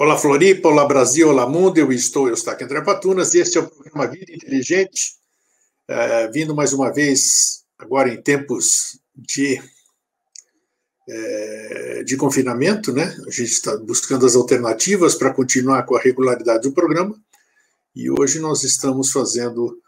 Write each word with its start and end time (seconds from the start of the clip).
Olá 0.00 0.16
Floripa, 0.16 0.68
olá 0.68 0.86
Brasil, 0.86 1.28
olá 1.28 1.44
mundo, 1.44 1.76
eu 1.76 1.90
estou 1.90 2.28
Eustáquio 2.28 2.64
André 2.64 2.80
Patunas, 2.82 3.34
este 3.34 3.58
é 3.58 3.60
o 3.60 3.68
programa 3.68 4.06
Vida 4.06 4.32
Inteligente, 4.32 5.16
é, 5.88 6.28
vindo 6.28 6.54
mais 6.54 6.72
uma 6.72 6.92
vez, 6.92 7.64
agora 7.76 8.08
em 8.08 8.22
tempos 8.22 9.00
de, 9.12 9.60
é, 11.08 12.04
de 12.04 12.16
confinamento, 12.16 12.92
né? 12.92 13.12
A 13.26 13.30
gente 13.32 13.50
está 13.50 13.76
buscando 13.76 14.24
as 14.24 14.36
alternativas 14.36 15.16
para 15.16 15.34
continuar 15.34 15.82
com 15.82 15.96
a 15.96 16.00
regularidade 16.00 16.68
do 16.68 16.72
programa, 16.72 17.20
e 17.92 18.08
hoje 18.08 18.38
nós 18.38 18.62
estamos 18.62 19.10
fazendo 19.10 19.82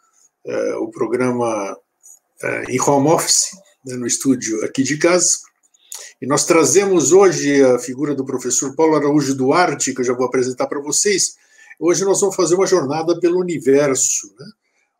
é, 0.45 0.74
o 0.74 0.88
programa 0.88 1.79
em 2.68 2.80
home 2.80 3.10
office, 3.10 3.51
né, 3.87 3.95
no 3.95 4.09
estúdio 4.09 4.65
aqui 4.65 4.82
de 4.82 4.98
casa, 4.98 5.37
e 6.20 6.27
nós 6.27 6.45
trazemos 6.45 7.12
hoje 7.12 7.65
a 7.65 7.79
figura 7.79 8.15
do 8.15 8.27
professor 8.27 8.74
Paulo 8.74 8.95
Araújo 8.95 9.34
Duarte, 9.34 9.95
que 9.95 10.02
eu 10.02 10.05
já 10.05 10.12
vou 10.12 10.27
apresentar 10.27 10.66
para 10.66 10.79
vocês. 10.79 11.37
Hoje 11.79 12.05
nós 12.05 12.20
vamos 12.20 12.37
fazer 12.37 12.56
uma 12.56 12.66
jornada 12.66 13.18
pelo 13.18 13.40
universo. 13.40 14.30
Né? 14.38 14.46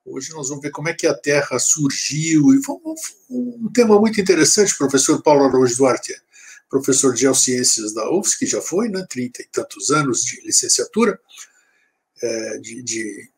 Hoje 0.07 0.31
nós 0.31 0.49
vamos 0.49 0.63
ver 0.63 0.71
como 0.71 0.89
é 0.89 0.95
que 0.95 1.07
a 1.07 1.13
Terra 1.13 1.59
surgiu. 1.59 2.55
E 2.55 2.61
um, 3.29 3.71
tema 3.71 4.01
muito 4.01 4.19
interessante, 4.19 4.79
professor 4.79 5.23
Paulo 5.23 5.45
Araújo 5.45 5.77
Duarte, 5.77 6.15
professor 6.71 7.13
de 7.13 7.21
Geociências 7.21 7.93
da 7.93 8.11
UFS, 8.11 8.35
que 8.37 8.47
já 8.47 8.63
foi, 8.63 8.89
né, 8.89 9.05
30 9.07 9.43
e 9.43 9.49
tantos 9.53 9.91
anos 9.91 10.23
de 10.23 10.41
licenciatura, 10.41 11.21
é, 12.23 12.59
de, 12.59 12.83
de, 12.83 13.31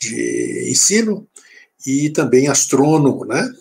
de 0.00 0.70
ensino, 0.70 1.28
e 1.84 2.10
também 2.10 2.46
astrônomo, 2.46 3.24
né? 3.24 3.52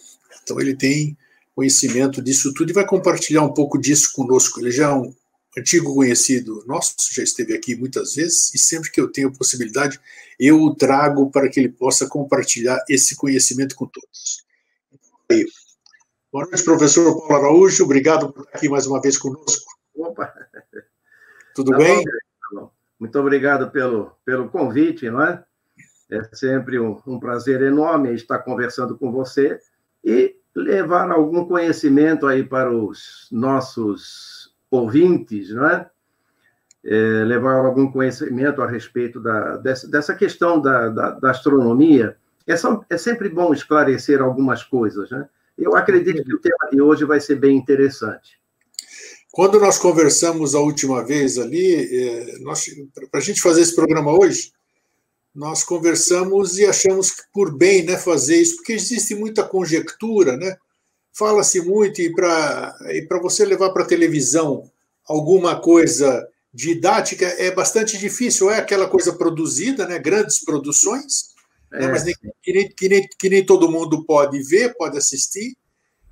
Então 0.44 0.60
ele 0.60 0.76
tem 0.76 1.18
conhecimento 1.58 2.22
disso 2.22 2.54
tudo 2.54 2.70
e 2.70 2.74
vai 2.74 2.86
compartilhar 2.86 3.42
um 3.42 3.52
pouco 3.52 3.80
disso 3.80 4.14
conosco. 4.14 4.60
Ele 4.60 4.70
já 4.70 4.92
é 4.92 4.94
um 4.94 5.12
antigo 5.58 5.96
conhecido 5.96 6.64
nosso, 6.68 6.94
já 7.12 7.24
esteve 7.24 7.56
aqui 7.56 7.76
muitas 7.76 8.14
vezes, 8.14 8.54
e 8.54 8.60
sempre 8.60 8.92
que 8.92 9.02
eu 9.02 9.12
tenho 9.12 9.36
possibilidade, 9.36 10.00
eu 10.40 10.62
o 10.62 10.76
trago 10.76 11.32
para 11.32 11.50
que 11.50 11.60
ele 11.60 11.70
possa 11.70 12.08
compartilhar 12.08 12.80
esse 12.88 13.16
conhecimento 13.16 13.76
com 13.76 13.88
todos. 13.88 14.46
Aí. 15.32 15.48
Boa 16.32 16.46
noite, 16.46 16.64
professor 16.64 17.18
Paulo 17.18 17.36
Araújo, 17.36 17.84
obrigado 17.84 18.32
por 18.32 18.44
estar 18.44 18.56
aqui 18.60 18.70
mais 18.70 18.86
uma 18.86 19.02
vez 19.02 19.18
conosco. 19.18 19.66
Opa! 19.96 20.32
Tudo 21.56 21.72
tá 21.72 21.78
bem? 21.80 22.04
Bom, 22.52 22.66
tá 22.68 22.72
Muito 23.00 23.20
obrigado 23.20 23.72
pelo, 23.72 24.12
pelo 24.24 24.48
convite, 24.48 25.10
não 25.10 25.24
é? 25.24 25.44
É 26.12 26.24
sempre 26.36 26.80
um, 26.80 27.02
um 27.08 27.20
prazer 27.20 27.64
enorme 27.64 28.14
estar 28.14 28.38
conversando 28.40 28.96
com 28.96 29.12
você 29.12 29.60
e 30.04 30.36
levar 30.58 31.12
algum 31.12 31.46
conhecimento 31.46 32.26
aí 32.26 32.44
para 32.44 32.72
os 32.72 33.28
nossos 33.32 34.54
ouvintes, 34.72 35.52
não 35.52 35.68
é? 35.68 35.90
é 36.84 37.24
levar 37.24 37.66
algum 37.66 37.92
conhecimento 37.92 38.62
a 38.62 38.68
respeito 38.68 39.20
da, 39.20 39.58
dessa, 39.58 39.88
dessa 39.88 40.16
questão 40.16 40.60
da, 40.60 40.90
da, 40.90 41.12
da 41.12 41.32
astronomia. 41.32 42.18
É, 42.46 42.56
só, 42.56 42.84
é 42.90 42.98
sempre 42.98 43.30
bom 43.30 43.54
esclarecer 43.54 44.22
algumas 44.22 44.64
coisas, 44.64 45.10
né? 45.12 45.28
Eu 45.58 45.76
acredito 45.76 46.24
que 46.24 46.36
o 46.36 46.40
tema 46.40 46.70
de 46.72 46.82
hoje 46.82 47.04
vai 47.04 47.20
ser 47.20 47.36
bem 47.36 47.58
interessante. 47.58 48.40
Quando 49.32 49.60
nós 49.60 49.80
conversamos 49.80 50.54
a 50.54 50.60
última 50.60 51.04
vez 51.04 51.38
ali, 51.38 51.76
é, 51.76 52.38
para 53.12 53.20
a 53.20 53.24
gente 53.24 53.42
fazer 53.42 53.62
esse 53.62 53.76
programa 53.76 54.12
hoje, 54.12 54.52
nós 55.38 55.64
conversamos 55.64 56.58
e 56.58 56.66
achamos 56.66 57.14
por 57.32 57.56
bem 57.56 57.84
né, 57.84 57.96
fazer 57.96 58.42
isso, 58.42 58.56
porque 58.56 58.74
existe 58.74 59.14
muita 59.14 59.44
conjectura, 59.44 60.36
né? 60.36 60.58
Fala-se 61.14 61.62
muito, 61.62 62.02
e 62.02 62.12
para 62.12 62.76
e 62.90 63.08
você 63.22 63.46
levar 63.46 63.70
para 63.70 63.84
a 63.84 63.88
televisão 63.88 64.68
alguma 65.08 65.62
coisa 65.62 66.28
didática 66.52 67.28
é 67.38 67.52
bastante 67.52 68.00
difícil, 68.00 68.50
é 68.50 68.58
aquela 68.58 68.88
coisa 68.88 69.14
produzida, 69.14 69.88
né, 69.88 70.00
grandes 70.00 70.44
produções, 70.44 71.36
né, 71.72 71.84
é, 71.84 71.86
né, 71.86 71.92
mas 71.92 72.04
nem, 72.04 72.16
que, 72.42 72.54
nem, 72.54 72.70
que, 72.70 72.90
nem, 72.90 73.08
que 73.20 73.30
nem 73.30 73.46
todo 73.46 73.70
mundo 73.70 74.04
pode 74.06 74.42
ver, 74.42 74.76
pode 74.76 74.98
assistir, 74.98 75.56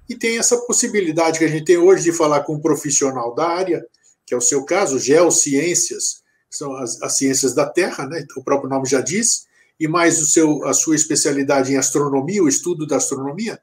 e 0.07 0.15
tem 0.15 0.37
essa 0.37 0.55
possibilidade 0.67 1.39
que 1.39 1.45
a 1.45 1.49
gente 1.49 1.65
tem 1.65 1.77
hoje 1.77 2.03
de 2.03 2.11
falar 2.11 2.41
com 2.41 2.55
um 2.55 2.61
profissional 2.61 3.33
da 3.33 3.47
área, 3.47 3.83
que 4.23 4.35
é 4.35 4.37
o 4.37 4.41
seu 4.41 4.63
caso, 4.63 4.99
geociências, 4.99 6.23
são 6.57 6.75
as, 6.75 7.01
as 7.01 7.17
ciências 7.17 7.53
da 7.53 7.65
Terra, 7.65 8.07
né? 8.07 8.25
o 8.35 8.43
próprio 8.43 8.69
nome 8.69 8.87
já 8.87 9.01
diz, 9.01 9.45
e 9.79 9.87
mais 9.87 10.21
o 10.21 10.25
seu, 10.25 10.65
a 10.65 10.73
sua 10.73 10.95
especialidade 10.95 11.73
em 11.73 11.77
astronomia, 11.77 12.43
o 12.43 12.47
estudo 12.47 12.87
da 12.87 12.97
astronomia, 12.97 13.59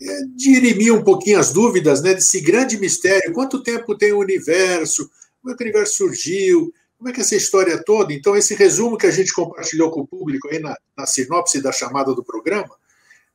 é, 0.00 0.20
dirimir 0.34 0.94
um 0.94 1.04
pouquinho 1.04 1.38
as 1.38 1.52
dúvidas 1.52 2.02
né, 2.02 2.14
desse 2.14 2.40
grande 2.40 2.78
mistério. 2.78 3.32
Quanto 3.32 3.62
tempo 3.62 3.96
tem 3.96 4.12
o 4.12 4.18
universo? 4.18 5.08
Como 5.40 5.52
é 5.52 5.56
que 5.56 5.62
o 5.62 5.66
universo 5.66 5.96
surgiu? 5.96 6.72
Como 6.96 7.10
é 7.10 7.12
que 7.12 7.20
essa 7.20 7.36
história 7.36 7.82
toda? 7.82 8.12
Então, 8.12 8.36
esse 8.36 8.54
resumo 8.54 8.96
que 8.96 9.06
a 9.06 9.10
gente 9.10 9.32
compartilhou 9.32 9.90
com 9.90 10.00
o 10.00 10.06
público 10.06 10.48
aí 10.48 10.58
na, 10.58 10.76
na 10.96 11.06
sinopse 11.06 11.60
da 11.60 11.72
chamada 11.72 12.14
do 12.14 12.24
programa, 12.24 12.74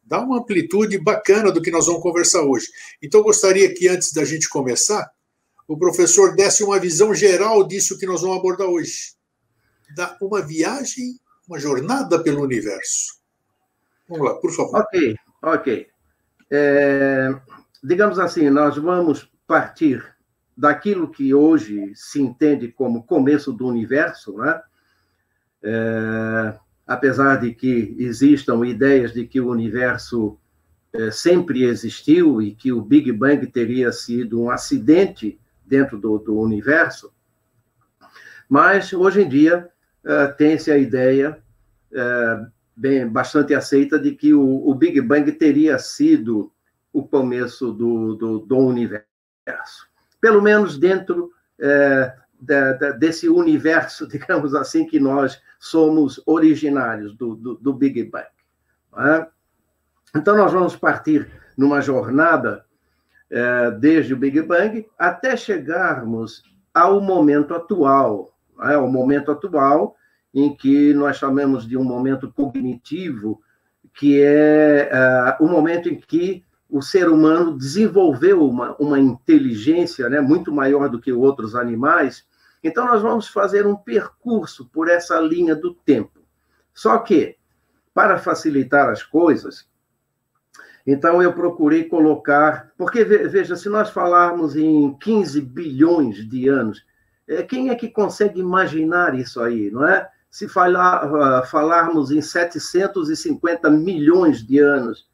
dá 0.03 0.21
uma 0.21 0.39
amplitude 0.39 0.97
bacana 0.97 1.51
do 1.51 1.61
que 1.61 1.69
nós 1.69 1.85
vamos 1.85 2.01
conversar 2.01 2.43
hoje. 2.43 2.67
Então, 3.01 3.21
gostaria 3.21 3.73
que, 3.73 3.87
antes 3.87 4.11
da 4.13 4.23
gente 4.23 4.47
começar, 4.47 5.09
o 5.67 5.77
professor 5.77 6.35
desse 6.35 6.63
uma 6.63 6.79
visão 6.79 7.13
geral 7.13 7.67
disso 7.67 7.97
que 7.97 8.05
nós 8.05 8.21
vamos 8.21 8.37
abordar 8.37 8.67
hoje. 8.67 9.13
Da 9.95 10.17
uma 10.21 10.41
viagem, 10.41 11.19
uma 11.47 11.59
jornada 11.59 12.21
pelo 12.23 12.41
universo. 12.41 13.17
Vamos 14.07 14.25
lá, 14.25 14.35
por 14.35 14.51
favor. 14.51 14.81
Ok, 14.81 15.15
ok. 15.41 15.87
É, 16.49 17.29
digamos 17.83 18.17
assim, 18.17 18.49
nós 18.49 18.77
vamos 18.77 19.29
partir 19.45 20.03
daquilo 20.55 21.09
que 21.11 21.33
hoje 21.33 21.91
se 21.93 22.21
entende 22.21 22.69
como 22.69 23.03
começo 23.03 23.51
do 23.51 23.67
universo, 23.67 24.37
né? 24.37 24.61
É, 25.61 26.59
apesar 26.85 27.35
de 27.35 27.53
que 27.53 27.95
existam 27.99 28.65
ideias 28.65 29.11
de 29.11 29.27
que 29.27 29.41
o 29.41 29.49
universo 29.49 30.37
é, 30.93 31.11
sempre 31.11 31.63
existiu 31.63 32.41
e 32.41 32.55
que 32.55 32.71
o 32.71 32.81
Big 32.81 33.11
Bang 33.11 33.45
teria 33.47 33.91
sido 33.91 34.41
um 34.41 34.49
acidente 34.49 35.37
dentro 35.67 35.97
do, 35.97 36.17
do 36.17 36.39
universo, 36.39 37.13
mas 38.49 38.93
hoje 38.93 39.21
em 39.21 39.29
dia 39.29 39.69
uh, 40.03 40.35
tem-se 40.37 40.71
a 40.71 40.77
ideia 40.77 41.37
uh, 41.91 42.51
bem 42.75 43.07
bastante 43.07 43.53
aceita 43.53 43.99
de 43.99 44.11
que 44.11 44.33
o, 44.33 44.67
o, 44.67 44.73
Big 44.73 45.01
Bang 45.01 45.29
teria 45.33 45.77
sido 45.77 46.51
o 46.93 47.05
começo 47.05 47.71
do, 47.73 48.15
do, 48.15 48.39
do 48.39 48.57
universo, 48.57 49.05
pelo 50.21 50.41
menos 50.41 50.77
dentro 50.77 51.31
uh, 51.59 52.21
da, 52.39 52.73
da, 52.73 52.91
desse 52.91 53.27
universo, 53.27 54.07
digamos 54.09 54.55
assim, 54.55 54.85
que 54.85 54.99
nós 54.99 55.41
somos 55.59 56.21
originários 56.25 57.15
do, 57.15 57.35
do 57.35 57.73
Big 57.73 58.03
Bang. 58.05 58.27
É? 58.97 59.27
Então, 60.15 60.37
nós 60.37 60.51
vamos 60.53 60.75
partir 60.75 61.29
numa 61.57 61.81
jornada 61.81 62.65
é, 63.29 63.71
desde 63.71 64.13
o 64.13 64.17
Big 64.17 64.41
Bang 64.41 64.85
até 64.97 65.35
chegarmos 65.35 66.43
ao 66.73 67.01
momento 67.01 67.53
atual, 67.53 68.33
né? 68.57 68.75
ao 68.75 68.89
momento 68.89 69.31
atual 69.31 69.95
em 70.33 70.55
que 70.55 70.93
nós 70.93 71.17
chamamos 71.17 71.67
de 71.67 71.77
um 71.77 71.83
momento 71.83 72.31
cognitivo, 72.31 73.41
que 73.93 74.21
é 74.21 74.89
uh, 75.39 75.43
o 75.43 75.47
momento 75.47 75.89
em 75.89 75.95
que 75.95 76.45
o 76.69 76.81
ser 76.81 77.09
humano 77.09 77.57
desenvolveu 77.57 78.47
uma, 78.47 78.75
uma 78.77 78.99
inteligência 78.99 80.09
né, 80.09 80.19
muito 80.19 80.51
maior 80.51 80.89
do 80.89 80.99
que 80.99 81.11
outros 81.11 81.55
animais. 81.55 82.25
Então, 82.63 82.85
nós 82.85 83.01
vamos 83.01 83.27
fazer 83.27 83.65
um 83.65 83.75
percurso 83.75 84.69
por 84.71 84.89
essa 84.89 85.19
linha 85.19 85.55
do 85.55 85.73
tempo. 85.73 86.19
Só 86.73 86.97
que, 86.99 87.37
para 87.93 88.17
facilitar 88.19 88.89
as 88.89 89.01
coisas, 89.01 89.67
então, 90.87 91.21
eu 91.21 91.33
procurei 91.33 91.83
colocar. 91.83 92.71
Porque, 92.77 93.03
veja, 93.03 93.57
se 93.57 93.67
nós 93.67 93.89
falarmos 93.89 94.55
em 94.55 94.97
15 94.99 95.41
bilhões 95.41 96.27
de 96.27 96.47
anos, 96.47 96.85
é, 97.27 97.43
quem 97.43 97.69
é 97.69 97.75
que 97.75 97.89
consegue 97.89 98.39
imaginar 98.39 99.13
isso 99.13 99.41
aí, 99.41 99.69
não 99.69 99.85
é? 99.85 100.09
Se 100.31 100.47
falar, 100.47 101.03
ah, 101.03 101.43
falarmos 101.43 102.09
em 102.09 102.21
750 102.21 103.69
milhões 103.69 104.45
de 104.45 104.59
anos, 104.59 105.09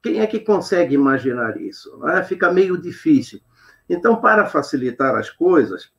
quem 0.00 0.20
é 0.20 0.26
que 0.28 0.38
consegue 0.38 0.94
imaginar 0.94 1.60
isso? 1.60 2.06
É? 2.08 2.22
Fica 2.22 2.52
meio 2.52 2.80
difícil. 2.80 3.40
Então, 3.88 4.14
para 4.14 4.46
facilitar 4.46 5.16
as 5.16 5.28
coisas, 5.28 5.90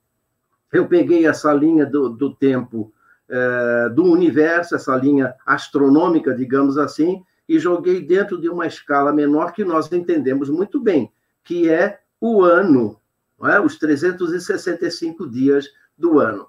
eu 0.72 0.88
peguei 0.88 1.28
essa 1.28 1.52
linha 1.54 1.86
do, 1.86 2.08
do 2.08 2.34
tempo 2.34 2.94
é, 3.30 3.90
do 3.90 4.06
universo, 4.06 4.76
essa 4.76 4.96
linha 4.96 5.36
astronômica, 5.46 6.34
digamos 6.34 6.78
assim, 6.78 7.22
e 7.52 7.60
joguei 7.60 8.00
dentro 8.00 8.40
de 8.40 8.48
uma 8.48 8.66
escala 8.66 9.12
menor 9.12 9.52
que 9.52 9.66
nós 9.66 9.92
entendemos 9.92 10.50
muito 10.50 10.80
bem, 10.80 11.12
que 11.44 11.70
é 11.70 12.00
o 12.18 12.44
ano, 12.44 12.98
é? 13.44 13.60
os 13.60 13.78
365 13.78 15.30
dias 15.30 15.68
do 15.98 16.18
ano. 16.18 16.48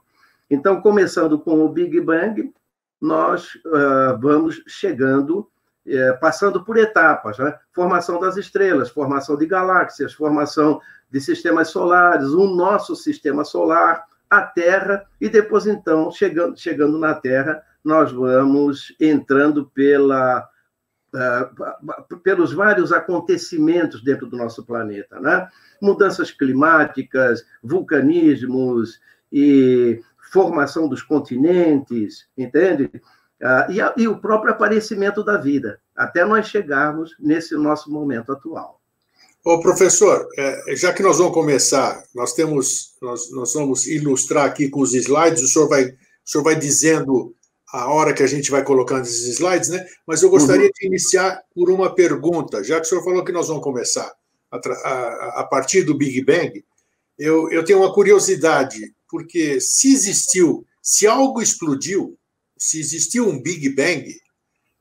Então, 0.49 0.81
começando 0.81 1.40
com 1.40 1.64
o 1.64 1.69
Big 1.69 2.00
Bang, 2.00 2.54
nós 3.00 3.56
uh, 3.66 4.16
vamos 4.20 4.62
chegando, 4.69 5.40
uh, 5.40 6.20
passando 6.20 6.64
por 6.64 6.76
etapas, 6.76 7.37
né? 7.37 7.52
formação 7.72 8.20
das 8.20 8.37
estrelas, 8.37 8.88
formação 8.88 9.37
de 9.37 9.44
galáxias, 9.44 10.14
formação 10.14 10.81
de 11.10 11.20
sistemas 11.20 11.70
solares, 11.70 12.28
o 12.28 12.46
nosso 12.46 12.94
sistema 12.94 13.44
solar, 13.44 14.04
a 14.31 14.43
Terra, 14.43 15.04
e 15.20 15.28
depois, 15.28 15.66
então, 15.66 16.12
chegando, 16.12 16.56
chegando 16.56 16.96
na 16.96 17.12
Terra, 17.12 17.60
nós 17.84 18.12
vamos 18.12 18.94
entrando 19.00 19.66
pela, 19.75 20.49
pelos 22.23 22.53
vários 22.53 22.93
acontecimentos 22.93 24.03
dentro 24.03 24.26
do 24.26 24.37
nosso 24.37 24.64
planeta, 24.64 25.20
né? 25.20 25.49
Mudanças 25.81 26.31
climáticas, 26.31 27.44
vulcanismos 27.62 29.00
e 29.31 30.00
formação 30.32 30.88
dos 30.88 31.03
continentes, 31.03 32.26
entende? 32.37 32.91
Uh, 33.43 33.73
e, 33.73 34.03
e 34.03 34.09
o 34.09 34.19
próprio 34.19 34.53
aparecimento 34.53 35.23
da 35.25 35.37
vida, 35.37 35.81
até 35.97 36.25
nós 36.25 36.47
chegarmos 36.47 37.14
nesse 37.19 37.55
nosso 37.56 37.91
momento 37.91 38.32
atual. 38.32 38.81
Ô, 39.44 39.61
professor, 39.61 40.29
é, 40.38 40.76
já 40.76 40.93
que 40.93 41.03
nós 41.03 41.19
vamos 41.19 41.35
começar, 41.35 42.00
nós 42.14 42.32
temos, 42.32 42.97
nós, 43.03 43.31
nós 43.32 43.53
vamos 43.53 43.88
ilustrar 43.88 44.47
aqui 44.47 44.69
com 44.69 44.81
os 44.81 44.94
slides, 44.94 45.43
o 45.43 45.49
senhor 45.49 45.69
vai, 45.69 45.87
o 45.87 45.97
senhor 46.25 46.44
vai 46.44 46.55
dizendo 46.55 47.35
a 47.73 47.91
hora 47.91 48.13
que 48.13 48.23
a 48.23 48.27
gente 48.27 48.51
vai 48.51 48.63
colocando 48.63 49.03
esses 49.03 49.27
slides, 49.29 49.71
né? 49.71 49.85
Mas 50.07 50.23
eu 50.23 50.29
gostaria 50.29 50.67
uhum. 50.67 50.73
de 50.75 50.87
iniciar 50.87 51.43
por 51.55 51.71
uma 51.71 51.95
pergunta, 51.95 52.63
já 52.63 52.79
que 52.79 52.87
o 52.87 52.89
senhor 52.89 53.03
falou 53.03 53.25
que 53.25 53.33
nós 53.33 53.49
vamos 53.49 53.63
começar 53.63 54.13
a, 54.51 54.57
a, 54.57 55.41
a 55.41 55.45
partir 55.45 55.83
do 55.83 55.97
Big 55.97 56.23
Bang, 56.23 56.63
eu, 57.19 57.51
eu 57.51 57.65
tenho 57.65 57.79
uma 57.79 57.93
curiosidade, 57.93 58.95
porque 59.09 59.61
se 59.61 59.93
existiu, 59.93 60.67
se 60.83 61.07
algo 61.07 61.41
explodiu, 61.41 62.19
se 62.59 62.79
existiu 62.79 63.27
um 63.27 63.41
Big 63.41 63.69
Bang, 63.71 64.15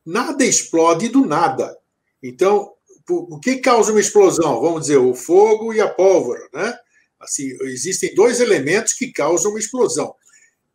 nada 0.06 0.44
explode 0.44 1.08
do 1.08 1.26
nada. 1.26 1.78
Então, 2.22 2.74
o 3.10 3.40
que 3.40 3.58
causa 3.58 3.92
uma 3.92 4.02
explosão? 4.02 4.62
Vamos 4.62 4.82
dizer, 4.82 4.98
o 4.98 5.16
fogo 5.16 5.74
e 5.74 5.80
a 5.80 5.88
pólvora, 5.88 6.48
né? 6.54 6.78
Assim, 7.20 7.52
existem 7.64 8.14
dois 8.16 8.40
elementos 8.40 8.94
que 8.94 9.12
causam 9.12 9.52
uma 9.52 9.60
explosão. 9.60 10.14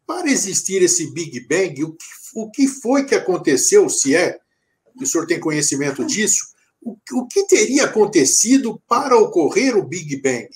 Para 0.07 0.31
existir 0.31 0.83
esse 0.83 1.13
Big 1.13 1.41
Bang, 1.49 1.85
o 1.85 1.93
que, 1.93 2.05
o 2.35 2.51
que 2.51 2.69
foi 2.69 3.05
que 3.05 3.15
aconteceu, 3.15 3.89
se 3.89 4.15
é, 4.15 4.39
que 4.97 5.05
o 5.05 5.07
senhor 5.07 5.27
tem 5.27 5.41
conhecimento 5.41 6.05
disso, 6.05 6.47
o, 6.81 6.97
o 7.13 7.27
que 7.27 7.47
teria 7.47 7.85
acontecido 7.85 8.81
para 8.89 9.17
ocorrer 9.17 9.77
o 9.77 9.83
Big 9.83 10.17
Bang? 10.21 10.49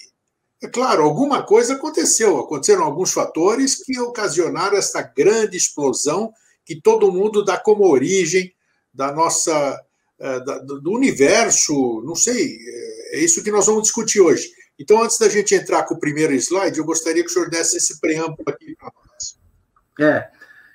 É 0.63 0.69
claro, 0.69 1.03
alguma 1.03 1.43
coisa 1.43 1.75
aconteceu, 1.75 2.39
aconteceram 2.39 2.85
alguns 2.85 3.13
fatores 3.13 3.83
que 3.83 3.99
ocasionaram 3.99 4.77
essa 4.77 5.01
grande 5.03 5.57
explosão 5.57 6.33
que 6.65 6.81
todo 6.81 7.11
mundo 7.11 7.45
dá 7.45 7.59
como 7.59 7.89
origem 7.89 8.53
da 8.93 9.11
nossa 9.11 9.81
é, 10.19 10.39
do 10.39 10.93
universo, 10.93 12.03
não 12.05 12.15
sei, 12.15 12.59
é, 12.63 13.17
é 13.17 13.21
isso 13.21 13.43
que 13.43 13.51
nós 13.51 13.67
vamos 13.67 13.85
discutir 13.85 14.21
hoje. 14.21 14.51
Então, 14.79 15.03
antes 15.03 15.19
da 15.19 15.29
gente 15.29 15.55
entrar 15.55 15.85
com 15.85 15.95
o 15.95 15.99
primeiro 15.99 16.35
slide, 16.35 16.79
eu 16.79 16.85
gostaria 16.85 17.23
que 17.23 17.31
o 17.31 17.33
senhor 17.33 17.49
desse 17.49 17.79
esse 17.79 17.99
preâmbulo 18.01 18.45
aqui 18.47 18.77
para 18.77 18.93
nós. 18.95 19.10
É, 20.01 20.31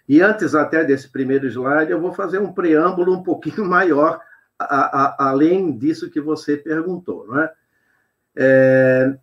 e 0.08 0.22
antes 0.22 0.54
até 0.54 0.84
desse 0.84 1.10
primeiro 1.10 1.48
slide, 1.48 1.92
eu 1.92 2.00
vou 2.00 2.14
fazer 2.14 2.40
um 2.40 2.54
preâmbulo 2.54 3.14
um 3.14 3.24
pouquinho 3.24 3.66
maior, 3.68 4.22
a, 4.58 5.26
a, 5.26 5.30
além 5.30 5.76
disso 5.78 6.10
que 6.10 6.22
você 6.22 6.56
perguntou, 6.56 7.28
não 7.28 7.40
é? 7.40 7.54
é? 8.38 9.18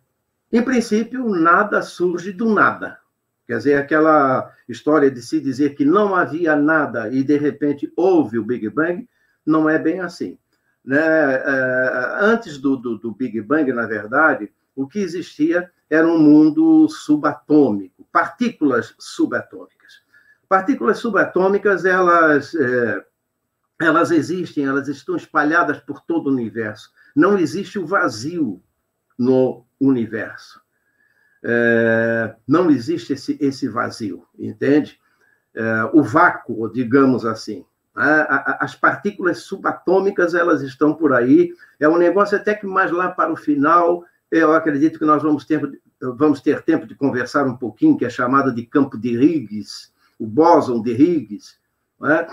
Em 0.51 0.61
princípio, 0.61 1.27
nada 1.29 1.81
surge 1.81 2.31
do 2.31 2.53
nada. 2.53 2.99
Quer 3.47 3.57
dizer, 3.57 3.75
aquela 3.75 4.51
história 4.69 5.09
de 5.09 5.21
se 5.21 5.39
dizer 5.39 5.73
que 5.75 5.83
não 5.83 6.15
havia 6.15 6.55
nada 6.55 7.09
e, 7.09 7.23
de 7.23 7.37
repente, 7.37 7.91
houve 7.95 8.37
o 8.37 8.43
Big 8.43 8.69
Bang, 8.69 9.07
não 9.45 9.69
é 9.69 9.79
bem 9.79 9.99
assim. 9.99 10.37
Né? 10.85 10.99
É, 10.99 12.17
antes 12.19 12.57
do, 12.57 12.77
do, 12.77 12.97
do 12.97 13.11
Big 13.11 13.41
Bang, 13.41 13.71
na 13.73 13.87
verdade, 13.87 14.51
o 14.75 14.87
que 14.87 14.99
existia 14.99 15.71
era 15.89 16.07
um 16.07 16.19
mundo 16.19 16.87
subatômico, 16.87 18.07
partículas 18.11 18.95
subatômicas. 18.97 19.82
Partículas 20.47 20.97
subatômicas, 20.97 21.85
elas, 21.85 22.53
é, 22.55 23.05
elas 23.81 24.11
existem, 24.11 24.65
elas 24.65 24.87
estão 24.87 25.15
espalhadas 25.15 25.79
por 25.79 26.01
todo 26.01 26.27
o 26.27 26.31
universo. 26.31 26.91
Não 27.15 27.37
existe 27.37 27.79
o 27.79 27.85
vazio 27.85 28.61
no 29.17 29.65
universo. 29.79 30.61
É, 31.43 32.35
não 32.47 32.69
existe 32.71 33.13
esse, 33.13 33.37
esse 33.41 33.67
vazio, 33.67 34.25
entende? 34.37 34.99
É, 35.53 35.89
o 35.93 36.01
vácuo, 36.01 36.69
digamos 36.71 37.25
assim. 37.25 37.65
As 37.95 38.73
partículas 38.73 39.43
subatômicas 39.43 40.33
elas 40.33 40.63
estão 40.63 40.95
por 40.95 41.13
aí. 41.13 41.53
É 41.79 41.87
um 41.87 41.97
negócio 41.97 42.35
até 42.35 42.55
que 42.55 42.65
mais 42.65 42.91
lá 42.91 43.11
para 43.11 43.31
o 43.31 43.35
final, 43.35 44.03
eu 44.31 44.51
acredito 44.53 44.97
que 44.97 45.05
nós 45.05 45.21
vamos 45.21 45.45
ter, 45.45 45.61
vamos 46.01 46.41
ter 46.41 46.63
tempo 46.63 46.87
de 46.87 46.95
conversar 46.95 47.45
um 47.45 47.55
pouquinho, 47.55 47.95
que 47.95 48.05
é 48.05 48.09
chamado 48.09 48.51
de 48.51 48.65
campo 48.65 48.97
de 48.97 49.09
Higgs, 49.09 49.92
o 50.19 50.25
bóson 50.25 50.81
de 50.81 50.91
Higgs. 50.91 51.57
É? 52.03 52.27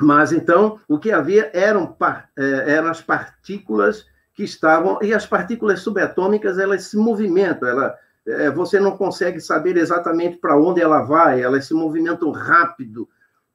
Mas 0.00 0.32
então, 0.32 0.78
o 0.86 0.98
que 0.98 1.10
havia 1.10 1.50
eram, 1.54 1.96
é, 2.36 2.72
eram 2.72 2.88
as 2.88 3.00
partículas 3.00 4.06
que 4.34 4.44
estavam. 4.44 4.98
E 5.02 5.14
as 5.14 5.26
partículas 5.26 5.80
subatômicas 5.80 6.58
elas 6.58 6.84
se 6.84 6.96
movimentam, 6.96 7.68
ela, 7.68 7.98
é, 8.26 8.50
você 8.50 8.78
não 8.78 8.96
consegue 8.96 9.40
saber 9.40 9.76
exatamente 9.76 10.36
para 10.36 10.58
onde 10.58 10.80
ela 10.80 11.02
vai, 11.02 11.42
elas 11.42 11.66
se 11.66 11.74
movimentam 11.74 12.30
rápido, 12.30 13.08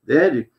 entende? 0.03 0.49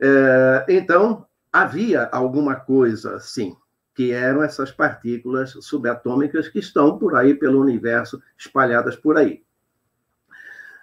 É, 0.00 0.64
então, 0.68 1.26
havia 1.52 2.08
alguma 2.10 2.56
coisa, 2.56 3.20
sim, 3.20 3.54
que 3.94 4.12
eram 4.12 4.42
essas 4.42 4.70
partículas 4.70 5.50
subatômicas 5.60 6.48
que 6.48 6.58
estão 6.58 6.98
por 6.98 7.14
aí 7.14 7.34
pelo 7.34 7.60
universo, 7.60 8.22
espalhadas 8.38 8.96
por 8.96 9.18
aí. 9.18 9.42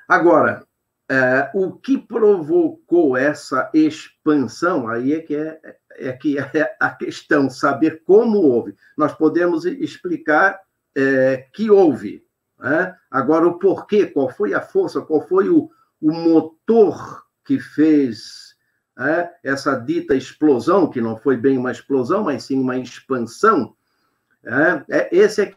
Agora, 0.07 0.66
é, 1.09 1.49
o 1.53 1.71
que 1.71 1.97
provocou 1.97 3.15
essa 3.15 3.69
expansão, 3.73 4.87
aí 4.89 5.13
é 5.13 5.21
que 5.21 5.35
é, 5.35 5.59
é 5.91 6.11
que 6.13 6.37
é 6.37 6.75
a 6.79 6.89
questão, 6.89 7.49
saber 7.49 8.03
como 8.03 8.39
houve. 8.39 8.75
Nós 8.97 9.13
podemos 9.13 9.65
explicar 9.65 10.59
é, 10.95 11.47
que 11.53 11.71
houve. 11.71 12.25
Né? 12.59 12.95
Agora, 13.09 13.47
o 13.47 13.57
porquê, 13.57 14.05
qual 14.05 14.29
foi 14.29 14.53
a 14.53 14.61
força, 14.61 15.01
qual 15.01 15.25
foi 15.27 15.49
o, 15.49 15.69
o 16.01 16.11
motor 16.11 17.23
que 17.45 17.59
fez 17.59 18.55
é, 18.99 19.29
essa 19.43 19.75
dita 19.75 20.15
explosão, 20.15 20.89
que 20.89 20.99
não 20.99 21.15
foi 21.15 21.37
bem 21.37 21.57
uma 21.57 21.71
explosão, 21.71 22.23
mas 22.23 22.43
sim 22.43 22.59
uma 22.59 22.77
expansão, 22.77 23.75
é, 24.43 24.83
é, 24.89 25.09
esse 25.15 25.41
é 25.41 25.55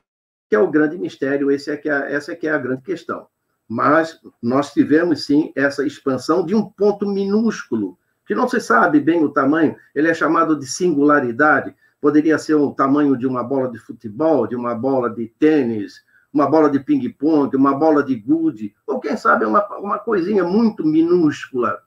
que 0.49 0.55
é 0.55 0.59
o 0.59 0.71
grande 0.71 0.99
mistério, 0.99 1.51
esse 1.51 1.71
é 1.71 1.77
que 1.77 1.89
é, 1.89 2.13
essa 2.13 2.33
é 2.33 2.37
que 2.37 2.47
é 2.47 2.51
a 2.51 2.59
grande 2.59 2.83
questão. 2.83 3.27
Mas 3.73 4.21
nós 4.43 4.73
tivemos, 4.73 5.27
sim, 5.27 5.53
essa 5.55 5.87
expansão 5.87 6.45
de 6.45 6.57
um 6.57 6.69
ponto 6.69 7.07
minúsculo, 7.07 7.97
que 8.27 8.35
não 8.35 8.49
se 8.49 8.59
sabe 8.61 8.99
bem 8.99 9.23
o 9.23 9.29
tamanho, 9.29 9.77
ele 9.95 10.09
é 10.09 10.15
chamado 10.15 10.59
de 10.59 10.67
singularidade, 10.67 11.73
poderia 12.01 12.37
ser 12.37 12.57
o 12.57 12.73
tamanho 12.73 13.17
de 13.17 13.29
uma 13.29 13.45
bola 13.45 13.71
de 13.71 13.79
futebol, 13.79 14.49
de 14.49 14.57
uma 14.57 14.75
bola 14.75 15.09
de 15.09 15.29
tênis, 15.39 16.05
uma 16.33 16.51
bola 16.51 16.69
de 16.69 16.81
ping-pong, 16.81 17.55
uma 17.55 17.73
bola 17.73 18.03
de 18.03 18.17
gude, 18.17 18.75
ou 18.85 18.99
quem 18.99 19.17
sabe 19.17 19.45
uma, 19.45 19.65
uma 19.79 20.01
coisinha 20.01 20.43
muito 20.43 20.85
minúscula, 20.85 21.81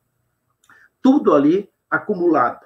tudo 1.02 1.34
ali 1.34 1.70
acumulado. 1.92 2.66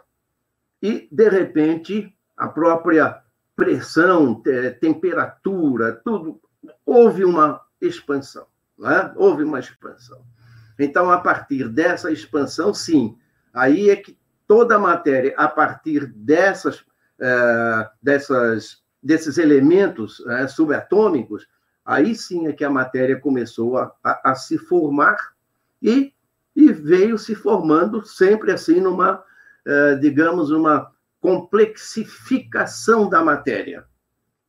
E, 0.79 1.07
de 1.11 1.27
repente, 1.27 2.15
a 2.37 2.47
própria 2.47 3.19
pressão, 3.55 4.43
temperatura, 4.79 5.99
tudo, 6.03 6.39
houve 6.85 7.25
uma 7.25 7.59
expansão. 7.81 8.45
Né? 8.77 9.13
Houve 9.15 9.43
uma 9.43 9.59
expansão. 9.59 10.23
Então, 10.79 11.09
a 11.09 11.19
partir 11.19 11.67
dessa 11.69 12.11
expansão, 12.11 12.73
sim, 12.73 13.17
aí 13.53 13.89
é 13.89 13.95
que 13.95 14.17
toda 14.47 14.75
a 14.75 14.79
matéria, 14.79 15.33
a 15.37 15.47
partir 15.47 16.05
dessas, 16.05 16.79
uh, 16.79 17.89
dessas, 18.01 18.83
desses 19.01 19.37
elementos 19.37 20.19
uh, 20.19 20.47
subatômicos, 20.47 21.47
aí 21.83 22.13
sim 22.13 22.47
é 22.47 22.53
que 22.53 22.63
a 22.63 22.69
matéria 22.69 23.19
começou 23.19 23.77
a, 23.77 23.91
a, 24.03 24.31
a 24.31 24.35
se 24.35 24.57
formar 24.57 25.17
e 25.81 26.13
e 26.57 26.73
veio 26.73 27.19
se 27.19 27.35
formando 27.35 28.03
sempre 28.03 28.51
assim 28.51 28.81
numa, 28.81 29.23
eh, 29.63 29.95
digamos, 29.97 30.49
uma 30.49 30.91
complexificação 31.21 33.07
da 33.07 33.23
matéria. 33.23 33.85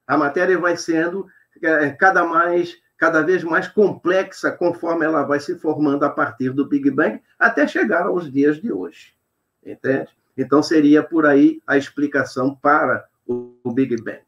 A 0.06 0.16
matéria 0.16 0.58
vai 0.58 0.74
sendo 0.78 1.26
eh, 1.62 1.90
cada 1.90 2.24
mais 2.24 2.74
cada 2.98 3.22
vez 3.22 3.44
mais 3.44 3.68
complexa 3.68 4.50
conforme 4.50 5.06
ela 5.06 5.22
vai 5.22 5.40
se 5.40 5.56
formando 5.58 6.04
a 6.04 6.10
partir 6.10 6.50
do 6.50 6.66
Big 6.66 6.90
Bang 6.90 7.20
até 7.38 7.66
chegar 7.66 8.06
aos 8.06 8.30
dias 8.30 8.60
de 8.60 8.72
hoje. 8.72 9.14
Entende? 9.64 10.08
Então 10.36 10.62
seria 10.62 11.02
por 11.02 11.24
aí 11.24 11.62
a 11.66 11.78
explicação 11.78 12.54
para 12.54 13.06
o 13.26 13.72
Big 13.72 13.96
Bang. 14.02 14.22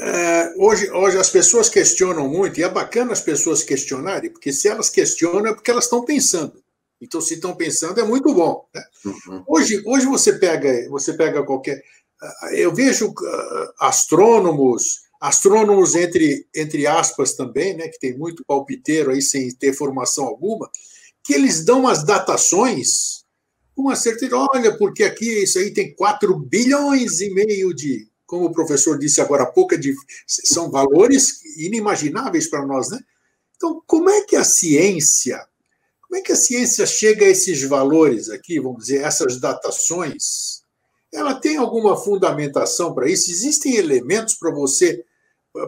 É, 0.00 0.52
hoje, 0.58 0.90
hoje 0.90 1.18
as 1.18 1.30
pessoas 1.30 1.68
questionam 1.68 2.28
muito, 2.28 2.58
e 2.58 2.64
é 2.64 2.68
bacana 2.68 3.12
as 3.12 3.20
pessoas 3.20 3.62
questionarem, 3.62 4.30
porque 4.30 4.52
se 4.52 4.68
elas 4.68 4.90
questionam 4.90 5.46
é 5.46 5.54
porque 5.54 5.70
elas 5.70 5.84
estão 5.84 6.04
pensando. 6.04 6.64
Então, 7.00 7.20
se 7.20 7.34
estão 7.34 7.54
pensando, 7.54 8.00
é 8.00 8.02
muito 8.02 8.32
bom. 8.32 8.66
Né? 8.74 8.82
Uhum. 9.04 9.44
Hoje, 9.46 9.82
hoje 9.86 10.06
você 10.06 10.32
pega, 10.32 10.88
você 10.88 11.12
pega 11.12 11.42
qualquer. 11.42 11.82
Eu 12.52 12.74
vejo 12.74 13.10
uh, 13.10 13.72
astrônomos, 13.78 15.03
astrônomos 15.24 15.94
entre, 15.94 16.46
entre 16.54 16.86
aspas 16.86 17.32
também, 17.32 17.74
né, 17.74 17.88
que 17.88 17.98
tem 17.98 18.14
muito 18.14 18.44
palpiteiro 18.44 19.10
aí 19.10 19.22
sem 19.22 19.50
ter 19.54 19.72
formação 19.72 20.26
alguma, 20.26 20.70
que 21.22 21.32
eles 21.32 21.64
dão 21.64 21.80
umas 21.80 22.04
datações, 22.04 23.24
uma 23.74 23.96
certeza, 23.96 24.36
olha, 24.36 24.76
porque 24.76 25.02
aqui 25.02 25.42
isso 25.42 25.58
aí 25.58 25.72
tem 25.72 25.94
4 25.94 26.38
bilhões 26.38 27.22
e 27.22 27.30
meio 27.30 27.72
de, 27.72 28.06
como 28.26 28.44
o 28.44 28.52
professor 28.52 28.98
disse 28.98 29.18
agora 29.18 29.44
há 29.44 29.46
pouco, 29.46 29.74
é 29.74 29.78
de, 29.78 29.94
são 30.26 30.70
valores 30.70 31.42
inimagináveis 31.56 32.46
para 32.50 32.66
nós, 32.66 32.90
né? 32.90 33.00
Então, 33.56 33.82
como 33.86 34.10
é 34.10 34.24
que 34.24 34.36
a 34.36 34.44
ciência, 34.44 35.42
como 36.02 36.20
é 36.20 36.22
que 36.22 36.32
a 36.32 36.36
ciência 36.36 36.84
chega 36.84 37.24
a 37.24 37.30
esses 37.30 37.62
valores 37.62 38.28
aqui, 38.28 38.60
vamos 38.60 38.80
dizer, 38.80 39.02
essas 39.02 39.40
datações? 39.40 40.62
Ela 41.10 41.34
tem 41.34 41.56
alguma 41.56 41.96
fundamentação 41.96 42.94
para 42.94 43.08
isso? 43.08 43.30
Existem 43.30 43.76
elementos 43.76 44.34
para 44.34 44.50
você, 44.50 45.02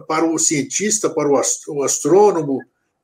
para 0.07 0.25
o 0.25 0.37
cientista, 0.37 1.09
para 1.09 1.29
o 1.29 1.83
astrônomo, 1.83 2.59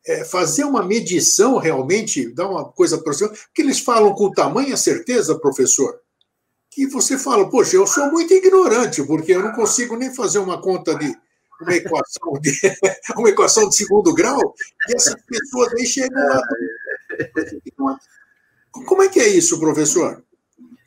é, 0.06 0.26
fazer 0.26 0.66
uma 0.66 0.84
medição 0.84 1.58
realmente, 1.58 2.30
dar 2.34 2.50
uma 2.50 2.66
coisa 2.66 2.98
você, 2.98 3.30
porque 3.30 3.62
eles 3.62 3.80
falam 3.80 4.14
com 4.14 4.32
tamanha 4.32 4.76
certeza, 4.76 5.40
professor, 5.40 6.00
que 6.70 6.88
você 6.88 7.18
fala, 7.18 7.50
poxa, 7.50 7.76
eu 7.76 7.88
sou 7.88 8.12
muito 8.12 8.34
ignorante, 8.34 9.04
porque 9.04 9.32
eu 9.32 9.44
não 9.44 9.54
consigo 9.54 9.96
nem 9.96 10.14
fazer 10.14 10.40
uma 10.40 10.62
conta 10.62 10.96
de 10.96 11.16
uma 11.62 11.76
equação 11.76 12.34
de, 12.42 12.52
uma 13.16 13.30
equação 13.30 13.70
de 13.70 13.76
segundo 13.76 14.14
grau, 14.14 14.54
e 14.90 14.96
essas 14.96 15.16
pessoas 15.24 15.74
aí 15.74 15.86
chegam 15.86 16.22
lá. 17.80 18.00
Como 18.72 19.04
é 19.04 19.08
que 19.08 19.20
é 19.20 19.28
isso, 19.28 19.60
professor? 19.60 20.24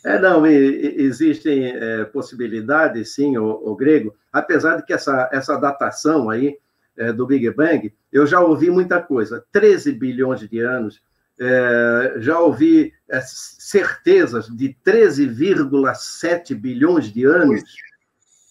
É, 0.05 0.19
não, 0.21 0.47
existem 0.47 1.67
é, 1.67 2.05
possibilidades, 2.05 3.15
sim, 3.15 3.37
o, 3.37 3.45
o, 3.45 3.75
grego, 3.75 4.15
apesar 4.39 4.77
de 4.77 4.85
que 4.85 4.93
essa, 4.93 5.29
essa 5.33 5.57
datação 5.57 6.29
aí 6.29 6.59
é, 6.97 7.13
do 7.13 7.27
Big 7.27 7.49
Bang, 7.51 7.93
eu 8.13 8.27
já 8.27 8.41
ouvi 8.41 8.71
muita 8.71 9.01
coisa, 9.01 9.45
13 9.51 9.93
bilhões 9.93 10.41
de 10.41 10.59
anos, 10.61 11.03
é, 11.39 12.17
já 12.19 12.39
ouvi 12.39 12.93
é, 13.09 13.21
certezas 13.23 14.47
de 14.49 14.77
13,7 14.85 16.55
bilhões 16.55 17.13
de 17.13 17.25
anos, 17.25 17.63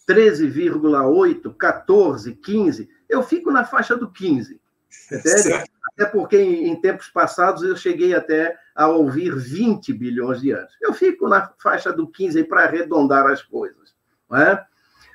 13,8, 0.10 1.56
14, 1.56 2.36
15, 2.36 2.90
eu 3.08 3.22
fico 3.22 3.52
na 3.52 3.64
faixa 3.64 3.96
do 3.96 4.12
15, 4.12 4.60
entende? 5.12 5.64
Até 5.94 6.06
porque 6.06 6.38
em, 6.38 6.68
em 6.68 6.82
tempos 6.82 7.10
passados 7.10 7.62
eu 7.64 7.76
cheguei 7.78 8.14
até 8.16 8.58
a 8.76 8.88
ouvir 8.88 9.36
20 9.36 9.94
bilhões 9.94 10.42
de 10.42 10.52
anos. 10.52 10.74
Eu 10.82 10.94
fico 10.94 11.30
na 11.30 11.54
faixa 11.62 11.94
do 11.94 12.08
15 12.08 12.44
para 12.46 12.64
arredondar 12.64 13.28
as 13.28 13.42
coisas. 13.42 13.96
Não 14.30 14.38
é? 14.38 14.66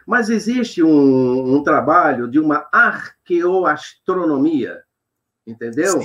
Mas 0.07 0.30
existe 0.30 0.83
um, 0.83 1.57
um 1.57 1.62
trabalho 1.62 2.26
de 2.28 2.40
uma 2.40 2.66
arqueoastronomia, 2.73 4.83
entendeu? 5.47 6.00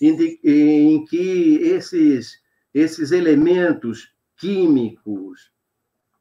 Em, 0.00 0.38
em, 0.44 1.04
que 1.04 1.56
esses, 1.62 2.40
esses 2.72 3.10
elementos 3.12 4.14
químicos 4.36 5.52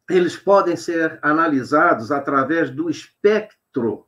eles 0.10 0.36
podem 0.36 0.76
ser 0.76 1.18
analisados 1.22 2.12
através 2.12 2.70
do 2.70 2.90
espectro, 2.90 4.06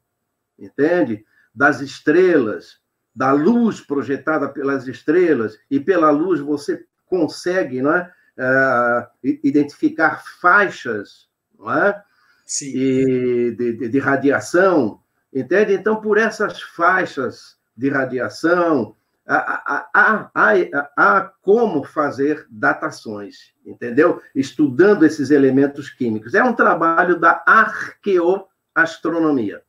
entende? 0.60 1.26
Das 1.54 1.80
estrelas, 1.80 2.82
da 3.16 3.32
luz 3.32 3.80
projetada 3.80 4.50
pelas 4.50 4.86
estrelas, 4.88 5.58
e 5.72 5.80
pela 5.80 6.12
luz 6.12 6.42
você 6.42 6.86
consegue 7.06 7.82
não 7.82 7.94
é, 7.94 8.12
uh, 8.38 9.08
identificar 9.44 10.22
faixas 10.42 11.30
não 11.58 11.74
é? 11.74 12.04
Sim. 12.46 12.68
E 12.68 13.52
de, 13.52 13.74
de, 13.74 13.90
de, 13.90 14.00
radiação, 14.00 15.02
entende? 15.34 15.74
Então, 15.74 16.00
por 16.00 16.18
essas 16.18 16.62
faixas 16.62 17.58
de 17.76 17.90
radiação, 17.90 18.96
há, 19.28 19.90
há, 19.94 20.32
há, 20.34 20.54
há, 20.96 21.34
como 21.42 21.84
fazer 21.84 22.48
datações, 22.50 23.52
entendeu? 23.66 24.22
Estudando 24.36 25.06
esses 25.06 25.32
elementos 25.32 25.90
químicos. 25.90 26.34
É 26.36 26.44
um 26.44 26.54
trabalho 26.54 27.20
da 27.20 27.44
arqueoastronomia. 27.46 29.62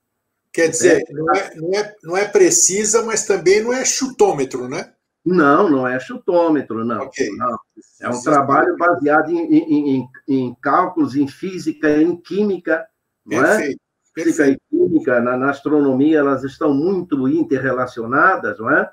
Quer 0.52 0.68
dizer, 0.68 1.02
é. 1.09 1.12
não 1.12 1.35
é, 1.35 1.54
não, 1.54 1.75
é, 1.75 1.97
não 2.02 2.16
é 2.16 2.26
precisa, 2.26 3.02
mas 3.02 3.26
também 3.26 3.62
não 3.62 3.73
é 3.73 3.85
chutômetro, 3.85 4.68
né? 4.68 4.92
Não, 5.26 5.68
não 5.68 5.88
é 5.88 5.99
chutômetro, 5.99 6.85
não. 6.85 7.02
Okay. 7.06 7.28
não. 7.33 7.59
É 8.00 8.09
um 8.09 8.23
trabalho 8.23 8.76
baseado 8.76 9.28
em, 9.28 9.52
em, 9.52 10.09
em, 10.28 10.54
cálculos, 10.62 11.16
em 11.16 11.26
física, 11.26 12.00
em 12.00 12.16
química. 12.16 12.87
Não 13.26 13.45
é? 13.45 13.75
Física 14.14 14.49
e 14.49 14.56
química, 14.71 15.21
na, 15.21 15.37
na, 15.37 15.50
astronomia, 15.50 16.21
elas 16.21 16.45
estão 16.45 16.73
muito 16.73 17.26
interrelacionadas, 17.26 18.61
não 18.61 18.71
é? 18.71 18.88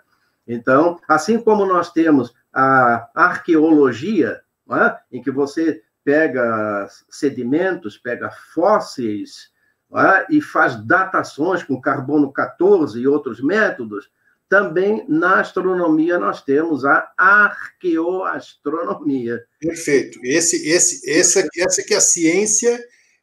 Então, 0.48 1.00
assim 1.08 1.40
como 1.40 1.68
nós 1.68 1.92
temos 1.92 2.34
a 2.52 3.12
arqueologia, 3.14 4.42
é? 4.72 4.98
em 5.12 5.22
que 5.22 5.30
você 5.30 5.84
pega 6.04 6.88
sedimentos, 7.12 7.96
pega 7.96 8.32
fósseis, 8.56 9.52
é? 9.96 10.26
e 10.36 10.42
faz 10.42 10.76
datações 10.84 11.64
com 11.64 11.80
carbono 11.80 12.34
14 12.34 13.00
e 13.00 13.08
outros 13.08 13.40
métodos, 13.40 14.10
também 14.50 15.06
na 15.08 15.40
astronomia 15.42 16.18
nós 16.20 16.42
temos 16.42 16.84
a 16.86 17.10
arqueoastronomia. 17.18 19.42
Perfeito. 19.60 20.20
Esse, 20.24 20.70
esse, 20.70 21.10
essa, 21.10 21.48
essa 21.58 21.82
que 21.84 21.94
é 21.94 21.98
a 21.98 22.02
ciência 22.02 22.80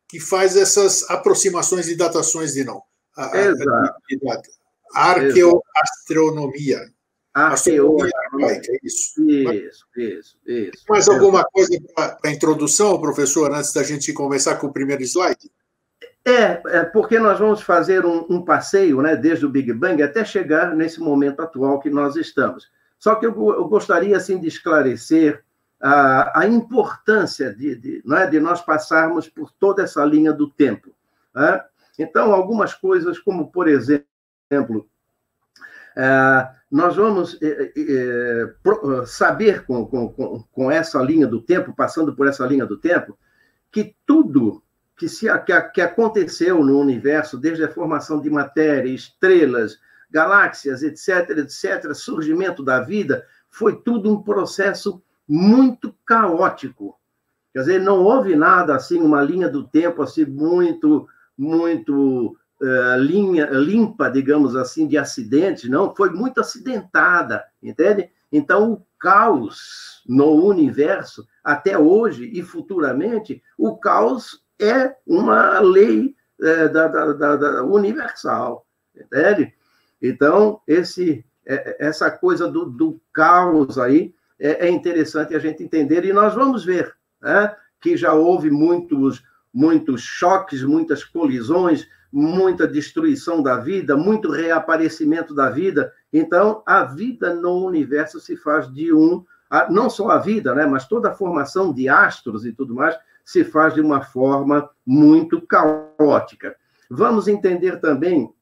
que 0.08 0.18
faz 0.18 0.56
essas 0.56 1.08
aproximações 1.08 1.88
e 1.88 1.94
datações 1.94 2.54
de 2.54 2.64
não. 2.64 2.82
A, 3.16 3.38
Exato. 3.38 4.50
A, 4.94 5.10
arqueoastronomia. 5.10 6.80
Arqueoastronomia. 7.32 8.10
É 8.46 8.60
isso. 8.82 9.22
Isso, 9.22 9.86
isso, 9.96 10.36
isso. 10.44 10.84
Mais 10.88 11.08
alguma 11.08 11.44
coisa 11.44 11.70
para 11.94 12.18
a 12.24 12.30
introdução, 12.30 13.00
professor, 13.00 13.54
antes 13.54 13.72
da 13.72 13.84
gente 13.84 14.12
conversar 14.12 14.56
com 14.56 14.66
o 14.66 14.72
primeiro 14.72 15.04
slide? 15.04 15.48
É, 16.24 16.60
é, 16.66 16.84
porque 16.84 17.18
nós 17.18 17.38
vamos 17.38 17.62
fazer 17.62 18.04
um, 18.04 18.26
um, 18.28 18.44
passeio, 18.44 19.00
né, 19.00 19.16
desde 19.16 19.46
o 19.46 19.48
Big 19.48 19.72
Bang 19.72 20.02
até 20.02 20.24
chegar 20.24 20.74
nesse 20.74 21.00
momento 21.00 21.40
atual 21.40 21.80
que 21.80 21.88
nós 21.88 22.14
estamos. 22.16 22.70
Só 22.98 23.14
que 23.14 23.24
eu, 23.24 23.32
eu 23.32 23.66
gostaria 23.66 24.16
assim 24.16 24.38
de 24.38 24.46
esclarecer 24.46 25.42
a, 25.80 26.40
a 26.40 26.46
importância 26.46 27.54
de, 27.54 27.74
de, 27.74 28.02
não 28.04 28.18
é, 28.18 28.26
de 28.26 28.38
nós 28.38 28.60
passarmos 28.60 29.28
por 29.28 29.50
toda 29.52 29.82
essa 29.82 30.04
linha 30.04 30.32
do 30.32 30.50
tempo. 30.50 30.94
Né? 31.34 31.64
Então, 31.98 32.32
algumas 32.32 32.74
coisas, 32.74 33.18
como 33.18 33.50
por 33.50 33.66
exemplo, 33.66 34.86
é, 35.96 36.48
nós 36.70 36.96
vamos 36.96 37.38
é, 37.42 37.72
é, 37.76 38.46
pro, 38.62 39.06
saber 39.06 39.64
com, 39.64 39.86
com, 39.86 40.44
com 40.52 40.70
essa 40.70 41.00
linha 41.02 41.26
do 41.26 41.40
tempo, 41.40 41.74
passando 41.74 42.14
por 42.14 42.28
essa 42.28 42.46
linha 42.46 42.66
do 42.66 42.76
tempo, 42.76 43.18
que 43.72 43.96
tudo 44.06 44.62
que, 45.00 45.08
se, 45.08 45.26
que, 45.46 45.60
que 45.70 45.80
aconteceu 45.80 46.62
no 46.62 46.78
universo, 46.78 47.38
desde 47.38 47.64
a 47.64 47.72
formação 47.72 48.20
de 48.20 48.28
matéria, 48.28 48.92
estrelas, 48.92 49.78
galáxias, 50.10 50.82
etc., 50.82 51.38
etc., 51.38 51.94
surgimento 51.94 52.62
da 52.62 52.80
vida, 52.80 53.24
foi 53.48 53.80
tudo 53.80 54.12
um 54.12 54.22
processo 54.22 55.02
muito 55.26 55.96
caótico. 56.04 56.98
Quer 57.50 57.60
dizer, 57.60 57.80
não 57.80 58.04
houve 58.04 58.36
nada 58.36 58.76
assim, 58.76 59.00
uma 59.00 59.22
linha 59.22 59.48
do 59.48 59.66
tempo 59.66 60.02
assim 60.02 60.26
muito, 60.26 61.08
muito 61.36 62.36
uh, 62.60 62.98
linha, 62.98 63.46
limpa, 63.46 64.10
digamos 64.10 64.54
assim, 64.54 64.86
de 64.86 64.98
acidentes, 64.98 65.70
não, 65.70 65.94
foi 65.94 66.10
muito 66.10 66.42
acidentada, 66.42 67.42
entende? 67.62 68.10
Então, 68.30 68.72
o 68.72 68.86
caos 68.98 70.02
no 70.06 70.44
universo, 70.44 71.26
até 71.42 71.78
hoje 71.78 72.30
e 72.34 72.42
futuramente, 72.42 73.42
o 73.56 73.78
caos 73.78 74.44
é 74.60 74.94
uma 75.06 75.58
lei 75.60 76.14
é, 76.40 76.68
da, 76.68 76.88
da, 76.88 77.36
da, 77.36 77.64
universal, 77.64 78.66
entende? 78.96 79.52
Então, 80.00 80.60
esse, 80.66 81.24
é, 81.46 81.76
essa 81.86 82.10
coisa 82.10 82.48
do, 82.48 82.64
do 82.66 83.00
caos 83.12 83.78
aí 83.78 84.14
é, 84.38 84.66
é, 84.66 84.70
interessante 84.70 85.34
a 85.34 85.38
gente 85.38 85.62
entender, 85.62 86.04
e 86.04 86.12
nós 86.12 86.34
vamos 86.34 86.64
ver 86.64 86.94
né, 87.20 87.54
que 87.80 87.96
já 87.96 88.14
houve 88.14 88.50
muitos, 88.50 89.22
muitos 89.52 90.00
choques, 90.00 90.62
muitas 90.62 91.04
colisões, 91.04 91.86
muita 92.10 92.66
destruição 92.66 93.42
da 93.42 93.58
vida, 93.58 93.96
muito 93.96 94.30
reaparecimento 94.30 95.34
da 95.34 95.50
vida. 95.50 95.92
Então, 96.12 96.62
a 96.66 96.84
vida 96.84 97.34
no 97.34 97.64
universo 97.64 98.18
se 98.18 98.36
faz 98.36 98.72
de 98.72 98.92
um, 98.92 99.24
não 99.68 99.90
só 99.90 100.10
a 100.10 100.18
vida, 100.18 100.54
né, 100.54 100.64
mas 100.66 100.88
toda 100.88 101.10
a 101.10 101.14
formação 101.14 101.72
de 101.72 101.88
astros 101.88 102.46
e 102.46 102.52
tudo 102.52 102.74
mais, 102.74 102.96
se 103.24 103.44
faz 103.44 103.74
de 103.74 103.80
uma 103.80 104.02
forma 104.02 104.68
muito 104.86 105.40
caótica. 105.46 106.56
Vamos 106.90 107.28
entender 107.28 107.80
também, 107.80 108.32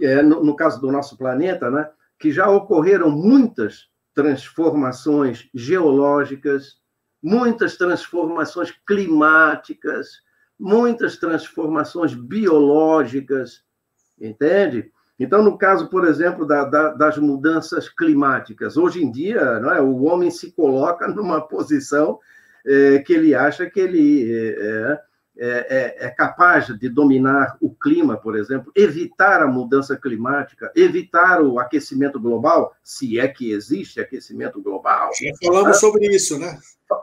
é, 0.00 0.22
no, 0.22 0.42
no 0.42 0.56
caso 0.56 0.80
do 0.80 0.90
nosso 0.90 1.16
planeta, 1.16 1.70
né, 1.70 1.88
que 2.18 2.32
já 2.32 2.48
ocorreram 2.50 3.10
muitas 3.10 3.88
transformações 4.14 5.48
geológicas, 5.54 6.78
muitas 7.22 7.76
transformações 7.76 8.70
climáticas, 8.86 10.22
muitas 10.58 11.16
transformações 11.16 12.14
biológicas, 12.14 13.62
entende? 14.20 14.92
Então, 15.18 15.42
no 15.42 15.56
caso, 15.56 15.88
por 15.88 16.06
exemplo, 16.06 16.46
da, 16.46 16.64
da, 16.64 16.92
das 16.92 17.18
mudanças 17.18 17.88
climáticas, 17.88 18.76
hoje 18.76 19.02
em 19.02 19.10
dia, 19.10 19.60
não 19.60 19.70
é, 19.70 19.80
o 19.80 20.02
homem 20.04 20.30
se 20.30 20.52
coloca 20.52 21.06
numa 21.08 21.40
posição 21.40 22.18
é, 22.66 22.98
que 23.00 23.12
ele 23.12 23.34
acha 23.34 23.68
que 23.68 23.80
ele 23.80 24.32
é, 24.32 25.00
é, 25.36 25.48
é, 25.48 26.06
é, 26.06 26.10
capaz 26.10 26.66
de 26.78 26.88
dominar 26.88 27.56
o 27.60 27.74
clima, 27.74 28.16
por 28.16 28.36
exemplo, 28.36 28.70
evitar 28.74 29.42
a 29.42 29.48
mudança 29.48 29.96
climática, 29.96 30.70
evitar 30.76 31.42
o 31.42 31.58
aquecimento 31.58 32.20
global, 32.20 32.72
se 32.84 33.18
é 33.18 33.26
que 33.26 33.50
existe 33.50 34.00
aquecimento 34.00 34.62
global. 34.62 35.10
Já 35.12 35.32
falamos 35.44 35.80
sobre 35.80 36.06
isso, 36.06 36.38
né? 36.38 36.56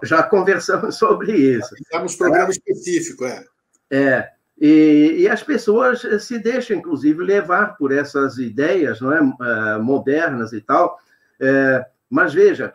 Já 0.04 0.24
conversamos 0.24 0.96
sobre 0.96 1.34
isso. 1.34 1.76
Temos 1.90 2.16
programa 2.16 2.52
específico, 2.52 3.26
é. 3.26 3.44
É. 3.92 4.30
E, 4.58 5.16
e, 5.20 5.28
as 5.28 5.44
pessoas 5.44 6.02
se 6.24 6.40
deixam, 6.40 6.78
inclusive, 6.78 7.22
levar 7.24 7.76
por 7.78 7.92
essas 7.92 8.38
ideias 8.38 9.02
não 9.02 9.12
é, 9.12 9.18
é 9.18 9.78
modernas 9.80 10.54
e 10.54 10.62
tal. 10.62 10.98
É, 11.40 11.86
mas 12.10 12.34
veja, 12.34 12.74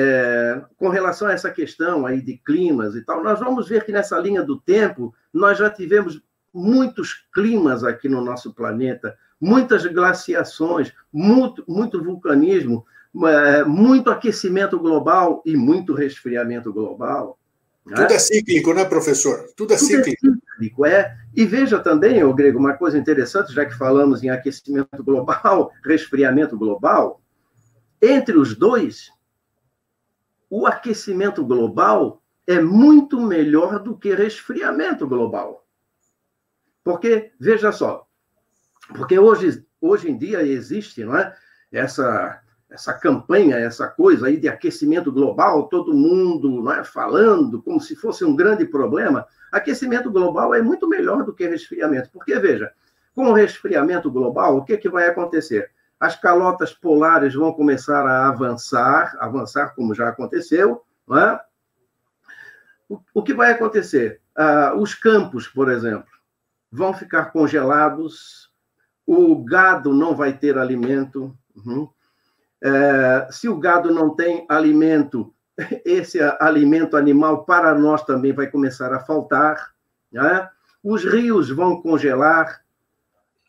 é, 0.00 0.62
com 0.76 0.88
relação 0.88 1.26
a 1.26 1.32
essa 1.32 1.50
questão 1.50 2.06
aí 2.06 2.22
de 2.22 2.38
climas 2.38 2.94
e 2.94 3.02
tal, 3.02 3.20
nós 3.20 3.40
vamos 3.40 3.68
ver 3.68 3.84
que 3.84 3.90
nessa 3.90 4.16
linha 4.16 4.44
do 4.44 4.56
tempo 4.56 5.12
nós 5.34 5.58
já 5.58 5.68
tivemos 5.68 6.22
muitos 6.54 7.26
climas 7.34 7.82
aqui 7.82 8.08
no 8.08 8.24
nosso 8.24 8.54
planeta, 8.54 9.18
muitas 9.40 9.84
glaciações, 9.86 10.92
muito, 11.12 11.64
muito 11.66 12.00
vulcanismo, 12.00 12.86
é, 13.26 13.64
muito 13.64 14.08
aquecimento 14.08 14.78
global 14.78 15.42
e 15.44 15.56
muito 15.56 15.94
resfriamento 15.94 16.72
global. 16.72 17.36
Tudo 17.84 18.12
é 18.12 18.18
cíclico, 18.20 18.72
né, 18.72 18.84
professor? 18.84 19.46
Tudo 19.56 19.72
é 19.72 19.76
Tudo 19.76 19.86
cíclico. 19.88 20.26
É 20.28 20.52
cíclico, 20.52 20.86
é. 20.86 21.16
E 21.34 21.44
veja 21.44 21.80
também, 21.80 22.22
ô 22.22 22.32
Grego, 22.32 22.60
uma 22.60 22.74
coisa 22.74 22.96
interessante, 22.96 23.52
já 23.52 23.64
que 23.64 23.74
falamos 23.74 24.22
em 24.22 24.30
aquecimento 24.30 25.02
global, 25.02 25.72
resfriamento 25.84 26.56
global, 26.56 27.20
entre 28.00 28.38
os 28.38 28.54
dois, 28.54 29.10
o 30.50 30.66
aquecimento 30.66 31.44
global 31.44 32.22
é 32.46 32.60
muito 32.60 33.20
melhor 33.20 33.78
do 33.78 33.96
que 33.96 34.14
resfriamento 34.14 35.06
global. 35.06 35.66
Porque, 36.82 37.32
veja 37.38 37.70
só, 37.70 38.06
porque 38.96 39.18
hoje, 39.18 39.66
hoje 39.80 40.10
em 40.10 40.16
dia 40.16 40.42
existe 40.42 41.04
não 41.04 41.16
é, 41.16 41.36
essa 41.70 42.42
essa 42.70 42.92
campanha, 42.92 43.56
essa 43.56 43.88
coisa 43.88 44.26
aí 44.26 44.36
de 44.36 44.46
aquecimento 44.46 45.10
global, 45.10 45.68
todo 45.68 45.94
mundo 45.94 46.62
não 46.62 46.72
é, 46.72 46.84
falando 46.84 47.62
como 47.62 47.80
se 47.80 47.96
fosse 47.96 48.24
um 48.24 48.36
grande 48.36 48.64
problema. 48.66 49.26
Aquecimento 49.50 50.10
global 50.10 50.54
é 50.54 50.60
muito 50.60 50.86
melhor 50.86 51.24
do 51.24 51.32
que 51.32 51.48
resfriamento, 51.48 52.10
porque, 52.12 52.38
veja, 52.38 52.70
com 53.14 53.30
o 53.30 53.32
resfriamento 53.32 54.10
global, 54.10 54.58
o 54.58 54.64
que, 54.64 54.76
que 54.76 54.88
vai 54.88 55.08
acontecer? 55.08 55.70
As 56.00 56.14
calotas 56.14 56.72
polares 56.72 57.34
vão 57.34 57.52
começar 57.52 58.06
a 58.06 58.28
avançar, 58.28 59.16
avançar 59.18 59.74
como 59.74 59.94
já 59.94 60.08
aconteceu, 60.08 60.84
é? 61.10 61.40
o, 62.88 63.00
o 63.14 63.22
que 63.22 63.34
vai 63.34 63.52
acontecer? 63.52 64.20
Ah, 64.34 64.74
os 64.76 64.94
campos, 64.94 65.48
por 65.48 65.68
exemplo, 65.68 66.08
vão 66.70 66.94
ficar 66.94 67.26
congelados, 67.32 68.52
o 69.06 69.44
gado 69.44 69.92
não 69.92 70.14
vai 70.14 70.32
ter 70.32 70.56
alimento. 70.56 71.36
Uhum. 71.56 71.88
É, 72.62 73.28
se 73.30 73.48
o 73.48 73.58
gado 73.58 73.92
não 73.92 74.14
tem 74.14 74.46
alimento, 74.48 75.34
esse 75.84 76.20
alimento 76.40 76.96
animal 76.96 77.44
para 77.44 77.74
nós 77.74 78.04
também 78.04 78.32
vai 78.32 78.46
começar 78.46 78.92
a 78.92 79.00
faltar. 79.00 79.74
Né? 80.12 80.48
Os 80.82 81.04
rios 81.04 81.50
vão 81.50 81.82
congelar, 81.82 82.62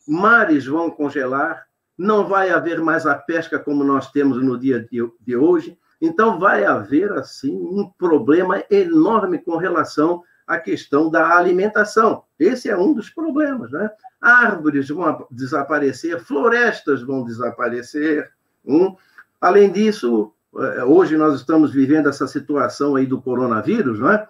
mares 0.07 0.65
vão 0.65 0.89
congelar, 0.89 1.67
não 1.99 2.25
vai 2.25 2.49
haver 2.49 2.79
mais 2.81 3.05
a 3.05 3.13
pesca 3.13 3.59
como 3.59 3.83
nós 3.83 4.09
temos 4.09 4.41
no 4.41 4.57
dia 4.57 4.87
de 5.19 5.35
hoje. 5.35 5.77
Então, 6.01 6.39
vai 6.39 6.63
haver, 6.63 7.11
assim, 7.11 7.53
um 7.53 7.91
problema 7.97 8.63
enorme 8.71 9.37
com 9.37 9.57
relação 9.57 10.23
à 10.47 10.57
questão 10.57 11.09
da 11.11 11.35
alimentação. 11.35 12.23
Esse 12.39 12.69
é 12.69 12.77
um 12.77 12.93
dos 12.93 13.09
problemas, 13.09 13.69
né? 13.71 13.91
Árvores 14.21 14.87
vão 14.87 15.27
desaparecer, 15.29 16.21
florestas 16.21 17.01
vão 17.01 17.25
desaparecer, 17.25 18.31
um. 18.65 18.95
Além 19.41 19.69
disso, 19.69 20.33
eh, 20.57 20.83
hoje 20.85 21.17
nós 21.17 21.35
estamos 21.35 21.73
vivendo 21.73 22.07
essa 22.07 22.27
situação 22.27 22.95
aí 22.95 23.05
do 23.05 23.21
coronavírus, 23.21 23.99
não 23.99 24.09
é? 24.09 24.25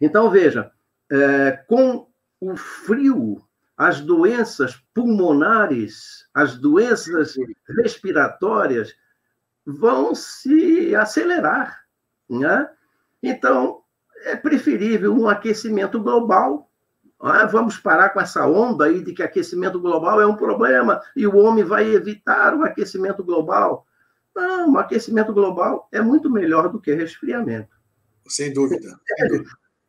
Então, 0.00 0.28
veja, 0.30 0.72
é, 1.10 1.52
com 1.68 2.08
o 2.40 2.56
frio, 2.56 3.40
as 3.76 4.00
doenças 4.00 4.76
pulmonares, 4.94 6.26
as 6.32 6.56
doenças 6.56 7.34
respiratórias 7.78 8.94
vão 9.66 10.14
se 10.14 10.94
acelerar, 10.94 11.84
né? 12.28 12.68
Então, 13.22 13.82
é 14.24 14.36
preferível 14.36 15.14
um 15.14 15.28
aquecimento 15.28 16.00
global 16.00 16.70
ah, 17.26 17.46
vamos 17.46 17.78
parar 17.78 18.10
com 18.10 18.20
essa 18.20 18.46
onda 18.46 18.84
aí 18.84 19.02
de 19.02 19.14
que 19.14 19.22
aquecimento 19.22 19.80
global 19.80 20.20
é 20.20 20.26
um 20.26 20.36
problema 20.36 21.00
e 21.16 21.26
o 21.26 21.36
homem 21.36 21.64
vai 21.64 21.88
evitar 21.88 22.54
o 22.54 22.62
aquecimento 22.62 23.24
global. 23.24 23.86
Não, 24.36 24.74
o 24.74 24.78
aquecimento 24.78 25.32
global 25.32 25.88
é 25.90 26.02
muito 26.02 26.30
melhor 26.30 26.68
do 26.68 26.78
que 26.78 26.92
resfriamento. 26.92 27.74
Sem 28.28 28.52
dúvida. 28.52 28.98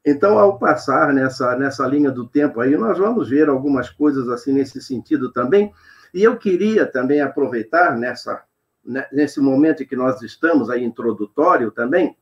Então, 0.05 0.37
ao 0.37 0.59
passar 0.59 1.11
nessa, 1.11 1.55
nessa 1.55 1.87
linha 1.87 2.11
do 2.11 2.27
tempo 2.27 2.61
aí, 2.61 2.77
nós 2.77 2.97
vamos 2.97 3.29
ver 3.29 3.49
algumas 3.49 3.89
coisas 3.89 4.29
assim 4.29 4.53
nesse 4.53 4.79
sentido 4.79 5.31
também. 5.31 5.73
E 6.13 6.23
eu 6.23 6.37
queria 6.37 6.85
também 6.85 7.21
aproveitar 7.21 7.97
nessa, 7.97 8.43
né, 8.85 9.07
nesse 9.11 9.41
momento 9.41 9.81
em 9.81 9.87
que 9.87 9.95
nós 9.95 10.21
estamos 10.21 10.69
aí 10.69 10.83
introdutório 10.83 11.71
também, 11.71 12.15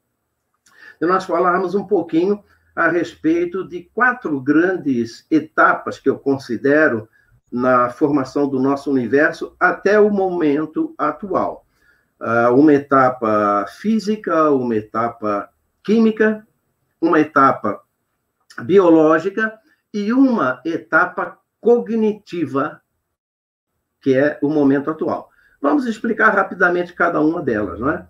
de 1.00 1.06
nós 1.06 1.26
falarmos 1.26 1.76
um 1.76 1.86
pouquinho 1.86 2.41
a 2.74 2.88
respeito 2.88 3.67
de 3.67 3.84
quatro 3.93 4.39
grandes 4.39 5.28
etapas 5.30 6.00
que 6.00 6.10
eu 6.10 6.17
considero 6.17 7.08
na 7.52 7.89
formação 7.89 8.48
do 8.48 8.60
nosso 8.60 8.89
universo 8.89 9.56
até 9.60 10.00
o 10.00 10.10
momento 10.10 10.96
atual. 10.98 11.65
Ah, 12.19 12.52
uma 12.52 12.74
etapa 12.74 13.65
física, 13.67 14.50
uma 14.50 14.76
etapa 14.76 15.50
química, 15.84 16.48
uma 17.04 17.20
etapa 17.20 17.84
biológica 18.62 19.60
e 19.94 20.13
uma 20.13 20.62
etapa 20.63 21.38
cognitiva, 21.60 22.82
que 24.02 24.16
é 24.16 24.39
o 24.42 24.50
momento 24.50 24.89
atual. 24.89 25.30
Vamos 25.62 25.86
explicar 25.86 26.30
rapidamente 26.30 26.94
cada 26.94 27.20
uma 27.20 27.42
delas, 27.42 27.80
não 27.80 27.89
é? 27.89 28.08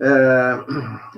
é 0.00 0.58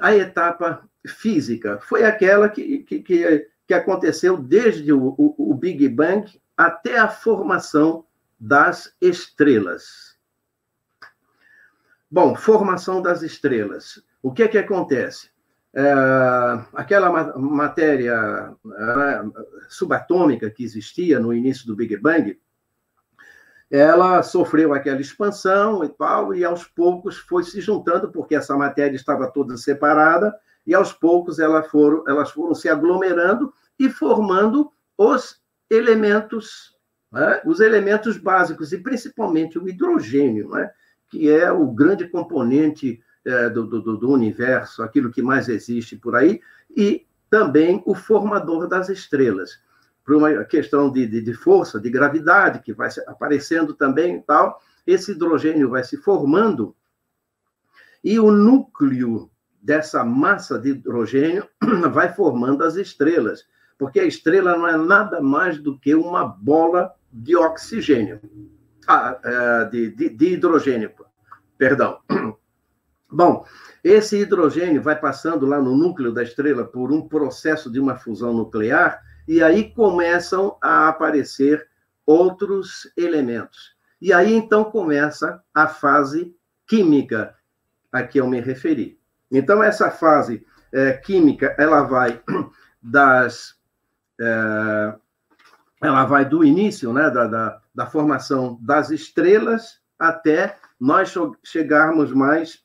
a 0.00 0.14
etapa 0.14 0.85
física 1.07 1.79
foi 1.81 2.05
aquela 2.05 2.48
que, 2.48 2.81
que, 2.81 3.46
que 3.66 3.74
aconteceu 3.74 4.37
desde 4.37 4.92
o, 4.92 5.14
o, 5.16 5.50
o 5.50 5.55
Big 5.55 5.88
Bang 5.88 6.40
até 6.57 6.98
a 6.98 7.09
formação 7.09 8.05
das 8.38 8.94
estrelas. 9.00 10.18
Bom, 12.11 12.35
formação 12.35 13.00
das 13.00 13.22
estrelas. 13.22 14.03
O 14.22 14.33
que 14.33 14.42
é 14.42 14.48
que 14.48 14.59
acontece? 14.59 15.31
É, 15.72 15.92
aquela 16.74 17.33
matéria 17.37 18.54
né, 18.64 19.30
subatômica 19.68 20.50
que 20.50 20.64
existia 20.64 21.20
no 21.20 21.33
início 21.33 21.66
do 21.66 21.76
Big 21.76 21.96
Bang, 21.96 22.38
ela 23.70 24.20
sofreu 24.24 24.74
aquela 24.74 25.00
expansão 25.00 25.85
e 25.85 25.88
tal, 25.90 26.35
e 26.35 26.44
aos 26.44 26.64
poucos 26.64 27.18
foi 27.18 27.44
se 27.44 27.61
juntando, 27.61 28.11
porque 28.11 28.35
essa 28.35 28.56
matéria 28.56 28.96
estava 28.96 29.30
toda 29.30 29.56
separada, 29.56 30.37
e 30.66 30.74
aos 30.74 30.92
poucos 30.92 31.38
elas 31.38 31.68
foram, 31.68 32.02
elas 32.09 32.33
foram 32.33 32.54
se 32.54 32.68
aglomerando 32.68 33.52
e 33.78 33.88
formando 33.88 34.72
os 34.98 35.40
elementos, 35.70 36.76
né? 37.12 37.40
os 37.46 37.61
elementos 37.61 38.16
básicos, 38.16 38.72
e 38.72 38.78
principalmente 38.78 39.56
o 39.56 39.68
hidrogênio, 39.68 40.50
né? 40.50 40.68
que 41.09 41.30
é 41.30 41.50
o 41.52 41.68
grande 41.68 42.09
componente 42.09 43.00
é, 43.24 43.48
do, 43.48 43.66
do, 43.66 43.96
do 43.96 44.11
universo, 44.11 44.83
aquilo 44.83 45.11
que 45.11 45.22
mais 45.22 45.48
existe 45.48 45.96
por 45.96 46.16
aí, 46.16 46.40
e 46.74 47.06
também 47.28 47.83
o 47.87 47.94
formador 47.94 48.66
das 48.66 48.88
estrelas 48.88 49.61
por 50.04 50.16
uma 50.16 50.44
questão 50.44 50.90
de, 50.90 51.06
de, 51.06 51.20
de, 51.20 51.35
força, 51.35 51.78
de 51.78 51.88
gravidade, 51.90 52.62
que 52.62 52.72
vai 52.72 52.88
aparecendo 53.06 53.74
também 53.74 54.20
tal, 54.22 54.61
esse 54.87 55.12
hidrogênio 55.12 55.70
vai 55.70 55.85
se 55.85 55.96
formando 55.96 56.74
e 58.02 58.18
o 58.18 58.30
núcleo 58.30 59.30
dessa 59.62 60.04
massa 60.04 60.59
de 60.59 60.70
hidrogênio 60.70 61.46
vai 61.92 62.12
formando 62.12 62.64
as 62.64 62.76
estrelas, 62.76 63.46
porque 63.78 64.00
a 64.00 64.04
estrela 64.04 64.56
não 64.56 64.66
é 64.66 64.76
nada 64.76 65.20
mais 65.20 65.59
do 65.59 65.78
que 65.78 65.94
uma 65.94 66.26
bola 66.26 66.92
de 67.12 67.37
oxigênio, 67.37 68.20
ah, 68.88 69.18
é, 69.22 69.64
de, 69.66 69.90
de 70.11 70.26
hidrogênio, 70.33 70.92
perdão. 71.56 72.00
Bom, 73.11 73.44
esse 73.83 74.18
hidrogênio 74.18 74.83
vai 74.83 74.99
passando 74.99 75.46
lá 75.46 75.61
no 75.61 75.77
núcleo 75.77 76.12
da 76.12 76.23
estrela 76.23 76.64
por 76.64 76.92
um 76.92 77.09
processo 77.09 77.70
de 77.70 77.81
uma 77.81 77.96
fusão 77.96 78.33
nuclear, 78.33 79.03
e 79.27 79.42
aí 79.42 79.73
começam 79.75 80.57
a 80.62 80.88
aparecer 80.88 81.66
outros 82.07 82.90
elementos. 82.96 83.75
E 84.01 84.12
aí 84.12 84.33
então 84.33 84.64
começa 84.64 85.42
a 85.55 85.66
fase 85.66 86.35
química 86.66 87.35
a 87.92 88.03
que 88.03 88.18
eu 88.18 88.27
me 88.27 88.40
referi. 88.40 88.99
Então 89.31 89.62
essa 89.62 89.90
fase 89.90 90.46
é, 90.73 90.92
química 90.92 91.55
ela 91.59 91.83
vai 91.83 92.23
das 92.83 93.55
é, 94.20 94.94
ela 95.83 96.05
vai 96.05 96.25
do 96.25 96.44
início, 96.44 96.92
né, 96.92 97.09
da, 97.11 97.27
da, 97.27 97.61
da 97.75 97.87
formação 97.87 98.59
das 98.61 98.90
estrelas 98.90 99.81
até 99.99 100.59
nós 100.79 101.14
chegarmos 101.42 102.12
mais 102.12 102.62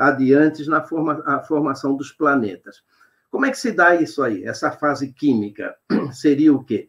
adiante 0.00 0.66
na 0.66 0.82
forma, 0.82 1.22
a 1.26 1.40
formação 1.40 1.94
dos 1.94 2.10
planetas. 2.10 2.82
Como 3.30 3.44
é 3.44 3.50
que 3.50 3.58
se 3.58 3.70
dá 3.70 3.94
isso 3.94 4.22
aí? 4.22 4.44
Essa 4.44 4.70
fase 4.72 5.12
química 5.12 5.76
seria 6.10 6.54
o 6.54 6.64
quê? 6.64 6.88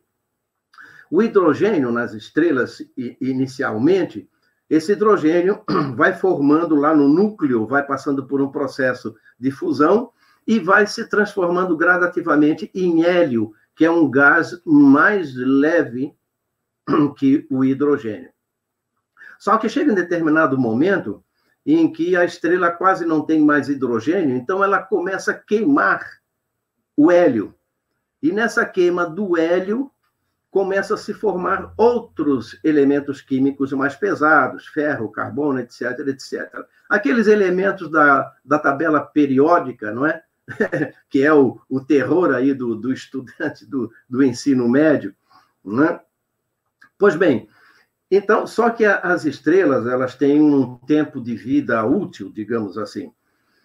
O 1.12 1.22
hidrogênio 1.22 1.92
nas 1.92 2.14
estrelas, 2.14 2.82
inicialmente, 3.20 4.30
esse 4.70 4.94
hidrogênio 4.94 5.62
vai 5.98 6.14
formando 6.14 6.74
lá 6.76 6.96
no 6.96 7.10
núcleo, 7.10 7.68
vai 7.68 7.86
passando 7.86 8.26
por 8.26 8.42
um 8.42 8.50
processo 8.50 9.14
de 9.38 9.52
fusão 9.52 10.10
e 10.48 10.58
vai 10.58 10.88
se 10.88 11.08
transformando 11.10 11.76
gradativamente 11.76 12.72
em 12.74 13.04
hélio, 13.04 13.52
que 13.76 13.84
é 13.84 13.92
um 13.92 14.10
gás 14.10 14.62
mais 14.66 15.36
leve 15.36 16.16
que 17.18 17.46
o 17.52 17.66
hidrogênio. 17.66 18.32
Só 19.38 19.58
que 19.58 19.68
chega 19.68 19.92
em 19.92 19.96
determinado 19.96 20.58
momento 20.58 21.22
em 21.66 21.92
que 21.92 22.16
a 22.16 22.26
estrela 22.26 22.72
quase 22.72 23.06
não 23.06 23.22
tem 23.22 23.42
mais 23.42 23.70
hidrogênio, 23.70 24.36
então 24.36 24.64
ela 24.64 24.82
começa 24.82 25.32
a 25.32 25.38
queimar 25.38 26.06
o 26.98 27.12
hélio. 27.12 27.56
E 28.22 28.32
nessa 28.32 28.66
queima 28.66 29.06
do 29.06 29.38
hélio, 29.38 29.92
começa 30.52 30.96
a 30.96 30.98
se 30.98 31.14
formar 31.14 31.74
outros 31.78 32.60
elementos 32.64 33.22
químicos 33.22 33.72
mais 33.72 33.96
pesados, 33.96 34.68
ferro, 34.68 35.10
carbono, 35.10 35.60
etc, 35.60 36.00
etc. 36.08 36.66
Aqueles 36.90 37.28
elementos 37.28 37.90
da, 37.90 38.36
da 38.44 38.60
tabela 38.60 39.00
periódica, 39.00 39.92
não 39.92 40.06
é? 40.06 40.22
que 41.10 41.24
é 41.24 41.34
o, 41.34 41.60
o 41.70 41.80
terror 41.80 42.36
aí 42.36 42.54
do, 42.54 42.76
do 42.76 42.92
estudante 42.92 43.66
do, 43.66 43.92
do 44.10 44.22
ensino 44.22 44.68
médio, 44.68 45.16
não 45.64 45.86
é? 45.86 46.02
Pois 46.98 47.16
bem, 47.16 47.48
então, 48.12 48.46
só 48.46 48.70
que 48.70 48.84
as 48.84 49.24
estrelas, 49.24 49.88
elas 49.88 50.16
têm 50.16 50.42
um 50.42 50.76
tempo 50.80 51.22
de 51.22 51.34
vida 51.34 51.82
útil, 51.86 52.30
digamos 52.30 52.78
assim. 52.78 53.10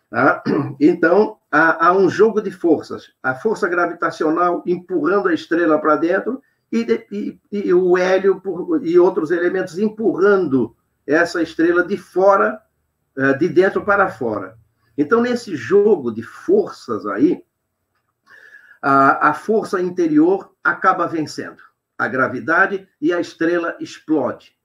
Tá? 0.09 0.40
Então, 0.78 1.38
há, 1.50 1.88
há, 1.88 1.92
um 1.92 2.09
jogo 2.09 2.40
de 2.40 2.52
forças. 2.52 3.12
A 3.20 3.35
força 3.35 3.68
gravitacional 3.68 4.62
empurrando 4.64 5.28
a 5.28 5.35
estrela 5.35 5.80
para 5.80 5.96
dentro 5.96 6.40
e, 6.70 7.04
e, 7.11 7.40
e, 7.50 7.74
o 7.74 7.98
hélio 7.98 8.40
e 8.82 8.96
outros 8.98 9.32
elementos 9.32 9.78
empurrando 9.78 10.76
essa 11.04 11.42
estrela 11.42 11.85
de 11.85 11.96
fora, 11.96 12.61
eh, 13.16 13.35
de 13.35 13.48
dentro 13.48 13.85
para 13.85 14.09
fora. 14.09 14.56
Então, 14.96 15.22
nesse 15.22 15.56
jogo 15.56 16.12
de 16.12 16.22
forças 16.22 17.04
aí, 17.06 17.42
a, 18.80 19.30
a 19.30 19.35
força 19.35 19.80
interior 19.80 20.52
acaba 20.62 21.06
vencendo 21.06 21.65
a 21.98 22.09
gravidade 22.09 22.88
e 23.00 23.12
a 23.12 23.20
estrela 23.20 23.76
explode. 23.80 24.56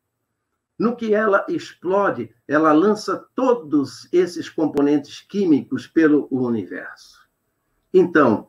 No 0.78 0.96
que 0.96 1.14
ela 1.14 1.46
explode, 1.48 2.34
ela 2.48 2.72
lança 2.72 3.26
todos 3.36 4.10
esses 4.12 4.50
componentes 4.50 5.22
químicos 5.22 5.86
pelo 5.86 6.28
universo. 6.32 7.22
Então, 7.94 8.48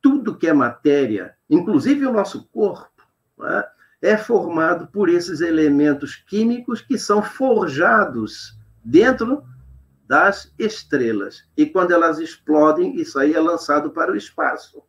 tudo 0.00 0.36
que 0.36 0.46
é 0.46 0.52
matéria, 0.52 1.34
inclusive 1.48 2.04
o 2.04 2.12
nosso 2.12 2.46
corpo, 2.48 3.02
é? 3.42 3.68
é 4.02 4.16
formado 4.18 4.88
por 4.88 5.08
esses 5.08 5.40
elementos 5.40 6.16
químicos 6.16 6.80
que 6.80 6.98
são 6.98 7.22
forjados 7.22 8.58
dentro 8.84 9.44
das 10.06 10.52
estrelas. 10.58 11.48
E 11.56 11.64
quando 11.64 11.92
elas 11.92 12.18
explodem, 12.18 12.96
isso 12.96 13.18
aí 13.18 13.32
é 13.32 13.40
lançado 13.40 13.90
para 13.92 14.12
o 14.12 14.16
espaço. 14.16 14.82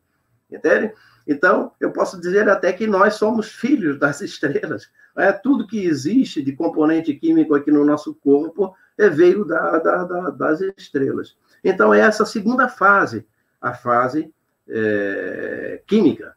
Entende? 0.50 0.92
Então, 1.26 1.72
eu 1.80 1.90
posso 1.90 2.20
dizer 2.20 2.48
até 2.48 2.72
que 2.72 2.86
nós 2.86 3.14
somos 3.14 3.50
filhos 3.50 3.98
das 3.98 4.20
estrelas. 4.22 4.90
É, 5.16 5.32
tudo 5.32 5.66
que 5.66 5.84
existe 5.84 6.42
de 6.42 6.52
componente 6.52 7.14
químico 7.14 7.54
aqui 7.54 7.70
no 7.70 7.84
nosso 7.84 8.14
corpo 8.14 8.74
é, 8.98 9.08
veio 9.08 9.44
da, 9.44 9.78
da, 9.78 10.04
da, 10.04 10.30
das 10.30 10.60
estrelas. 10.76 11.36
Então, 11.62 11.94
é 11.94 12.00
essa 12.00 12.26
segunda 12.26 12.68
fase, 12.68 13.26
a 13.60 13.72
fase 13.72 14.32
é, 14.68 15.82
química, 15.86 16.36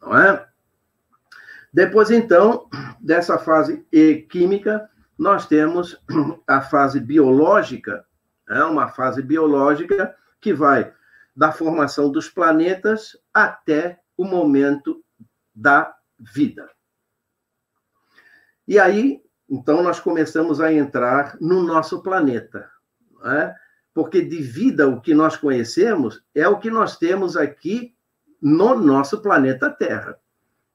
não 0.00 0.16
é? 0.18 0.46
Depois, 1.72 2.10
então, 2.10 2.68
dessa 2.98 3.38
fase 3.38 3.86
química, 4.30 4.88
nós 5.18 5.46
temos 5.46 6.00
a 6.46 6.60
fase 6.60 7.00
biológica, 7.00 8.04
é 8.48 8.64
uma 8.64 8.88
fase 8.88 9.22
biológica 9.22 10.14
que 10.40 10.52
vai 10.54 10.92
da 11.34 11.52
formação 11.52 12.10
dos 12.10 12.30
planetas 12.30 13.16
até 13.32 14.00
o 14.16 14.24
momento 14.24 15.04
da 15.54 15.94
vida. 16.18 16.68
E 18.66 18.78
aí, 18.78 19.22
então, 19.48 19.82
nós 19.82 20.00
começamos 20.00 20.60
a 20.60 20.72
entrar 20.72 21.36
no 21.40 21.62
nosso 21.62 22.02
planeta. 22.02 22.68
É? 23.24 23.54
Porque 23.94 24.20
de 24.20 24.38
vida, 24.38 24.88
o 24.88 25.00
que 25.00 25.14
nós 25.14 25.36
conhecemos 25.36 26.22
é 26.34 26.46
o 26.48 26.58
que 26.58 26.70
nós 26.70 26.96
temos 26.98 27.36
aqui 27.36 27.94
no 28.42 28.74
nosso 28.74 29.22
planeta 29.22 29.70
Terra. 29.70 30.18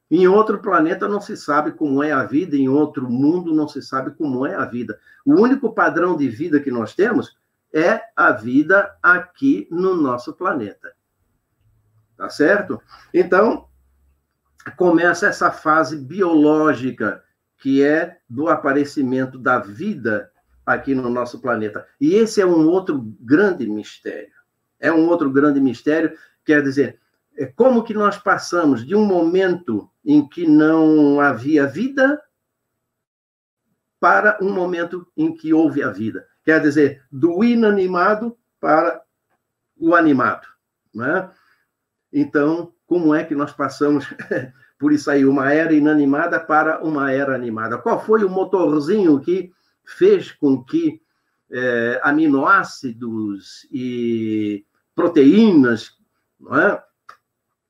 Em 0.10 0.28
outro 0.28 0.60
planeta 0.60 1.08
não 1.08 1.22
se 1.22 1.38
sabe 1.38 1.72
como 1.72 2.04
é 2.04 2.12
a 2.12 2.26
vida, 2.26 2.58
em 2.58 2.68
outro 2.68 3.10
mundo 3.10 3.54
não 3.54 3.68
se 3.68 3.82
sabe 3.82 4.12
como 4.12 4.46
é 4.46 4.56
a 4.56 4.66
vida. 4.66 5.00
O 5.26 5.40
único 5.40 5.74
padrão 5.74 6.18
de 6.18 6.28
vida 6.28 6.60
que 6.60 6.72
nós 6.72 6.94
temos 6.94 7.38
é 7.74 8.02
a 8.16 8.32
vida 8.32 8.94
aqui 9.02 9.68
no 9.72 9.96
nosso 9.96 10.34
planeta. 10.34 10.94
Tá 12.22 12.30
certo? 12.30 12.80
Então, 13.12 13.68
começa 14.78 15.26
essa 15.26 15.50
fase 15.50 15.98
biológica, 15.98 17.24
que 17.58 17.84
é 17.84 18.20
do 18.30 18.48
aparecimento 18.48 19.40
da 19.40 19.58
vida 19.58 20.32
aqui 20.64 20.94
no 20.94 21.10
nosso 21.10 21.42
planeta. 21.42 21.84
E 22.00 22.14
esse 22.14 22.40
é 22.40 22.46
um 22.46 22.68
outro 22.68 23.02
grande 23.20 23.68
mistério. 23.68 24.36
É 24.80 24.94
um 24.94 25.08
outro 25.08 25.32
grande 25.32 25.60
mistério, 25.60 26.16
quer 26.46 26.62
dizer, 26.62 27.00
é 27.36 27.48
como 27.48 27.84
que 27.84 27.96
nós 27.96 28.20
passamos 28.20 28.86
de 28.86 28.94
um 28.94 29.04
momento 29.04 29.90
em 30.06 30.30
que 30.30 30.48
não 30.48 31.20
havia 31.20 31.66
vida 31.66 32.22
para 34.00 34.38
um 34.40 34.54
momento 34.54 35.08
em 35.18 35.34
que 35.34 35.56
houve 35.56 35.82
a 35.82 35.90
vida. 35.90 36.28
Quer 36.46 36.62
dizer, 36.62 37.04
do 37.12 37.44
inanimado 37.44 38.38
para 38.60 39.02
o 39.76 39.96
animado. 39.96 40.48
Né? 40.94 41.28
Então, 42.12 42.74
como 42.86 43.14
é 43.16 43.24
que 43.24 43.36
nós 43.36 43.52
passamos 43.54 44.06
por 44.78 44.92
isso 44.92 45.10
aí, 45.12 45.26
uma 45.26 45.54
era 45.54 45.74
inanimada 45.74 46.40
para 46.40 46.84
uma 46.84 47.12
era 47.12 47.36
animada? 47.36 47.78
Qual 47.78 48.04
foi 48.04 48.24
o 48.24 48.30
motorzinho 48.30 49.20
que 49.20 49.52
fez 49.86 50.32
com 50.32 50.64
que 50.64 51.02
é, 51.52 52.00
aminoácidos 52.04 53.68
e 53.72 54.66
proteínas, 54.96 55.92
é? 56.54 56.82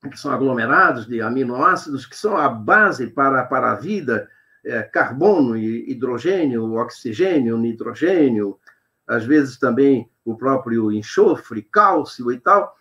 que 0.08 0.18
são 0.18 0.32
aglomerados 0.32 1.06
de 1.06 1.20
aminoácidos, 1.20 2.06
que 2.06 2.16
são 2.16 2.36
a 2.36 2.48
base 2.48 3.08
para, 3.08 3.44
para 3.44 3.72
a 3.72 3.74
vida, 3.76 4.28
é, 4.64 4.82
carbono, 4.82 5.56
hidrogênio, 5.56 6.74
oxigênio, 6.74 7.56
nitrogênio, 7.56 8.58
às 9.06 9.24
vezes 9.24 9.58
também 9.58 10.08
o 10.24 10.36
próprio 10.36 10.90
enxofre, 10.90 11.62
cálcio 11.62 12.32
e 12.32 12.38
tal. 12.38 12.76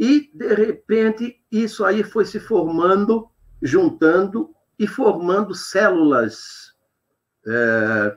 E, 0.00 0.30
de 0.32 0.54
repente, 0.54 1.44
isso 1.52 1.84
aí 1.84 2.02
foi 2.02 2.24
se 2.24 2.40
formando, 2.40 3.28
juntando 3.60 4.48
e 4.78 4.86
formando 4.86 5.54
células, 5.54 6.74
é, 7.46 8.16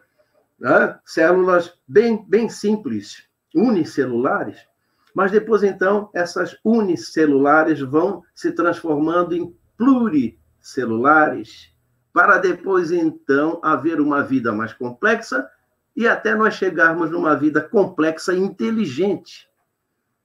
né? 0.58 0.98
células 1.04 1.78
bem, 1.86 2.26
bem 2.26 2.48
simples, 2.48 3.28
unicelulares, 3.54 4.66
mas 5.14 5.30
depois, 5.30 5.62
então, 5.62 6.10
essas 6.14 6.58
unicelulares 6.64 7.82
vão 7.82 8.24
se 8.34 8.54
transformando 8.54 9.36
em 9.36 9.54
pluricelulares, 9.78 11.70
para 12.14 12.38
depois, 12.38 12.94
então, 12.94 13.60
haver 13.62 14.00
uma 14.00 14.24
vida 14.24 14.54
mais 14.54 14.72
complexa 14.72 15.46
e 15.94 16.08
até 16.08 16.34
nós 16.34 16.54
chegarmos 16.54 17.12
numa 17.12 17.36
vida 17.36 17.60
complexa 17.62 18.34
e 18.34 18.40
inteligente. 18.40 19.50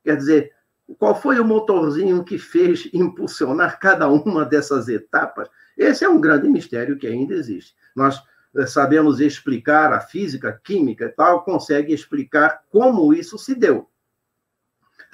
Quer 0.05 0.17
dizer, 0.17 0.53
qual 0.97 1.15
foi 1.15 1.39
o 1.39 1.45
motorzinho 1.45 2.25
que 2.25 2.39
fez 2.39 2.89
impulsionar 2.93 3.79
cada 3.79 4.09
uma 4.09 4.45
dessas 4.45 4.89
etapas? 4.89 5.49
Esse 5.77 6.05
é 6.05 6.09
um 6.09 6.21
grande 6.21 6.49
mistério 6.49 6.97
que 6.97 7.07
ainda 7.07 7.35
existe. 7.35 7.75
Nós 7.95 8.23
eh, 8.57 8.67
sabemos 8.67 9.21
explicar 9.21 9.93
a 9.93 10.01
física, 10.01 10.49
a 10.49 10.53
química 10.53 11.05
e 11.05 11.11
tal, 11.11 11.45
consegue 11.45 11.93
explicar 11.93 12.63
como 12.71 13.13
isso 13.13 13.39
se 13.39 13.55
deu. 13.55 13.89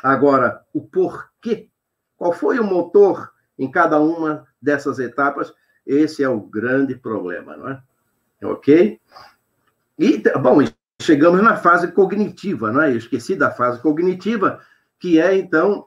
Agora, 0.02 0.62
o 0.72 0.82
porquê, 0.82 1.68
qual 2.16 2.32
foi 2.32 2.58
o 2.58 2.64
motor 2.64 3.32
em 3.58 3.70
cada 3.70 3.98
uma 4.00 4.46
dessas 4.60 4.98
etapas, 4.98 5.52
Esse 5.86 6.22
é 6.22 6.28
o 6.28 6.40
grande 6.40 6.94
problema, 6.94 7.56
não 7.58 7.68
é? 7.68 7.82
Ok? 8.42 8.98
E, 9.98 10.22
bom, 10.40 10.58
chegamos 11.00 11.42
na 11.42 11.56
fase 11.56 11.92
cognitiva, 11.92 12.72
não 12.72 12.80
é? 12.80 12.90
Eu 12.90 12.96
esqueci 12.96 13.36
da 13.36 13.50
fase 13.50 13.82
cognitiva, 13.82 14.62
que 15.04 15.20
é, 15.20 15.36
então, 15.36 15.84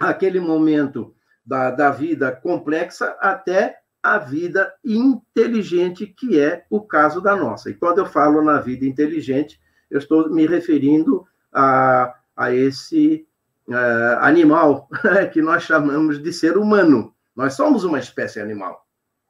aquele 0.00 0.40
momento 0.40 1.14
da, 1.44 1.70
da 1.70 1.90
vida 1.90 2.32
complexa 2.32 3.14
até 3.20 3.80
a 4.02 4.16
vida 4.16 4.72
inteligente, 4.82 6.06
que 6.06 6.40
é 6.40 6.64
o 6.70 6.80
caso 6.80 7.20
da 7.20 7.36
nossa. 7.36 7.68
E 7.68 7.74
quando 7.74 7.98
eu 7.98 8.06
falo 8.06 8.40
na 8.40 8.58
vida 8.58 8.86
inteligente, 8.86 9.60
eu 9.90 9.98
estou 9.98 10.30
me 10.30 10.46
referindo 10.46 11.26
a, 11.52 12.14
a 12.34 12.50
esse 12.50 13.28
uh, 13.68 14.20
animal 14.22 14.88
que 15.34 15.42
nós 15.42 15.64
chamamos 15.64 16.18
de 16.18 16.32
ser 16.32 16.56
humano. 16.56 17.14
Nós 17.36 17.52
somos 17.52 17.84
uma 17.84 17.98
espécie 17.98 18.40
animal. 18.40 18.86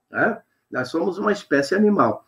Né? 0.08 0.40
Nós 0.70 0.86
somos 0.86 1.18
uma 1.18 1.32
espécie 1.32 1.74
animal. 1.74 2.24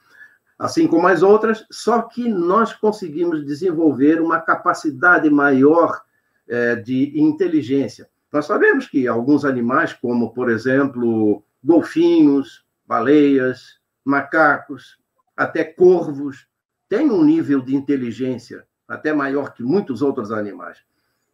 Assim 0.59 0.89
como 0.89 1.07
as 1.07 1.23
outras, 1.23 1.65
só 1.71 2.03
que 2.03 2.29
nós 2.29 2.73
conseguimos 2.73 3.47
desenvolver 3.47 4.21
uma 4.21 4.41
capacidade 4.41 5.31
maior 5.31 6.03
uh, 6.49 6.83
de 6.83 7.19
inteligência. 7.21 8.09
Nós 8.33 8.47
sabemos 8.47 8.87
que 8.87 9.07
alguns 9.07 9.45
animais, 9.45 9.93
como, 9.93 10.33
por 10.33 10.51
exemplo, 10.51 11.43
golfinhos, 11.63 12.65
baleias, 12.87 13.79
macacos, 14.05 14.99
até 15.37 15.65
corvos, 15.65 16.47
têm 16.89 17.11
um 17.11 17.25
nível 17.25 17.61
de 17.61 17.75
inteligência 17.75 18.67
até 18.87 19.13
maior 19.13 19.55
que 19.55 19.63
muitos 19.63 20.03
outros 20.03 20.31
animais. 20.31 20.79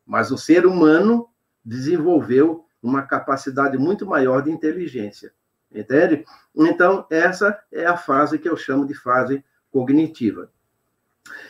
Mas 0.07 0.31
o 0.31 0.39
ser 0.39 0.65
humano 0.65 1.29
desenvolveu 1.65 2.65
uma 2.83 3.03
capacidade 3.03 3.77
muito 3.77 4.07
maior 4.07 4.43
de 4.43 4.51
inteligência. 4.51 5.33
Entende? 5.71 6.25
Então, 6.55 7.07
essa 7.11 7.59
é 7.71 7.85
a 7.85 7.97
fase 7.97 8.39
que 8.39 8.49
eu 8.49 8.57
chamo 8.57 8.87
de 8.87 8.95
fase 8.95 9.45
cognitiva. 9.71 10.51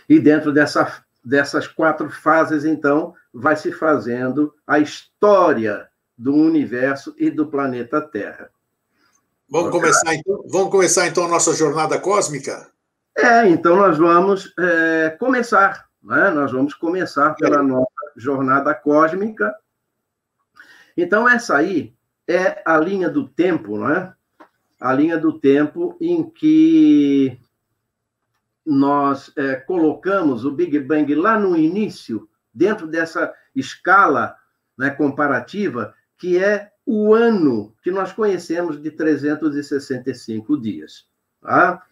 E 0.08 0.18
dentro 0.18 0.52
dessa, 0.52 1.04
dessas 1.24 1.66
quatro 1.66 2.10
fases, 2.10 2.64
então, 2.64 3.14
vai 3.32 3.56
se 3.56 3.72
fazendo 3.72 4.54
a 4.66 4.78
história 4.78 5.88
do 6.16 6.34
universo 6.34 7.14
e 7.18 7.30
do 7.30 7.46
planeta 7.46 8.00
Terra. 8.00 8.50
Vamos 9.50 9.70
começar, 9.70 10.14
então, 10.14 10.44
vamos 10.48 10.70
começar, 10.70 11.06
então, 11.06 11.24
a 11.24 11.28
nossa 11.28 11.54
jornada 11.54 11.98
cósmica? 11.98 12.70
É, 13.16 13.48
então 13.48 13.74
nós 13.74 13.98
vamos 13.98 14.52
é, 14.58 15.10
começar. 15.18 15.88
Né? 16.02 16.30
Nós 16.30 16.52
vamos 16.52 16.74
começar 16.74 17.34
pela 17.34 17.62
nossa 17.62 17.86
jornada 18.16 18.74
cósmica. 18.74 19.54
Então, 20.96 21.28
essa 21.28 21.56
aí 21.56 21.94
é 22.26 22.62
a 22.64 22.76
linha 22.78 23.08
do 23.08 23.28
tempo, 23.28 23.78
né? 23.78 24.12
A 24.80 24.92
linha 24.92 25.18
do 25.18 25.38
tempo 25.38 25.96
em 26.00 26.28
que 26.28 27.40
nós 28.68 29.32
é, 29.34 29.56
colocamos 29.56 30.44
o 30.44 30.52
Big 30.52 30.78
Bang 30.80 31.14
lá 31.14 31.38
no 31.38 31.56
início, 31.56 32.28
dentro 32.52 32.86
dessa 32.86 33.32
escala 33.56 34.36
né, 34.76 34.90
comparativa, 34.90 35.94
que 36.18 36.38
é 36.38 36.70
o 36.84 37.14
ano 37.14 37.74
que 37.82 37.90
nós 37.90 38.12
conhecemos 38.12 38.80
de 38.80 38.90
365 38.90 40.60
dias. 40.60 41.06
Tá? 41.40 41.82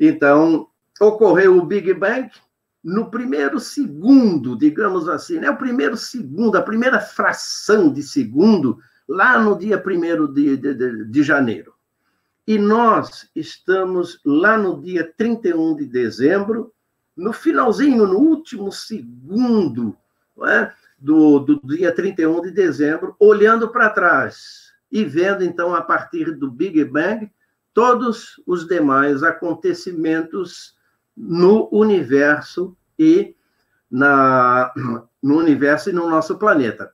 Então, 0.00 0.68
ocorreu 1.00 1.58
o 1.58 1.64
Big 1.64 1.94
Bang, 1.94 2.28
no 2.82 3.08
primeiro 3.08 3.60
segundo, 3.60 4.58
digamos 4.58 5.08
assim, 5.08 5.38
né? 5.38 5.48
o 5.48 5.56
primeiro 5.56 5.96
segundo, 5.96 6.56
a 6.56 6.62
primeira 6.62 7.00
fração 7.00 7.92
de 7.92 8.02
segundo, 8.02 8.78
lá 9.08 9.38
no 9.38 9.56
dia 9.56 9.80
1 9.84 10.32
de, 10.32 10.56
de, 10.56 11.04
de 11.04 11.22
janeiro. 11.22 11.75
E 12.46 12.58
nós 12.58 13.28
estamos 13.34 14.20
lá 14.24 14.56
no 14.56 14.80
dia 14.80 15.12
31 15.16 15.76
de 15.76 15.86
dezembro, 15.86 16.72
no 17.16 17.32
finalzinho, 17.32 18.06
no 18.06 18.18
último 18.18 18.70
segundo 18.70 19.96
é? 20.44 20.70
do, 20.98 21.40
do 21.40 21.60
dia 21.64 21.92
31 21.92 22.42
de 22.42 22.50
dezembro, 22.50 23.16
olhando 23.18 23.68
para 23.70 23.90
trás 23.90 24.72
e 24.92 25.04
vendo, 25.04 25.42
então, 25.42 25.74
a 25.74 25.82
partir 25.82 26.32
do 26.36 26.50
Big 26.50 26.84
Bang, 26.84 27.30
todos 27.74 28.40
os 28.46 28.66
demais 28.66 29.22
acontecimentos 29.22 30.76
no 31.16 31.68
universo 31.72 32.76
e 32.98 33.34
na, 33.90 34.72
no 35.22 35.38
universo 35.38 35.90
e 35.90 35.92
no 35.92 36.08
nosso 36.08 36.38
planeta. 36.38 36.92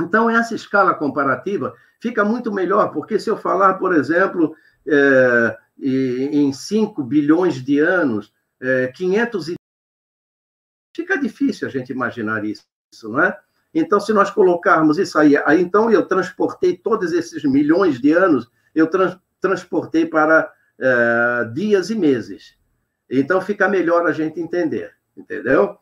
Então, 0.00 0.30
essa 0.30 0.54
escala 0.54 0.94
comparativa 0.94 1.74
fica 2.00 2.24
muito 2.24 2.50
melhor, 2.52 2.90
porque 2.92 3.18
se 3.18 3.28
eu 3.28 3.36
falar, 3.36 3.74
por 3.74 3.94
exemplo, 3.94 4.56
é, 4.86 5.58
em 5.78 6.52
5 6.52 7.02
bilhões 7.02 7.62
de 7.62 7.78
anos, 7.78 8.32
é, 8.60 8.88
500 8.88 9.48
e... 9.48 9.54
Fica 10.94 11.16
difícil 11.16 11.68
a 11.68 11.70
gente 11.70 11.90
imaginar 11.92 12.44
isso, 12.44 12.64
não 13.04 13.22
é? 13.22 13.38
Então, 13.72 14.00
se 14.00 14.12
nós 14.12 14.30
colocarmos 14.30 14.98
isso 14.98 15.18
aí, 15.18 15.36
aí 15.46 15.60
então 15.60 15.90
eu 15.90 16.04
transportei 16.04 16.76
todos 16.76 17.12
esses 17.12 17.44
milhões 17.44 18.00
de 18.00 18.12
anos, 18.12 18.50
eu 18.74 18.86
trans, 18.88 19.16
transportei 19.40 20.04
para 20.04 20.52
é, 20.78 21.44
dias 21.54 21.90
e 21.90 21.94
meses. 21.94 22.58
Então 23.08 23.40
fica 23.40 23.68
melhor 23.68 24.06
a 24.06 24.12
gente 24.12 24.40
entender, 24.40 24.94
entendeu? 25.16 25.76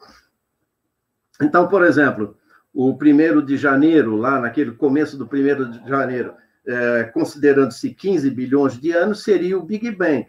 Então, 1.41 1.69
por 1.69 1.85
exemplo, 1.85 2.37
o 2.73 2.97
primeiro 2.97 3.43
de 3.43 3.57
janeiro, 3.57 4.17
lá 4.17 4.41
naquele 4.41 4.73
começo 4.73 5.17
do 5.17 5.27
primeiro 5.27 5.71
de 5.71 5.89
janeiro, 5.89 6.35
é, 6.69 7.05
considerando-se 7.05 7.95
15 7.95 8.31
bilhões 8.31 8.79
de 8.79 8.93
anos, 8.93 9.23
seria 9.23 9.59
o 9.59 9.63
Big 9.63 9.91
Bang. 9.91 10.27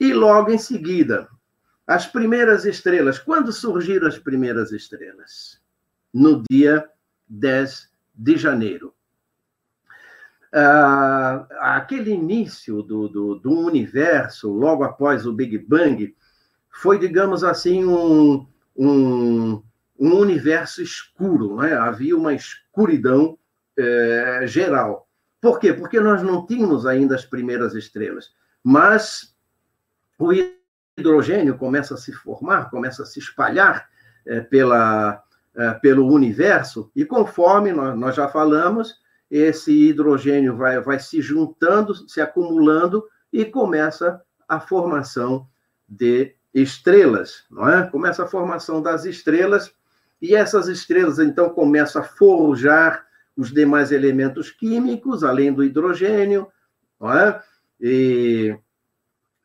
E 0.00 0.14
logo 0.14 0.50
em 0.50 0.58
seguida, 0.58 1.28
as 1.86 2.06
primeiras 2.06 2.64
estrelas. 2.64 3.18
Quando 3.18 3.52
surgiram 3.52 4.08
as 4.08 4.18
primeiras 4.18 4.72
estrelas? 4.72 5.60
No 6.12 6.42
dia 6.50 6.88
10 7.28 7.90
de 8.14 8.36
janeiro. 8.38 8.94
Ah, 10.52 11.46
aquele 11.76 12.10
início 12.10 12.82
do, 12.82 13.08
do, 13.08 13.34
do, 13.36 13.50
universo, 13.52 14.50
logo 14.50 14.82
após 14.82 15.26
o 15.26 15.32
Big 15.32 15.58
Bang, 15.58 16.16
foi, 16.70 16.98
digamos 16.98 17.44
assim, 17.44 17.84
um, 17.84 18.46
um, 18.74 19.62
um 19.98 20.14
universo 20.14 20.82
escuro, 20.82 21.56
né? 21.56 21.74
havia 21.74 22.16
uma 22.16 22.34
escuridão 22.34 23.38
é, 23.76 24.44
geral. 24.46 25.09
Por 25.40 25.58
quê? 25.58 25.72
Porque 25.72 25.98
nós 26.00 26.22
não 26.22 26.44
tínhamos 26.46 26.86
ainda 26.86 27.14
as 27.14 27.24
primeiras 27.24 27.74
estrelas, 27.74 28.32
mas 28.62 29.34
o 30.18 30.32
hidrogênio 30.98 31.56
começa 31.56 31.94
a 31.94 31.96
se 31.96 32.12
formar, 32.12 32.70
começa 32.70 33.02
a 33.02 33.06
se 33.06 33.18
espalhar 33.18 33.88
é, 34.26 34.40
pela, 34.40 35.22
é, 35.54 35.72
pelo 35.74 36.06
universo, 36.12 36.90
e 36.94 37.04
conforme 37.04 37.72
nós, 37.72 37.98
nós 37.98 38.14
já 38.14 38.28
falamos, 38.28 39.00
esse 39.30 39.72
hidrogênio 39.72 40.56
vai, 40.56 40.78
vai 40.80 40.98
se 40.98 41.22
juntando, 41.22 41.94
se 42.08 42.20
acumulando 42.20 43.04
e 43.32 43.44
começa 43.44 44.20
a 44.48 44.60
formação 44.60 45.46
de 45.88 46.34
estrelas, 46.52 47.44
não 47.50 47.68
é? 47.68 47.86
Começa 47.86 48.24
a 48.24 48.28
formação 48.28 48.82
das 48.82 49.04
estrelas 49.04 49.72
e 50.20 50.34
essas 50.34 50.68
estrelas 50.68 51.18
então 51.18 51.50
começam 51.50 52.02
a 52.02 52.04
forjar 52.04 53.06
os 53.36 53.52
demais 53.52 53.92
elementos 53.92 54.50
químicos, 54.50 55.24
além 55.24 55.52
do 55.52 55.64
hidrogênio, 55.64 56.48
não 57.00 57.12
é? 57.12 57.42
E 57.80 58.58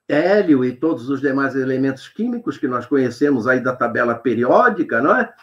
hélio 0.08 0.63
e 0.63 0.76
todos 0.76 1.10
os 1.10 1.21
demais 1.21 1.56
elementos 1.56 2.08
químicos 2.08 2.58
que 2.58 2.67
nós 2.67 2.86
conhecemos 2.86 3.48
aí 3.48 3.60
da 3.60 3.76
tabela 3.76 4.15
periódica, 4.15 5.02
não 5.02 5.15
é? 5.15 5.34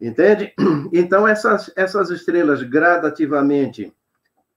Entende? 0.00 0.54
Então, 0.92 1.28
essas, 1.28 1.70
essas 1.76 2.08
estrelas 2.08 2.62
gradativamente 2.62 3.92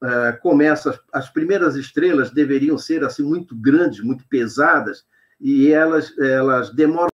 uh, 0.02 0.40
começam, 0.40 0.94
as 1.12 1.28
primeiras 1.28 1.76
estrelas 1.76 2.30
deveriam 2.30 2.78
ser 2.78 3.04
assim 3.04 3.22
muito 3.22 3.54
grandes, 3.54 4.00
muito 4.00 4.26
pesadas, 4.28 5.04
e 5.40 5.70
elas, 5.72 6.16
elas 6.18 6.70
demoram, 6.72 7.10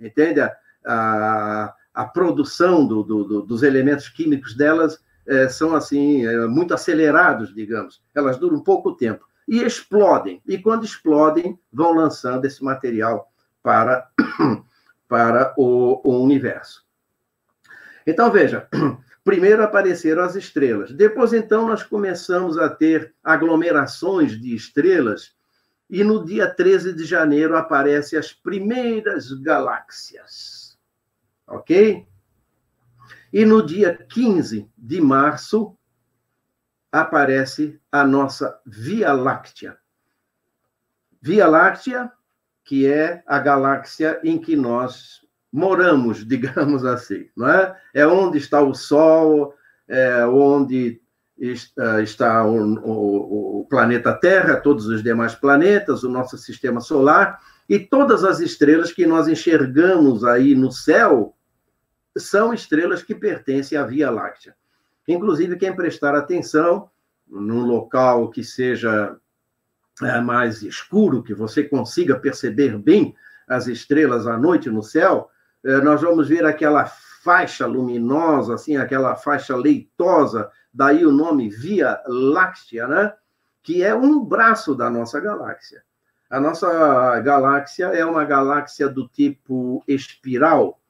entende? 0.00 0.40
A, 0.40 0.52
a, 0.84 1.74
a 1.94 2.04
produção 2.04 2.86
do, 2.86 3.02
do, 3.02 3.42
dos 3.42 3.62
elementos 3.62 4.08
químicos 4.08 4.54
delas 4.54 4.98
é, 5.26 5.48
são 5.48 5.74
assim 5.74 6.26
é, 6.26 6.46
muito 6.46 6.74
acelerados, 6.74 7.54
digamos. 7.54 8.02
Elas 8.14 8.36
duram 8.36 8.60
pouco 8.60 8.92
tempo 8.92 9.24
e 9.46 9.62
explodem. 9.62 10.42
E 10.46 10.58
quando 10.58 10.84
explodem, 10.84 11.58
vão 11.72 11.94
lançando 11.94 12.44
esse 12.44 12.62
material 12.64 13.30
para, 13.62 14.08
para 15.08 15.54
o, 15.56 16.00
o 16.04 16.22
universo. 16.22 16.84
Então, 18.06 18.30
veja, 18.30 18.68
primeiro 19.24 19.62
apareceram 19.62 20.22
as 20.22 20.34
estrelas. 20.34 20.92
Depois, 20.92 21.32
então, 21.32 21.68
nós 21.68 21.82
começamos 21.82 22.58
a 22.58 22.68
ter 22.68 23.14
aglomerações 23.22 24.38
de 24.40 24.54
estrelas, 24.54 25.32
e 25.88 26.02
no 26.02 26.24
dia 26.24 26.52
13 26.52 26.92
de 26.92 27.04
janeiro 27.04 27.56
aparecem 27.56 28.18
as 28.18 28.32
primeiras 28.32 29.30
galáxias. 29.32 30.63
Ok? 31.46 32.06
E 33.32 33.44
no 33.44 33.64
dia 33.64 33.94
15 33.94 34.70
de 34.76 35.00
março 35.00 35.76
aparece 36.90 37.80
a 37.90 38.04
nossa 38.04 38.60
Via 38.64 39.12
Láctea. 39.12 39.76
Via 41.20 41.46
Láctea, 41.46 42.12
que 42.64 42.86
é 42.86 43.22
a 43.26 43.38
galáxia 43.38 44.20
em 44.22 44.38
que 44.38 44.54
nós 44.54 45.26
moramos, 45.52 46.22
digamos 46.26 46.84
assim, 46.84 47.28
não 47.36 47.48
é? 47.48 47.80
É 47.92 48.06
onde 48.06 48.38
está 48.38 48.60
o 48.60 48.74
Sol, 48.74 49.54
é 49.88 50.24
onde 50.26 51.02
está 51.38 52.44
o, 52.44 52.74
o, 52.76 53.60
o, 53.60 53.66
planeta 53.68 54.12
Terra, 54.12 54.56
todos 54.56 54.86
os 54.86 55.02
demais 55.02 55.34
planetas, 55.34 56.04
o 56.04 56.08
nosso 56.08 56.38
sistema 56.38 56.80
solar 56.80 57.40
e 57.68 57.78
todas 57.78 58.24
as 58.24 58.40
estrelas 58.40 58.92
que 58.92 59.06
nós 59.06 59.26
enxergamos 59.26 60.24
aí 60.24 60.54
no 60.54 60.70
céu 60.70 61.34
são 62.16 62.54
estrelas 62.54 63.02
que 63.02 63.14
pertencem 63.14 63.76
à 63.76 63.84
Via 63.84 64.10
Láctea. 64.10 64.54
Inclusive, 65.08 65.56
quem 65.56 65.74
prestar 65.74 66.14
atenção 66.14 66.88
num 67.26 67.64
local 67.64 68.30
que 68.30 68.44
seja 68.44 69.16
é, 70.02 70.20
mais 70.20 70.62
escuro, 70.62 71.22
que 71.22 71.34
você 71.34 71.64
consiga 71.64 72.18
perceber 72.18 72.78
bem 72.78 73.14
as 73.48 73.66
estrelas 73.66 74.26
à 74.26 74.38
noite 74.38 74.70
no 74.70 74.82
céu, 74.82 75.28
é, 75.64 75.80
nós 75.80 76.00
vamos 76.00 76.28
ver 76.28 76.44
aquela 76.44 76.86
faixa 76.86 77.66
luminosa, 77.66 78.54
assim, 78.54 78.76
aquela 78.76 79.16
faixa 79.16 79.56
leitosa, 79.56 80.50
daí 80.74 81.06
o 81.06 81.12
nome 81.12 81.48
Via 81.48 82.02
Láctea, 82.06 82.88
né? 82.88 83.12
que 83.62 83.82
é 83.82 83.94
um 83.94 84.22
braço 84.22 84.74
da 84.74 84.90
nossa 84.90 85.18
galáxia. 85.18 85.82
A 86.28 86.38
nossa 86.38 87.20
galáxia 87.20 87.86
é 87.86 88.04
uma 88.04 88.24
galáxia 88.24 88.88
do 88.88 89.08
tipo 89.08 89.82
espiral, 89.88 90.80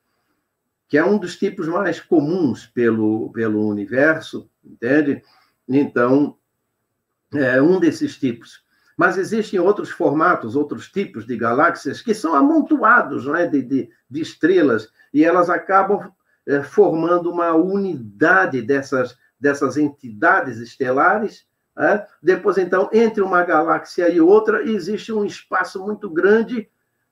que 0.88 0.98
é 0.98 1.04
um 1.04 1.18
dos 1.18 1.36
tipos 1.36 1.68
mais 1.68 2.00
comuns 2.00 2.66
pelo, 2.66 3.30
pelo 3.30 3.66
universo, 3.66 4.50
entende? 4.64 5.22
Então, 5.68 6.36
é 7.32 7.62
um 7.62 7.78
desses 7.78 8.16
tipos. 8.18 8.64
Mas 8.96 9.18
existem 9.18 9.58
outros 9.58 9.90
formatos, 9.90 10.56
outros 10.56 10.88
tipos 10.88 11.26
de 11.26 11.36
galáxias 11.36 12.00
que 12.00 12.14
são 12.14 12.34
amontoados 12.34 13.26
né, 13.26 13.46
de, 13.46 13.62
de, 13.62 13.90
de 14.08 14.20
estrelas 14.20 14.88
e 15.12 15.24
elas 15.24 15.50
acabam 15.50 16.12
é, 16.46 16.62
formando 16.62 17.30
uma 17.30 17.52
unidade 17.54 18.62
dessas, 18.62 19.16
dessas 19.44 19.76
entidades 19.76 20.56
estelares. 20.58 21.46
É? 21.76 22.06
Depois, 22.22 22.56
então, 22.56 22.88
entre 22.92 23.22
uma 23.22 23.44
galáxia 23.44 24.08
e 24.08 24.20
outra, 24.20 24.62
existe 24.62 25.12
um 25.12 25.22
espaço 25.24 25.84
muito 25.84 26.08
grande 26.08 26.66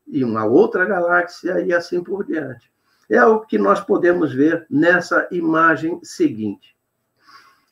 e 0.07 0.25
uma 0.25 0.47
outra 0.47 0.87
galáxia 0.87 1.61
e 1.61 1.75
assim 1.75 2.03
por 2.03 2.25
diante. 2.25 2.73
É 3.11 3.23
o 3.23 3.41
que 3.41 3.59
nós 3.59 3.81
podemos 3.81 4.33
ver 4.33 4.67
nessa 4.71 5.29
imagem 5.31 6.01
seguinte. 6.03 6.75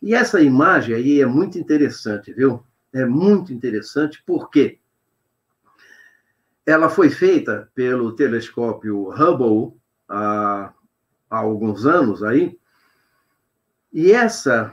E 0.02 0.14
essa 0.14 0.42
imagem 0.42 0.94
aí 0.94 1.20
é 1.22 1.26
muito 1.26 1.58
interessante, 1.58 2.30
viu? 2.32 2.62
É 2.92 3.06
muito 3.06 3.54
interessante 3.54 4.22
porque 4.26 4.78
ela 6.66 6.90
foi 6.90 7.08
feita 7.08 7.70
pelo 7.74 8.14
telescópio 8.14 9.08
Hubble 9.10 9.80
há, 10.08 10.72
há 11.30 11.38
alguns 11.38 11.86
anos 11.86 12.22
aí, 12.22 12.59
e 13.92 14.12
essa 14.12 14.72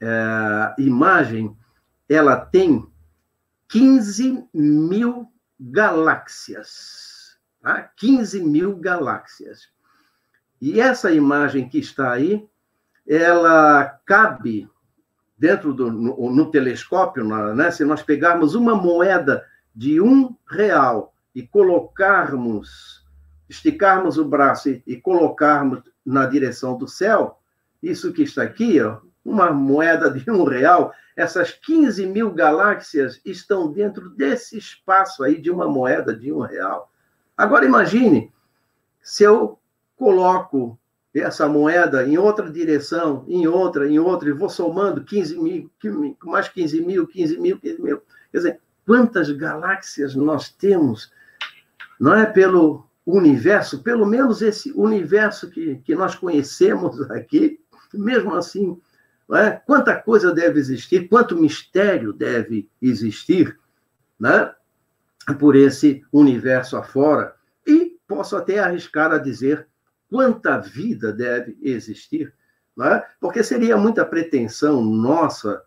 é, 0.00 0.74
imagem 0.78 1.56
ela 2.08 2.36
tem 2.36 2.86
15 3.68 4.48
mil 4.54 5.26
galáxias. 5.58 7.36
Tá? 7.60 7.90
15 7.96 8.42
mil 8.42 8.76
galáxias. 8.76 9.68
E 10.60 10.80
essa 10.80 11.10
imagem 11.12 11.68
que 11.68 11.78
está 11.78 12.12
aí, 12.12 12.48
ela 13.06 13.84
cabe 14.06 14.68
dentro 15.36 15.74
do 15.74 15.92
no, 15.92 16.30
no 16.30 16.50
telescópio, 16.50 17.24
né? 17.54 17.70
se 17.70 17.84
nós 17.84 18.02
pegarmos 18.02 18.54
uma 18.54 18.74
moeda 18.74 19.44
de 19.74 20.00
um 20.00 20.34
real 20.48 21.14
e 21.34 21.46
colocarmos, 21.46 23.04
esticarmos 23.48 24.16
o 24.16 24.24
braço 24.24 24.70
e, 24.70 24.82
e 24.86 24.96
colocarmos 24.96 25.82
na 26.04 26.24
direção 26.24 26.78
do 26.78 26.88
céu, 26.88 27.38
isso 27.82 28.12
que 28.12 28.22
está 28.22 28.42
aqui, 28.42 28.80
ó, 28.80 28.98
uma 29.24 29.50
moeda 29.50 30.10
de 30.10 30.30
um 30.30 30.44
real, 30.44 30.92
essas 31.16 31.50
15 31.50 32.06
mil 32.06 32.30
galáxias 32.30 33.20
estão 33.24 33.72
dentro 33.72 34.10
desse 34.10 34.56
espaço 34.56 35.24
aí 35.24 35.40
de 35.40 35.50
uma 35.50 35.66
moeda 35.68 36.14
de 36.14 36.32
um 36.32 36.40
real. 36.40 36.90
Agora 37.36 37.64
imagine 37.64 38.32
se 39.02 39.24
eu 39.24 39.58
coloco 39.96 40.78
essa 41.14 41.48
moeda 41.48 42.06
em 42.06 42.18
outra 42.18 42.50
direção, 42.50 43.24
em 43.26 43.46
outra, 43.46 43.88
em 43.88 43.98
outra, 43.98 44.28
e 44.28 44.32
vou 44.32 44.50
somando 44.50 45.02
15 45.02 45.38
mil, 45.38 45.70
mais 46.24 46.48
15 46.48 46.80
mil, 46.82 47.06
15 47.06 47.38
mil, 47.38 47.58
15 47.58 47.82
mil. 47.82 48.02
Quer 48.30 48.38
dizer, 48.38 48.60
quantas 48.86 49.30
galáxias 49.30 50.14
nós 50.14 50.50
temos, 50.50 51.10
não 51.98 52.14
é 52.14 52.26
pelo 52.26 52.86
universo, 53.06 53.82
pelo 53.82 54.04
menos 54.04 54.42
esse 54.42 54.72
universo 54.72 55.48
que, 55.50 55.76
que 55.76 55.94
nós 55.94 56.14
conhecemos 56.14 57.00
aqui, 57.10 57.60
mesmo 57.96 58.34
assim, 58.34 58.80
é? 59.32 59.50
quanta 59.50 59.96
coisa 59.96 60.32
deve 60.32 60.58
existir, 60.58 61.08
quanto 61.08 61.36
mistério 61.36 62.12
deve 62.12 62.68
existir 62.80 63.58
né? 64.18 64.54
por 65.38 65.56
esse 65.56 66.04
universo 66.12 66.76
afora. 66.76 67.34
E 67.66 67.98
posso 68.06 68.36
até 68.36 68.58
arriscar 68.58 69.12
a 69.12 69.18
dizer 69.18 69.66
quanta 70.08 70.58
vida 70.58 71.12
deve 71.12 71.58
existir, 71.60 72.32
é? 72.80 73.04
porque 73.20 73.42
seria 73.42 73.76
muita 73.76 74.04
pretensão 74.04 74.80
nossa 74.84 75.62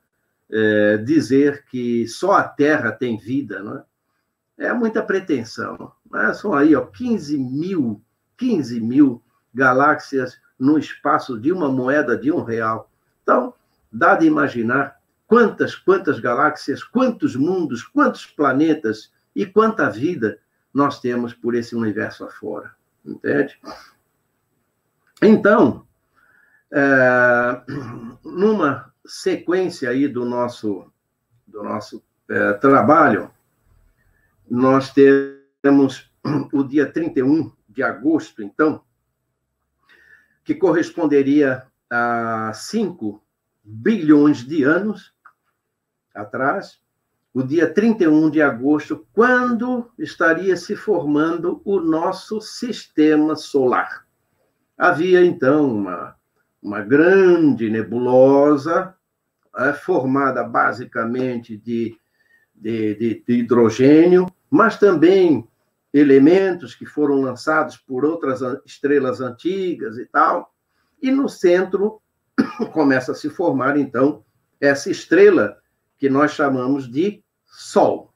é, 0.50 0.98
dizer 0.98 1.66
que 1.66 2.08
só 2.08 2.34
a 2.34 2.44
Terra 2.44 2.92
tem 2.92 3.18
vida, 3.18 3.62
não 3.62 3.84
é? 4.58 4.74
Muita 4.74 5.02
pretensão. 5.02 5.94
É? 6.14 6.34
São 6.34 6.54
aí 6.54 6.76
ó, 6.76 6.86
15 6.86 7.38
mil, 7.38 8.02
15 8.38 8.80
mil 8.82 9.24
galáxias 9.54 10.40
no 10.60 10.78
espaço 10.78 11.40
de 11.40 11.52
uma 11.52 11.70
moeda 11.70 12.18
de 12.18 12.32
um 12.32 12.44
real. 12.44 12.92
Então, 13.24 13.54
dá 13.92 14.16
de 14.16 14.26
imaginar 14.26 15.00
quantas, 15.26 15.76
quantas 15.76 16.20
galáxias, 16.20 16.84
quantos 16.84 17.36
mundos, 17.36 17.84
quantos 17.84 18.26
planetas 18.26 19.12
e 19.36 19.46
quanta 19.46 19.90
vida 19.90 20.40
nós 20.74 21.00
temos 21.00 21.34
por 21.34 21.56
esse 21.56 21.76
universo 21.76 22.26
afora. 22.26 22.76
Entende? 23.06 23.60
Então, 25.22 25.86
é, 26.72 27.62
numa 28.24 28.94
sequência 29.06 29.90
aí 29.90 30.08
do 30.08 30.26
nosso, 30.26 30.92
do 31.48 31.64
nosso 31.64 32.04
é, 32.30 32.54
trabalho, 32.54 33.32
nós 34.50 34.94
temos 35.62 36.12
o 36.54 36.64
dia 36.64 36.92
31 36.92 37.52
de 37.68 37.84
agosto, 37.84 38.42
então, 38.44 38.84
que 40.50 40.56
corresponderia 40.56 41.62
a 41.92 42.52
5 42.56 43.24
bilhões 43.64 44.40
de 44.40 44.64
anos 44.64 45.14
atrás, 46.12 46.80
o 47.32 47.44
dia 47.44 47.72
31 47.72 48.32
de 48.32 48.42
agosto, 48.42 49.06
quando 49.14 49.92
estaria 50.00 50.58
se 50.58 50.76
formando 50.76 51.62
o 51.64 51.80
nosso 51.80 52.42
sistema 52.42 53.36
solar. 53.36 54.08
Havia, 54.76 55.24
então, 55.24 55.72
uma, 55.72 56.16
uma 56.64 56.82
grande 56.82 57.70
nebulosa, 57.70 58.96
é, 59.56 59.72
formada 59.72 60.44
basicamente 60.44 61.56
de, 61.58 61.96
de, 62.56 62.96
de, 62.96 63.24
de 63.28 63.34
hidrogênio, 63.36 64.26
mas 64.50 64.80
também 64.80 65.48
elementos 65.94 66.76
que 66.76 66.86
foram 66.86 67.22
lançados 67.22 67.78
por 67.78 68.06
outras 68.06 68.42
estrelas 68.66 69.22
antigas 69.22 69.98
e 69.98 70.06
tal. 70.06 70.54
E 71.02 71.12
no 71.12 71.28
centro 71.28 72.02
começa 72.74 73.12
a 73.12 73.16
se 73.16 73.30
formar, 73.30 73.78
então, 73.78 74.24
essa 74.60 74.90
estrela 74.90 75.58
que 75.98 76.10
nós 76.10 76.32
chamamos 76.32 76.90
de 76.90 77.24
Sol. 77.46 78.14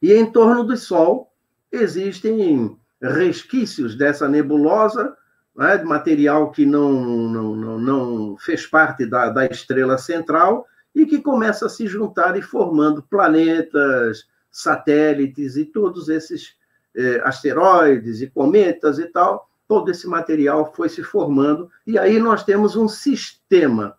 E 0.00 0.12
em 0.12 0.30
torno 0.30 0.64
do 0.64 0.76
Sol 0.76 1.32
existem 1.72 2.78
resquícios 3.00 3.96
dessa 3.96 4.28
nebulosa, 4.28 5.16
né, 5.56 5.78
de 5.78 5.84
material 5.84 6.50
que 6.50 6.64
não, 6.64 6.92
não, 6.92 7.56
não, 7.56 7.78
não 7.78 8.36
fez 8.38 8.66
parte 8.66 9.06
da, 9.06 9.30
da 9.30 9.46
estrela 9.46 9.98
central 9.98 10.66
e 10.94 11.04
que 11.06 11.20
começa 11.20 11.66
a 11.66 11.68
se 11.68 11.86
juntar 11.86 12.36
e 12.36 12.42
formando 12.42 13.02
planetas, 13.02 14.26
satélites 14.54 15.56
e 15.56 15.64
todos 15.64 16.08
esses 16.08 16.54
eh, 16.94 17.20
asteroides 17.24 18.22
e 18.22 18.28
cometas 18.28 19.00
e 19.00 19.06
tal. 19.06 19.50
Todo 19.66 19.90
esse 19.90 20.06
material 20.06 20.72
foi 20.72 20.88
se 20.88 21.02
formando 21.02 21.68
e 21.84 21.98
aí 21.98 22.20
nós 22.20 22.44
temos 22.44 22.76
um 22.76 22.86
sistema, 22.86 23.98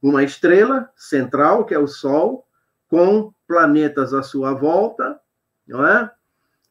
uma 0.00 0.22
estrela 0.22 0.88
central, 0.96 1.64
que 1.64 1.74
é 1.74 1.78
o 1.78 1.88
Sol, 1.88 2.46
com 2.88 3.32
planetas 3.48 4.14
à 4.14 4.22
sua 4.22 4.54
volta, 4.54 5.18
não 5.66 5.84
é? 5.84 6.08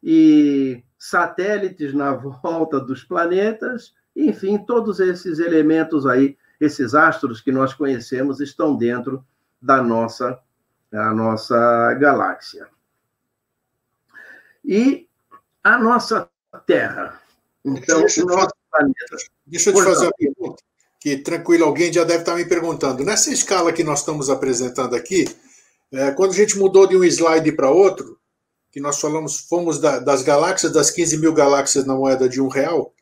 E 0.01 0.81
satélites 0.97 1.93
na 1.93 2.13
volta 2.41 2.79
dos 2.79 3.03
planetas, 3.03 3.93
enfim, 4.15 4.57
todos 4.57 5.01
esses 5.01 5.39
elementos 5.39 6.05
aí, 6.05 6.37
esses 6.61 6.95
astros 6.95 7.41
que 7.41 7.51
nós 7.51 7.73
conhecemos 7.73 8.39
estão 8.39 8.77
dentro 8.77 9.25
da 9.61 9.83
nossa, 9.83 10.39
da 10.89 11.13
nossa 11.13 11.93
galáxia. 11.95 12.73
E 14.67 15.07
a 15.63 15.77
nossa 15.77 16.29
Terra. 16.65 17.21
Então, 17.63 17.99
deixa, 17.99 18.23
o 18.23 18.27
nosso 18.27 18.53
planeta. 18.71 19.17
Deixa 19.45 19.69
eu 19.69 19.75
te 19.75 19.83
fazer 19.83 20.05
uma 20.05 20.13
pergunta, 20.13 20.63
que 20.99 21.17
tranquilo, 21.17 21.65
alguém 21.65 21.91
já 21.91 22.03
deve 22.03 22.19
estar 22.19 22.35
me 22.35 22.45
perguntando. 22.45 23.03
Nessa 23.03 23.31
escala 23.31 23.73
que 23.73 23.83
nós 23.83 23.99
estamos 23.99 24.29
apresentando 24.29 24.95
aqui, 24.95 25.25
é, 25.91 26.11
quando 26.11 26.31
a 26.31 26.35
gente 26.35 26.57
mudou 26.57 26.87
de 26.87 26.95
um 26.95 27.03
slide 27.03 27.51
para 27.51 27.69
outro, 27.69 28.19
que 28.71 28.79
nós 28.79 28.99
falamos, 28.99 29.39
fomos 29.39 29.79
da, 29.79 29.99
das 29.99 30.21
galáxias, 30.21 30.73
das 30.73 30.91
15 30.91 31.17
mil 31.17 31.33
galáxias 31.33 31.85
na 31.85 31.95
moeda 31.95 32.27
de 32.27 32.41
um 32.41 32.47
real, 32.47 32.93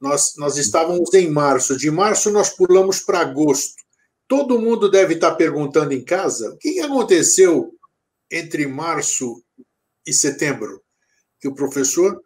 nós, 0.00 0.34
nós 0.36 0.56
estávamos 0.56 1.12
em 1.12 1.28
março. 1.28 1.76
De 1.76 1.90
março 1.90 2.30
nós 2.30 2.50
pulamos 2.50 3.00
para 3.00 3.20
agosto. 3.20 3.74
Todo 4.26 4.58
mundo 4.58 4.90
deve 4.90 5.14
estar 5.14 5.34
perguntando 5.34 5.92
em 5.92 6.02
casa 6.02 6.50
o 6.50 6.56
que 6.56 6.80
aconteceu 6.80 7.74
entre 8.30 8.66
março 8.66 9.42
e 10.06 10.12
setembro, 10.12 10.80
que 11.40 11.48
o 11.48 11.54
professor 11.54 12.20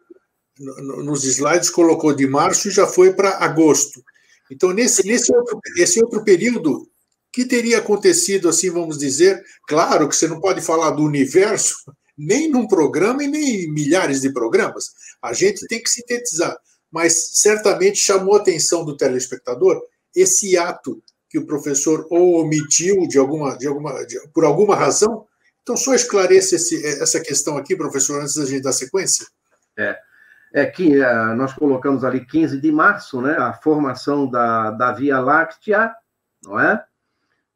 nos 0.57 1.23
slides 1.23 1.69
colocou 1.69 2.13
de 2.13 2.27
março 2.27 2.67
e 2.67 2.71
já 2.71 2.87
foi 2.87 3.13
para 3.13 3.43
agosto. 3.43 4.03
Então, 4.49 4.71
nesse, 4.71 5.05
nesse 5.05 5.33
outro, 5.35 5.59
esse 5.77 6.01
outro 6.01 6.23
período, 6.23 6.87
que 7.35 7.43
teria 7.43 7.79
acontecido, 7.79 8.47
assim, 8.47 8.69
vamos 8.69 8.97
dizer? 8.97 9.43
Claro 9.67 10.07
que 10.07 10.15
você 10.15 10.25
não 10.25 10.39
pode 10.39 10.61
falar 10.61 10.91
do 10.91 11.03
universo, 11.03 11.75
nem 12.17 12.49
num 12.49 12.65
programa 12.65 13.25
e 13.25 13.27
nem 13.27 13.63
em 13.63 13.71
milhares 13.73 14.21
de 14.21 14.31
programas. 14.31 14.91
A 15.21 15.33
gente 15.33 15.67
tem 15.67 15.83
que 15.83 15.89
sintetizar. 15.89 16.57
Mas 16.89 17.31
certamente 17.39 17.97
chamou 17.97 18.35
a 18.35 18.37
atenção 18.37 18.85
do 18.85 18.95
telespectador 18.95 19.81
esse 20.15 20.57
ato 20.57 21.03
que 21.29 21.37
o 21.37 21.45
professor 21.45 22.07
ou 22.09 22.39
omitiu 22.39 23.05
de 23.05 23.17
alguma, 23.17 23.57
de 23.57 23.67
alguma, 23.67 24.05
de, 24.05 24.17
por 24.33 24.45
alguma 24.45 24.73
razão. 24.73 25.25
Então, 25.65 25.75
só 25.75 25.95
esclareça 25.95 26.57
esse, 26.57 26.85
essa 27.01 27.19
questão 27.19 27.57
aqui, 27.57 27.75
professor, 27.75 28.21
antes 28.21 28.35
da 28.35 28.45
gente 28.45 28.61
dar 28.61 28.71
sequência. 28.71 29.25
É, 29.75 29.97
é 30.53 30.63
que 30.63 30.99
uh, 30.99 31.35
nós 31.35 31.53
colocamos 31.53 32.03
ali 32.03 32.23
15 32.23 32.61
de 32.61 32.71
março, 32.71 33.19
né, 33.19 33.35
a 33.35 33.51
formação 33.51 34.29
da, 34.29 34.69
da 34.69 34.91
Via 34.91 35.19
Láctea, 35.19 35.91
não 36.43 36.59
é? 36.59 36.85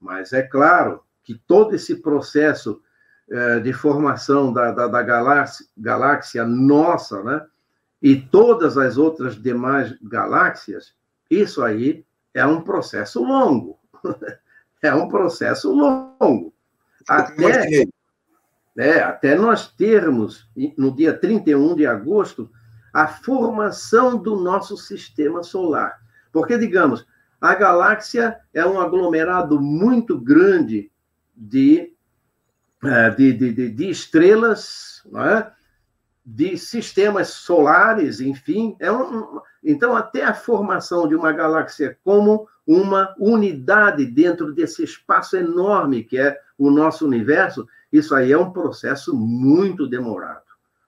Mas 0.02 0.34
é 0.34 0.42
claro 0.42 1.04
que 1.24 1.36
todo 1.46 1.76
esse 1.76 1.98
processo 1.98 2.82
uh, 3.30 3.62
de 3.62 3.74
formação 3.74 4.52
da, 4.52 4.72
da, 4.72 4.88
da 4.88 5.04
galáxia, 5.04 5.68
galáxia 5.78 6.44
nossa, 6.48 7.22
né, 7.22 7.46
e 8.02 8.20
todas 8.20 8.76
as 8.76 8.98
outras 8.98 9.40
demais 9.40 9.96
galáxias, 10.02 10.96
isso 11.30 11.64
aí 11.64 12.04
é 12.34 12.44
um 12.44 12.62
processo 12.62 13.24
longo. 13.24 13.80
é 14.82 14.92
um 14.96 15.08
processo 15.08 15.72
longo. 15.72 16.52
Até, 17.08 17.86
é, 18.80 19.04
até 19.04 19.36
nós 19.36 19.68
termos, 19.68 20.50
no 20.78 20.96
dia 20.96 21.14
31 21.14 21.76
de 21.76 21.86
agosto, 21.86 22.50
a 22.94 23.08
formação 23.08 24.18
do 24.18 24.38
nosso 24.38 24.78
sistema 24.78 25.44
solar. 25.44 26.00
Porque, 26.32 26.58
digamos, 26.58 27.06
a 27.42 27.54
galáxia 27.56 28.40
é 28.54 28.66
um 28.66 28.80
aglomerado 28.80 29.60
muito 29.60 30.18
grande 30.18 30.90
de, 31.36 31.94
é, 32.82 33.10
de, 33.10 33.34
de, 33.34 33.70
de 33.70 33.90
estrelas, 33.90 35.04
é? 35.14 35.52
de 36.26 36.58
sistemas 36.58 37.32
solares, 37.32 38.22
enfim. 38.22 38.78
É 38.80 38.90
um, 38.90 39.42
então, 39.62 39.94
até 39.94 40.24
a 40.24 40.34
formação 40.34 41.06
de 41.06 41.16
uma 41.16 41.34
galáxia 41.34 41.98
como 42.02 42.48
uma 42.66 43.14
unidade 43.20 44.06
dentro 44.06 44.54
desse 44.54 44.86
espaço 44.86 45.36
enorme 45.36 46.02
que 46.02 46.18
é 46.18 46.40
o 46.58 46.70
nosso 46.70 47.06
universo, 47.06 47.68
isso 47.92 48.14
aí 48.16 48.32
é 48.32 48.38
um 48.38 48.52
processo 48.52 49.16
muito 49.16 49.88
demorado. 49.88 50.44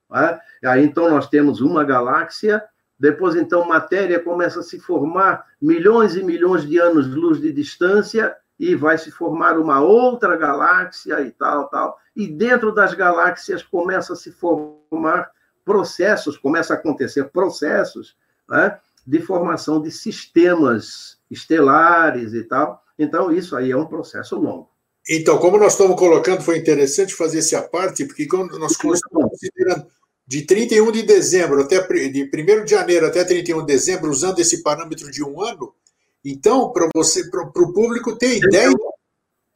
Né? 0.09 0.39
Aí 0.65 0.83
então 0.83 1.09
nós 1.09 1.27
temos 1.27 1.61
uma 1.61 1.83
galáxia, 1.83 2.63
depois 2.99 3.35
então 3.35 3.67
matéria 3.67 4.19
começa 4.19 4.59
a 4.59 4.63
se 4.63 4.79
formar 4.79 5.45
milhões 5.61 6.15
e 6.15 6.23
milhões 6.23 6.67
de 6.67 6.79
anos-luz 6.79 7.39
de 7.39 7.51
distância 7.51 8.35
e 8.59 8.75
vai 8.75 8.97
se 8.97 9.09
formar 9.09 9.57
uma 9.57 9.81
outra 9.81 10.37
galáxia 10.37 11.19
e 11.21 11.31
tal, 11.31 11.67
tal. 11.67 11.97
E 12.15 12.27
dentro 12.27 12.71
das 12.71 12.93
galáxias 12.93 13.63
começa 13.63 14.13
a 14.13 14.15
se 14.15 14.31
formar 14.31 15.31
processos, 15.65 16.37
começa 16.37 16.73
a 16.73 16.77
acontecer 16.77 17.25
processos 17.29 18.15
né, 18.47 18.77
de 19.05 19.19
formação 19.19 19.81
de 19.81 19.89
sistemas 19.89 21.19
estelares 21.29 22.33
e 22.33 22.43
tal. 22.43 22.83
Então, 22.99 23.31
isso 23.31 23.55
aí 23.55 23.71
é 23.71 23.77
um 23.77 23.85
processo 23.85 24.37
longo. 24.37 24.70
Então, 25.13 25.37
como 25.39 25.57
nós 25.57 25.73
estamos 25.73 25.97
colocando, 25.97 26.41
foi 26.41 26.57
interessante 26.57 27.13
fazer 27.13 27.39
essa 27.39 27.61
parte, 27.61 28.05
porque 28.05 28.25
quando 28.25 28.57
nós 28.57 28.71
estamos 28.71 29.01
considerando 29.01 29.85
de 30.25 30.43
31 30.43 30.89
de 30.89 31.03
dezembro 31.03 31.61
até 31.61 31.85
de 32.07 32.31
1 32.33 32.63
de 32.63 32.71
janeiro 32.71 33.05
até 33.05 33.21
31 33.25 33.59
de 33.59 33.65
dezembro, 33.65 34.09
usando 34.09 34.39
esse 34.39 34.63
parâmetro 34.63 35.11
de 35.11 35.21
um 35.21 35.41
ano, 35.41 35.75
então, 36.23 36.71
para 36.71 36.87
você, 36.95 37.29
para 37.29 37.41
o 37.43 37.73
público 37.73 38.15
ter 38.15 38.39
31, 38.39 38.47
ideia. 38.47 38.73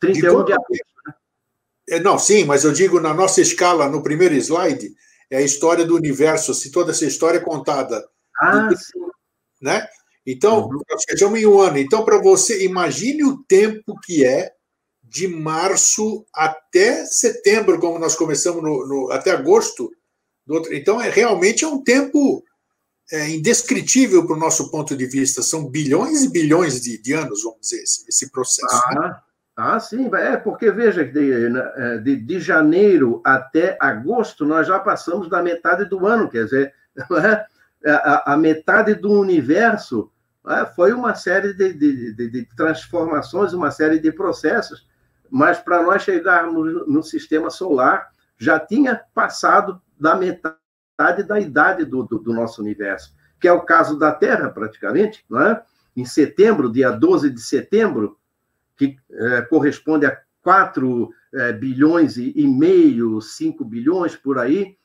31 0.01 0.39
de, 0.39 0.45
de 0.45 0.53
agosto, 0.53 0.85
né? 1.07 1.13
É, 1.87 1.99
não, 2.01 2.19
sim, 2.19 2.43
mas 2.43 2.65
eu 2.65 2.73
digo 2.73 2.99
na 2.99 3.13
nossa 3.13 3.39
escala, 3.39 3.87
no 3.87 4.03
primeiro 4.03 4.35
slide, 4.35 4.93
é 5.29 5.37
a 5.37 5.41
história 5.41 5.85
do 5.85 5.95
universo, 5.95 6.53
se 6.53 6.69
toda 6.69 6.91
essa 6.91 7.05
história 7.05 7.37
é 7.37 7.41
contada. 7.41 8.05
Ah, 8.41 8.67
do, 8.67 8.77
sim. 8.77 8.99
Né? 9.61 9.87
Então, 10.27 10.65
uhum. 10.65 10.81
nós 10.89 11.05
fechamos 11.09 11.39
em 11.39 11.45
um 11.45 11.61
ano. 11.61 11.77
Então, 11.77 12.03
para 12.03 12.21
você, 12.21 12.65
imagine 12.65 13.23
o 13.23 13.37
tempo 13.47 13.97
que 14.03 14.25
é 14.25 14.54
de 15.15 15.29
março 15.29 16.25
até 16.33 17.05
setembro, 17.05 17.79
como 17.79 17.97
nós 17.97 18.17
começamos 18.17 18.61
no, 18.61 18.85
no 18.85 19.11
até 19.13 19.31
agosto, 19.31 19.89
outro, 20.45 20.73
então, 20.73 20.99
é 20.99 21.09
realmente 21.09 21.63
é 21.63 21.67
um 21.69 21.81
tempo 21.81 22.43
é, 23.09 23.29
indescritível 23.29 24.27
para 24.27 24.35
o 24.35 24.39
nosso 24.39 24.69
ponto 24.69 24.93
de 24.93 25.05
vista. 25.05 25.41
São 25.41 25.69
bilhões 25.69 26.23
e 26.23 26.29
bilhões 26.29 26.81
de, 26.81 27.01
de 27.01 27.13
anos, 27.13 27.43
vamos 27.43 27.61
dizer, 27.61 27.81
esse, 27.81 28.05
esse 28.09 28.29
processo. 28.29 28.83
Ah, 28.89 28.99
né? 28.99 29.15
ah, 29.55 29.79
sim. 29.79 30.13
É, 30.13 30.35
porque, 30.35 30.69
veja, 30.69 31.05
de, 31.05 31.31
é, 31.77 31.97
de, 31.99 32.17
de 32.17 32.39
janeiro 32.41 33.21
até 33.23 33.77
agosto, 33.79 34.45
nós 34.45 34.67
já 34.67 34.79
passamos 34.79 35.29
da 35.29 35.41
metade 35.41 35.85
do 35.85 36.05
ano. 36.05 36.29
Quer 36.29 36.43
dizer, 36.43 36.73
é? 37.87 37.89
a, 37.89 38.33
a 38.33 38.37
metade 38.37 38.93
do 38.95 39.13
universo 39.13 40.11
é, 40.45 40.65
foi 40.65 40.91
uma 40.91 41.15
série 41.15 41.53
de, 41.53 41.71
de, 41.71 42.13
de, 42.13 42.29
de, 42.29 42.45
transformações, 42.53 43.53
uma 43.53 43.71
série 43.71 43.97
de 43.97 44.11
processos, 44.11 44.85
mas 45.29 45.59
para 45.59 45.83
nós 45.83 46.03
chegarmos 46.03 46.87
no 46.87 47.03
sistema 47.03 47.49
solar, 47.49 48.09
já 48.37 48.59
tinha 48.59 49.01
passado 49.13 49.81
da 49.99 50.15
metade 50.15 51.23
da 51.27 51.39
idade 51.39 51.83
do, 51.83 52.03
do, 52.03 52.19
do 52.19 52.33
nosso 52.33 52.61
universo, 52.61 53.13
que 53.39 53.47
é 53.47 53.51
o 53.51 53.61
caso 53.61 53.99
da 53.99 54.11
Terra, 54.11 54.49
praticamente, 54.49 55.25
não 55.29 55.41
é? 55.41 55.61
em 55.95 56.05
setembro, 56.05 56.71
dia 56.71 56.91
12 56.91 57.29
de 57.29 57.41
setembro, 57.41 58.17
que 58.77 58.97
é, 59.11 59.41
corresponde 59.43 60.05
a 60.05 60.17
4 60.41 61.09
é, 61.33 61.53
bilhões 61.53 62.17
e, 62.17 62.33
e, 62.35 62.47
meio, 62.47 63.21
5 63.21 63.63
bilhões 63.63 64.15
por 64.15 64.37
aí, 64.37 64.77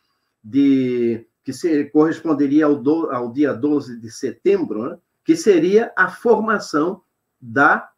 de, 0.43 1.27
que 1.45 1.53
se, 1.53 1.85
corresponderia 1.87 2.67
ao, 2.67 2.77
do, 2.77 3.11
ao 3.11 3.33
dia 3.33 3.53
12 3.53 4.01
de 4.01 4.11
setembro, 4.11 4.91
né? 4.91 4.99
que 5.25 5.37
seria 5.37 5.93
a 5.97 6.09
formação 6.09 7.03
da 7.41 7.91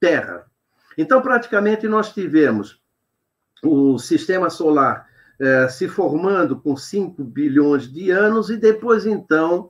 Terra. 0.00 0.46
Então, 0.96 1.22
praticamente, 1.22 1.88
nós 1.88 2.12
tivemos 2.12 2.80
o 3.62 3.98
sistema 3.98 4.50
solar 4.50 5.06
é, 5.40 5.68
se 5.68 5.88
formando 5.88 6.58
com 6.60 6.76
5 6.76 7.22
bilhões 7.24 7.90
de 7.90 8.10
anos, 8.10 8.50
e 8.50 8.56
depois, 8.56 9.06
então, 9.06 9.68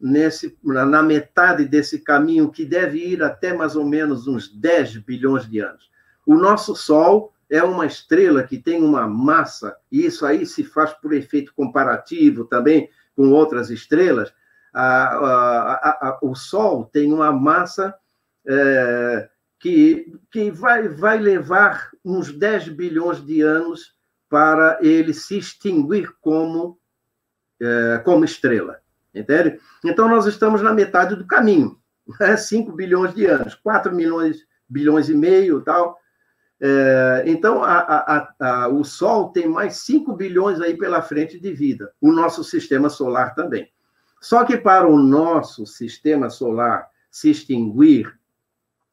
nesse, 0.00 0.56
na 0.62 1.02
metade 1.02 1.66
desse 1.66 1.98
caminho, 1.98 2.50
que 2.50 2.64
deve 2.64 2.98
ir 2.98 3.22
até 3.22 3.52
mais 3.52 3.76
ou 3.76 3.84
menos 3.84 4.26
uns 4.26 4.48
10 4.48 4.98
bilhões 4.98 5.48
de 5.48 5.60
anos. 5.60 5.90
O 6.26 6.34
nosso 6.34 6.74
Sol 6.74 7.34
é 7.50 7.62
uma 7.62 7.84
estrela 7.84 8.44
que 8.44 8.56
tem 8.56 8.82
uma 8.82 9.06
massa, 9.06 9.76
e 9.90 10.06
isso 10.06 10.24
aí 10.24 10.46
se 10.46 10.64
faz 10.64 10.92
por 10.94 11.12
efeito 11.12 11.52
comparativo 11.54 12.44
também 12.44 12.88
com 13.16 13.30
outras 13.30 13.70
estrelas. 13.70 14.32
A, 14.72 14.82
a, 14.82 16.08
a, 16.08 16.18
o 16.22 16.34
Sol 16.34 16.86
tem 16.86 17.12
uma 17.12 17.32
massa 17.32 17.94
é, 18.46 19.28
que, 19.60 20.18
que 20.32 20.50
vai, 20.50 20.88
vai 20.88 21.18
levar 21.18 21.90
uns 22.02 22.32
10 22.32 22.70
bilhões 22.70 23.24
de 23.24 23.42
anos 23.42 23.94
para 24.28 24.78
ele 24.80 25.12
se 25.12 25.36
extinguir 25.36 26.12
como, 26.20 26.78
é, 27.60 27.98
como 27.98 28.24
estrela. 28.24 28.80
Entende? 29.14 29.60
Então, 29.84 30.08
nós 30.08 30.26
estamos 30.26 30.62
na 30.62 30.72
metade 30.72 31.14
do 31.14 31.26
caminho. 31.26 31.78
Né? 32.18 32.36
5 32.36 32.72
bilhões 32.72 33.14
de 33.14 33.26
anos, 33.26 33.54
4 33.54 33.94
milhões, 33.94 34.38
bilhões 34.68 35.10
e 35.10 35.14
meio 35.14 35.60
tal. 35.60 35.98
É, 36.58 37.24
então, 37.26 37.62
a, 37.62 37.78
a, 37.78 38.34
a, 38.40 38.68
o 38.68 38.82
Sol 38.82 39.28
tem 39.30 39.46
mais 39.46 39.76
5 39.78 40.14
bilhões 40.14 40.60
aí 40.60 40.76
pela 40.76 41.02
frente 41.02 41.38
de 41.38 41.52
vida. 41.52 41.92
O 42.00 42.10
nosso 42.12 42.42
sistema 42.42 42.88
solar 42.88 43.34
também. 43.34 43.70
Só 44.20 44.44
que 44.44 44.56
para 44.56 44.86
o 44.86 44.98
nosso 44.98 45.66
sistema 45.66 46.30
solar 46.30 46.88
se 47.10 47.30
extinguir 47.30 48.19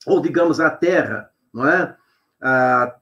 ou 0.08 0.22
digamos 0.22 0.62
a 0.62 0.70
Terra, 0.70 1.30
não 1.54 1.68
é? 1.68 1.96
A, 2.42 2.96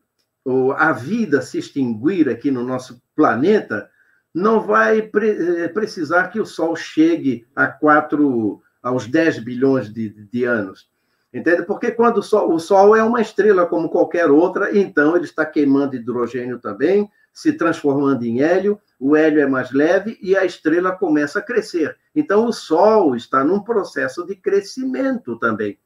a 0.78 0.92
vida 0.92 1.40
se 1.42 1.60
extinguir 1.60 2.28
aqui 2.28 2.50
no 2.50 2.64
nosso 2.64 3.00
planeta, 3.16 3.90
não 4.34 4.60
vai 4.60 5.04
pre 5.04 5.30
eh, 5.30 5.68
precisar 5.70 6.28
que 6.30 6.40
o 6.40 6.46
Sol 6.46 6.76
chegue 6.76 7.46
a 7.56 7.68
4, 7.68 8.62
aos 8.82 9.08
10 9.08 9.40
bilhões 9.40 9.94
de, 9.94 10.10
de 10.10 10.44
anos. 10.44 10.90
Entende? 11.34 11.64
Porque 11.64 11.92
quando 11.92 12.18
o 12.18 12.24
Sol, 12.24 12.52
o 12.52 12.60
Sol 12.60 12.96
é 12.96 13.04
uma 13.04 13.22
estrela 13.22 13.66
como 13.66 13.90
qualquer 13.90 14.30
outra, 14.32 14.76
então 14.76 15.16
ele 15.16 15.26
está 15.26 15.46
queimando 15.46 15.96
hidrogênio 15.96 16.60
também, 16.60 17.10
se 17.32 17.54
transformando 17.54 18.26
em 18.26 18.42
hélio, 18.42 18.80
o 19.00 19.16
hélio 19.16 19.42
é 19.42 19.46
mais 19.46 19.72
leve 19.72 20.18
e 20.22 20.36
a 20.36 20.44
estrela 20.44 20.92
começa 20.92 21.40
a 21.40 21.42
crescer. 21.42 21.98
Então 22.16 22.46
o 22.46 22.54
Sol 22.54 23.16
está 23.16 23.44
num 23.44 23.60
processo 23.60 24.26
de 24.26 24.36
crescimento 24.36 25.38
também. 25.38 25.78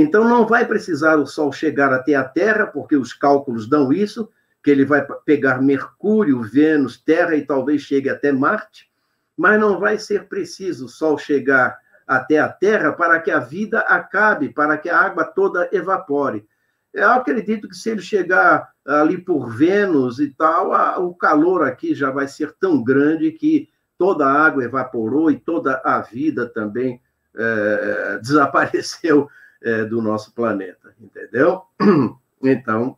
Então 0.00 0.22
não 0.22 0.46
vai 0.46 0.64
precisar 0.64 1.16
o 1.16 1.26
Sol 1.26 1.50
chegar 1.50 1.92
até 1.92 2.14
a 2.14 2.22
Terra, 2.22 2.68
porque 2.68 2.94
os 2.94 3.12
cálculos 3.12 3.68
dão 3.68 3.92
isso, 3.92 4.30
que 4.62 4.70
ele 4.70 4.84
vai 4.84 5.04
pegar 5.24 5.60
Mercúrio, 5.60 6.40
Vênus, 6.40 6.96
Terra 6.96 7.34
e 7.34 7.44
talvez 7.44 7.82
chegue 7.82 8.08
até 8.08 8.30
Marte, 8.30 8.88
mas 9.36 9.58
não 9.58 9.80
vai 9.80 9.98
ser 9.98 10.28
preciso 10.28 10.86
o 10.86 10.88
Sol 10.88 11.18
chegar 11.18 11.76
até 12.06 12.38
a 12.38 12.48
Terra 12.48 12.92
para 12.92 13.18
que 13.18 13.32
a 13.32 13.40
vida 13.40 13.80
acabe, 13.80 14.50
para 14.50 14.78
que 14.78 14.88
a 14.88 15.00
água 15.00 15.24
toda 15.24 15.68
evapore. 15.72 16.46
Eu 16.94 17.10
acredito 17.10 17.68
que 17.68 17.74
se 17.74 17.90
ele 17.90 18.00
chegar 18.00 18.70
ali 18.86 19.18
por 19.18 19.48
Vênus 19.48 20.20
e 20.20 20.28
tal, 20.28 20.74
a, 20.74 21.00
o 21.00 21.12
calor 21.12 21.64
aqui 21.64 21.92
já 21.92 22.12
vai 22.12 22.28
ser 22.28 22.52
tão 22.60 22.84
grande 22.84 23.32
que 23.32 23.68
toda 23.98 24.24
a 24.24 24.46
água 24.46 24.62
evaporou 24.62 25.28
e 25.28 25.40
toda 25.40 25.82
a 25.84 26.00
vida 26.00 26.46
também 26.46 27.02
é, 27.36 28.18
desapareceu 28.22 29.28
é, 29.62 29.84
do 29.84 30.00
nosso 30.00 30.32
planeta, 30.32 30.94
entendeu? 31.00 31.62
Então, 32.40 32.96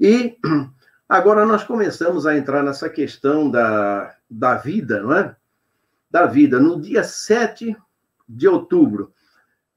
e 0.00 0.36
agora 1.08 1.46
nós 1.46 1.62
começamos 1.62 2.26
a 2.26 2.36
entrar 2.36 2.64
nessa 2.64 2.88
questão 2.90 3.48
da, 3.48 4.12
da 4.28 4.56
vida, 4.56 5.00
não 5.00 5.12
é? 5.14 5.36
Da 6.10 6.26
vida. 6.26 6.58
No 6.58 6.80
dia 6.80 7.04
7 7.04 7.76
de 8.28 8.48
outubro, 8.48 9.12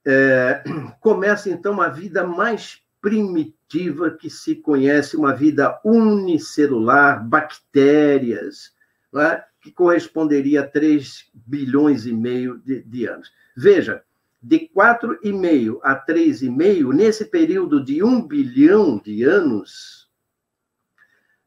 é, 0.06 0.64
começa 1.00 1.50
então 1.50 1.80
a 1.80 1.90
vida 1.90 2.26
mais 2.26 2.82
primitiva 3.02 4.12
que 4.12 4.30
se 4.30 4.56
conhece, 4.56 5.18
uma 5.18 5.34
vida 5.34 5.80
unicelular, 5.84 7.24
bactérias, 7.28 8.74
é? 9.16 9.44
que 9.60 9.72
corresponderia 9.72 10.62
a 10.62 10.68
3 10.68 11.30
bilhões 11.34 12.06
e 12.06 12.14
meio 12.14 12.60
de, 12.60 12.82
de 12.84 13.06
anos. 13.08 13.32
Veja, 13.56 14.04
de 14.42 14.70
4,5 14.76 15.80
a 15.84 15.96
3,5, 15.96 16.94
nesse 16.94 17.26
período 17.26 17.84
de 17.84 18.04
1 18.04 18.28
bilhão 18.28 18.98
de 18.98 19.24
anos, 19.24 20.10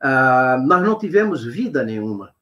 ah, 0.00 0.58
nós 0.64 0.82
não 0.82 0.96
tivemos 0.98 1.44
vida 1.44 1.82
nenhuma. 1.82 2.34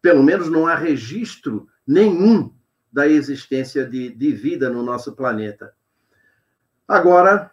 Pelo 0.00 0.22
menos 0.22 0.48
não 0.48 0.66
há 0.66 0.76
registro 0.76 1.66
nenhum 1.86 2.54
da 2.92 3.08
existência 3.08 3.84
de, 3.84 4.10
de 4.10 4.32
vida 4.32 4.70
no 4.70 4.82
nosso 4.82 5.16
planeta. 5.16 5.74
Agora, 6.86 7.50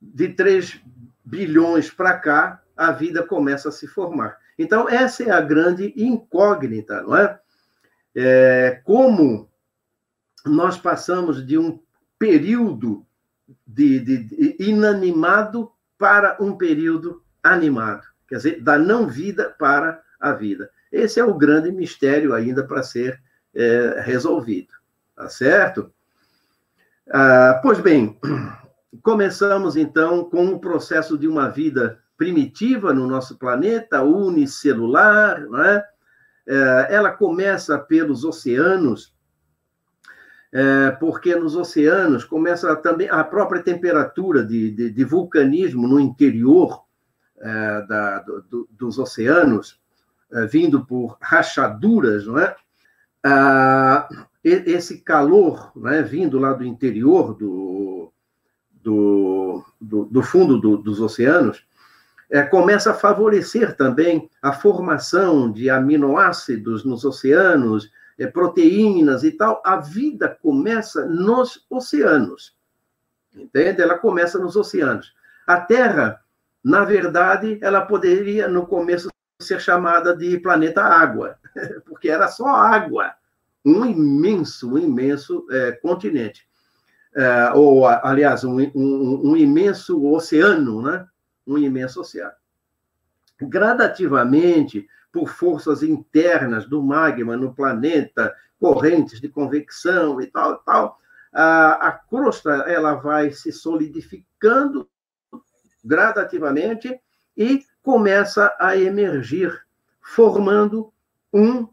de 0.00 0.28
3 0.28 0.80
bilhões 1.24 1.90
para 1.90 2.18
cá, 2.18 2.62
a 2.76 2.92
vida 2.92 3.22
começa 3.22 3.70
a 3.70 3.72
se 3.72 3.86
formar. 3.86 4.36
Então, 4.58 4.88
essa 4.88 5.24
é 5.24 5.30
a 5.30 5.40
grande 5.40 5.94
incógnita, 5.96 7.02
não 7.02 7.16
é? 7.16 7.40
é 8.14 8.80
como 8.84 9.48
nós 10.44 10.76
passamos 10.76 11.44
de 11.44 11.56
um 11.56 11.80
período 12.18 13.06
de, 13.66 14.00
de, 14.00 14.24
de, 14.24 14.56
inanimado 14.58 15.70
para 15.98 16.36
um 16.40 16.56
período 16.56 17.22
animado, 17.42 18.02
quer 18.28 18.36
dizer, 18.36 18.62
da 18.62 18.78
não 18.78 19.06
vida 19.06 19.54
para 19.58 20.02
a 20.18 20.32
vida. 20.32 20.70
Esse 20.90 21.20
é 21.20 21.24
o 21.24 21.34
grande 21.34 21.70
mistério 21.70 22.34
ainda 22.34 22.64
para 22.64 22.82
ser 22.82 23.20
é, 23.54 24.00
resolvido, 24.04 24.72
tá 25.14 25.28
certo? 25.28 25.92
Ah, 27.10 27.60
pois 27.62 27.80
bem, 27.80 28.18
começamos 29.02 29.76
então 29.76 30.24
com 30.24 30.46
o 30.46 30.58
processo 30.58 31.18
de 31.18 31.28
uma 31.28 31.48
vida 31.48 31.98
primitiva 32.16 32.94
no 32.94 33.06
nosso 33.06 33.36
planeta, 33.36 34.02
unicelular, 34.02 35.40
não 35.42 35.62
é? 35.62 35.84
é 36.46 36.86
ela 36.90 37.10
começa 37.10 37.78
pelos 37.78 38.24
oceanos, 38.24 39.13
é, 40.54 40.92
porque 40.92 41.34
nos 41.34 41.56
oceanos 41.56 42.24
começa 42.24 42.76
também 42.76 43.08
a 43.10 43.24
própria 43.24 43.60
temperatura 43.60 44.44
de, 44.44 44.70
de, 44.70 44.88
de 44.88 45.04
vulcanismo 45.04 45.88
no 45.88 45.98
interior 45.98 46.84
é, 47.40 47.82
da, 47.88 48.20
do, 48.20 48.68
dos 48.70 48.96
oceanos, 48.96 49.80
é, 50.32 50.46
vindo 50.46 50.86
por 50.86 51.18
rachaduras, 51.20 52.24
não 52.24 52.38
é? 52.38 52.54
Ah, 53.24 54.08
esse 54.44 54.98
calor 54.98 55.72
né, 55.74 56.02
vindo 56.02 56.38
lá 56.38 56.52
do 56.52 56.64
interior 56.64 57.34
do, 57.34 58.12
do, 58.70 59.64
do, 59.80 60.04
do 60.04 60.22
fundo 60.22 60.60
do, 60.60 60.76
dos 60.76 61.00
oceanos 61.00 61.66
é, 62.30 62.42
começa 62.42 62.90
a 62.90 62.94
favorecer 62.94 63.74
também 63.76 64.28
a 64.42 64.52
formação 64.52 65.50
de 65.50 65.70
aminoácidos 65.70 66.84
nos 66.84 67.02
oceanos, 67.04 67.90
é, 68.18 68.26
proteínas 68.26 69.24
e 69.24 69.32
tal, 69.32 69.62
a 69.64 69.76
vida 69.76 70.28
começa 70.40 71.04
nos 71.06 71.64
oceanos. 71.68 72.56
Entende? 73.34 73.82
Ela 73.82 73.98
começa 73.98 74.38
nos 74.38 74.56
oceanos. 74.56 75.12
A 75.46 75.60
Terra, 75.60 76.20
na 76.62 76.84
verdade, 76.84 77.58
ela 77.60 77.82
poderia, 77.82 78.48
no 78.48 78.66
começo, 78.66 79.08
ser 79.40 79.60
chamada 79.60 80.16
de 80.16 80.38
planeta 80.38 80.82
água, 80.82 81.36
porque 81.84 82.08
era 82.08 82.28
só 82.28 82.46
água. 82.46 83.12
Um 83.64 83.84
imenso, 83.84 84.74
um 84.74 84.78
imenso 84.78 85.46
é, 85.50 85.72
continente. 85.72 86.46
É, 87.16 87.52
ou, 87.54 87.86
aliás, 87.86 88.44
um, 88.44 88.60
um, 88.74 89.30
um 89.30 89.36
imenso 89.36 90.04
oceano, 90.12 90.82
né? 90.82 91.06
Um 91.46 91.58
imenso 91.58 92.00
oceano. 92.00 92.32
Gradativamente, 93.40 94.86
por 95.14 95.28
forças 95.28 95.84
internas 95.84 96.66
do 96.66 96.82
magma 96.82 97.36
no 97.36 97.54
planeta, 97.54 98.34
correntes 98.58 99.20
de 99.20 99.28
convecção 99.28 100.20
e 100.20 100.26
tal, 100.26 100.58
tal, 100.58 100.98
a, 101.32 101.88
a 101.88 101.92
crosta 101.92 102.50
ela 102.66 102.94
vai 102.94 103.30
se 103.30 103.52
solidificando 103.52 104.90
gradativamente 105.84 107.00
e 107.36 107.62
começa 107.80 108.52
a 108.58 108.76
emergir, 108.76 109.56
formando 110.02 110.92
um 111.32 111.68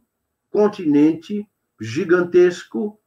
continente 0.51 1.49
gigantesco, 1.79 2.99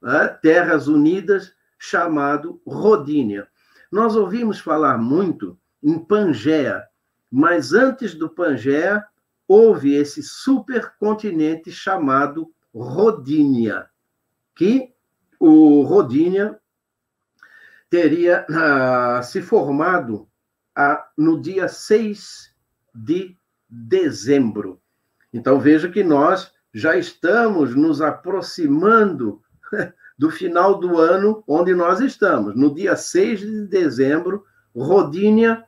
né, 0.00 0.28
terras 0.40 0.88
unidas, 0.88 1.54
chamado 1.78 2.62
Rodínia. 2.66 3.46
Nós 3.92 4.16
ouvimos 4.16 4.58
falar 4.58 4.96
muito 4.96 5.58
em 5.82 5.98
Pangeia, 5.98 6.82
mas 7.30 7.74
antes 7.74 8.14
do 8.14 8.30
Pangeia 8.30 9.04
houve 9.48 9.94
esse 9.94 10.22
supercontinente 10.22 11.70
chamado 11.70 12.52
Rodínia, 12.74 13.86
que 14.54 14.92
o 15.38 15.82
Rodínia 15.82 16.58
teria 17.88 18.44
ah, 18.50 19.22
se 19.22 19.40
formado 19.40 20.28
ah, 20.74 21.06
no 21.16 21.40
dia 21.40 21.68
6 21.68 22.54
de 22.94 23.36
dezembro. 23.68 24.80
Então 25.32 25.58
veja 25.60 25.88
que 25.88 26.02
nós 26.02 26.52
já 26.72 26.96
estamos 26.96 27.74
nos 27.74 28.02
aproximando 28.02 29.40
do 30.18 30.30
final 30.30 30.78
do 30.78 30.98
ano 30.98 31.42
onde 31.46 31.74
nós 31.74 32.00
estamos. 32.00 32.54
No 32.56 32.74
dia 32.74 32.96
6 32.96 33.40
de 33.40 33.66
dezembro, 33.66 34.44
Rodínia 34.74 35.64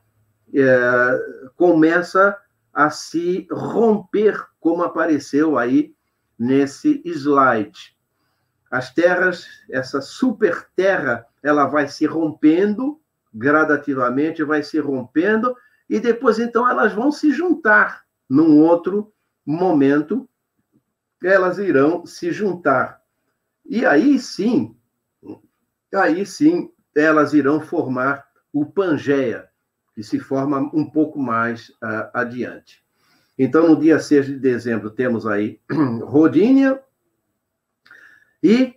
é, 0.53 1.49
começa 1.55 2.37
a 2.73 2.89
se 2.89 3.47
romper, 3.51 4.45
como 4.59 4.83
apareceu 4.83 5.57
aí 5.57 5.93
nesse 6.37 7.01
slide. 7.05 7.97
As 8.69 8.93
terras, 8.93 9.47
essa 9.69 9.99
super 9.99 10.67
terra, 10.75 11.25
ela 11.41 11.65
vai 11.65 11.87
se 11.87 12.05
rompendo 12.05 12.99
gradativamente, 13.33 14.43
vai 14.43 14.63
se 14.63 14.79
rompendo, 14.79 15.55
e 15.89 15.99
depois 15.99 16.39
então 16.39 16.69
elas 16.69 16.93
vão 16.93 17.11
se 17.11 17.31
juntar 17.31 18.05
num 18.29 18.61
outro 18.61 19.11
momento, 19.45 20.29
elas 21.23 21.57
irão 21.57 22.05
se 22.05 22.31
juntar. 22.31 23.01
E 23.65 23.85
aí 23.85 24.19
sim, 24.19 24.75
aí 25.93 26.25
sim, 26.25 26.71
elas 26.95 27.33
irão 27.33 27.59
formar 27.59 28.25
o 28.53 28.65
Pangeia, 28.65 29.48
que 29.99 30.03
se 30.05 30.17
forma 30.17 30.59
um 30.73 30.85
pouco 30.85 31.19
mais 31.19 31.71
uh, 31.83 32.07
adiante. 32.13 32.81
Então, 33.37 33.67
no 33.67 33.77
dia 33.77 33.99
6 33.99 34.27
de 34.27 34.39
dezembro, 34.39 34.89
temos 34.89 35.27
aí 35.27 35.59
Rodínia 36.03 36.81
e 38.41 38.75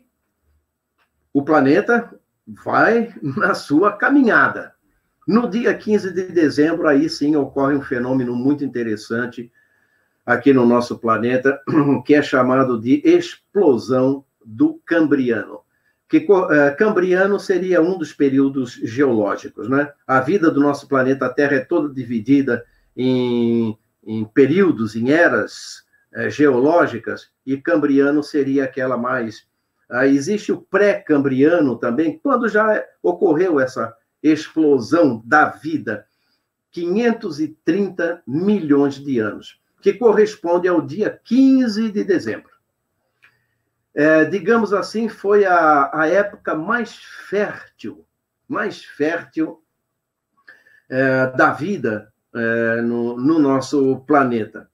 o 1.32 1.44
planeta 1.44 2.12
vai 2.44 3.14
na 3.22 3.54
sua 3.54 3.92
caminhada. 3.92 4.74
No 5.24 5.48
dia 5.48 5.72
15 5.72 6.12
de 6.12 6.24
dezembro, 6.24 6.88
aí 6.88 7.08
sim 7.08 7.36
ocorre 7.36 7.76
um 7.76 7.82
fenômeno 7.82 8.34
muito 8.34 8.64
interessante 8.64 9.52
aqui 10.26 10.52
no 10.52 10.66
nosso 10.66 10.98
planeta, 10.98 11.62
que 12.04 12.16
é 12.16 12.22
chamado 12.22 12.80
de 12.80 13.00
explosão 13.04 14.24
do 14.44 14.82
Cambriano. 14.84 15.60
Que 16.12 16.26
é, 16.50 16.70
Cambriano 16.72 17.40
seria 17.40 17.80
um 17.80 17.96
dos 17.96 18.12
períodos 18.12 18.72
geológicos, 18.82 19.66
né? 19.66 19.90
A 20.06 20.20
vida 20.20 20.50
do 20.50 20.60
nosso 20.60 20.86
planeta 20.86 21.32
Terra 21.32 21.54
é 21.54 21.60
toda 21.60 21.88
dividida 21.88 22.66
em, 22.94 23.78
em 24.04 24.22
períodos, 24.26 24.94
em 24.94 25.10
eras 25.10 25.84
é, 26.12 26.28
geológicas, 26.28 27.30
e 27.46 27.56
Cambriano 27.56 28.22
seria 28.22 28.64
aquela 28.64 28.98
mais. 28.98 29.46
Ah, 29.88 30.06
existe 30.06 30.52
o 30.52 30.60
pré-cambriano 30.60 31.78
também, 31.78 32.20
quando 32.22 32.46
já 32.46 32.84
ocorreu 33.02 33.58
essa 33.58 33.96
explosão 34.22 35.22
da 35.24 35.46
vida, 35.46 36.04
530 36.72 38.22
milhões 38.26 38.96
de 38.96 39.18
anos 39.18 39.62
que 39.80 39.94
corresponde 39.94 40.68
ao 40.68 40.82
dia 40.82 41.18
15 41.24 41.90
de 41.90 42.04
dezembro. 42.04 42.52
É, 43.94 44.24
digamos 44.24 44.72
assim, 44.72 45.08
foi 45.08 45.44
a, 45.44 45.90
a 45.92 46.06
época 46.08 46.54
mais 46.54 46.96
fértil, 46.96 48.06
mais 48.48 48.84
fértil 48.84 49.62
é, 50.88 51.26
da 51.28 51.52
vida 51.52 52.12
é, 52.34 52.80
no, 52.80 53.16
no 53.16 53.38
nosso 53.38 54.00
planeta, 54.06 54.70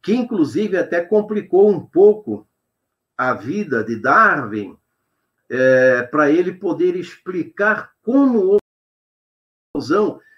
que 0.00 0.14
inclusive 0.14 0.76
até 0.78 1.02
complicou 1.02 1.70
um 1.70 1.80
pouco 1.80 2.48
a 3.16 3.34
vida 3.34 3.84
de 3.84 3.96
Darwin 4.00 4.76
é, 5.48 6.02
para 6.02 6.30
ele 6.30 6.52
poder 6.52 6.96
explicar 6.96 7.92
como 8.02 8.56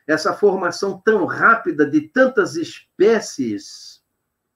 essa 0.06 0.32
formação 0.34 1.00
tão 1.04 1.24
rápida 1.24 1.86
de 1.88 2.00
tantas 2.00 2.56
espécies 2.56 4.02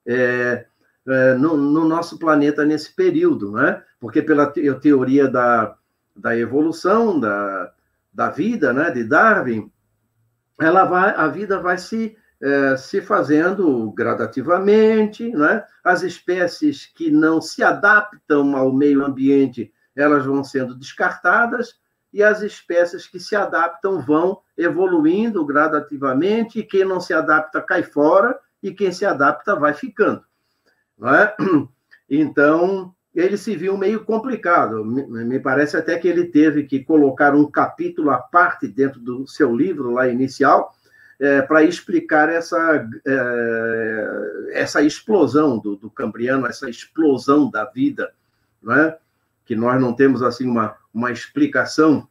é, 0.06 0.66
é, 1.06 1.34
no, 1.34 1.56
no, 1.56 1.86
nosso 1.86 2.18
planeta 2.18 2.64
nesse 2.64 2.94
período, 2.94 3.52
né? 3.52 3.82
Porque 3.98 4.22
pela 4.22 4.46
teoria 4.46 5.28
da, 5.28 5.74
da 6.14 6.36
evolução, 6.36 7.18
da, 7.18 7.72
da 8.12 8.30
vida, 8.30 8.72
né, 8.72 8.90
de 8.90 9.04
Darwin, 9.04 9.70
ela 10.60 10.84
vai, 10.84 11.14
a 11.14 11.26
vida 11.28 11.58
vai 11.58 11.78
se, 11.78 12.16
é, 12.40 12.76
se 12.76 13.00
fazendo 13.00 13.90
gradativamente, 13.92 15.28
né? 15.30 15.64
As 15.82 16.02
espécies 16.02 16.86
que 16.86 17.10
não 17.10 17.40
se 17.40 17.62
adaptam 17.62 18.56
ao 18.56 18.72
meio 18.72 19.04
ambiente, 19.04 19.72
elas 19.96 20.24
vão 20.24 20.44
sendo 20.44 20.74
descartadas, 20.74 21.80
e 22.12 22.22
as 22.22 22.42
espécies 22.42 23.06
que 23.06 23.18
se 23.18 23.34
adaptam 23.34 24.00
vão 24.00 24.40
evoluindo 24.56 25.44
gradativamente, 25.44 26.58
e 26.58 26.62
quem 26.62 26.84
não 26.84 27.00
se 27.00 27.14
adapta 27.14 27.60
cai 27.60 27.82
fora, 27.82 28.38
e 28.62 28.72
quem 28.72 28.92
se 28.92 29.04
adapta 29.04 29.56
vai 29.56 29.72
ficando. 29.72 30.22
Não 30.98 31.14
é? 31.14 31.34
Então, 32.14 32.94
ele 33.14 33.38
se 33.38 33.56
viu 33.56 33.74
meio 33.78 34.04
complicado. 34.04 34.84
Me 34.84 35.40
parece 35.40 35.78
até 35.78 35.98
que 35.98 36.06
ele 36.06 36.26
teve 36.26 36.64
que 36.64 36.84
colocar 36.84 37.34
um 37.34 37.50
capítulo 37.50 38.10
à 38.10 38.18
parte 38.18 38.68
dentro 38.68 39.00
do 39.00 39.26
seu 39.26 39.56
livro 39.56 39.92
lá 39.92 40.06
inicial 40.08 40.74
é, 41.18 41.40
para 41.40 41.62
explicar 41.62 42.28
essa, 42.28 42.86
é, 43.06 44.50
essa 44.52 44.82
explosão 44.82 45.58
do, 45.58 45.76
do 45.76 45.88
Cambriano, 45.88 46.46
essa 46.46 46.68
explosão 46.68 47.50
da 47.50 47.64
vida, 47.64 48.12
não 48.62 48.74
é? 48.74 48.98
que 49.44 49.54
nós 49.54 49.80
não 49.80 49.92
temos 49.92 50.22
assim 50.22 50.48
uma, 50.48 50.76
uma 50.92 51.12
explicação 51.12 52.08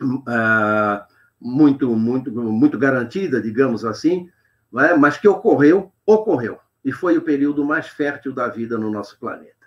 uh, 0.00 1.04
muito, 1.40 1.94
muito, 1.94 2.30
muito 2.30 2.78
garantida, 2.78 3.40
digamos 3.40 3.84
assim, 3.84 4.28
é? 4.76 4.94
mas 4.94 5.16
que 5.16 5.28
ocorreu, 5.28 5.92
ocorreu. 6.04 6.58
E 6.84 6.92
foi 6.92 7.18
o 7.18 7.22
período 7.22 7.64
mais 7.64 7.88
fértil 7.88 8.32
da 8.32 8.46
vida 8.48 8.78
no 8.78 8.90
nosso 8.90 9.18
planeta. 9.18 9.58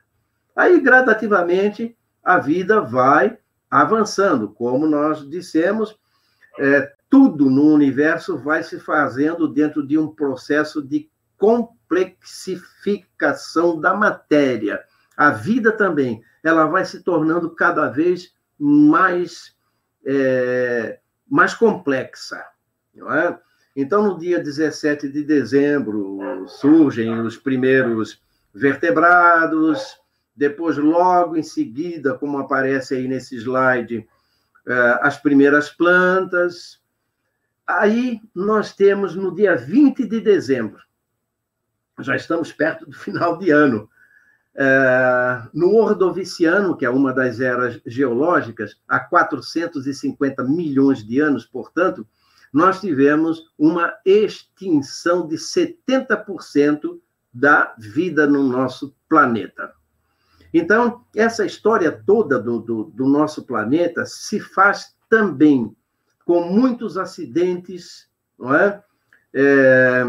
Aí, 0.56 0.80
gradativamente, 0.80 1.98
a 2.24 2.38
vida 2.38 2.80
vai 2.82 3.38
avançando. 3.70 4.50
Como 4.50 4.88
nós 4.88 5.30
dissemos, 5.30 6.00
é, 6.60 6.94
tudo 7.10 7.50
no 7.50 7.74
universo 7.74 8.38
vai 8.38 8.64
se 8.64 8.80
fazendo 8.80 9.46
dentro 9.48 9.86
de 9.86 9.98
um 9.98 10.08
processo 10.08 10.82
de 10.82 11.10
complexificação 11.38 13.80
da 13.80 13.94
matéria. 13.94 14.84
A 15.18 15.32
vida 15.32 15.72
também, 15.72 16.24
ela 16.44 16.66
vai 16.66 16.84
se 16.86 17.04
tornando 17.04 17.56
cada 17.56 17.90
vez 17.90 18.34
mais, 18.58 19.56
é, 20.06 21.00
mais 21.28 21.54
complexa. 21.54 22.44
Não 22.94 23.14
é? 23.14 23.40
Então, 23.76 24.04
no 24.04 24.20
dia 24.20 24.40
17 24.40 25.08
de 25.08 25.24
dezembro, 25.24 26.20
surgem 26.48 27.12
os 27.22 27.38
primeiros 27.38 28.22
vertebrados, 28.54 29.98
depois, 30.36 30.78
logo 30.78 31.38
em 31.38 31.44
seguida, 31.44 32.18
como 32.18 32.38
aparece 32.38 32.96
aí 32.96 33.08
nesse 33.08 33.36
slide, 33.38 34.08
eh, 34.68 35.00
as 35.02 35.18
primeiras 35.18 35.70
plantas. 35.70 36.82
Aí 37.66 38.20
nós 38.36 38.74
temos 38.74 39.16
no 39.16 39.34
dia 39.34 39.56
20 39.56 40.06
de 40.06 40.20
dezembro, 40.20 40.82
já 42.00 42.16
estamos 42.16 42.52
perto 42.52 42.86
do 42.86 42.94
final 42.94 43.38
de 43.38 43.52
ano, 43.52 43.90
eh, 44.56 45.44
no 45.54 45.76
Ordoviciano, 45.76 46.76
que 46.76 46.86
é 46.86 46.90
uma 46.90 47.14
das 47.14 47.40
eras 47.40 47.80
geológicas, 47.86 48.76
há 48.88 49.00
450 49.00 50.44
milhões 50.44 51.06
de 51.06 51.20
anos, 51.20 51.46
portanto, 51.46 52.06
nós 52.52 52.82
tivemos 52.82 53.52
uma 53.58 53.94
extinção 54.06 55.28
de 55.28 55.38
70% 55.38 57.00
da 57.34 57.74
vida 57.78 58.28
no 58.28 58.44
nosso 58.44 58.94
planeta. 59.08 59.74
Então, 60.54 61.06
essa 61.16 61.46
história 61.46 61.92
toda 61.92 62.38
do, 62.38 62.60
do, 62.60 62.84
do, 62.86 63.08
nosso 63.08 63.44
planeta 63.44 64.06
se 64.06 64.40
faz 64.40 64.94
também 65.10 65.74
com 66.26 66.42
muitos 66.44 66.98
acidentes, 66.98 68.10
não 68.38 68.54
é? 68.54 68.84
é 69.34 70.04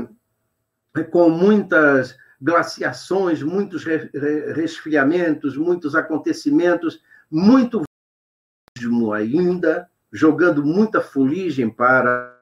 com 1.11 1.31
muitas 1.31 2.17
glaciações, 2.41 3.41
muitos 3.41 3.85
resfriamentos, 3.85 5.57
muitos 5.57 5.95
acontecimentos, 5.95 7.01
muito 7.31 7.83
ainda, 9.15 9.89
jogando 10.13 10.65
muita 10.65 11.01
fuligem 11.01 11.71
para 11.71 12.39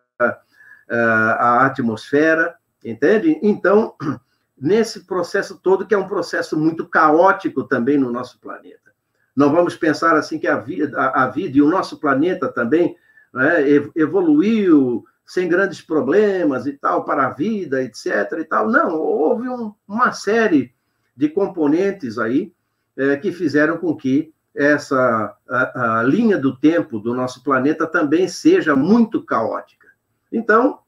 a 0.89 1.67
atmosfera, 1.67 2.57
entende? 2.85 3.39
Então, 3.43 3.95
nesse 4.61 5.07
processo 5.07 5.59
todo, 5.63 5.87
que 5.87 5.95
é 5.95 5.99
um 5.99 6.09
processo 6.09 6.59
muito 6.59 6.87
caótico 6.87 7.65
também 7.65 7.97
no 7.97 8.11
nosso 8.11 8.41
planeta. 8.41 8.91
Não 9.37 9.53
vamos 9.53 9.77
pensar 9.77 10.17
assim 10.17 10.39
que 10.39 10.49
a 10.49 10.57
vida, 10.57 10.99
a, 10.99 11.25
a 11.25 11.29
vida 11.29 11.57
e 11.57 11.63
o 11.63 11.69
nosso 11.69 11.99
planeta 11.99 12.49
também 12.49 12.97
né, 13.33 13.65
evoluiu 13.95 15.05
sem 15.25 15.49
grandes 15.49 15.81
problemas 15.81 16.67
e 16.67 16.73
tal 16.73 17.05
para 17.05 17.29
a 17.29 17.31
vida, 17.31 17.83
etc. 17.83 18.07
E 18.41 18.45
tal. 18.45 18.69
Não, 18.69 18.97
houve 18.99 19.49
um, 19.49 19.73
uma 19.87 20.11
série 20.13 20.75
de 21.17 21.29
componentes 21.29 22.19
aí 22.19 22.53
é, 22.97 23.17
que 23.17 23.31
fizeram 23.31 23.79
com 23.79 23.95
que 23.97 24.35
essa 24.55 25.37
a, 25.49 26.01
a 26.01 26.03
linha 26.03 26.39
do 26.39 26.57
tempo 26.57 26.99
do 26.99 27.15
nosso 27.15 27.43
planeta 27.43 27.87
também 27.87 28.29
seja 28.29 28.75
muito 28.75 29.25
caótica. 29.25 29.89
Então, 30.33 30.81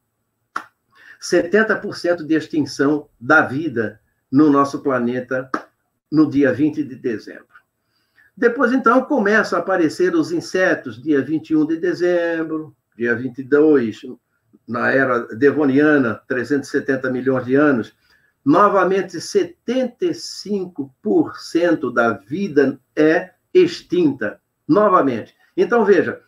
70% 1.21 2.25
de 2.25 2.35
extinção 2.35 3.09
da 3.21 3.43
vida 3.43 4.01
no 4.31 4.51
nosso 4.51 4.83
planeta 4.83 5.51
no 6.11 6.29
dia 6.29 6.53
20 6.53 6.83
de 6.83 6.97
dezembro. 6.97 7.47
Depois, 8.37 8.73
então, 8.73 9.05
começam 9.05 9.57
a 9.59 9.63
aparecer 9.63 10.13
os 10.15 10.33
insetos, 10.33 11.01
dia 11.01 11.23
21 11.23 11.67
de 11.67 11.77
dezembro, 11.77 12.75
dia 12.97 13.15
22, 13.15 14.01
na 14.67 14.91
era 14.91 15.21
devoniana, 15.37 16.21
370 16.27 17.11
milhões 17.11 17.45
de 17.45 17.55
anos. 17.55 17.95
Novamente, 18.45 19.19
75% 19.19 21.93
da 21.93 22.15
vida 22.15 22.81
é 22.97 23.31
extinta. 23.53 24.41
Novamente. 24.67 25.35
Então, 25.57 25.85
veja, 25.85 26.23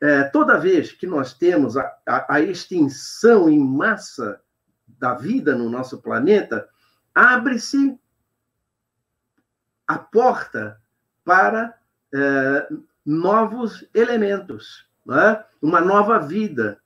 é, 0.00 0.24
toda 0.24 0.58
vez 0.58 0.92
que 0.92 1.06
nós 1.06 1.34
temos 1.34 1.76
a, 1.76 1.94
a, 2.06 2.34
a, 2.34 2.40
extinção 2.40 3.50
em 3.50 3.58
massa 3.58 4.40
da 4.98 5.14
vida 5.14 5.54
no 5.54 5.68
nosso 5.68 6.00
planeta, 6.00 6.68
abre-se 7.14 7.98
a 9.86 9.98
porta 9.98 10.80
para 11.24 11.74
é, 12.14 12.68
novos 13.04 13.84
elementos, 13.94 14.86
é? 15.10 15.44
uma 15.60 15.80
nova 15.80 16.18
vida, 16.18 16.78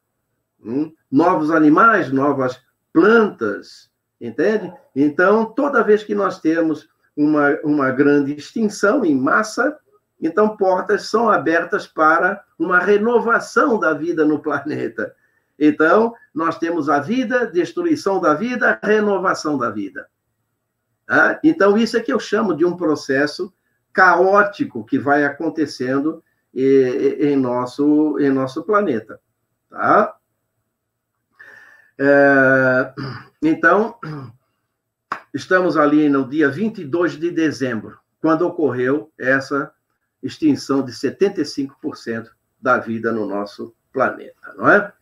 hum? 0.61 0.92
novos 1.11 1.51
animais, 1.51 2.11
novas 2.11 2.61
plantas, 2.92 3.90
entende? 4.20 4.72
Então, 4.95 5.45
toda 5.45 5.84
vez 5.84 6.03
que 6.03 6.14
nós 6.14 6.40
temos 6.40 6.88
uma, 7.16 7.59
uma 7.62 7.90
grande 7.90 8.34
extinção 8.34 9.05
em 9.05 9.14
massa, 9.14 9.78
Então, 10.25 10.57
portas 10.57 11.11
são 11.11 11.29
abertas 11.29 11.87
para 11.87 12.43
uma 12.59 12.79
renovação 12.79 13.79
da 13.79 13.93
vida 13.93 14.25
no 14.25 14.41
planeta. 14.41 15.14
Então, 15.59 16.14
nós 16.35 16.59
temos 16.59 16.89
a 16.89 16.99
vida, 16.99 17.47
destruição 17.47 18.18
da 18.18 18.33
vida, 18.33 18.81
renovação 18.83 19.59
da 19.59 19.68
vida. 19.68 20.09
Tá? 21.07 21.39
Então, 21.45 21.77
isso 21.77 21.99
é 21.99 22.01
que 22.01 22.11
eu 22.11 22.18
chamo 22.18 22.57
de 22.57 22.64
um 22.64 22.75
processo 22.75 23.53
caótico 23.93 24.83
que 24.83 24.99
vai 24.99 25.27
acontecendo 25.27 26.25
em 26.55 27.37
nosso, 27.37 28.18
em 28.18 28.31
nosso 28.31 28.62
planeta. 28.62 29.20
Tá? 29.68 30.16
É, 31.99 32.95
então, 33.43 33.99
estamos 35.35 35.77
ali 35.77 36.09
no 36.09 36.27
dia 36.27 36.49
22 36.49 37.12
de 37.12 37.31
dezembro, 37.31 37.99
quando 38.22 38.47
ocorreu 38.47 39.12
essa 39.18 39.70
extinção 40.25 40.85
de 40.85 40.93
75% 40.93 42.31
da 42.61 42.79
vida 42.79 43.12
no 43.12 43.27
nosso 43.27 43.75
planeta, 43.93 44.55
não 44.57 44.68
é? 44.68 44.93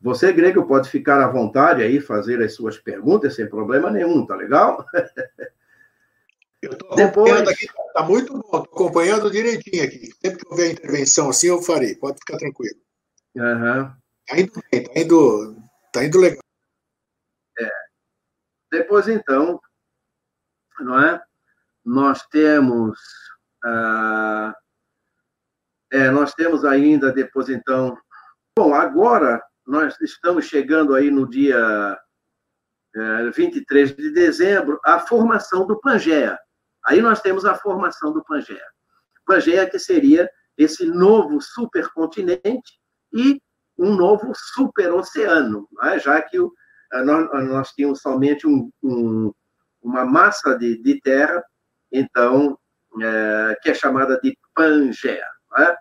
Você, 0.00 0.32
Grego, 0.32 0.66
pode 0.66 0.90
ficar 0.90 1.22
à 1.22 1.28
vontade 1.28 1.82
aí, 1.82 2.00
fazer 2.00 2.42
as 2.42 2.54
suas 2.54 2.78
perguntas 2.78 3.34
sem 3.34 3.48
problema 3.48 3.90
nenhum, 3.90 4.26
tá 4.26 4.36
legal? 4.36 4.84
Eu 6.62 6.72
estou 6.72 6.92
acompanhando 6.92 7.48
aqui, 7.50 7.66
tá 7.94 8.02
muito 8.02 8.32
bom, 8.32 8.40
estou 8.40 8.60
acompanhando 8.62 9.30
direitinho 9.30 9.84
aqui. 9.84 10.10
Sempre 10.20 10.38
que 10.38 10.48
houver 10.48 10.72
intervenção 10.72 11.28
assim, 11.28 11.48
eu 11.48 11.62
farei, 11.62 11.94
pode 11.94 12.18
ficar 12.18 12.38
tranquilo. 12.38 12.80
Uhum. 13.36 13.92
Tá 14.26 14.40
indo 14.40 14.52
bem, 14.72 14.82
tá 14.82 15.00
indo, 15.00 15.56
tá 15.92 16.04
indo 16.04 16.18
legal. 16.18 16.42
É. 17.60 17.70
Depois, 18.72 19.06
então, 19.06 19.60
não 20.80 21.00
é? 21.00 21.22
Nós 21.84 22.26
temos. 22.26 22.98
Ah, 23.66 24.54
é, 25.92 26.08
nós 26.10 26.32
temos 26.34 26.64
ainda, 26.64 27.12
depois, 27.12 27.48
então. 27.48 27.98
Bom, 28.56 28.72
agora 28.72 29.42
nós 29.66 30.00
estamos 30.00 30.44
chegando 30.44 30.94
aí 30.94 31.10
no 31.10 31.28
dia 31.28 31.98
é, 32.94 33.30
23 33.30 33.96
de 33.96 34.10
dezembro, 34.12 34.80
a 34.84 35.00
formação 35.00 35.66
do 35.66 35.80
Pangeia. 35.80 36.38
Aí 36.86 37.02
nós 37.02 37.20
temos 37.20 37.44
a 37.44 37.56
formação 37.56 38.12
do 38.12 38.24
Pangeia. 38.24 38.64
Pangeia 39.26 39.68
que 39.68 39.78
seria 39.80 40.30
esse 40.56 40.86
novo 40.86 41.40
supercontinente 41.40 42.78
e 43.12 43.40
um 43.76 43.96
novo 43.96 44.32
superoceano, 44.34 45.68
é? 45.82 45.98
já 45.98 46.22
que 46.22 46.38
o, 46.38 46.52
nós, 47.04 47.28
nós, 47.48 47.72
tínhamos 47.72 48.00
somente 48.00 48.46
um, 48.46 48.70
um, 48.82 49.32
uma 49.82 50.04
massa 50.04 50.56
de, 50.56 50.80
de 50.82 51.00
terra, 51.00 51.44
então, 51.92 52.58
é, 53.02 53.56
que 53.62 53.70
é 53.70 53.74
chamada 53.74 54.18
de 54.22 54.36
Pangeia. 54.54 55.26
É? 55.58 55.76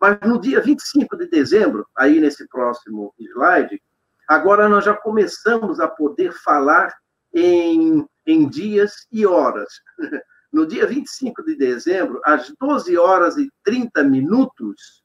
Mas 0.00 0.18
no 0.24 0.40
dia 0.40 0.60
25 0.60 1.16
de 1.16 1.28
dezembro, 1.28 1.86
aí 1.96 2.20
nesse 2.20 2.46
próximo 2.48 3.14
slide, 3.18 3.82
agora 4.28 4.68
nós 4.68 4.84
já 4.84 4.94
começamos 4.94 5.80
a 5.80 5.88
poder 5.88 6.32
falar 6.32 6.92
em, 7.32 8.06
em 8.26 8.48
dias 8.48 9.06
e 9.10 9.26
horas. 9.26 9.68
No 10.54 10.64
dia 10.64 10.86
25 10.86 11.44
de 11.44 11.56
dezembro, 11.56 12.20
às 12.24 12.48
12 12.60 12.96
horas 12.96 13.36
e 13.36 13.50
30 13.64 14.04
minutos, 14.04 15.02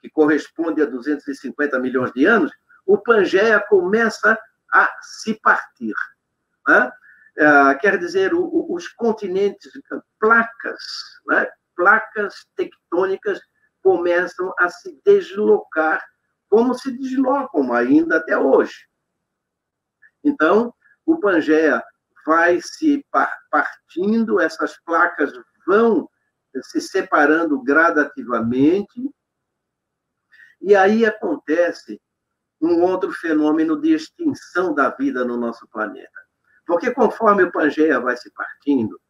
que 0.00 0.10
corresponde 0.10 0.82
a 0.82 0.86
250 0.86 1.78
milhões 1.78 2.10
de 2.12 2.24
anos, 2.24 2.50
o 2.84 2.98
Pangeia 2.98 3.64
começa 3.68 4.36
a 4.74 4.90
se 5.00 5.38
partir. 5.40 5.94
Né? 6.66 6.90
É, 7.38 7.74
quer 7.76 7.96
dizer, 7.98 8.32
os 8.34 8.88
continentes, 8.88 9.70
placas, 10.18 10.82
né? 11.28 11.46
placas 11.76 12.34
tectônicas 12.56 13.40
começam 13.80 14.52
a 14.58 14.68
se 14.68 15.00
deslocar, 15.04 16.04
como 16.48 16.74
se 16.74 16.90
deslocam 16.90 17.72
ainda 17.72 18.16
até 18.16 18.36
hoje. 18.36 18.88
Então, 20.24 20.74
o 21.06 21.20
Pangeia 21.20 21.80
vai 22.26 22.60
se 22.60 23.06
partindo, 23.50 24.40
essas 24.40 24.76
placas 24.84 25.32
vão 25.64 26.10
se 26.64 26.80
separando 26.80 27.62
gradativamente, 27.62 29.08
e 30.60 30.74
aí 30.74 31.06
acontece 31.06 32.00
um 32.60 32.82
outro 32.82 33.12
fenômeno 33.12 33.80
de 33.80 33.94
extinção 33.94 34.74
da 34.74 34.90
vida 34.90 35.24
no 35.24 35.36
nosso 35.36 35.68
planeta. 35.68 36.27
Porque 36.68 36.92
conforme 36.92 37.44
o 37.44 37.50
Pangeia 37.50 37.98
vai 37.98 38.14
se 38.14 38.30
partindo, 38.34 39.00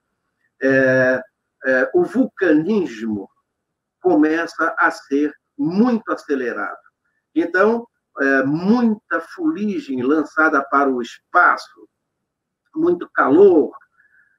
é, 0.63 1.21
é, 1.67 1.91
o 1.93 2.05
vulcanismo 2.05 3.29
começa 4.01 4.77
a 4.79 4.89
ser 4.93 5.35
muito 5.59 6.13
acelerado. 6.13 6.79
Então, 7.35 7.85
é, 8.21 8.45
muita 8.45 9.21
fuligem 9.21 10.01
lançada 10.03 10.65
para 10.71 10.89
o 10.89 11.03
espaço, 11.03 11.89
muito 12.77 13.11
calor, 13.11 13.77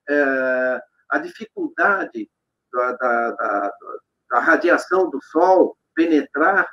é, 0.10 0.82
a 1.10 1.18
dificuldade 1.18 2.32
da, 2.72 2.94
da, 2.94 3.32
da, 3.32 3.74
da, 4.32 4.40
radiação 4.40 5.10
do 5.10 5.22
Sol 5.24 5.78
penetrar 5.94 6.66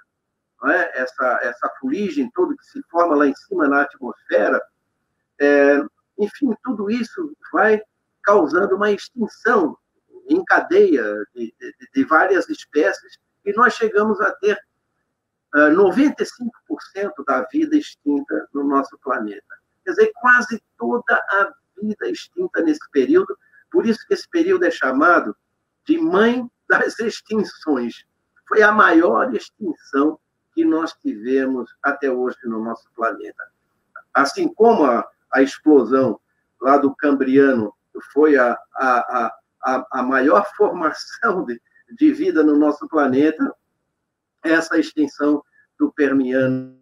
é, 0.66 1.02
essa, 1.02 1.40
essa 1.42 1.68
fuligem 1.80 2.30
toda 2.32 2.54
que 2.56 2.66
se 2.66 2.80
forma 2.88 3.16
lá 3.16 3.26
em 3.26 3.34
cima 3.34 3.66
na 3.66 3.82
atmosfera, 3.82 4.62
é, 5.40 5.82
enfim, 6.18 6.54
tudo 6.62 6.90
isso 6.90 7.36
vai 7.52 7.80
causando 8.22 8.76
uma 8.76 8.90
extinção 8.90 9.76
em 10.28 10.44
cadeia 10.44 11.04
de, 11.34 11.54
de, 11.58 11.74
de 11.94 12.04
várias 12.04 12.48
espécies, 12.48 13.18
e 13.44 13.52
nós 13.52 13.74
chegamos 13.74 14.20
a 14.20 14.32
ter 14.32 14.56
uh, 15.54 15.60
ah, 15.60 15.70
95% 15.70 17.24
da 17.24 17.46
vida 17.52 17.76
extinta 17.76 18.48
no 18.52 18.64
nosso 18.64 18.98
planeta. 18.98 19.56
Quer 19.84 19.90
dizer, 19.90 20.12
quase 20.16 20.60
toda 20.76 21.14
a 21.14 21.52
vida 21.80 22.08
extinta 22.08 22.60
nesse 22.60 22.90
período, 22.90 23.38
por 23.70 23.86
isso 23.86 24.04
que 24.06 24.14
esse 24.14 24.28
período 24.28 24.64
é 24.64 24.70
chamado 24.70 25.36
de 25.84 25.98
mãe 25.98 26.44
das 26.68 26.98
extinções. 26.98 28.04
Foi 28.48 28.62
a 28.62 28.72
maior 28.72 29.32
extinção 29.32 30.18
que 30.52 30.64
nós 30.64 30.92
tivemos 30.94 31.70
até 31.82 32.10
hoje 32.10 32.38
no 32.44 32.64
nosso 32.64 32.90
planeta. 32.96 33.44
Assim 34.12 34.52
como 34.52 34.84
a, 34.84 35.06
a 35.32 35.42
explosão 35.42 36.20
lá 36.60 36.76
do 36.78 36.94
Cambriano 36.94 37.72
foi 38.12 38.36
a, 38.36 38.56
a, 38.74 39.32
a, 39.64 39.86
a 39.92 40.02
maior 40.02 40.46
formação 40.56 41.44
de, 41.44 41.60
de 41.96 42.12
vida 42.12 42.42
no 42.42 42.56
nosso 42.56 42.88
planeta, 42.88 43.54
essa 44.44 44.78
extinção 44.78 45.42
do 45.78 45.92
Permiano 45.92 46.76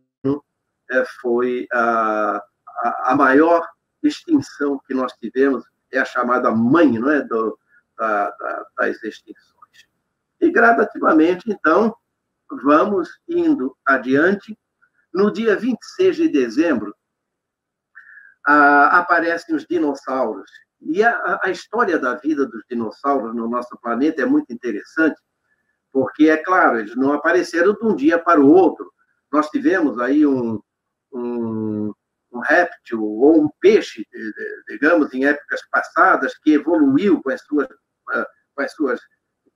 é, 0.91 1.05
foi 1.21 1.67
a, 1.73 2.43
a, 2.69 3.13
a, 3.13 3.17
maior 3.17 3.67
extinção 4.03 4.81
que 4.87 4.95
nós 4.95 5.13
tivemos, 5.15 5.65
é 5.93 5.99
a 5.99 6.05
chamada 6.05 6.51
mãe 6.51 6.99
não 6.99 7.11
é, 7.11 7.23
do, 7.23 7.59
da, 7.97 8.31
da, 8.31 8.67
das 8.79 9.03
extinções. 9.03 9.55
E 10.41 10.51
gradativamente, 10.51 11.51
então, 11.51 11.97
vamos 12.63 13.09
indo 13.29 13.77
adiante. 13.87 14.59
No 15.13 15.33
dia 15.33 15.57
26 15.57 16.17
de 16.17 16.29
dezembro, 16.29 16.95
aparecem 18.47 19.55
os 19.55 19.67
dinossauros. 19.67 20.51
E 20.81 21.03
a, 21.03 21.41
a, 21.43 21.51
história 21.51 21.99
da 21.99 22.15
vida 22.15 22.47
dos 22.47 22.63
dinossauros 22.69 23.35
no 23.35 23.49
nosso 23.49 23.79
planeta 23.81 24.23
é 24.23 24.27
muito 24.27 24.53
interessante, 24.53 25.19
porque, 25.91 26.29
é 26.29 26.37
claro, 26.37 26.79
eles 26.79 26.95
não 26.97 27.13
apareceram 27.13 27.73
de 27.73 27.87
um 27.87 27.95
dia 27.95 28.19
para 28.19 28.41
o 28.41 28.51
outro. 28.51 28.93
Nós 29.33 29.49
tivemos 29.49 29.99
aí 29.99 30.27
um, 30.27 30.61
um, 31.13 31.93
um 32.33 32.41
réptil 32.41 33.03
ou 33.03 33.45
um 33.45 33.49
peixe, 33.61 34.07
digamos, 34.69 35.15
em 35.15 35.25
épocas 35.25 35.61
passadas, 35.71 36.37
que 36.39 36.53
evoluiu 36.53 37.23
com 37.23 37.31
as 37.31 37.41
suas, 37.43 37.69
ah, 38.11 38.27
com 38.55 38.63
as 38.63 38.73
suas 38.73 39.01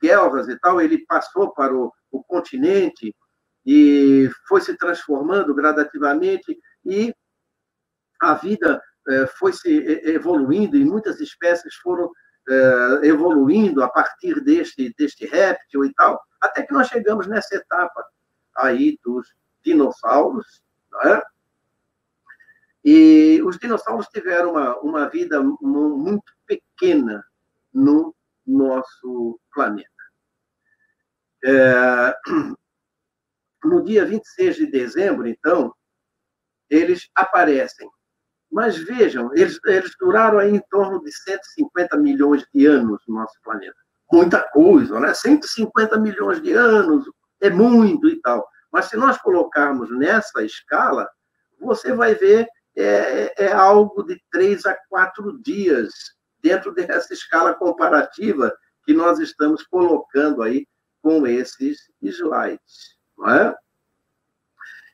guelras 0.00 0.48
e 0.48 0.58
tal, 0.58 0.80
ele 0.80 1.04
passou 1.06 1.52
para 1.52 1.74
o, 1.74 1.92
o 2.10 2.22
continente 2.24 3.14
e 3.66 4.30
foi 4.46 4.60
se 4.60 4.76
transformando 4.76 5.54
gradativamente 5.54 6.58
e 6.84 7.12
a 8.20 8.34
vida 8.34 8.82
é, 9.08 9.26
foi 9.26 9.52
se 9.52 9.70
evoluindo 10.04 10.76
e 10.76 10.84
muitas 10.84 11.20
espécies 11.20 11.74
foram 11.76 12.10
é, 12.48 13.06
evoluindo 13.06 13.82
a 13.82 13.88
partir 13.88 14.40
deste, 14.42 14.94
deste 14.96 15.26
réptil 15.26 15.84
e 15.84 15.92
tal, 15.94 16.20
até 16.40 16.62
que 16.62 16.72
nós 16.72 16.88
chegamos 16.88 17.26
nessa 17.26 17.56
etapa 17.56 18.04
aí 18.56 18.98
dos 19.04 19.26
dinossauros, 19.62 20.62
é? 21.04 21.22
E 22.84 23.42
os 23.42 23.58
dinossauros 23.58 24.06
tiveram 24.06 24.52
uma, 24.52 24.78
uma 24.78 25.08
vida 25.08 25.42
muito 25.42 26.32
pequena 26.46 27.22
no 27.72 28.14
nosso 28.46 29.38
planeta. 29.52 29.90
É, 31.44 32.14
no 33.64 33.84
dia 33.84 34.04
26 34.06 34.56
de 34.56 34.66
dezembro, 34.66 35.28
então, 35.28 35.74
eles 36.70 37.10
aparecem 37.14 37.88
mas 38.50 38.76
vejam, 38.76 39.30
eles, 39.34 39.58
eles 39.66 39.92
duraram 40.00 40.38
aí 40.38 40.54
em 40.54 40.62
torno 40.70 41.02
de 41.02 41.12
150 41.12 41.96
milhões 41.98 42.44
de 42.52 42.66
anos 42.66 43.02
no 43.06 43.16
nosso 43.16 43.34
planeta. 43.42 43.76
muita 44.10 44.42
coisa, 44.50 44.98
né? 44.98 45.12
150 45.12 45.98
milhões 45.98 46.40
de 46.40 46.52
anos 46.52 47.04
é 47.40 47.50
muito 47.50 48.08
e 48.08 48.20
tal. 48.20 48.48
Mas 48.72 48.86
se 48.86 48.96
nós 48.96 49.18
colocarmos 49.18 49.90
nessa 49.90 50.42
escala, 50.42 51.08
você 51.60 51.92
vai 51.92 52.14
ver 52.14 52.48
é, 52.76 53.46
é 53.46 53.52
algo 53.52 54.02
de 54.04 54.22
três 54.30 54.64
a 54.64 54.76
quatro 54.88 55.38
dias 55.42 55.90
dentro 56.40 56.72
dessa 56.72 57.12
escala 57.12 57.54
comparativa 57.54 58.54
que 58.84 58.94
nós 58.94 59.18
estamos 59.18 59.64
colocando 59.64 60.42
aí 60.42 60.66
com 61.02 61.26
esses 61.26 61.90
slides. 62.00 62.96
Não 63.16 63.30
é? 63.30 63.54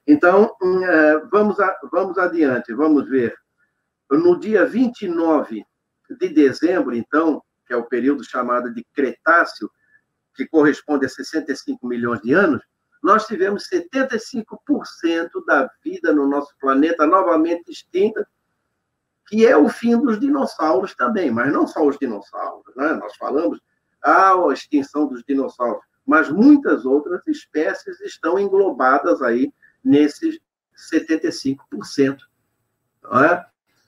Então, 0.07 0.55
hum, 0.63 0.85
é, 0.85 1.19
vamos, 1.27 1.57
vamos 1.91 2.19
adiante, 2.19 2.73
vamos 2.75 3.09
ver. 3.09 3.35
No 4.11 4.39
dia 4.39 4.65
29 4.67 5.65
de 6.11 6.29
dezembro, 6.29 6.95
então, 6.95 7.43
que 7.67 7.73
é 7.73 7.77
o 7.77 7.87
período 7.87 8.25
chamado 8.25 8.73
de 8.73 8.85
Cretáceo, 8.95 9.71
que 10.35 10.47
corresponde 10.47 11.07
a 11.07 11.09
65 11.09 11.87
milhões 11.87 12.21
de 12.21 12.33
anos, 12.33 12.63
nós 13.03 13.27
tivemos 13.27 13.69
75% 13.69 14.55
da 15.47 15.71
vida 15.83 16.13
no 16.13 16.27
nosso 16.29 16.55
planeta 16.59 17.07
novamente 17.07 17.71
extinta, 17.71 18.27
que 19.27 19.47
é 19.47 19.57
o 19.57 19.69
fim 19.69 19.99
dos 19.99 20.19
dinossauros 20.19 20.95
também, 20.95 21.31
mas 21.31 21.53
não 21.53 21.67
só 21.67 21.87
os 21.87 21.99
dinossauros. 21.99 22.75
Né? 22.77 22.93
Nós 22.95 23.17
falamos 23.17 23.61
a 24.03 24.35
extinção 24.53 25.07
dos 25.07 25.23
dinossauros, 25.25 25.85
mas 26.07 26.29
muitas 26.29 26.85
outras 26.85 27.27
espécies 27.27 28.01
estão 28.01 28.39
englobadas 28.39 29.23
aí 29.23 29.53
nesses 29.83 30.39
75% 30.77 32.19
é? 33.13 33.45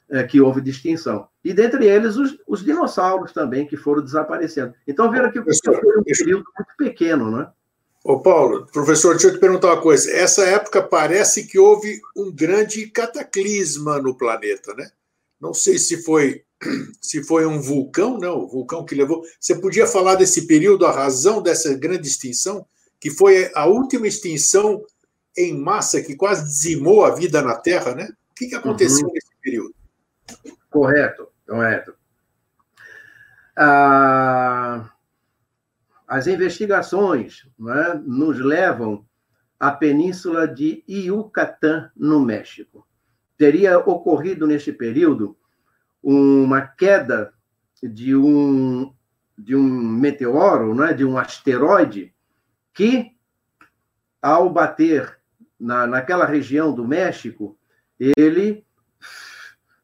É, 0.09 0.23
que 0.23 0.41
houve 0.41 0.61
de 0.61 0.71
extinção. 0.71 1.27
E 1.45 1.53
dentre 1.53 1.85
eles 1.85 2.17
os, 2.17 2.39
os, 2.47 2.65
dinossauros 2.65 3.33
também, 3.33 3.67
que 3.67 3.77
foram 3.77 4.05
desaparecendo. 4.05 4.73
Então, 4.87 5.11
veja 5.11 5.33
que 5.33 5.43
foi 5.43 5.99
um 5.99 6.05
período 6.05 6.45
muito 6.57 6.77
pequeno, 6.79 7.31
né? 7.31 7.49
Ô 8.05 8.21
Paulo, 8.21 8.69
professor, 8.73 9.15
deixa 9.15 9.27
eu 9.27 9.33
te 9.33 9.41
perguntar 9.41 9.75
uma 9.75 9.83
coisa. 9.83 10.09
Essa 10.13 10.45
época 10.45 10.81
parece 10.81 11.45
que 11.45 11.59
houve 11.59 12.01
um 12.17 12.33
grande 12.33 12.87
cataclisma 12.87 14.01
no 14.01 14.17
planeta, 14.17 14.73
né? 14.75 14.89
Não 15.41 15.53
sei 15.53 15.77
se 15.77 16.05
foi 16.05 16.45
se 17.03 17.23
foi 17.25 17.47
um 17.47 17.61
vulcão, 17.61 18.19
não, 18.19 18.39
o 18.39 18.49
vulcão 18.49 18.85
que 18.85 18.95
levou. 18.95 19.23
Você 19.41 19.57
podia 19.57 19.87
falar 19.87 20.15
desse 20.15 20.47
período, 20.47 20.87
a 20.87 20.93
razão 20.93 21.43
dessa 21.43 21.75
grande 21.75 22.07
extinção, 22.09 22.65
que 23.01 23.11
foi 23.11 23.51
a 23.55 23.67
última 23.67 24.07
extinção 24.07 24.85
em 25.37 25.59
massa 25.59 26.01
que 26.01 26.17
quase 26.17 26.45
dizimou 26.45 27.05
a 27.05 27.15
vida 27.15 27.43
na 27.43 27.57
Terra, 27.57 27.95
né? 27.95 28.09
O 28.31 28.35
que, 28.35 28.47
que 28.47 28.55
aconteceu 28.55 29.07
uhum. 29.07 29.13
nesse 29.13 29.31
período? 29.43 29.75
Correto, 30.77 31.29
correto. 31.47 31.95
Ah, 33.57 34.91
as 36.07 36.27
investigações 36.27 37.49
né, 37.59 37.99
nos 38.05 38.39
levam 38.39 39.07
à 39.59 39.71
península 39.71 40.47
de 40.47 40.85
Yucatán, 40.87 41.91
no 41.97 42.21
México. 42.21 42.87
Teria 43.39 43.79
ocorrido 43.79 44.47
neste 44.47 44.71
período 44.71 45.35
uma 46.03 46.61
queda 46.61 47.33
de 47.83 48.15
um, 48.15 48.93
de 49.39 49.57
um 49.57 49.63
meteoro, 49.63 50.75
né, 50.75 50.93
de 50.93 51.07
um 51.07 51.17
asteroide, 51.17 52.15
que, 52.75 53.17
ao 54.21 54.51
bater 54.51 55.19
na, 55.59 55.87
naquela 55.87 56.27
região 56.27 56.75
do 56.75 56.87
México, 56.87 57.59
ele 57.99 58.67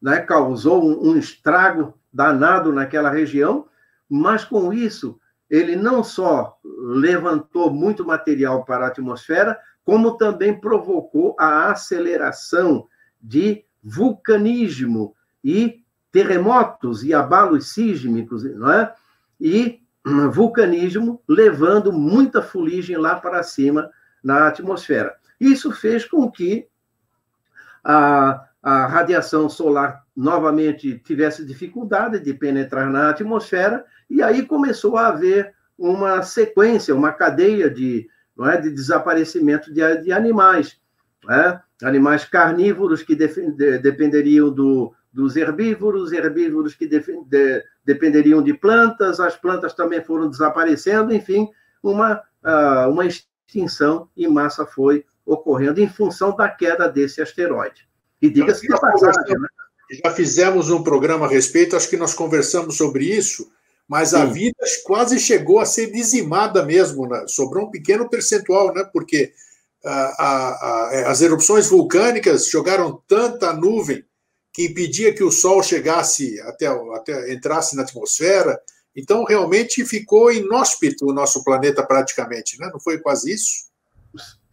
né, 0.03 0.21
causou 0.21 0.85
um, 0.85 1.11
um 1.11 1.17
estrago 1.17 1.95
danado 2.13 2.73
naquela 2.73 3.09
região, 3.09 3.67
mas 4.11 4.45
com 4.45 4.73
isso 4.73 5.19
ele 5.49 5.77
não 5.77 6.03
só 6.03 6.59
levantou 6.65 7.71
muito 7.71 8.05
material 8.05 8.65
para 8.65 8.87
a 8.87 8.89
atmosfera, 8.89 9.59
como 9.85 10.17
também 10.17 10.59
provocou 10.59 11.37
a 11.39 11.71
aceleração 11.71 12.89
de 13.21 13.65
vulcanismo 13.83 15.15
e 15.45 15.83
terremotos 16.11 17.05
e 17.05 17.13
abalos 17.13 17.73
sísmicos, 17.73 18.45
não 18.45 18.73
é? 18.73 18.95
E 19.41 19.81
vulcanismo 20.33 21.23
levando 21.29 21.93
muita 21.93 22.43
fuligem 22.43 22.97
lá 22.97 23.17
para 23.17 23.43
cima 23.43 23.91
na 24.23 24.49
atmosfera. 24.49 25.15
Isso 25.39 25.71
fez 25.71 26.05
com 26.05 26.31
que 26.31 26.67
a, 27.85 28.49
a 28.63 28.87
radiação 28.87 29.49
solar 29.49 30.05
novamente 30.17 30.99
tivesse 30.99 31.45
dificuldade 31.45 32.21
de 32.21 32.33
penetrar 32.33 32.89
na 32.89 33.11
atmosfera, 33.11 33.85
e 34.09 34.23
aí 34.23 34.47
começou 34.47 34.97
a 34.97 35.09
haver 35.09 35.53
uma 35.77 36.23
sequência, 36.23 36.95
uma 36.95 37.13
cadeia 37.13 37.69
de, 37.69 38.09
não 38.37 38.49
é, 38.49 38.61
de 38.61 38.71
desaparecimento 38.71 39.73
de, 39.73 39.97
de 39.97 40.13
animais. 40.13 40.79
É? 41.29 41.59
Animais 41.83 42.25
carnívoros 42.25 43.03
que 43.03 43.17
de, 43.17 43.79
dependeriam 43.79 44.51
do, 44.51 44.95
dos 45.13 45.37
herbívoros, 45.37 46.13
herbívoros 46.13 46.75
que 46.75 46.87
de, 46.87 47.65
dependeriam 47.85 48.43
de 48.43 48.55
plantas, 48.55 49.19
as 49.19 49.37
plantas 49.37 49.75
também 49.75 50.03
foram 50.03 50.31
desaparecendo, 50.31 51.13
enfim, 51.13 51.49
uma, 51.83 52.23
uh, 52.45 52.89
uma 52.89 53.05
extinção 53.07 54.09
em 54.17 54.29
massa 54.29 54.65
foi 54.65 55.05
ocorrendo 55.27 55.81
em 55.81 55.89
função 55.89 56.35
da 56.35 56.49
queda 56.49 56.89
desse 56.89 57.21
asteroide. 57.21 57.89
E 58.23 58.31
diga-se 58.31 58.63
de 58.63 58.69
passagem, 58.69 59.39
né? 59.39 59.49
Já 60.05 60.11
fizemos 60.13 60.71
um 60.71 60.83
programa 60.83 61.27
a 61.27 61.29
respeito, 61.29 61.77
acho 61.77 61.91
que 61.91 61.97
nós 61.99 62.15
conversamos 62.15 62.77
sobre 62.77 63.05
isso, 63.05 63.51
mas 63.87 64.11
Sim. 64.11 64.17
a 64.17 64.25
vida 64.25 64.57
quase 64.85 65.19
chegou 65.19 65.61
a 65.61 65.67
ser 65.67 65.91
dizimada 65.91 66.65
mesmo, 66.65 67.07
né? 67.07 67.25
sobrou 67.27 67.67
um 67.67 67.71
pequeno 67.71 68.09
percentual, 68.09 68.73
né? 68.73 68.89
porque 68.91 69.33
ah, 69.85 70.15
a, 70.19 70.87
a, 70.89 70.95
é, 70.95 71.05
as 71.05 71.21
erupções 71.21 71.67
vulcânicas 71.67 72.49
jogaram 72.49 73.03
tanta 73.07 73.53
nuvem 73.53 74.03
que 74.53 74.67
impedia 74.67 75.13
que 75.13 75.25
o 75.25 75.31
Sol 75.31 75.63
chegasse 75.63 76.41
até, 76.43 76.67
até 76.67 77.33
entrasse 77.33 77.75
na 77.75 77.83
atmosfera. 77.83 78.61
Então, 78.95 79.25
realmente 79.25 79.85
ficou 79.85 80.31
inóspito 80.31 81.07
o 81.07 81.13
nosso 81.13 81.43
planeta 81.43 81.83
praticamente, 81.83 82.59
né? 82.59 82.71
não 82.73 82.81
foi 82.81 82.99
quase 82.99 83.33
isso? 83.33 83.71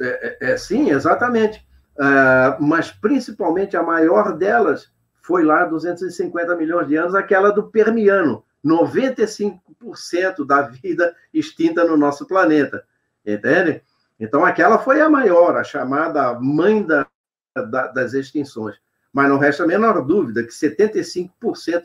É, 0.02 0.38
é, 0.42 0.52
é, 0.52 0.58
sim, 0.58 0.90
exatamente. 0.90 1.66
Uh, 2.00 2.56
mas 2.64 2.92
principalmente 2.92 3.76
a 3.76 3.84
maior 3.84 4.38
delas 4.38 4.90
foi 5.22 5.44
lá 5.44 5.66
250 5.66 6.56
milhões 6.56 6.88
de 6.88 6.96
anos, 6.96 7.14
aquela 7.14 7.52
do 7.52 7.64
Permiano, 7.70 8.42
95% 8.66 10.48
da 10.48 10.62
vida 10.62 11.14
extinta 11.34 11.84
no 11.84 11.98
nosso 11.98 12.26
planeta, 12.26 12.86
entende? 13.26 13.82
Então 14.18 14.46
aquela 14.46 14.80
foi 14.80 15.02
a 15.02 15.10
maior, 15.10 15.58
a 15.58 15.64
chamada 15.64 16.34
mãe 16.40 16.82
da, 16.82 17.06
da, 17.54 17.88
das 17.88 18.14
extinções. 18.14 18.78
Mas 19.12 19.28
não 19.28 19.38
resta 19.38 19.64
a 19.64 19.68
menor 19.68 20.02
dúvida 20.06 20.44
que 20.44 20.54
75% 20.54 21.30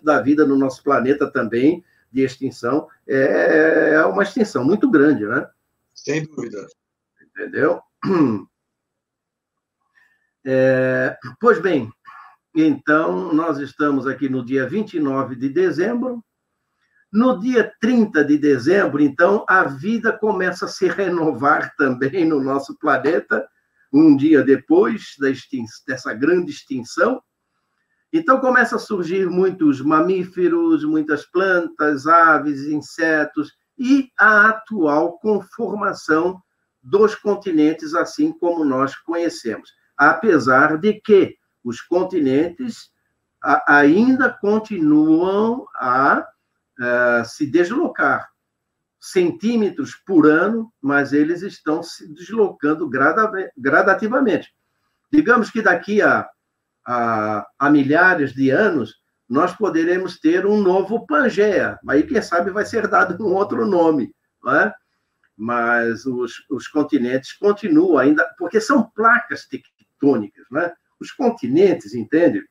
da 0.05 0.21
vida 0.21 0.47
no 0.47 0.57
nosso 0.57 0.83
planeta 0.85 1.29
também 1.29 1.85
de 2.13 2.23
extinção 2.23 2.87
é, 3.07 3.95
é 3.95 4.07
uma 4.07 4.23
extinção 4.23 4.65
muito 4.65 4.89
grande, 4.89 5.27
né? 5.27 5.49
Sem 5.93 6.25
dúvida. 6.25 6.67
Entendeu? 7.21 7.81
É, 10.47 11.17
pois 11.41 11.59
bem, 11.59 11.91
então 12.55 13.33
nós 13.33 13.59
estamos 13.59 14.07
aqui 14.07 14.29
no 14.29 14.45
dia 14.45 14.69
29 14.69 15.37
de 15.37 15.49
dezembro. 15.49 16.23
No 17.11 17.39
dia 17.39 17.73
30 17.81 18.25
de 18.25 18.37
dezembro, 18.37 19.01
então, 19.01 19.45
a 19.49 19.63
vida 19.63 20.13
começa 20.13 20.65
a 20.65 20.69
se 20.69 20.89
renovar 20.89 21.73
também 21.79 22.25
no 22.25 22.43
nosso 22.43 22.77
planeta, 22.77 23.47
um 23.93 24.17
dia 24.17 24.43
depois 24.43 25.15
dessa 25.87 26.13
grande 26.13 26.51
extinção. 26.51 27.23
Então, 28.13 28.41
começa 28.41 28.75
a 28.75 28.81
surgir 28.81 29.31
muitos 29.31 29.81
mamíferos, 29.81 30.85
muitas 30.85 31.25
plantas, 31.25 32.09
aves, 32.09 32.63
insetos, 32.63 33.53
e 33.79 34.11
a 34.19 34.49
atual 34.49 35.17
conformação 35.21 36.43
dos 36.83 37.15
continentes, 37.15 37.95
assim 37.95 38.33
como 38.33 38.65
nós 38.65 38.97
conhecemos. 38.97 39.71
Apesar 39.97 40.79
de 40.79 40.95
que 40.95 41.37
os 41.63 41.81
continentes 41.81 42.91
ainda 43.67 44.31
continuam 44.31 45.67
a, 45.77 46.27
a 46.81 47.25
se 47.25 47.47
deslocar 47.47 48.29
centímetros 49.01 49.95
por 50.07 50.27
ano, 50.27 50.73
mas 50.81 51.13
eles 51.13 51.43
estão 51.43 51.83
se 51.83 52.13
deslocando 52.15 52.89
gradativamente. 53.57 54.49
Digamos 55.13 55.51
que 55.51 55.61
daqui 55.61 56.01
a, 56.01 56.27
a, 56.87 57.47
a, 57.59 57.71
milhares 57.71 58.33
de 58.33 58.49
anos, 58.51 58.95
nós 59.29 59.55
poderemos 59.55 60.19
ter 60.19 60.47
um 60.47 60.61
novo 60.61 61.07
Pangeia. 61.07 61.79
Aí, 61.87 62.03
quem 62.03 62.21
sabe, 62.23 62.51
vai 62.51 62.65
ser 62.65 62.89
dado 62.89 63.23
um 63.27 63.35
outro 63.35 63.67
nome. 63.67 64.15
É? 64.47 64.73
mas 65.37 66.07
os, 66.07 66.33
os 66.49 66.69
continentes 66.69 67.33
continuam 67.33 67.99
ainda, 67.99 68.25
porque 68.39 68.61
são 68.61 68.89
placas 68.91 69.47
tectônicas, 70.05 70.47
né? 70.51 70.73
Os 71.01 71.11
continentes, 71.11 71.95
entende? 71.95 72.47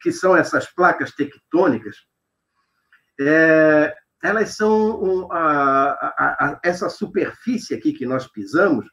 Que 0.00 0.12
são 0.12 0.36
essas 0.36 0.72
placas 0.72 1.12
tectônicas, 1.12 1.96
é, 3.20 3.94
elas 4.22 4.56
são 4.56 5.30
a, 5.30 5.90
a, 5.90 6.46
a, 6.46 6.60
essa 6.62 6.88
superfície 6.88 7.74
aqui 7.74 7.92
que 7.92 8.06
nós 8.06 8.26
pisamos, 8.30 8.86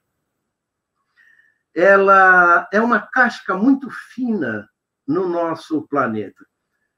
ela 1.73 2.67
é 2.73 2.81
uma 2.81 2.99
casca 2.99 3.55
muito 3.55 3.87
fina 4.13 4.67
no 5.07 5.27
nosso 5.29 5.87
planeta. 5.87 6.45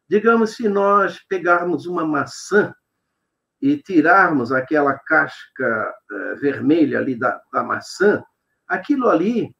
Digamos, 0.07 0.55
se 0.55 0.67
nós 0.67 1.19
pegarmos 1.27 1.85
uma 1.85 2.05
maçã 2.05 2.73
e 3.61 3.77
tirarmos 3.77 4.51
aquela 4.51 4.97
casca 4.97 5.93
uh, 6.11 6.39
vermelha 6.39 6.97
ali 6.97 7.15
da, 7.15 7.39
da, 7.51 7.61
maçã, 7.61 8.23
aquilo 8.67 9.09
ali 9.09 9.53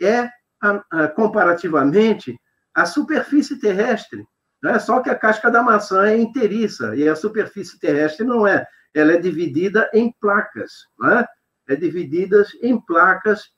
é, 0.00 0.28
comparativamente, 1.14 2.38
a 2.74 2.86
superfície 2.86 3.58
terrestre. 3.58 4.24
Né? 4.62 4.78
Só 4.78 5.00
que 5.00 5.10
a 5.10 5.14
casca 5.14 5.50
da 5.50 5.62
maçã 5.62 6.06
é 6.06 6.18
inteiriça 6.18 6.94
e 6.94 7.08
a 7.08 7.16
superfície 7.16 7.78
terrestre 7.78 8.24
não 8.24 8.46
é. 8.46 8.66
Ela 8.94 9.12
é 9.12 9.18
dividida 9.18 9.88
em 9.92 10.12
placas. 10.20 10.70
Né? 10.98 11.26
É 11.68 11.76
dividida 11.76 12.44
em 12.62 12.80
placas 12.80 13.50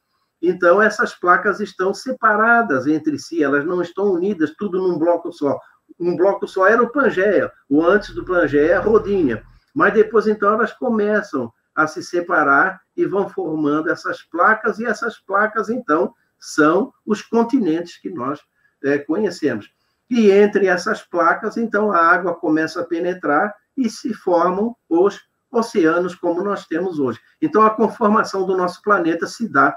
então, 0.44 0.82
essas 0.82 1.14
placas 1.14 1.60
estão 1.60 1.94
separadas 1.94 2.88
entre 2.88 3.16
si, 3.16 3.44
elas 3.44 3.64
não 3.64 3.80
estão 3.80 4.06
unidas, 4.12 4.52
tudo 4.58 4.76
num 4.76 4.98
bloco 4.98 5.30
só 5.30 5.56
um 5.98 6.16
bloco 6.16 6.46
só 6.46 6.66
era 6.66 6.82
o 6.82 6.90
Pangeia, 6.90 7.50
o 7.68 7.84
antes 7.84 8.14
do 8.14 8.24
Pangeia 8.24 8.72
é 8.72 8.74
a 8.74 8.80
Rodinha. 8.80 9.42
Mas 9.74 9.94
depois, 9.94 10.26
então, 10.26 10.52
elas 10.52 10.72
começam 10.72 11.52
a 11.74 11.86
se 11.86 12.02
separar 12.02 12.80
e 12.96 13.06
vão 13.06 13.28
formando 13.28 13.90
essas 13.90 14.22
placas, 14.22 14.78
e 14.78 14.84
essas 14.84 15.18
placas, 15.18 15.70
então, 15.70 16.14
são 16.42 16.92
os 17.06 17.22
continentes 17.22 17.98
que 17.98 18.10
nós 18.10 18.40
é, 18.82 18.98
conhecemos. 18.98 19.72
E 20.10 20.30
entre 20.30 20.66
essas 20.66 21.02
placas, 21.02 21.56
então, 21.56 21.92
a 21.92 21.98
água 21.98 22.34
começa 22.34 22.80
a 22.80 22.84
penetrar 22.84 23.54
e 23.76 23.88
se 23.88 24.12
formam 24.12 24.76
os 24.88 25.20
oceanos 25.50 26.14
como 26.14 26.42
nós 26.42 26.66
temos 26.66 26.98
hoje. 26.98 27.20
Então, 27.40 27.62
a 27.62 27.70
conformação 27.70 28.44
do 28.44 28.56
nosso 28.56 28.82
planeta 28.82 29.26
se 29.26 29.48
dá 29.48 29.76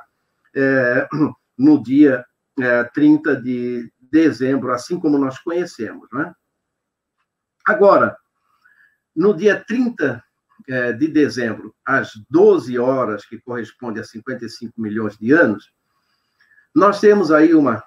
é, 0.54 1.08
no 1.58 1.82
dia 1.82 2.26
é, 2.60 2.84
30 2.84 3.42
de, 3.42 3.92
dezembro, 4.16 4.72
assim 4.72 4.98
como 5.00 5.18
nós 5.18 5.38
conhecemos. 5.40 6.08
Né? 6.14 6.34
Agora, 7.68 8.16
no 9.16 9.34
dia 9.34 9.64
30 9.68 10.24
é, 10.70 10.94
de 10.94 11.08
dezembro, 11.08 11.76
às 11.86 12.12
12 12.30 12.78
horas, 12.80 13.26
que 13.26 13.40
corresponde 13.42 14.00
a 14.00 14.04
55 14.04 14.80
milhões 14.80 15.18
de 15.18 15.34
anos, 15.34 15.72
nós 16.76 17.00
temos 17.00 17.32
aí 17.32 17.56
uma, 17.56 17.82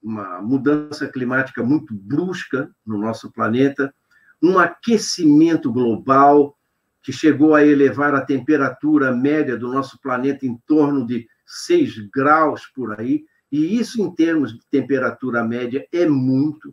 uma 0.00 0.40
mudança 0.40 1.08
climática 1.08 1.62
muito 1.64 1.92
brusca 1.92 2.70
no 2.86 2.96
nosso 2.96 3.32
planeta, 3.32 3.92
um 4.40 4.58
aquecimento 4.58 5.72
global 5.72 6.56
que 7.02 7.12
chegou 7.12 7.56
a 7.56 7.66
elevar 7.66 8.14
a 8.14 8.24
temperatura 8.24 9.10
média 9.10 9.56
do 9.56 9.72
nosso 9.72 10.00
planeta 10.00 10.46
em 10.46 10.56
torno 10.66 11.04
de 11.04 11.26
6 11.44 12.10
graus 12.14 12.66
por 12.66 13.00
aí, 13.00 13.24
e 13.50 13.78
isso, 13.78 14.00
em 14.00 14.14
termos 14.14 14.52
de 14.52 14.60
temperatura 14.70 15.42
média, 15.42 15.84
é 15.92 16.06
muito. 16.06 16.72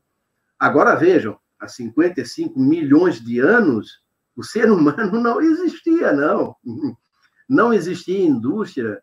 Agora 0.60 0.94
vejam, 0.96 1.40
há 1.60 1.68
55 1.68 2.60
milhões 2.60 3.24
de 3.24 3.40
anos, 3.40 4.04
o 4.36 4.44
ser 4.44 4.70
humano 4.70 5.18
não 5.24 5.42
existia, 5.42 6.12
não. 6.12 6.56
Não 7.48 7.74
existia 7.74 8.20
indústria, 8.20 9.02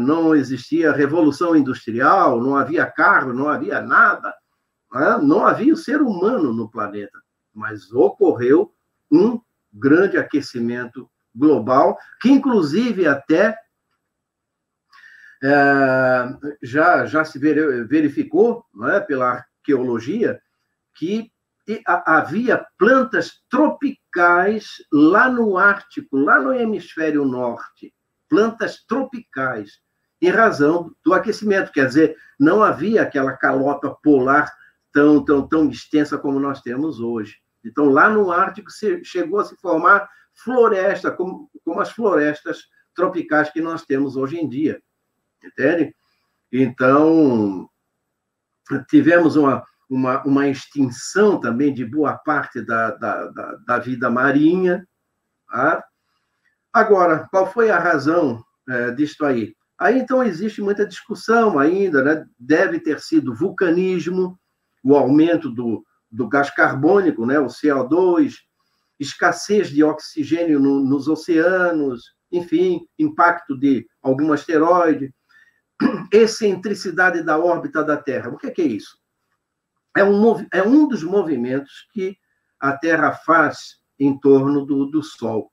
não 0.00 0.34
existia 0.34 0.92
revolução 0.92 1.56
industrial, 1.56 2.40
não 2.40 2.56
havia 2.56 2.86
carro, 2.86 3.32
não 3.32 3.48
havia 3.48 3.80
nada. 3.80 4.34
Né? 4.92 5.18
Não 5.22 5.46
havia 5.46 5.72
o 5.72 5.76
ser 5.76 6.02
humano 6.02 6.52
no 6.52 6.70
planeta. 6.70 7.18
Mas 7.54 7.92
ocorreu 7.92 8.72
um 9.10 9.40
grande 9.72 10.16
aquecimento 10.16 11.08
global, 11.34 11.98
que 12.20 12.30
inclusive 12.30 13.06
até 13.06 13.56
é, 15.42 16.36
já, 16.62 17.06
já 17.06 17.24
se 17.24 17.38
verificou 17.38 18.64
é, 18.90 19.00
pela 19.00 19.30
arqueologia 19.30 20.40
que 20.96 21.30
havia 21.86 22.66
plantas 22.78 23.42
tropicais 23.48 24.76
lá 24.90 25.28
no 25.28 25.58
Ártico, 25.58 26.16
lá 26.16 26.40
no 26.40 26.52
hemisfério 26.52 27.24
norte, 27.24 27.92
plantas 28.28 28.84
tropicais, 28.84 29.80
em 30.20 30.30
razão 30.30 30.92
do 31.04 31.14
aquecimento, 31.14 31.72
quer 31.72 31.86
dizer, 31.86 32.16
não 32.38 32.62
havia 32.62 33.02
aquela 33.02 33.32
calota 33.36 33.94
polar 34.02 34.52
tão, 34.92 35.24
tão, 35.24 35.46
tão 35.46 35.68
extensa 35.68 36.18
como 36.18 36.40
nós 36.40 36.60
temos 36.60 37.00
hoje. 37.00 37.36
Então, 37.64 37.88
lá 37.88 38.08
no 38.08 38.30
Ártico 38.30 38.70
chegou 39.04 39.40
a 39.40 39.44
se 39.44 39.56
formar 39.56 40.08
floresta, 40.34 41.10
como, 41.10 41.50
como 41.64 41.80
as 41.80 41.90
florestas 41.90 42.64
tropicais 42.94 43.50
que 43.50 43.60
nós 43.60 43.84
temos 43.84 44.16
hoje 44.16 44.38
em 44.38 44.48
dia 44.48 44.80
entende? 45.44 45.94
Então, 46.52 47.68
tivemos 48.88 49.36
uma, 49.36 49.64
uma, 49.88 50.22
uma 50.24 50.48
extinção 50.48 51.40
também 51.40 51.72
de 51.72 51.84
boa 51.84 52.16
parte 52.16 52.60
da, 52.62 52.92
da, 52.92 53.26
da, 53.28 53.54
da 53.66 53.78
vida 53.78 54.10
marinha. 54.10 54.86
Tá? 55.50 55.84
Agora, 56.72 57.26
qual 57.30 57.50
foi 57.50 57.70
a 57.70 57.78
razão 57.78 58.42
é, 58.68 58.90
disto 58.90 59.24
aí? 59.24 59.54
Aí, 59.78 59.98
então, 59.98 60.22
existe 60.22 60.60
muita 60.60 60.86
discussão 60.86 61.58
ainda, 61.58 62.02
né? 62.02 62.26
deve 62.38 62.80
ter 62.80 63.00
sido 63.00 63.34
vulcanismo, 63.34 64.38
o 64.82 64.96
aumento 64.96 65.50
do, 65.50 65.84
do 66.10 66.28
gás 66.28 66.50
carbônico, 66.50 67.24
né? 67.24 67.38
o 67.38 67.46
CO2, 67.46 68.34
escassez 68.98 69.70
de 69.70 69.84
oxigênio 69.84 70.58
no, 70.58 70.80
nos 70.80 71.06
oceanos, 71.06 72.14
enfim, 72.30 72.86
impacto 72.98 73.56
de 73.56 73.86
algum 74.02 74.32
asteroide, 74.32 75.14
excentricidade 76.12 77.22
da 77.22 77.38
órbita 77.38 77.84
da 77.84 77.96
Terra. 77.96 78.30
O 78.30 78.36
que 78.36 78.48
é, 78.48 78.50
que 78.50 78.62
é 78.62 78.66
isso? 78.66 78.98
É 79.96 80.04
um, 80.04 80.46
é 80.52 80.62
um 80.62 80.88
dos 80.88 81.02
movimentos 81.02 81.86
que 81.92 82.16
a 82.60 82.76
Terra 82.76 83.12
faz 83.12 83.76
em 83.98 84.18
torno 84.18 84.64
do, 84.66 84.86
do 84.86 85.02
Sol. 85.02 85.50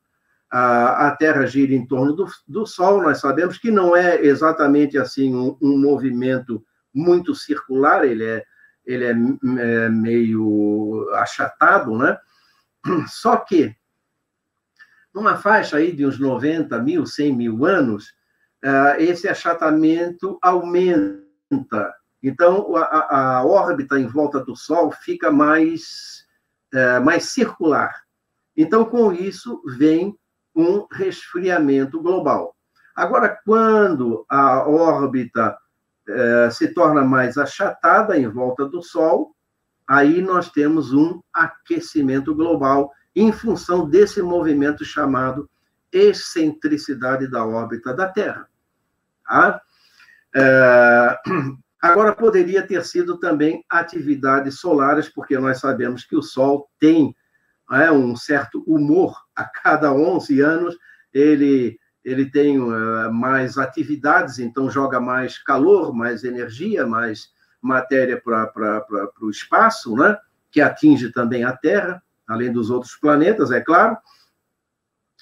A, 0.58 1.08
a, 1.08 1.12
Terra 1.18 1.46
gira 1.46 1.74
em 1.74 1.86
torno 1.86 2.14
do, 2.14 2.28
do, 2.48 2.66
Sol, 2.66 3.02
nós 3.02 3.20
sabemos 3.20 3.58
que 3.58 3.70
não 3.70 3.94
é 3.94 4.22
exatamente 4.22 4.98
assim 4.98 5.36
um, 5.36 5.58
um 5.62 5.78
movimento 5.78 6.66
muito 6.94 7.36
circular, 7.36 8.06
ele 8.06 8.24
é, 8.24 8.46
ele 8.86 9.04
é, 9.04 9.10
é 9.10 9.90
meio 9.90 11.10
achatado, 11.16 11.98
né? 11.98 12.18
Só 13.10 13.36
que, 13.36 13.76
numa 15.14 15.36
faixa 15.36 15.76
aí 15.76 15.92
de 15.92 16.06
uns 16.06 16.18
90 16.18 16.80
mil, 16.80 17.06
100 17.06 17.36
mil 17.36 17.66
anos, 17.66 18.14
ah, 18.64 18.96
esse 18.98 19.28
achatamento 19.28 20.40
aumenta. 20.42 21.94
Então, 22.24 22.78
a, 22.78 23.40
a 23.40 23.46
órbita 23.46 24.00
em 24.00 24.08
volta 24.08 24.40
do 24.40 24.56
Sol 24.56 24.90
fica 24.90 25.30
mais, 25.30 26.26
é, 26.74 26.98
mais 27.02 27.26
circular. 27.26 28.06
Então, 28.56 28.86
com 28.86 29.12
isso, 29.12 29.62
vem 29.78 30.18
um 30.56 30.88
resfriamento 30.92 32.02
global. 32.02 32.56
Agora, 32.96 33.38
quando 33.44 34.26
a 34.30 34.68
órbita 34.68 35.58
é, 36.08 36.50
se 36.50 36.70
torna 36.70 37.04
mais 37.04 37.38
achatada 37.38 38.18
em 38.18 38.28
volta 38.28 38.66
do 38.66 38.82
Sol, 38.82 39.36
aí 39.88 40.22
nós 40.22 40.50
temos 40.50 40.94
um 40.94 41.22
aquecimento 41.34 42.34
global 42.34 42.92
em 43.16 43.32
função 43.32 43.90
desse 43.90 44.22
movimento 44.22 44.86
chamado 44.86 45.50
excentricidade 45.92 47.30
da 47.30 47.46
órbita 47.46 47.94
da 47.94 48.08
Terra. 48.08 48.48
Tá? 49.26 49.62
É, 50.36 51.20
agora, 51.82 52.14
poderia 52.14 52.66
ter 52.66 52.84
sido 52.86 53.18
também 53.18 53.64
atividades 53.70 54.60
solares, 54.60 55.10
porque 55.10 55.38
nós 55.38 55.60
sabemos 55.60 56.04
que 56.04 56.16
o 56.16 56.22
Sol 56.22 56.70
tem 56.80 57.16
é, 57.72 57.92
um 57.92 58.16
certo 58.16 58.64
humor 58.68 59.16
a 59.36 59.44
cada 59.44 59.92
11 59.94 60.40
anos, 60.42 60.78
ele, 61.14 61.80
ele 62.04 62.30
tem 62.30 62.60
uh, 62.60 63.12
mais 63.12 63.58
atividades, 63.58 64.40
então 64.40 64.70
joga 64.70 65.00
mais 65.00 65.42
calor, 65.42 65.94
mais 65.94 66.24
energia, 66.24 66.86
mais 66.86 67.30
matéria 67.62 68.22
para 68.22 68.82
o 69.22 69.30
espaço, 69.30 69.96
né? 69.96 70.18
que 70.52 70.62
atinge 70.62 71.12
também 71.12 71.44
a 71.44 71.52
Terra, 71.52 72.02
além 72.28 72.52
dos 72.52 72.70
outros 72.70 72.96
planetas, 72.96 73.52
é 73.52 73.60
claro. 73.60 73.98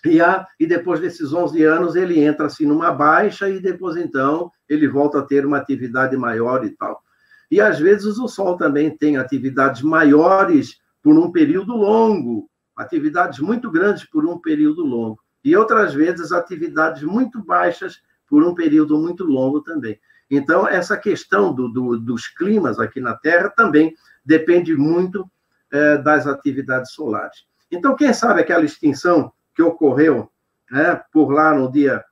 E, 0.05 0.21
a, 0.21 0.45
e 0.59 0.67
depois 0.67 0.99
desses 0.99 1.31
11 1.33 1.63
anos, 1.63 1.95
ele 1.95 2.19
entra 2.19 2.47
assim 2.47 2.65
numa 2.65 2.91
baixa 2.91 3.49
e 3.49 3.59
depois, 3.59 3.95
então, 3.95 4.51
ele 4.67 4.87
volta 4.87 5.19
a 5.19 5.23
ter 5.23 5.45
uma 5.45 5.57
atividade 5.57 6.15
maior 6.17 6.65
e 6.65 6.71
tal. 6.71 7.01
E, 7.49 7.61
às 7.61 7.79
vezes, 7.79 8.17
o 8.17 8.27
Sol 8.27 8.57
também 8.57 8.95
tem 8.95 9.17
atividades 9.17 9.81
maiores 9.81 10.77
por 11.03 11.17
um 11.17 11.31
período 11.31 11.75
longo, 11.75 12.49
atividades 12.75 13.39
muito 13.39 13.69
grandes 13.69 14.05
por 14.05 14.25
um 14.25 14.39
período 14.39 14.83
longo. 14.83 15.19
E, 15.43 15.55
outras 15.55 15.93
vezes, 15.93 16.31
atividades 16.31 17.03
muito 17.03 17.43
baixas 17.43 18.01
por 18.25 18.43
um 18.43 18.55
período 18.55 18.97
muito 18.97 19.25
longo 19.25 19.61
também. 19.61 19.99
Então, 20.31 20.65
essa 20.65 20.97
questão 20.97 21.53
do, 21.53 21.67
do, 21.67 21.99
dos 21.99 22.27
climas 22.27 22.79
aqui 22.79 23.01
na 23.01 23.13
Terra 23.13 23.49
também 23.49 23.93
depende 24.25 24.75
muito 24.75 25.29
é, 25.69 25.97
das 25.97 26.25
atividades 26.25 26.93
solares. 26.93 27.45
Então, 27.69 27.95
quem 27.95 28.13
sabe 28.13 28.41
aquela 28.41 28.63
extinção 28.63 29.31
que 29.53 29.61
ocorreu 29.61 30.31
né, 30.71 31.01
por 31.11 31.31
lá 31.31 31.53
no 31.53 31.69
dia, 31.69 32.03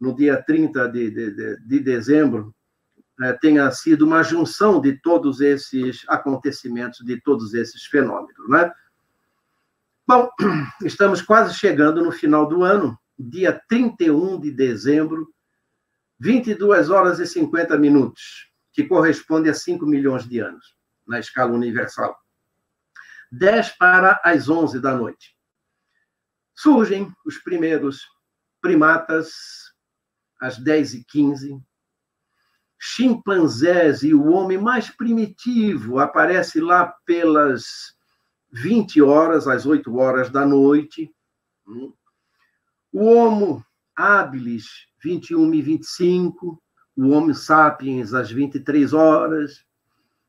no 0.00 0.14
dia 0.14 0.42
30 0.42 0.88
de, 0.88 1.10
de, 1.10 1.56
de 1.64 1.80
dezembro 1.80 2.52
né, 3.22 3.32
tenha 3.34 3.70
sido 3.70 4.04
uma 4.04 4.20
junção 4.24 4.80
de 4.80 5.00
todos 5.00 5.40
esses 5.40 6.04
acontecimentos, 6.08 7.06
de 7.06 7.20
todos 7.20 7.54
esses 7.54 7.84
fenômenos. 7.84 8.48
Né? 8.48 8.72
Bom, 10.04 10.28
estamos 10.84 11.22
quase 11.22 11.54
chegando 11.54 12.02
no 12.02 12.10
final 12.10 12.48
do 12.48 12.64
ano, 12.64 12.98
dia 13.16 13.62
31 13.68 14.40
de 14.40 14.50
dezembro, 14.50 15.32
22 16.18 16.90
horas 16.90 17.20
e 17.20 17.26
50 17.28 17.78
minutos, 17.78 18.50
que 18.72 18.88
corresponde 18.88 19.48
a 19.48 19.54
5 19.54 19.86
milhões 19.86 20.28
de 20.28 20.40
anos 20.40 20.76
na 21.06 21.20
escala 21.20 21.52
universal. 21.52 22.18
10 23.30 23.76
para 23.76 24.20
as 24.24 24.48
11 24.48 24.80
da 24.80 24.96
noite. 24.96 25.36
Surgem 26.56 27.08
os 27.24 27.38
primeiros 27.38 28.00
primatas 28.60 29.30
às 30.40 30.58
10 30.58 30.94
e 30.94 31.04
15 31.04 31.62
chimpanzés 32.84 34.02
e 34.02 34.12
o 34.12 34.32
homem 34.32 34.58
mais 34.58 34.90
primitivo 34.90 36.00
aparece 36.00 36.60
lá 36.60 36.92
pelas 37.06 37.94
20 38.50 39.00
horas, 39.00 39.46
às 39.46 39.64
8 39.64 39.96
horas 39.96 40.30
da 40.30 40.44
noite. 40.44 41.08
O 42.92 43.04
Homo 43.04 43.64
habilis, 43.94 44.66
21 45.00 45.54
e 45.54 45.62
25. 45.62 46.60
O 46.96 47.10
Homo 47.10 47.32
sapiens, 47.32 48.12
às 48.14 48.32
23 48.32 48.92
horas. 48.92 49.64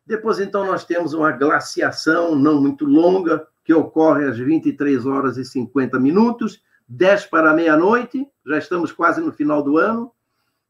Depois, 0.05 0.39
então, 0.39 0.63
nós 0.63 0.85
temos 0.85 1.15
uma 1.15 1.31
glaciação 1.31 2.35
não 2.35 2.61
muito 2.61 2.85
longa, 2.85 3.47
que 3.65 3.73
ocorre 3.73 4.25
às 4.25 4.37
23 4.37 5.07
horas 5.07 5.37
e 5.37 5.43
50 5.43 5.99
minutos, 5.99 6.61
10 6.87 7.25
para 7.25 7.55
meia-noite, 7.55 8.27
já 8.45 8.59
estamos 8.59 8.91
quase 8.91 9.21
no 9.21 9.31
final 9.31 9.63
do 9.63 9.79
ano, 9.79 10.11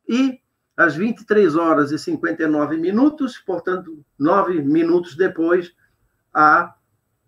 e 0.08 0.40
às 0.76 0.96
23 0.96 1.56
horas 1.56 1.92
e 1.92 2.00
59 2.00 2.78
minutos, 2.78 3.38
portanto, 3.38 4.04
nove 4.18 4.62
minutos 4.62 5.16
depois, 5.16 5.74
a, 6.34 6.74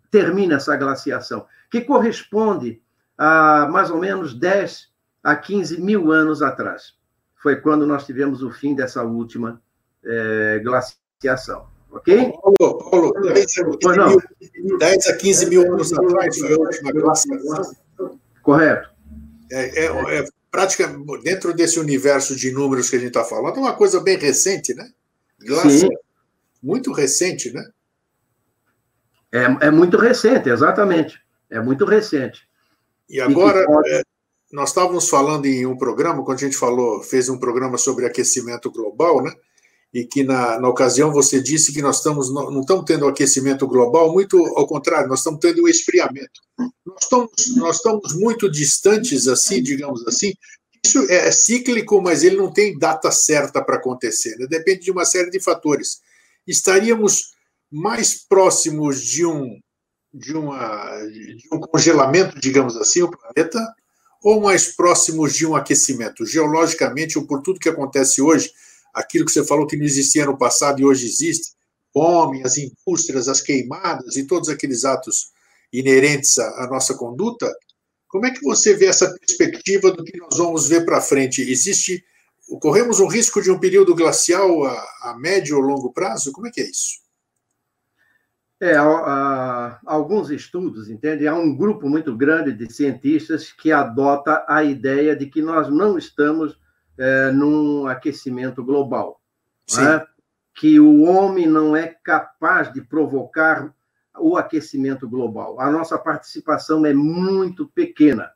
termina 0.10 0.56
essa 0.56 0.76
glaciação, 0.76 1.46
que 1.70 1.82
corresponde 1.82 2.82
a 3.18 3.68
mais 3.72 3.92
ou 3.92 4.00
menos 4.00 4.34
10 4.34 4.90
a 5.24 5.36
15 5.36 5.82
mil 5.82 6.12
anos 6.12 6.42
atrás. 6.42 6.94
Foi 7.36 7.58
quando 7.58 7.86
nós 7.86 8.06
tivemos 8.06 8.42
o 8.42 8.52
fim 8.52 8.76
dessa 8.76 9.04
última 9.04 9.62
é, 10.04 10.60
glaciação. 10.64 11.68
Ok? 11.92 12.34
Paulo, 12.60 12.90
Paulo 12.90 13.14
10, 13.22 13.58
a 13.58 13.64
15 13.78 14.78
10 14.80 15.08
a 15.08 15.18
15 15.18 15.50
mil 15.50 15.74
anos 15.74 15.94
atrás 15.94 16.38
foi 16.40 16.54
a 16.54 16.58
última 16.58 16.92
glaciação? 16.92 17.78
Correto. 18.42 18.90
É, 19.52 19.86
é, 19.86 20.20
é, 20.20 20.26
prática, 20.56 20.88
dentro 21.22 21.54
desse 21.54 21.78
universo 21.78 22.34
de 22.34 22.50
números 22.50 22.90
que 22.90 22.96
a 22.96 23.00
gente 23.00 23.10
está 23.10 23.26
falando, 23.26 23.58
é 23.58 23.60
uma 23.60 23.76
coisa 23.76 24.00
bem 24.00 24.18
recente, 24.18 24.74
né? 24.74 24.90
Glaciar. 25.46 25.92
Muito 26.64 26.94
recente, 26.94 27.52
né? 27.52 27.62
É, 29.34 29.68
é 29.68 29.72
muito 29.72 29.98
recente, 29.98 30.50
exatamente. 30.50 31.20
É 31.50 31.60
muito 31.60 31.84
recente. 31.84 32.48
E 33.10 33.20
agora, 33.20 33.64
e 33.64 33.66
pode... 33.66 33.90
é, 33.90 34.02
nós 34.54 34.70
estávamos 34.70 35.10
falando 35.10 35.46
em 35.46 35.66
um 35.66 35.78
programa, 35.78 36.24
quando 36.24 36.38
a 36.38 36.42
gente 36.42 36.56
falou, 36.56 37.04
fez 37.04 37.28
um 37.28 37.38
programa 37.38 37.78
sobre 37.78 38.06
aquecimento 38.06 38.72
global, 38.72 39.22
né? 39.22 39.34
E 39.96 40.06
que 40.06 40.26
na, 40.26 40.60
na 40.60 40.68
ocasião 40.68 41.10
você 41.10 41.42
disse 41.42 41.72
que 41.72 41.82
nós 41.82 41.98
estamos 41.98 42.30
não, 42.30 42.52
não 42.52 42.60
estamos 42.60 42.84
tendo 42.84 43.08
aquecimento 43.08 43.66
global, 43.66 44.12
muito 44.12 44.38
ao 44.58 44.68
contrário, 44.68 45.08
nós 45.08 45.20
estamos 45.20 45.40
tendo 45.40 45.64
um 45.64 45.70
esfriamento. 45.70 46.42
Nós 46.86 47.02
estamos, 47.02 47.32
nós 47.56 47.76
estamos 47.78 48.14
muito 48.14 48.52
distantes, 48.52 49.26
assim, 49.26 49.64
digamos 49.64 50.06
assim. 50.06 50.34
Isso 50.84 51.10
é 51.10 51.32
cíclico, 51.32 52.02
mas 52.02 52.26
ele 52.26 52.36
não 52.36 52.52
tem 52.52 52.78
data 52.78 53.10
certa 53.10 53.64
para 53.64 53.78
acontecer, 53.78 54.36
né? 54.38 54.46
depende 54.50 54.82
de 54.82 54.92
uma 54.92 55.06
série 55.06 55.32
de 55.32 55.40
fatores. 55.40 56.02
Estaríamos 56.46 57.32
mais 57.72 58.16
próximos 58.28 59.02
de 59.02 59.26
um, 59.26 59.58
de, 60.14 60.36
uma, 60.36 61.00
de 61.06 61.48
um 61.54 61.60
congelamento, 61.62 62.38
digamos 62.38 62.76
assim, 62.76 63.02
o 63.02 63.10
planeta, 63.10 63.66
ou 64.22 64.42
mais 64.42 64.76
próximos 64.76 65.34
de 65.34 65.48
um 65.48 65.56
aquecimento? 65.56 66.26
Geologicamente, 66.26 67.18
ou 67.18 67.26
por 67.26 67.42
tudo 67.42 67.62
que 67.62 67.70
acontece 67.70 68.22
hoje, 68.22 68.52
aquilo 68.96 69.26
que 69.26 69.32
você 69.32 69.46
falou 69.46 69.68
que 69.68 69.76
não 69.76 69.86
existia 69.86 70.26
no 70.26 70.38
passado 70.38 70.80
e 70.80 70.86
hoje 70.86 71.06
existe, 71.06 71.54
fome, 71.94 72.44
as 72.44 72.58
indústrias, 72.58 73.28
as 73.28 73.42
queimadas 73.42 74.16
e 74.16 74.26
todos 74.26 74.50
aqueles 74.50 74.86
atos 74.86 75.32
inerentes 75.72 76.38
à, 76.38 76.68
nossa 76.68 76.96
conduta, 76.96 77.54
como 78.08 78.26
é 78.26 78.32
que 78.32 78.42
você 78.42 78.74
vê 78.74 78.86
essa 78.86 79.14
perspectiva 79.20 79.92
do 79.92 80.04
que 80.04 80.18
nós 80.18 80.38
vamos 80.38 80.68
ver 80.68 80.86
para 80.86 81.02
frente? 81.02 81.42
Existe, 81.42 82.04
corremos 82.62 83.00
um 83.00 83.08
risco 83.08 83.42
de 83.42 83.52
um 83.52 83.60
período 83.60 83.94
glacial 83.94 84.66
a, 84.66 84.72
a 85.02 85.18
médio 85.20 85.58
ou 85.58 85.62
longo 85.62 85.92
prazo? 85.92 86.32
Como 86.32 86.48
é 86.48 86.52
que 86.52 86.62
é 86.62 86.70
isso? 86.70 87.04
É, 88.62 88.78
há, 88.78 89.80
alguns 89.86 90.30
estudos, 90.30 90.90
entende? 90.90 91.28
Há 91.28 91.36
um 91.36 91.56
grupo 91.56 91.90
muito 91.90 92.16
grande 92.16 92.54
de 92.54 92.72
cientistas 92.72 93.52
que 93.52 93.72
adota 93.72 94.46
a 94.48 94.64
ideia 94.64 95.14
de 95.16 95.26
que 95.26 95.42
nós 95.42 95.70
não 95.70 95.98
estamos 95.98 96.58
é, 96.98 97.32
num 97.32 97.88
aquecimento 97.88 98.64
global. 98.64 99.22
Né? 99.76 100.06
Que 100.54 100.80
o 100.80 101.04
homem 101.04 101.48
não 101.48 101.76
é 101.76 101.88
capaz 102.04 102.72
de 102.72 102.82
provocar 102.82 103.74
o 104.18 104.38
aquecimento 104.38 105.08
global. 105.08 105.60
A 105.60 105.70
nossa 105.70 105.98
participação 105.98 106.86
é 106.86 106.94
muito 106.94 107.68
pequena. 107.68 108.32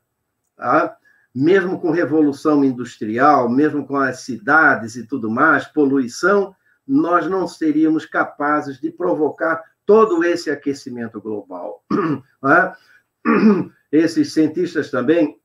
Tá? 0.56 0.96
Mesmo 1.34 1.80
com 1.80 1.90
revolução 1.90 2.64
industrial, 2.64 3.48
mesmo 3.48 3.86
com 3.86 3.96
as 3.96 4.20
cidades 4.20 4.96
e 4.96 5.06
tudo 5.06 5.30
mais, 5.30 5.66
poluição, 5.66 6.54
nós 6.86 7.28
não 7.28 7.46
seríamos 7.46 8.04
capazes 8.04 8.80
de 8.80 8.90
provocar 8.90 9.62
todo 9.86 10.22
esse 10.24 10.50
aquecimento 10.50 11.20
global. 11.20 11.84
Tá? 12.40 12.74
Esses 13.92 14.32
cientistas 14.32 14.90
também 14.90 15.39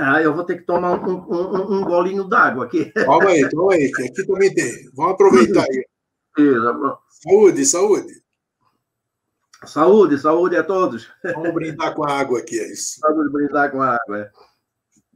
ah, 0.00 0.22
eu 0.22 0.34
vou 0.34 0.44
ter 0.44 0.56
que 0.56 0.64
tomar 0.64 1.00
um, 1.00 1.16
um, 1.28 1.78
um 1.78 1.84
golinho 1.84 2.24
d'água 2.24 2.66
aqui. 2.66 2.92
Toma 2.92 3.30
aí, 3.30 3.48
toma 3.48 3.74
aí, 3.74 3.90
que 3.92 4.02
aqui 4.02 4.26
também 4.26 4.54
tem. 4.54 4.90
Vamos 4.94 5.12
aproveitar 5.12 5.64
aí. 5.64 5.84
Isso. 6.38 6.98
Saúde, 7.22 7.66
saúde. 7.66 8.22
Saúde, 9.64 10.18
saúde 10.18 10.56
a 10.56 10.62
todos. 10.62 11.10
Vamos 11.22 11.52
brindar 11.52 11.94
com 11.94 12.04
a 12.04 12.12
água 12.12 12.38
aqui, 12.38 12.58
é 12.58 12.72
isso. 12.72 13.00
Vamos 13.02 13.32
brindar 13.32 13.70
com 13.70 13.82
a 13.82 13.94
água. 13.94 14.18
É. 14.18 14.30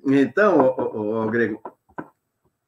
Então, 0.05 0.75
ô, 0.77 1.31
Grego, 1.31 1.63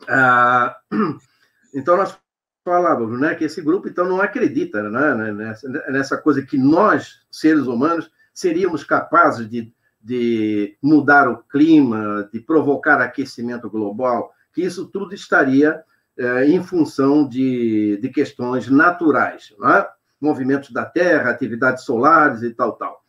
ah, 0.08 0.76
então 1.74 1.96
nós 1.96 2.16
falávamos 2.64 3.20
né, 3.20 3.34
que 3.34 3.44
esse 3.44 3.60
grupo 3.60 3.88
então 3.88 4.08
não 4.08 4.20
acredita 4.20 4.82
né, 4.88 5.32
nessa, 5.32 5.68
nessa 5.68 6.16
coisa 6.16 6.42
que 6.42 6.56
nós, 6.56 7.26
seres 7.30 7.66
humanos, 7.66 8.10
seríamos 8.32 8.84
capazes 8.84 9.48
de 9.48 9.73
de 10.04 10.76
mudar 10.82 11.26
o 11.26 11.38
clima, 11.44 12.28
de 12.30 12.38
provocar 12.38 13.00
aquecimento 13.00 13.70
global, 13.70 14.30
que 14.52 14.60
isso 14.62 14.86
tudo 14.86 15.14
estaria 15.14 15.82
é, 16.18 16.46
em 16.46 16.62
função 16.62 17.26
de, 17.26 17.96
de 17.96 18.10
questões 18.10 18.68
naturais, 18.68 19.54
é? 19.64 19.88
movimentos 20.20 20.70
da 20.70 20.84
Terra, 20.84 21.30
atividades 21.30 21.84
solares 21.84 22.42
e 22.42 22.50
tal, 22.50 22.72
tal, 22.72 23.02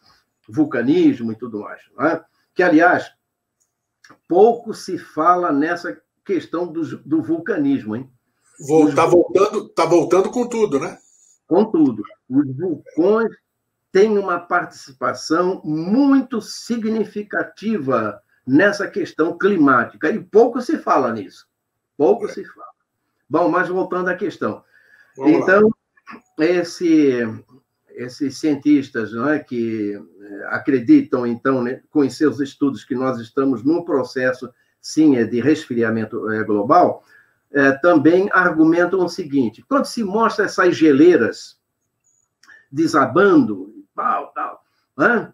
vulcanismo 0.47 1.33
e 1.33 1.35
tudo 1.35 1.59
mais. 1.59 1.81
É? 1.99 2.21
Que, 2.53 2.63
aliás, 2.63 3.11
pouco 4.27 4.73
se 4.73 4.97
fala 4.97 5.51
nessa 5.51 6.01
questão 6.23 6.65
do, 6.65 6.97
do 6.99 7.21
vulcanismo, 7.21 7.95
hein? 7.95 8.09
Está 8.87 9.05
voltando, 9.05 9.69
tá 9.69 9.85
voltando 9.85 10.31
com 10.31 10.47
tudo, 10.47 10.79
né? 10.79 10.97
Com 11.45 11.65
tudo. 11.65 12.01
Os 12.29 12.57
vulcões 12.57 13.29
tem 13.95 14.17
uma 14.17 14.41
participação 14.41 15.61
muito 15.63 16.41
significativa 16.41 18.21
nessa 18.45 18.89
questão 18.89 19.37
climática, 19.37 20.09
e 20.09 20.21
pouco 20.21 20.61
se 20.61 20.77
fala 20.77 21.13
nisso. 21.13 21.47
Pouco 21.95 22.25
é. 22.25 22.27
se 22.27 22.43
fala. 22.43 22.67
Bom, 23.29 23.47
mas 23.47 23.69
voltando 23.69 24.09
à 24.09 24.15
questão. 24.15 24.61
Vamos 25.15 25.31
então, 25.31 25.71
esse, 26.37 27.21
esses 27.91 28.37
cientistas 28.37 29.13
é, 29.13 29.39
que 29.39 29.93
é, 29.93 30.45
acreditam, 30.47 31.25
então, 31.25 31.63
né, 31.63 31.81
com 31.89 32.09
seus 32.09 32.41
estudos, 32.41 32.83
que 32.83 32.95
nós 32.95 33.17
estamos 33.21 33.63
num 33.63 33.81
processo, 33.81 34.53
sim, 34.81 35.15
é 35.15 35.23
de 35.23 35.39
resfriamento 35.39 36.29
é, 36.31 36.43
global, 36.43 37.01
é, 37.49 37.71
também 37.71 38.27
argumentam 38.33 39.05
o 39.05 39.07
seguinte: 39.07 39.63
quando 39.69 39.85
se 39.85 40.03
mostra 40.03 40.43
essas 40.43 40.75
geleiras 40.75 41.57
desabando, 42.69 43.73
tal, 43.95 44.31
tal. 44.33 44.63
Né? 44.97 45.31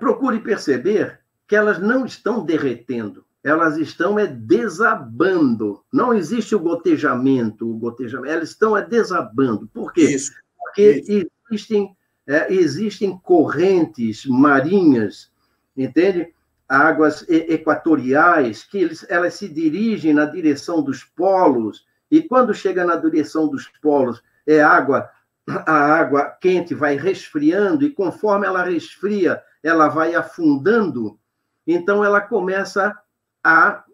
procure 0.00 0.40
perceber 0.40 1.20
que 1.46 1.54
elas 1.54 1.78
não 1.78 2.04
estão 2.04 2.44
derretendo, 2.44 3.24
elas 3.42 3.76
estão 3.76 4.18
é 4.18 4.26
desabando. 4.26 5.80
Não 5.92 6.12
existe 6.12 6.54
o 6.54 6.60
gotejamento, 6.60 7.70
o 7.70 7.78
gotejamento, 7.78 8.32
elas 8.32 8.50
estão 8.50 8.76
é 8.76 8.84
desabando. 8.84 9.68
Por 9.68 9.92
quê? 9.92 10.02
Isso, 10.02 10.32
Porque 10.58 11.02
isso. 11.08 11.30
existem 11.48 11.96
é, 12.26 12.52
existem 12.52 13.16
correntes 13.18 14.26
marinhas, 14.26 15.30
entende? 15.76 16.34
Águas 16.68 17.24
equatoriais, 17.28 18.64
que 18.64 18.78
eles, 18.78 19.06
elas 19.08 19.34
se 19.34 19.48
dirigem 19.48 20.12
na 20.12 20.24
direção 20.24 20.82
dos 20.82 21.04
polos, 21.04 21.86
e 22.10 22.20
quando 22.20 22.52
chega 22.52 22.84
na 22.84 22.96
direção 22.96 23.46
dos 23.48 23.68
polos, 23.80 24.20
é 24.44 24.60
água, 24.60 25.08
a 25.48 25.72
água 25.72 26.36
quente 26.40 26.74
vai 26.74 26.96
resfriando, 26.96 27.84
e 27.84 27.90
conforme 27.90 28.46
ela 28.46 28.64
resfria, 28.64 29.42
ela 29.62 29.88
vai 29.88 30.14
afundando, 30.14 31.18
então 31.66 32.04
ela 32.04 32.20
começa 32.20 32.96
a 33.42 33.84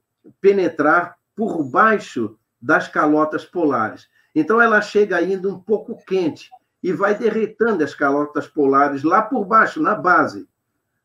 penetrar 0.40 1.16
por 1.34 1.62
baixo 1.64 2.38
das 2.60 2.88
calotas 2.88 3.44
polares. 3.44 4.08
Então 4.34 4.60
ela 4.60 4.80
chega 4.80 5.16
ainda 5.16 5.48
um 5.48 5.58
pouco 5.58 6.02
quente 6.06 6.50
e 6.82 6.92
vai 6.92 7.14
derretendo 7.14 7.84
as 7.84 7.94
calotas 7.94 8.46
polares 8.46 9.02
lá 9.02 9.22
por 9.22 9.44
baixo, 9.44 9.80
na 9.82 9.94
base. 9.94 10.48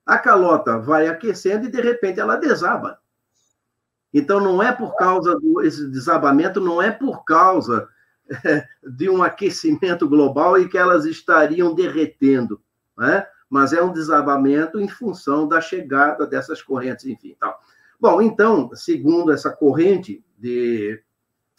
A 0.06 0.18
calota 0.18 0.78
vai 0.78 1.07
aquecendo 1.07 1.65
e 1.65 1.72
de 1.72 1.82
repente 1.82 2.19
ela 2.19 2.38
desaba. 2.38 2.99
Então 4.14 4.40
não 4.40 4.64
é 4.64 4.72
por 4.72 4.95
causa 4.95 5.36
do 5.36 5.61
esse 5.61 5.90
desabamento, 5.90 6.61
não 6.61 6.82
é 6.82 6.91
por 6.91 7.26
causa 7.26 7.90
de 8.84 9.10
um 9.10 9.24
aquecimento 9.24 10.08
global 10.08 10.60
e 10.60 10.68
que 10.68 10.78
elas 10.78 11.06
estariam 11.06 11.74
derretendo, 11.74 12.62
né? 12.98 13.26
mas 13.49 13.74
é 13.74 13.82
um 13.82 13.94
desabamento 13.94 14.80
em 14.80 14.88
função 14.88 15.48
da 15.48 15.62
chegada 15.62 16.26
dessas 16.26 16.62
correntes, 16.62 17.06
enfim. 17.06 17.36
Tal. 17.40 17.60
Bom, 17.99 18.22
então, 18.22 18.70
segundo 18.74 19.32
essa 19.32 19.49
corrente 19.49 20.24
de, 20.38 21.02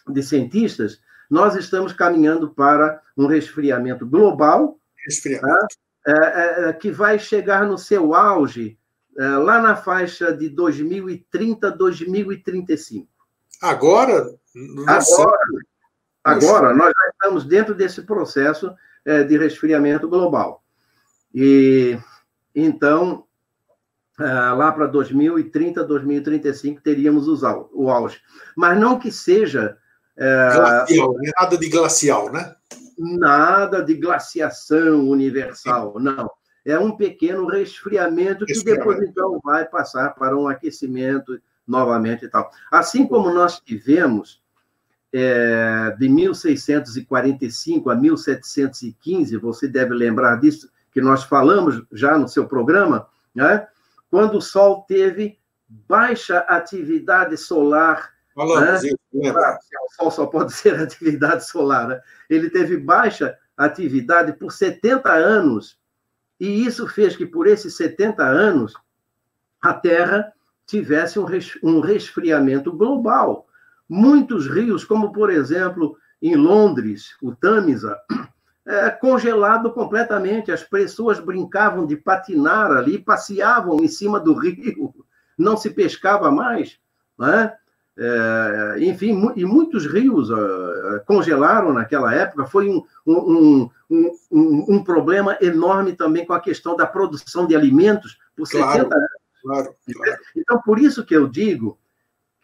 de 0.09 0.23
cientistas, 0.23 1.01
nós 1.29 1.55
estamos 1.57 1.93
caminhando 1.93 2.51
para 2.51 3.01
um 3.17 3.27
resfriamento 3.27 4.07
global, 4.07 4.79
resfriamento. 5.07 5.47
Tá? 5.47 5.67
É, 6.07 6.69
é, 6.69 6.73
que 6.73 6.91
vai 6.91 7.19
chegar 7.19 7.67
no 7.67 7.77
seu 7.77 8.15
auge 8.15 8.79
é, 9.19 9.29
lá 9.29 9.61
na 9.61 9.77
faixa 9.77 10.33
de 10.33 10.49
2030, 10.49 11.71
2035. 11.73 13.07
Agora? 13.61 14.35
Agora, 14.87 15.39
agora 16.29 16.75
nós 16.75 16.89
já 16.89 17.11
estamos 17.11 17.45
dentro 17.45 17.75
desse 17.75 18.03
processo 18.03 18.75
é, 19.05 19.23
de 19.23 19.37
resfriamento 19.39 20.09
global. 20.09 20.63
E 21.35 21.99
então, 22.55 23.25
é, 24.19 24.25
lá 24.25 24.73
para 24.73 24.87
2030, 24.87 25.85
2035, 25.85 26.81
teríamos 26.81 27.29
o 27.29 27.91
auge. 27.91 28.21
Mas 28.57 28.79
não 28.79 28.99
que 28.99 29.13
seja 29.13 29.77
é, 30.17 30.51
glacial, 30.55 31.15
é 31.25 31.31
nada 31.41 31.57
de 31.57 31.69
glacial, 31.69 32.33
né? 32.33 32.55
Nada 32.99 33.83
de 33.83 33.95
glaciação 33.95 35.09
universal, 35.09 36.01
não. 36.01 36.29
É 36.65 36.79
um 36.79 36.97
pequeno 36.97 37.47
resfriamento 37.47 38.45
que 38.45 38.63
depois, 38.65 39.01
então, 39.01 39.41
vai 39.43 39.65
passar 39.65 40.11
para 40.17 40.37
um 40.37 40.49
aquecimento 40.49 41.41
novamente 41.67 42.25
e 42.25 42.29
tal. 42.29 42.51
Assim 42.71 43.07
como 43.07 43.33
nós 43.33 43.61
tivemos 43.61 44.43
é, 45.13 45.95
de 45.99 46.09
1645 46.09 47.91
a 47.91 47.95
1715, 47.95 49.37
você 49.39 49.67
deve 49.67 49.95
lembrar 49.95 50.37
disso, 50.37 50.71
que 50.93 51.01
nós 51.01 51.25
falamos 51.25 51.83
já 51.93 52.19
no 52.19 52.29
seu 52.29 52.47
programa, 52.47 53.09
né? 53.35 53.67
quando 54.11 54.39
o 54.39 54.43
Sol 54.43 54.85
teve 54.89 55.39
baixa 55.69 56.39
atividade 56.41 57.37
solar 57.37 58.11
Falamos 58.39 58.85
né? 58.85 58.89
isso, 58.89 58.97
O 59.13 59.95
Sol 59.97 60.11
só 60.13 60.27
pode 60.27 60.53
ser 60.53 60.75
atividade 60.81 61.45
solar. 61.45 61.89
Né? 61.89 62.01
Ele 62.31 62.49
teve 62.49 62.77
baixa 62.77 63.37
atividade 63.57 64.33
por 64.35 64.53
70 64.53 65.13
anos, 65.13 65.77
e 66.39 66.65
isso 66.65 66.87
fez 66.87 67.17
que, 67.17 67.27
por 67.27 67.49
esses 67.49 67.77
70 67.77 68.23
anos, 68.23 68.75
a 69.61 69.75
Terra 69.75 70.33
tivesse 70.65 71.19
um 71.19 71.81
resfriamento 71.81 72.71
global. 72.71 73.48
Muitos 73.89 74.47
rios, 74.47 74.85
como, 74.85 75.13
por 75.13 75.31
exemplo, 75.31 75.97
em 76.21 76.37
Londres, 76.37 77.17
o 77.23 77.35
Tâmisa, 77.35 77.97
é, 78.67 78.91
congelado 78.91 79.73
completamente. 79.73 80.53
As 80.53 80.63
pessoas 80.63 81.19
brincavam 81.19 81.87
de 81.87 81.97
patinar 81.97 82.71
ali, 82.71 82.99
passeavam 82.99 83.83
em 83.83 83.89
cima 83.89 84.21
do 84.21 84.35
rio, 84.35 84.95
não 85.39 85.57
se 85.57 85.71
pescava 85.71 86.31
mais. 86.31 86.79
Né? 87.19 87.53
É, 88.01 88.77
enfim, 88.79 89.33
e 89.35 89.45
muitos 89.45 89.85
rios 89.85 90.31
uh, 90.31 91.03
congelaram 91.05 91.73
naquela 91.73 92.15
época. 92.15 92.47
Foi 92.47 92.69
um, 92.69 92.85
um, 93.05 93.69
um, 93.91 94.13
um, 94.31 94.85
problema 94.85 95.37
enorme 95.41 95.95
também 95.95 96.25
com 96.25 96.33
a 96.33 96.41
questão 96.41 96.77
da 96.77 96.87
produção 96.87 97.45
de 97.45 97.57
alimentos 97.57 98.17
por 98.37 98.49
claro, 98.49 98.73
70 98.73 98.95
anos. 98.95 99.09
Claro, 99.43 99.75
claro. 99.93 100.19
Então, 100.37 100.63
por 100.63 100.79
isso 100.79 101.05
que 101.05 101.17
eu 101.17 101.27
digo 101.27 101.77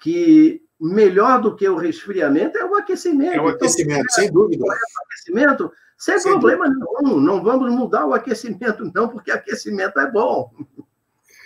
que 0.01 0.61
melhor 0.85 1.41
do 1.41 1.57
que 1.57 1.69
o 1.69 1.77
resfriamento 1.77 2.59
é 2.59 2.65
o 2.65 2.75
aquecimento. 2.75 3.35
É 3.35 3.41
o 3.41 3.49
então, 3.49 3.55
aquecimento, 3.55 4.01
então, 4.01 4.15
sem 4.15 4.33
dúvida. 4.33 4.65
É 4.65 4.69
o 4.69 5.05
aquecimento, 5.07 5.73
sem, 5.99 6.19
sem 6.19 6.33
problema 6.33 6.69
dúvida. 6.69 6.87
nenhum. 7.03 7.21
Não 7.21 7.43
vamos 7.43 7.73
mudar 7.73 8.07
o 8.07 8.13
aquecimento, 8.13 8.91
não, 8.95 9.09
porque 9.09 9.31
aquecimento 9.31 9.99
é 9.99 10.11
bom. 10.11 10.51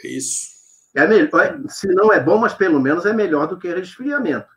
Isso. 0.04 0.58
É 0.94 1.06
melhor, 1.06 1.60
se 1.68 1.86
não 1.88 2.12
é 2.12 2.18
bom, 2.18 2.38
mas 2.38 2.54
pelo 2.54 2.80
menos 2.80 3.06
é 3.06 3.12
melhor 3.12 3.46
do 3.46 3.58
que 3.58 3.72
resfriamento. 3.72 4.48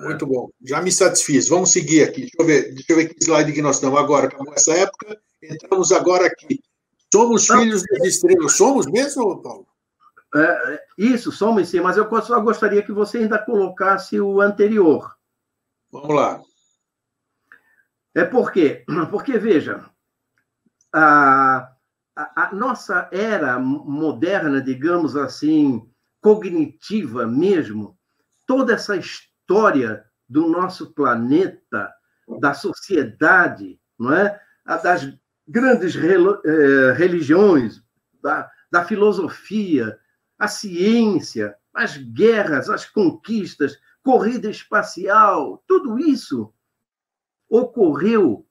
Muito 0.00 0.26
bom. 0.26 0.48
Já 0.62 0.80
me 0.80 0.90
satisfiz. 0.90 1.48
Vamos 1.48 1.72
seguir 1.72 2.02
aqui. 2.02 2.22
Deixa 2.22 2.36
eu 2.38 2.46
ver, 2.46 2.74
deixa 2.74 2.92
eu 2.92 2.96
ver 2.96 3.08
que 3.08 3.22
slide 3.22 3.52
que 3.52 3.62
nós 3.62 3.76
estamos 3.76 3.98
agora. 3.98 4.26
Acabou 4.26 4.54
essa 4.54 4.72
época. 4.72 5.20
Entramos 5.42 5.92
agora 5.92 6.26
aqui. 6.26 6.60
Somos 7.12 7.48
não, 7.48 7.60
filhos 7.60 7.82
das 7.82 8.06
estrelas. 8.06 8.52
Somos 8.52 8.86
mesmo, 8.86 9.42
Paulo? 9.42 9.66
É, 10.34 10.74
é, 10.74 10.84
isso, 10.96 11.32
somos 11.32 11.68
sim, 11.68 11.80
mas 11.80 11.96
eu 11.96 12.08
só 12.22 12.40
gostaria 12.40 12.82
que 12.82 12.92
você 12.92 13.18
ainda 13.18 13.38
colocasse 13.38 14.20
o 14.20 14.40
anterior. 14.40 15.16
Vamos 15.90 16.14
lá. 16.14 16.40
É 18.14 18.24
por 18.24 18.52
quê? 18.52 18.84
Porque, 19.10 19.38
veja, 19.38 19.84
a, 20.92 21.72
a, 22.14 22.44
a 22.44 22.54
nossa 22.54 23.08
era 23.12 23.58
moderna, 23.58 24.60
digamos 24.60 25.16
assim, 25.16 25.88
cognitiva 26.20 27.26
mesmo, 27.26 27.98
toda 28.46 28.74
essa 28.74 28.96
história 28.96 30.04
do 30.28 30.48
nosso 30.48 30.92
planeta, 30.92 31.92
da 32.40 32.54
sociedade, 32.54 33.80
não 33.98 34.12
é? 34.12 34.40
das 34.64 35.12
grandes 35.48 35.96
eh, 35.96 36.92
religiões, 36.92 37.82
da, 38.22 38.48
da 38.70 38.84
filosofia, 38.84 39.98
a 40.40 40.48
ciência, 40.48 41.54
as 41.74 41.98
guerras, 41.98 42.70
as 42.70 42.86
conquistas, 42.86 43.78
corrida 44.02 44.48
espacial, 44.48 45.62
tudo 45.66 45.98
isso 45.98 46.50
ocorreu 47.46 48.46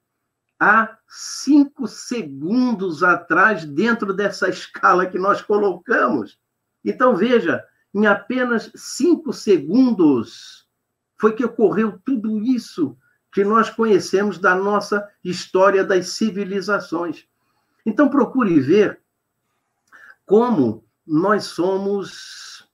há 0.59 0.95
cinco 1.07 1.87
segundos 1.87 3.01
atrás, 3.01 3.65
dentro 3.65 4.13
dessa 4.13 4.49
escala 4.49 5.07
que 5.07 5.17
nós 5.17 5.41
colocamos. 5.41 6.39
Então, 6.85 7.15
veja, 7.15 7.65
em 7.91 8.05
apenas 8.05 8.71
cinco 8.75 9.33
segundos 9.33 10.67
foi 11.17 11.33
que 11.33 11.43
ocorreu 11.43 11.99
tudo 12.05 12.43
isso 12.43 12.95
que 13.31 13.43
nós 13.43 13.69
conhecemos 13.69 14.37
da 14.37 14.53
nossa 14.53 15.09
história 15.23 15.83
das 15.83 16.09
civilizações. 16.09 17.25
Então, 17.83 18.09
procure 18.09 18.59
ver 18.59 19.01
como 20.23 20.87
nós 21.09 21.45
somos, 21.45 22.67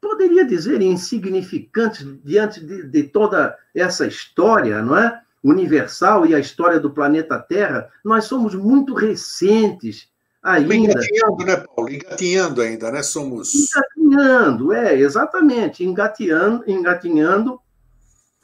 poderia 0.00 0.44
dizer, 0.44 0.82
insignificantes 0.82 2.04
diante 2.24 2.58
de, 2.58 2.82
de 2.82 3.04
toda 3.04 3.56
essa 3.72 4.06
história, 4.06 4.82
não 4.82 4.98
é? 4.98 5.22
universal 5.42 6.24
e 6.24 6.34
a 6.34 6.38
história 6.38 6.78
do 6.78 6.90
planeta 6.90 7.38
Terra, 7.38 7.90
nós 8.04 8.24
somos 8.24 8.54
muito 8.54 8.94
recentes 8.94 10.08
ainda. 10.42 10.74
Engatinhando, 10.74 11.44
né, 11.44 11.56
Paulo? 11.56 11.90
Engatinhando 11.90 12.60
ainda, 12.60 12.92
né? 12.92 13.02
Somos. 13.02 13.52
Engatinhando, 13.54 14.72
é, 14.72 14.98
exatamente. 14.98 15.84
Engatinhando, 15.84 16.62
engatinhando 16.70 17.60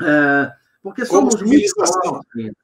é, 0.02 0.52
porque 0.82 1.04
somos 1.04 1.36
Como 1.36 1.48
muito 1.48 1.72
novos 1.76 2.26
ainda. 2.36 2.56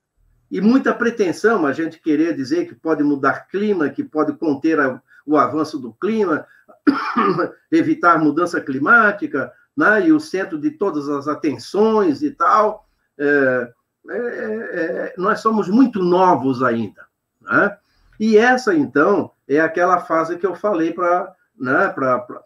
E 0.51 0.61
muita 0.61 0.95
pretensão, 0.95 1.67
a 1.67 1.73
gente 1.73 2.01
querer 2.01 2.35
dizer 2.35 2.69
que 2.69 2.75
pode 2.75 3.03
mudar 3.03 3.49
clima, 3.49 3.89
que 3.89 4.05
pode 4.05 4.35
conter 4.35 4.79
a, 4.79 5.03
o 5.27 5.37
avanço 5.37 5.79
do 5.79 5.93
clima, 5.93 6.47
evitar 7.71 8.19
mudança 8.19 8.61
climática, 8.61 9.53
né? 9.77 10.07
e 10.07 10.13
o 10.13 10.21
centro 10.21 10.59
de 10.59 10.71
todas 10.71 11.09
as 11.09 11.29
atenções 11.29 12.23
e 12.23 12.31
tal. 12.31 12.87
É, 13.19 13.73
é, 14.09 14.17
é, 14.17 15.15
nós 15.17 15.41
somos 15.41 15.69
muito 15.69 16.03
novos 16.03 16.63
ainda. 16.63 17.07
Né? 17.41 17.77
E 18.21 18.37
essa, 18.37 18.75
então, 18.75 19.31
é 19.49 19.61
aquela 19.61 20.01
fase 20.01 20.37
que 20.37 20.47
eu 20.47 20.55
falei 20.55 20.93
para 20.93 21.35
né, 21.59 21.89
pra, 21.89 22.19
pra, 22.19 22.43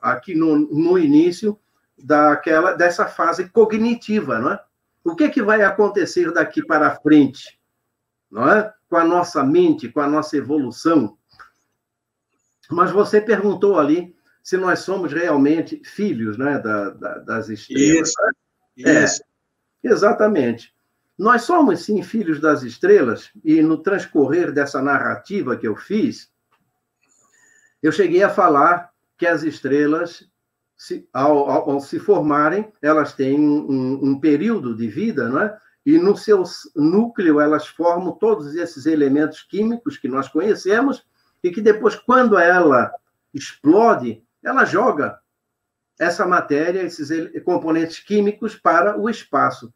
aqui 0.00 0.34
no, 0.34 0.56
no 0.56 0.98
início 0.98 1.58
daquela, 1.98 2.72
dessa 2.72 3.06
fase 3.06 3.48
cognitiva. 3.48 4.38
Né? 4.38 4.58
O 5.04 5.14
que, 5.14 5.28
que 5.28 5.42
vai 5.42 5.62
acontecer 5.62 6.32
daqui 6.32 6.64
para 6.64 6.96
frente? 6.96 7.60
não 8.32 8.50
é? 8.50 8.72
Com 8.88 8.96
a 8.96 9.04
nossa 9.04 9.44
mente, 9.44 9.90
com 9.90 10.00
a 10.00 10.08
nossa 10.08 10.36
evolução. 10.38 11.18
Mas 12.72 12.90
você 12.90 13.20
perguntou 13.20 13.78
ali 13.78 14.14
se 14.42 14.56
nós 14.56 14.80
somos 14.80 15.12
realmente 15.12 15.80
filhos 15.84 16.36
né, 16.36 16.58
da, 16.58 16.90
da, 16.90 17.18
das 17.18 17.48
estrelas. 17.48 18.08
Isso. 18.08 18.22
Né? 18.76 19.04
Isso. 19.04 19.22
É, 19.84 19.88
exatamente. 19.88 20.74
Nós 21.18 21.42
somos, 21.42 21.84
sim, 21.84 22.02
filhos 22.02 22.40
das 22.40 22.62
estrelas, 22.62 23.30
e 23.44 23.62
no 23.62 23.78
transcorrer 23.78 24.50
dessa 24.50 24.82
narrativa 24.82 25.56
que 25.56 25.68
eu 25.68 25.76
fiz, 25.76 26.30
eu 27.82 27.92
cheguei 27.92 28.22
a 28.22 28.30
falar 28.30 28.90
que 29.16 29.26
as 29.26 29.42
estrelas, 29.42 30.28
se, 30.76 31.06
ao, 31.12 31.48
ao, 31.50 31.70
ao, 31.70 31.80
se 31.80 31.98
formarem, 31.98 32.72
elas 32.80 33.12
têm 33.12 33.38
um, 33.38 34.00
um, 34.02 34.18
período 34.18 34.74
de 34.74 34.88
vida, 34.88 35.28
não 35.28 35.40
é? 35.42 35.56
e 35.84 35.98
no 35.98 36.16
seu 36.16 36.42
núcleo 36.74 37.40
elas 37.40 37.66
formam 37.66 38.12
todos 38.12 38.54
esses 38.54 38.86
elementos 38.86 39.42
químicos 39.42 39.96
que 39.96 40.08
nós 40.08 40.28
conhecemos, 40.28 41.04
e 41.42 41.50
que 41.50 41.60
depois, 41.60 41.96
quando 41.96 42.38
ela 42.38 42.92
explode, 43.34 44.22
ela 44.42 44.64
joga 44.64 45.18
essa 45.98 46.26
matéria, 46.26 46.82
esses 46.82 47.10
componentes 47.44 47.98
químicos 48.00 48.54
para 48.54 48.98
o 48.98 49.08
espaço. 49.08 49.72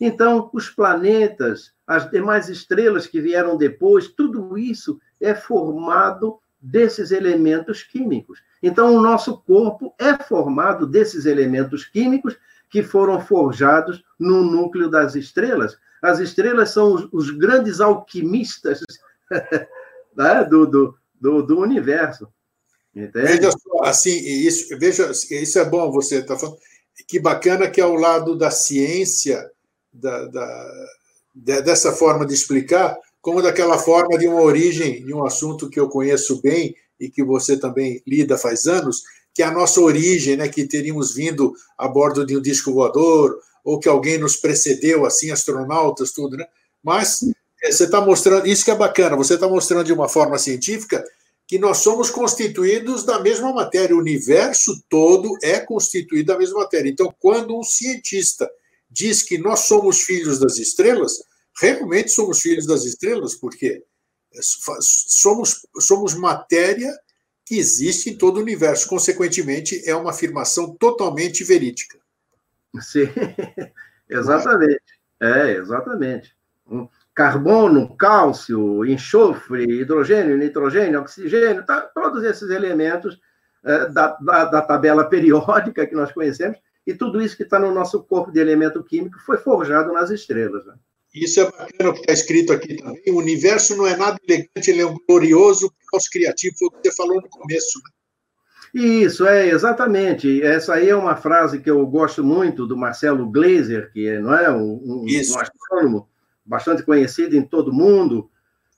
Então, 0.00 0.50
os 0.52 0.70
planetas, 0.70 1.72
as 1.86 2.10
demais 2.10 2.48
estrelas 2.48 3.06
que 3.06 3.20
vieram 3.20 3.56
depois, 3.56 4.08
tudo 4.08 4.56
isso 4.56 4.98
é 5.20 5.34
formado 5.34 6.38
desses 6.60 7.10
elementos 7.10 7.82
químicos. 7.82 8.42
Então, 8.62 8.94
o 8.94 9.00
nosso 9.00 9.38
corpo 9.42 9.94
é 9.98 10.14
formado 10.22 10.86
desses 10.86 11.26
elementos 11.26 11.84
químicos 11.84 12.36
que 12.68 12.82
foram 12.82 13.20
forjados 13.20 14.02
no 14.18 14.42
núcleo 14.42 14.88
das 14.88 15.14
estrelas. 15.14 15.78
As 16.02 16.18
estrelas 16.18 16.70
são 16.70 16.94
os, 16.94 17.08
os 17.12 17.30
grandes 17.30 17.80
alquimistas 17.80 18.80
né, 20.16 20.44
do, 20.44 20.66
do, 20.66 20.98
do, 21.20 21.42
do 21.42 21.60
universo. 21.60 22.28
Entende? 22.94 23.26
Veja 23.26 23.50
só, 23.52 23.84
assim, 23.84 24.16
isso, 24.16 24.76
veja, 24.78 25.10
isso 25.10 25.58
é 25.58 25.64
bom 25.64 25.92
você 25.92 26.16
estar 26.16 26.34
tá 26.34 26.40
falando. 26.40 26.58
Que 27.06 27.18
bacana 27.18 27.70
que 27.70 27.80
ao 27.80 27.94
lado 27.94 28.36
da 28.36 28.50
ciência, 28.50 29.48
da, 29.92 30.26
da, 30.26 30.90
dessa 31.34 31.92
forma 31.92 32.26
de 32.26 32.34
explicar, 32.34 32.96
como 33.20 33.42
daquela 33.42 33.78
forma 33.78 34.18
de 34.18 34.26
uma 34.26 34.40
origem 34.40 35.04
de 35.04 35.14
um 35.14 35.24
assunto 35.24 35.68
que 35.68 35.78
eu 35.78 35.88
conheço 35.88 36.40
bem 36.40 36.74
e 36.98 37.08
que 37.08 37.22
você 37.22 37.56
também 37.56 38.02
lida 38.06 38.36
faz 38.36 38.66
anos, 38.66 39.02
que 39.34 39.42
é 39.42 39.46
a 39.46 39.52
nossa 39.52 39.80
origem, 39.80 40.36
né, 40.36 40.48
que 40.48 40.66
teríamos 40.66 41.14
vindo 41.14 41.54
a 41.78 41.86
bordo 41.86 42.26
de 42.26 42.36
um 42.36 42.42
disco 42.42 42.72
voador, 42.72 43.38
ou 43.64 43.78
que 43.78 43.88
alguém 43.88 44.18
nos 44.18 44.36
precedeu, 44.36 45.04
assim, 45.04 45.30
astronautas, 45.30 46.12
tudo, 46.12 46.36
né? 46.36 46.46
Mas 46.82 47.20
é, 47.22 47.32
você 47.62 47.84
está 47.84 48.00
mostrando, 48.00 48.46
isso 48.46 48.64
que 48.64 48.70
é 48.70 48.74
bacana, 48.74 49.16
você 49.16 49.34
está 49.34 49.46
mostrando 49.46 49.84
de 49.84 49.92
uma 49.92 50.08
forma 50.08 50.38
científica 50.38 51.04
que 51.46 51.58
nós 51.58 51.78
somos 51.78 52.10
constituídos 52.10 53.04
da 53.04 53.20
mesma 53.20 53.52
matéria, 53.52 53.94
o 53.94 53.98
universo 53.98 54.82
todo 54.88 55.36
é 55.42 55.58
constituído 55.58 56.32
da 56.32 56.38
mesma 56.38 56.60
matéria. 56.60 56.88
Então, 56.88 57.12
quando 57.18 57.58
um 57.58 57.64
cientista 57.64 58.48
diz 58.88 59.22
que 59.22 59.36
nós 59.36 59.60
somos 59.60 60.02
filhos 60.02 60.38
das 60.38 60.58
estrelas, 60.58 61.22
realmente 61.60 62.12
somos 62.12 62.40
filhos 62.40 62.66
das 62.66 62.84
estrelas, 62.84 63.34
porque 63.34 63.82
somos, 64.80 65.66
somos 65.80 66.14
matéria 66.14 66.96
que 67.44 67.58
existe 67.58 68.10
em 68.10 68.16
todo 68.16 68.36
o 68.36 68.42
universo. 68.42 68.88
Consequentemente, 68.88 69.82
é 69.84 69.94
uma 69.94 70.10
afirmação 70.10 70.76
totalmente 70.76 71.42
verídica. 71.42 71.98
Sim, 72.80 73.08
exatamente. 74.08 74.80
É, 75.20 75.56
exatamente 75.56 76.32
carbono, 77.20 77.94
cálcio, 77.98 78.82
enxofre, 78.86 79.64
hidrogênio, 79.64 80.38
nitrogênio, 80.38 81.00
oxigênio, 81.00 81.66
tá, 81.66 81.82
todos 81.82 82.24
esses 82.24 82.48
elementos 82.48 83.20
é, 83.62 83.90
da, 83.90 84.16
da, 84.22 84.44
da, 84.46 84.62
tabela 84.62 85.04
periódica 85.04 85.86
que 85.86 85.94
nós 85.94 86.10
conhecemos, 86.12 86.56
e 86.86 86.94
tudo 86.94 87.20
isso 87.20 87.36
que 87.36 87.42
está 87.42 87.58
no 87.58 87.74
nosso 87.74 88.02
corpo 88.04 88.32
de 88.32 88.40
elemento 88.40 88.82
químico 88.82 89.18
foi 89.20 89.36
forjado 89.36 89.92
nas 89.92 90.08
estrelas. 90.08 90.64
Né? 90.64 90.72
Isso 91.14 91.40
é 91.40 91.44
bacana 91.44 91.90
o 91.90 91.92
que 91.92 92.00
está 92.00 92.12
escrito 92.14 92.54
aqui 92.54 92.76
também. 92.76 93.02
O 93.08 93.18
universo 93.18 93.76
não 93.76 93.86
é 93.86 93.94
nada 93.94 94.16
elegante, 94.26 94.70
ele 94.70 94.80
é 94.80 94.86
um 94.86 94.96
glorioso 95.06 95.70
caos 95.92 96.08
criativo, 96.08 96.56
foi 96.58 96.68
o 96.68 96.70
que 96.70 96.88
você 96.88 96.96
falou 96.96 97.20
no 97.20 97.28
começo. 97.28 97.78
Né? 97.84 98.82
Isso, 98.82 99.26
é, 99.26 99.50
exatamente. 99.50 100.42
Essa 100.42 100.76
aí 100.76 100.88
é 100.88 100.96
uma 100.96 101.16
frase 101.16 101.60
que 101.60 101.70
eu 101.70 101.86
gosto 101.86 102.24
muito 102.24 102.66
do 102.66 102.78
Marcelo 102.78 103.30
Gleiser, 103.30 103.92
que 103.92 104.08
é, 104.08 104.18
não 104.18 104.32
é 104.32 104.50
um, 104.50 104.80
um, 104.82 105.04
um 105.04 105.38
astrônomo, 105.38 106.08
bastante 106.50 106.82
conhecido 106.82 107.36
em 107.36 107.46
todo 107.46 107.72
mundo, 107.72 108.28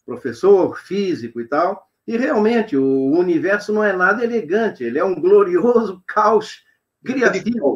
professor 0.05 0.79
físico 0.79 1.41
e 1.41 1.49
tal. 1.49 1.89
E 2.07 2.19
realmente 2.19 2.77
o 2.77 3.13
universo 3.13 3.73
não 3.73 3.83
é 3.83 3.95
nada 3.97 4.23
elegante, 4.23 4.85
ele 4.85 4.99
é 4.99 5.05
um 5.05 5.19
glorioso 5.19 6.03
caos 6.07 6.63
criativo, 7.03 7.75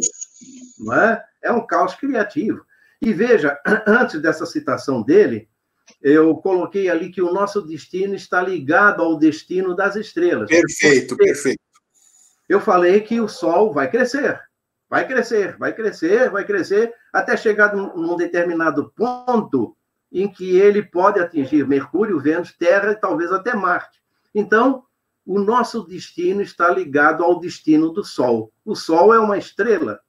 não 0.79 0.95
é? 0.95 1.25
É 1.43 1.51
um 1.51 1.67
caos 1.67 1.95
criativo. 1.95 2.63
E 3.01 3.11
veja, 3.15 3.59
antes 3.89 4.21
dessa 4.21 4.45
citação 4.45 5.03
dele, 5.03 5.49
eu 6.03 6.35
coloquei 6.37 6.91
ali 6.91 7.11
que 7.11 7.23
o 7.23 7.33
nosso 7.33 7.63
destino 7.63 8.15
está 8.15 8.43
ligado 8.43 9.03
ao 9.03 9.17
destino 9.17 9.75
das 9.75 9.97
estrelas. 9.97 10.51
Perfeito, 10.51 11.17
perfeito. 11.17 11.61
Eu 12.47 12.61
falei 12.61 13.01
que 13.01 13.19
o 13.19 13.29
Sol 13.29 13.73
vai 13.73 13.91
crescer, 13.91 14.41
vai 14.91 15.07
crescer, 15.07 15.57
vai 15.57 15.73
crescer, 15.73 16.31
vai 16.31 16.45
crescer, 16.45 16.93
até 17.13 17.35
chegar 17.35 17.75
num 17.75 18.17
determinado 18.17 18.93
ponto 18.95 19.77
em 20.17 20.27
que 20.27 20.57
ele 20.59 20.83
pode 20.83 21.21
atingir 21.21 21.69
Mercúrio, 21.69 22.19
Vênus, 22.19 22.51
Terra 22.57 22.93
e 22.93 22.97
talvez 22.97 23.31
até 23.31 23.55
Marte. 23.55 24.01
Então, 24.35 24.83
o 25.27 25.39
nosso 25.39 25.87
destino 25.87 26.41
está 26.41 26.71
ligado 26.71 27.23
ao 27.23 27.39
destino 27.39 27.91
do 27.91 28.03
Sol. 28.03 28.51
O 28.65 28.75
Sol 28.75 29.13
é 29.13 29.19
uma 29.19 29.37
estrela. 29.37 30.01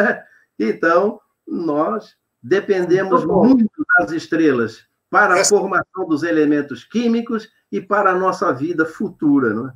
É? 0.00 0.22
Então, 0.58 1.20
nós 1.46 2.16
dependemos 2.42 3.26
muito 3.26 3.70
das 3.98 4.10
estrelas 4.12 4.86
para 5.10 5.38
a 5.38 5.44
formação 5.44 6.08
dos 6.08 6.22
elementos 6.22 6.82
químicos 6.84 7.48
e 7.70 7.82
para 7.82 8.12
a 8.12 8.18
nossa 8.18 8.50
vida 8.52 8.86
futura. 8.86 9.52
Não 9.52 9.68
é? 9.68 9.72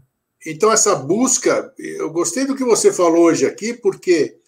Então, 0.47 0.73
essa 0.73 0.97
busca, 0.97 1.73
eu 1.79 2.11
gostei 2.11 2.47
do 2.47 2.57
que 2.57 2.65
você 2.65 2.91
falou 2.91 3.27
hoje 3.27 3.45
aqui, 3.45 3.75
porque 3.75 4.41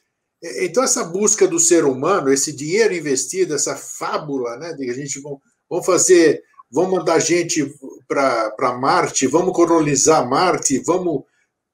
então, 0.63 0.85
essa 0.85 1.03
busca 1.05 1.49
do 1.49 1.59
ser 1.59 1.85
humano, 1.85 2.31
esse 2.31 2.53
dinheiro 2.53 2.93
investido, 2.93 3.55
essa 3.55 3.77
fábula, 3.77 4.57
né, 4.59 4.75
de 4.75 4.91
a 4.91 4.93
gente 4.93 5.21
vamos 5.21 5.87
fazer, 5.87 6.43
vamos 6.71 6.99
mandar 6.99 7.19
gente 7.19 7.75
para 8.07 8.77
Marte, 8.79 9.27
vamos 9.27 9.55
colonizar 9.55 10.29
Marte, 10.29 10.79
vamos 10.85 11.23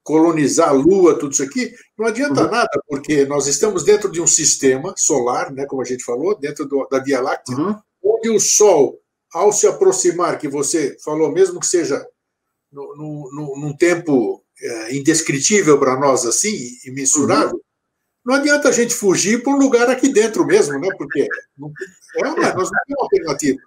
colonizar 0.04 0.68
a 0.68 0.72
Lua, 0.72 1.18
tudo 1.18 1.32
isso 1.32 1.42
aqui, 1.42 1.74
não 1.98 2.06
adianta 2.06 2.44
uhum. 2.44 2.50
nada, 2.50 2.82
porque 2.86 3.24
nós 3.26 3.48
estamos 3.48 3.82
dentro 3.82 4.10
de 4.10 4.20
um 4.20 4.26
sistema 4.26 4.94
solar, 4.96 5.52
né, 5.52 5.66
como 5.66 5.82
a 5.82 5.84
gente 5.84 6.04
falou, 6.04 6.38
dentro 6.38 6.64
do, 6.64 6.86
da 6.88 7.00
Via 7.00 7.20
Láctea, 7.20 7.56
uhum. 7.56 7.74
onde 8.02 8.30
o 8.30 8.38
Sol, 8.38 9.00
ao 9.32 9.52
se 9.52 9.66
aproximar, 9.66 10.38
que 10.38 10.48
você 10.48 10.96
falou, 11.04 11.32
mesmo 11.32 11.58
que 11.58 11.66
seja 11.66 12.04
no, 12.70 12.94
no, 13.32 13.60
num 13.60 13.76
tempo 13.76 14.44
é, 14.62 14.94
indescritível 14.94 15.78
para 15.78 15.98
nós 15.98 16.24
assim, 16.24 16.56
imensurável, 16.84 17.54
uhum 17.54 17.69
não 18.24 18.34
adianta 18.34 18.68
a 18.68 18.72
gente 18.72 18.94
fugir 18.94 19.42
para 19.42 19.52
um 19.52 19.58
lugar 19.58 19.88
aqui 19.88 20.12
dentro 20.12 20.44
mesmo, 20.46 20.78
né? 20.78 20.88
Porque 20.96 21.26
é 22.16 22.28
uma, 22.28 22.54
nós 22.54 22.70
não 22.70 22.80
temos 22.86 23.02
alternativa. 23.02 23.58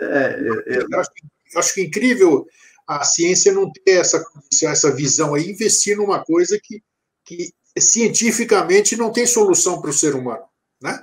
É, 0.00 0.06
é, 0.06 0.78
eu 0.78 1.00
acho, 1.00 1.10
acho 1.56 1.74
que 1.74 1.80
é 1.80 1.84
incrível 1.84 2.46
a 2.86 3.02
ciência 3.04 3.52
não 3.52 3.70
ter 3.70 3.92
essa, 3.92 4.24
essa 4.62 4.94
visão 4.94 5.34
aí, 5.34 5.50
investir 5.50 5.96
numa 5.96 6.22
coisa 6.22 6.58
que, 6.62 6.82
que 7.24 7.52
cientificamente 7.76 8.96
não 8.96 9.12
tem 9.12 9.26
solução 9.26 9.80
para 9.80 9.90
o 9.90 9.94
ser 9.94 10.14
humano, 10.14 10.44
né? 10.80 11.02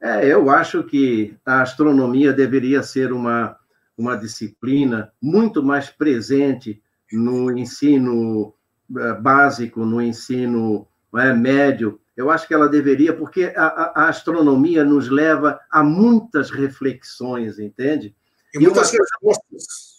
É, 0.00 0.26
eu 0.26 0.50
acho 0.50 0.82
que 0.82 1.36
a 1.46 1.62
astronomia 1.62 2.32
deveria 2.32 2.82
ser 2.82 3.12
uma, 3.12 3.56
uma 3.96 4.16
disciplina 4.16 5.12
muito 5.22 5.62
mais 5.62 5.90
presente 5.90 6.82
no 7.12 7.56
ensino 7.56 8.52
eh, 8.98 9.14
básico, 9.14 9.84
no 9.84 10.02
ensino 10.02 10.88
é, 11.18 11.32
médio, 11.32 12.00
eu 12.16 12.30
acho 12.30 12.46
que 12.46 12.54
ela 12.54 12.68
deveria, 12.68 13.16
porque 13.16 13.52
a, 13.56 13.92
a, 13.94 14.08
astronomia 14.08 14.84
nos 14.84 15.08
leva 15.08 15.60
a 15.70 15.82
muitas 15.82 16.50
reflexões, 16.50 17.58
entende? 17.58 18.14
E, 18.54 18.58
e 18.58 18.60
muitas 18.60 18.92
uma... 18.92 18.98
respostas. 18.98 19.92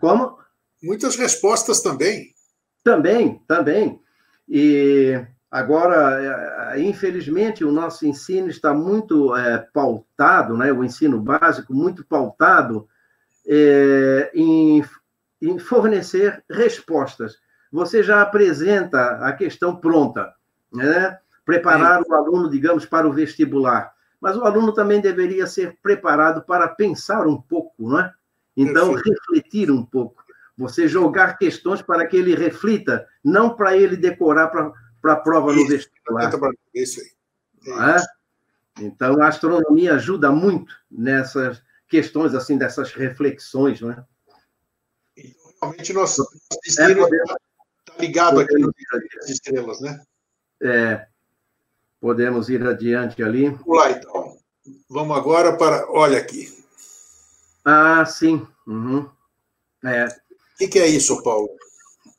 Como? 0.00 0.38
Muitas 0.82 1.16
respostas 1.16 1.82
também. 1.82 2.32
Também, 2.82 3.42
também. 3.46 4.00
E 4.48 5.24
agora, 5.50 6.74
é, 6.74 6.80
infelizmente, 6.80 7.64
o 7.64 7.70
nosso 7.70 8.06
ensino 8.06 8.48
está 8.48 8.72
muito 8.72 9.36
é, 9.36 9.58
pautado, 9.58 10.56
né? 10.56 10.72
o 10.72 10.82
ensino 10.82 11.20
básico, 11.20 11.74
muito 11.74 12.04
pautado 12.04 12.88
é, 13.46 14.30
em, 14.34 14.82
em 15.40 15.58
fornecer 15.58 16.42
respostas. 16.50 17.36
Você 17.70 18.02
já 18.02 18.22
apresenta 18.22 19.18
a 19.18 19.32
questão 19.32 19.76
pronta 19.76 20.32
né? 20.72 21.18
preparar 21.44 22.02
o 22.02 22.14
aluno, 22.14 22.48
digamos, 22.50 22.86
para 22.86 23.06
o 23.06 23.12
vestibular. 23.12 23.92
mas 24.20 24.36
o 24.36 24.44
aluno 24.44 24.72
também 24.72 25.00
deveria 25.00 25.46
ser 25.46 25.76
preparado 25.82 26.42
para 26.42 26.68
pensar 26.68 27.26
um 27.26 27.40
pouco, 27.40 27.88
não 27.88 27.98
é? 27.98 28.12
Então, 28.56 28.94
refletir 28.94 29.70
um 29.70 29.84
pouco. 29.84 30.22
Você 30.56 30.86
jogar 30.86 31.38
questões 31.38 31.82
para 31.82 32.06
que 32.06 32.16
ele 32.16 32.34
reflita, 32.34 33.06
não 33.24 33.56
para 33.56 33.76
ele 33.76 33.96
decorar 33.96 34.48
para 34.48 35.12
a 35.12 35.16
prova 35.16 35.50
isso, 35.52 35.62
no 35.62 35.68
vestibular. 35.68 36.32
Isso 36.72 37.00
aí. 37.00 37.96
É? 37.96 38.84
Então, 38.84 39.20
a 39.20 39.28
astronomia 39.28 39.94
ajuda 39.94 40.30
muito 40.30 40.72
nessas 40.90 41.62
questões, 41.88 42.34
assim, 42.34 42.56
dessas 42.56 42.92
reflexões, 42.92 43.80
não 43.80 43.90
é? 43.90 44.04
Realmente, 45.60 45.92
nós, 45.92 46.16
nós 46.18 46.78
é, 46.78 46.92
está 46.92 47.36
ligado 47.98 48.40
aqui 48.40 48.58
nas 48.58 49.28
estrelas, 49.28 49.80
né? 49.80 50.00
É, 50.62 51.06
Podemos 52.02 52.48
ir 52.48 52.66
adiante 52.66 53.22
ali. 53.22 53.48
Vamos 53.48 53.78
lá, 53.78 53.92
então. 53.92 54.36
Vamos 54.90 55.16
agora 55.16 55.56
para. 55.56 55.88
Olha 55.88 56.18
aqui. 56.18 56.48
Ah, 57.64 58.04
sim. 58.04 58.44
Uhum. 58.66 59.08
É. 59.84 60.06
O 60.06 60.58
que, 60.58 60.66
que, 60.66 60.78
é 60.80 60.88
isso, 60.88 61.22
Paulo? 61.22 61.48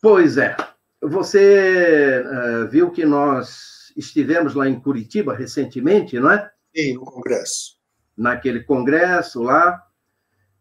Pois 0.01 0.37
é. 0.37 0.55
Você 1.01 2.23
uh, 2.25 2.69
viu 2.69 2.91
que 2.91 3.03
nós 3.03 3.91
estivemos 3.97 4.55
lá 4.55 4.69
em 4.69 4.79
Curitiba 4.79 5.35
recentemente, 5.35 6.17
não 6.17 6.31
é? 6.31 6.49
Sim, 6.73 6.93
no 6.93 7.03
Congresso. 7.03 7.77
Naquele 8.15 8.63
congresso 8.63 9.43
lá. 9.43 9.85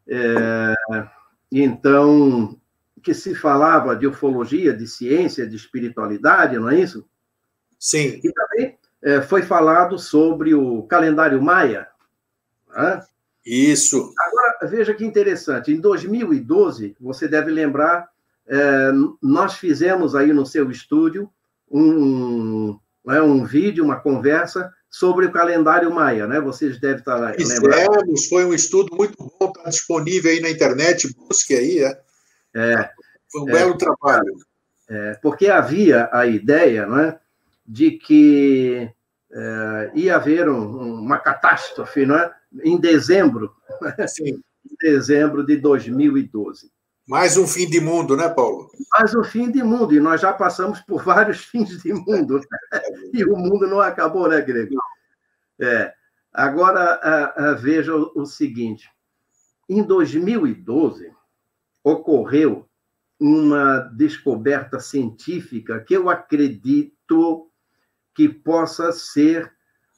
É, 0.08 0.74
então, 1.52 2.58
que 3.00 3.14
se 3.14 3.36
falava 3.36 3.94
de 3.94 4.08
ufologia, 4.08 4.76
de 4.76 4.88
ciência, 4.88 5.46
de 5.46 5.54
espiritualidade, 5.54 6.58
não 6.58 6.68
é 6.68 6.80
isso? 6.80 7.08
Sim. 7.82 8.20
E 8.22 8.32
também 8.32 8.78
é, 9.02 9.20
foi 9.20 9.42
falado 9.42 9.98
sobre 9.98 10.54
o 10.54 10.84
calendário 10.84 11.42
maia. 11.42 11.88
Né? 12.72 13.04
Isso. 13.44 14.14
Agora, 14.20 14.70
veja 14.70 14.94
que 14.94 15.04
interessante. 15.04 15.72
Em 15.72 15.80
2012, 15.80 16.96
você 17.00 17.26
deve 17.26 17.50
lembrar, 17.50 18.08
é, 18.46 18.92
nós 19.20 19.54
fizemos 19.54 20.14
aí 20.14 20.32
no 20.32 20.46
seu 20.46 20.70
estúdio 20.70 21.28
um, 21.68 22.78
né, 23.04 23.20
um 23.20 23.44
vídeo, 23.44 23.84
uma 23.84 23.98
conversa 23.98 24.72
sobre 24.88 25.26
o 25.26 25.32
calendário 25.32 25.92
maia, 25.92 26.28
né? 26.28 26.38
Vocês 26.38 26.78
devem 26.78 26.98
estar 26.98 27.16
lembrando. 27.16 28.14
foi 28.28 28.44
um 28.44 28.54
estudo 28.54 28.94
muito 28.94 29.16
bom, 29.18 29.48
está 29.48 29.68
disponível 29.68 30.30
aí 30.30 30.40
na 30.40 30.50
internet, 30.50 31.12
busque 31.16 31.54
aí, 31.54 31.78
é. 31.80 31.98
é 32.54 32.90
foi 33.28 33.40
um 33.40 33.48
é, 33.48 33.52
belo 33.52 33.76
trabalho. 33.76 34.36
É, 34.88 35.18
porque 35.22 35.48
havia 35.48 36.08
a 36.12 36.26
ideia, 36.26 36.86
né, 36.86 37.18
de 37.66 37.92
que 37.92 38.90
é, 39.32 39.92
ia 39.94 40.16
haver 40.16 40.48
um, 40.48 41.00
uma 41.00 41.18
catástrofe 41.18 42.04
não 42.04 42.16
é? 42.16 42.34
em 42.62 42.78
dezembro, 42.78 43.54
Sim. 44.06 44.42
em 44.64 44.76
dezembro 44.80 45.44
de 45.44 45.56
2012. 45.56 46.70
Mais 47.08 47.36
um 47.36 47.46
fim 47.46 47.68
de 47.68 47.80
mundo, 47.80 48.16
né, 48.16 48.28
Paulo? 48.28 48.70
Mais 48.92 49.14
um 49.14 49.24
fim 49.24 49.50
de 49.50 49.62
mundo, 49.62 49.94
e 49.94 50.00
nós 50.00 50.20
já 50.20 50.32
passamos 50.32 50.80
por 50.80 51.02
vários 51.02 51.44
fins 51.46 51.82
de 51.82 51.92
mundo, 51.92 52.38
né? 52.38 52.80
e 53.12 53.24
o 53.24 53.36
mundo 53.36 53.66
não 53.66 53.80
acabou, 53.80 54.28
né, 54.28 54.40
Grego? 54.40 54.76
É. 55.60 55.92
Agora, 56.32 56.94
a, 57.02 57.50
a, 57.50 57.54
veja 57.54 57.94
o, 57.94 58.12
o 58.14 58.24
seguinte: 58.24 58.88
em 59.68 59.82
2012, 59.82 61.12
ocorreu 61.82 62.68
uma 63.20 63.78
descoberta 63.94 64.80
científica 64.80 65.80
que 65.80 65.94
eu 65.94 66.08
acredito 66.08 67.51
que 68.14 68.28
possa 68.28 68.92
ser 68.92 69.52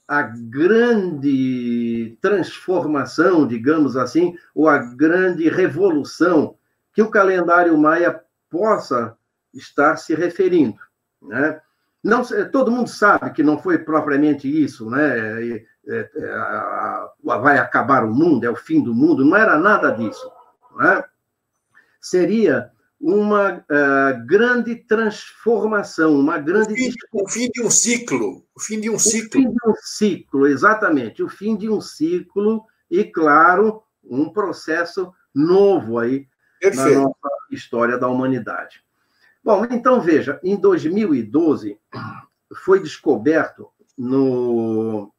a 0.07 0.23
grande 0.23 2.17
transformação, 2.21 3.47
digamos 3.47 3.97
assim, 3.97 4.37
ou 4.55 4.69
a 4.69 4.79
grande 4.79 5.49
revolução 5.49 6.57
que 6.93 7.03
o 7.03 7.11
calendário 7.11 7.77
maia 7.77 8.21
possa 8.51 9.17
estar 9.53 9.97
se 9.97 10.15
referindo, 10.15 10.79
né? 11.23 11.61
Não, 12.03 12.23
todo 12.53 12.71
mundo 12.71 12.89
sabe 12.89 13.33
que 13.33 13.43
não 13.43 13.59
foi 13.59 13.79
propriamente 13.79 14.47
isso, 14.47 14.91
né? 14.91 15.43
É, 15.43 15.65
é, 15.87 16.11
vai 17.23 17.57
acabar 17.57 18.05
o 18.05 18.15
mundo, 18.15 18.45
é 18.45 18.51
o 18.51 18.57
fim 18.57 18.83
do 18.83 18.95
mundo, 18.95 19.25
não 19.25 19.37
era 19.37 19.59
nada 19.59 19.91
disso. 19.91 20.31
Né? 20.77 21.03
Seria 22.01 22.71
uma 23.07 23.59
uh, 23.59 24.27
grande 24.27 24.77
transformação, 24.77 26.19
uma 26.19 26.39
grande. 26.39 26.73
O 26.73 26.75
fim, 26.75 26.93
o 27.13 27.29
fim, 27.29 27.51
de 27.53 27.63
um 27.63 27.69
ciclo. 27.69 28.47
O 28.57 28.61
fim 28.61 28.81
de 28.81 28.89
um 28.89 28.99
ciclo. 28.99 29.41
O 29.41 29.45
fim 29.45 29.51
de 29.51 29.69
um 29.69 29.75
ciclo, 29.77 30.47
exatamente. 30.47 31.23
O 31.23 31.29
fim 31.29 31.55
de 31.55 31.69
um 31.69 31.83
ciclo 31.83 32.65
e, 32.91 33.05
claro, 33.05 33.83
um 34.03 34.31
processo 34.31 35.13
novo 35.35 35.99
aí 35.99 36.27
Perfeito. 36.59 36.95
na 36.95 37.01
nossa 37.03 37.15
história 37.51 37.99
da 37.99 38.09
humanidade. 38.09 38.83
Bom, 39.45 39.67
então 39.71 40.01
veja, 40.01 40.41
em 40.43 40.57
2012 40.57 41.79
foi 42.65 42.81
descoberto 42.81 43.69
no 43.99 45.13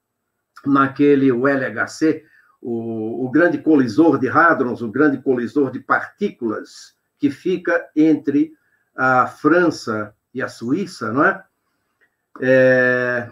naquele 0.66 1.30
LHC, 1.30 2.24
o, 2.60 3.28
o 3.28 3.30
grande 3.30 3.60
colisor 3.60 4.18
de 4.18 4.28
hadrons, 4.28 4.82
o 4.82 4.90
grande 4.90 5.22
colisor 5.22 5.70
de 5.70 5.80
partículas 5.80 6.95
que 7.18 7.30
fica 7.30 7.88
entre 7.96 8.54
a 8.96 9.28
França 9.28 10.14
e 10.34 10.42
a 10.42 10.48
Suíça, 10.48 11.12
não 11.12 11.26
é? 11.26 11.44
é 12.42 13.30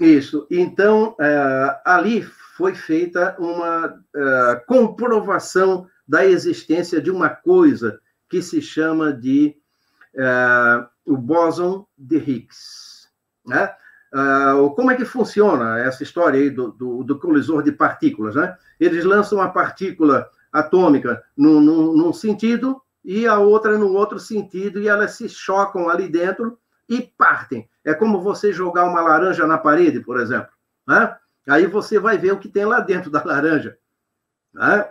isso. 0.00 0.46
Então, 0.50 1.14
é, 1.20 1.80
ali 1.84 2.22
foi 2.22 2.74
feita 2.74 3.36
uma 3.38 4.02
é, 4.14 4.56
comprovação 4.66 5.86
da 6.06 6.26
existência 6.26 7.00
de 7.00 7.10
uma 7.10 7.28
coisa 7.28 8.00
que 8.28 8.42
se 8.42 8.60
chama 8.60 9.12
de 9.12 9.56
é, 10.14 10.86
o 11.06 11.16
bóson 11.16 11.86
de 11.96 12.16
Higgs. 12.16 13.08
Né? 13.46 13.70
Uh, 14.12 14.70
como 14.70 14.90
é 14.90 14.96
que 14.96 15.04
funciona 15.04 15.78
essa 15.80 16.02
história 16.02 16.40
aí 16.40 16.48
do, 16.48 16.72
do, 16.72 17.02
do, 17.02 17.18
colisor 17.18 17.62
de 17.62 17.72
partículas? 17.72 18.34
Né? 18.34 18.56
Eles 18.80 19.04
lançam 19.04 19.38
uma 19.38 19.50
partícula 19.50 20.28
atômica 20.52 21.22
num, 21.36 21.60
num, 21.60 21.94
num 21.94 22.12
sentido 22.12 22.80
e 23.08 23.26
a 23.26 23.38
outra 23.38 23.78
no 23.78 23.94
outro 23.94 24.18
sentido, 24.18 24.78
e 24.78 24.86
elas 24.86 25.12
se 25.12 25.30
chocam 25.30 25.88
ali 25.88 26.10
dentro 26.10 26.58
e 26.86 27.00
partem. 27.00 27.66
É 27.82 27.94
como 27.94 28.20
você 28.20 28.52
jogar 28.52 28.84
uma 28.84 29.00
laranja 29.00 29.46
na 29.46 29.56
parede, 29.56 30.00
por 30.00 30.20
exemplo. 30.20 30.50
Né? 30.86 31.16
Aí 31.48 31.66
você 31.66 31.98
vai 31.98 32.18
ver 32.18 32.32
o 32.32 32.38
que 32.38 32.50
tem 32.50 32.66
lá 32.66 32.80
dentro 32.80 33.10
da 33.10 33.24
laranja. 33.24 33.78
Né? 34.52 34.86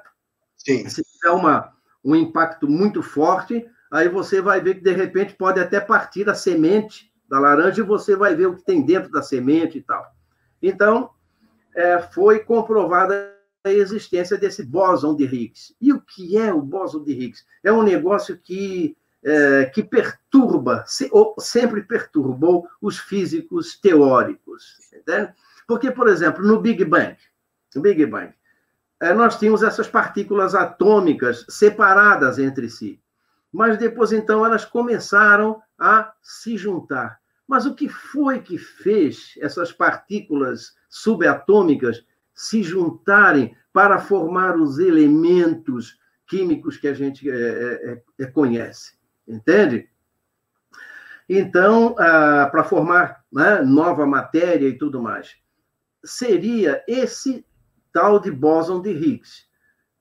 Sim. 0.56 0.90
Se 0.90 1.04
tiver 1.04 1.30
uma, 1.30 1.72
um 2.04 2.16
impacto 2.16 2.68
muito 2.68 3.04
forte, 3.04 3.64
aí 3.92 4.10
você 4.10 4.42
vai 4.42 4.62
ver 4.62 4.74
que, 4.74 4.82
de 4.82 4.94
repente, 4.94 5.36
pode 5.36 5.60
até 5.60 5.80
partir 5.80 6.28
a 6.28 6.34
semente 6.34 7.14
da 7.30 7.40
laranja 7.40 7.82
e 7.82 7.86
você 7.86 8.16
vai 8.16 8.34
ver 8.34 8.48
o 8.48 8.56
que 8.56 8.66
tem 8.66 8.84
dentro 8.84 9.12
da 9.12 9.22
semente 9.22 9.78
e 9.78 9.82
tal. 9.84 10.04
Então, 10.60 11.12
é, 11.76 12.02
foi 12.02 12.40
comprovada 12.40 13.37
existência 13.74 14.38
desse 14.38 14.64
bóson 14.64 15.16
de 15.16 15.26
Higgs. 15.26 15.76
E 15.82 15.92
o 15.94 16.02
que 16.02 16.38
é 16.38 16.54
o 16.54 16.62
bóson 16.62 17.04
de 17.04 17.12
Higgs? 17.12 17.46
É 17.64 17.72
um 17.72 17.84
negócio 17.84 18.38
que, 18.38 18.98
é, 19.24 19.66
que 19.66 19.84
perturba, 19.84 20.84
se, 20.86 21.10
ou 21.12 21.36
sempre 21.40 21.82
perturbou 21.84 22.68
os 22.82 22.98
físicos 22.98 23.80
teóricos. 23.80 24.78
Entende? 24.94 25.34
Porque, 25.68 25.92
por 25.92 26.08
exemplo, 26.08 26.46
no 26.46 26.60
Big 26.60 26.84
Bang, 26.86 27.18
no 27.76 27.82
Big 27.82 28.06
Bang, 28.06 28.34
é, 29.00 29.14
nós 29.14 29.38
tínhamos 29.38 29.62
essas 29.62 29.88
partículas 29.88 30.56
atômicas 30.56 31.46
separadas 31.50 32.40
entre 32.40 32.70
si. 32.70 33.00
Mas 33.52 33.78
depois, 33.78 34.12
então, 34.12 34.46
elas 34.46 34.66
começaram 34.66 35.62
a 35.80 36.14
se 36.22 36.58
juntar. 36.58 37.20
Mas 37.48 37.66
o 37.66 37.74
que 37.74 37.88
foi 37.88 38.40
que 38.40 38.58
fez 38.58 39.34
essas 39.40 39.72
partículas 39.72 40.76
subatômicas 40.90 42.04
se 42.38 42.62
juntarem 42.62 43.58
para 43.74 43.98
formar 43.98 44.56
os 44.56 44.78
elementos 44.78 46.00
químicos 46.28 46.78
que 46.78 46.88
a 46.88 46.94
gente 46.94 47.28
é, 47.28 47.34
é, 47.36 48.04
é 48.20 48.26
conhece. 48.28 48.96
Entende? 49.28 49.90
Então, 51.28 51.96
ah, 51.98 52.48
para 52.50 52.64
formar 52.64 53.24
né, 53.34 53.62
nova 53.64 54.06
matéria 54.06 54.68
e 54.68 54.78
tudo 54.78 55.02
mais, 55.02 55.36
seria 56.06 56.84
esse 56.88 57.46
tal 57.92 58.20
de 58.20 58.30
bóson 58.30 58.82
de 58.82 58.92
Higgs. 58.92 59.48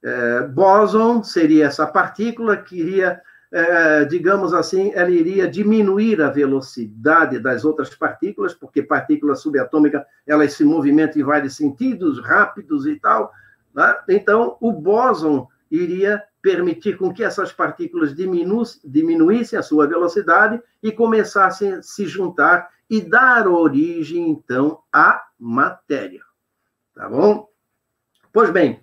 É, 0.04 0.42
bóson 0.42 1.24
seria 1.24 1.66
essa 1.66 1.86
partícula 1.86 2.56
que 2.56 2.76
iria 2.78 3.20
é, 3.58 4.04
digamos 4.04 4.52
assim, 4.52 4.92
ela 4.94 5.08
iria 5.08 5.48
diminuir 5.48 6.20
a 6.20 6.28
velocidade 6.28 7.38
das 7.38 7.64
outras 7.64 7.94
partículas, 7.94 8.52
porque 8.52 8.82
partícula 8.82 9.34
subatômica 9.34 10.06
elas 10.26 10.52
se 10.52 10.62
movimentam 10.62 11.22
em 11.22 11.24
vários 11.24 11.56
sentidos, 11.56 12.22
rápidos 12.22 12.86
e 12.86 12.96
tal. 12.96 13.32
Né? 13.74 13.96
Então, 14.10 14.58
o 14.60 14.70
bóson 14.70 15.48
iria 15.70 16.22
permitir 16.42 16.98
com 16.98 17.10
que 17.10 17.24
essas 17.24 17.50
partículas 17.50 18.14
diminu 18.14 18.62
diminuíssem 18.84 19.58
a 19.58 19.62
sua 19.62 19.86
velocidade 19.86 20.60
e 20.82 20.92
começassem 20.92 21.72
a 21.72 21.82
se 21.82 22.04
juntar 22.04 22.68
e 22.90 23.00
dar 23.00 23.48
origem, 23.48 24.28
então, 24.28 24.80
à 24.92 25.24
matéria. 25.40 26.20
Tá 26.94 27.08
bom? 27.08 27.48
Pois 28.30 28.50
bem, 28.50 28.80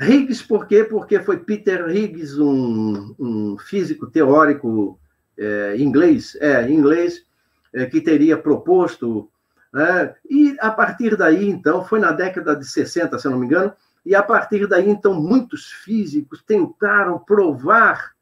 Higgs, 0.00 0.42
por 0.42 0.66
quê? 0.66 0.84
Porque 0.84 1.20
foi 1.20 1.38
Peter 1.38 1.88
Higgs, 1.88 2.40
um, 2.40 3.14
um 3.18 3.58
físico 3.58 4.06
teórico 4.06 4.98
é, 5.38 5.76
inglês, 5.76 6.36
é, 6.40 6.68
inglês, 6.68 7.24
é, 7.72 7.86
que 7.86 8.00
teria 8.00 8.36
proposto. 8.36 9.30
Né? 9.72 10.14
E 10.28 10.56
a 10.60 10.70
partir 10.70 11.16
daí, 11.16 11.48
então, 11.48 11.84
foi 11.84 12.00
na 12.00 12.12
década 12.12 12.56
de 12.56 12.64
60, 12.64 13.18
se 13.18 13.28
não 13.28 13.38
me 13.38 13.46
engano, 13.46 13.72
e 14.04 14.14
a 14.14 14.22
partir 14.22 14.66
daí, 14.66 14.88
então, 14.88 15.14
muitos 15.14 15.70
físicos 15.70 16.42
tentaram 16.42 17.18
provar 17.18 18.14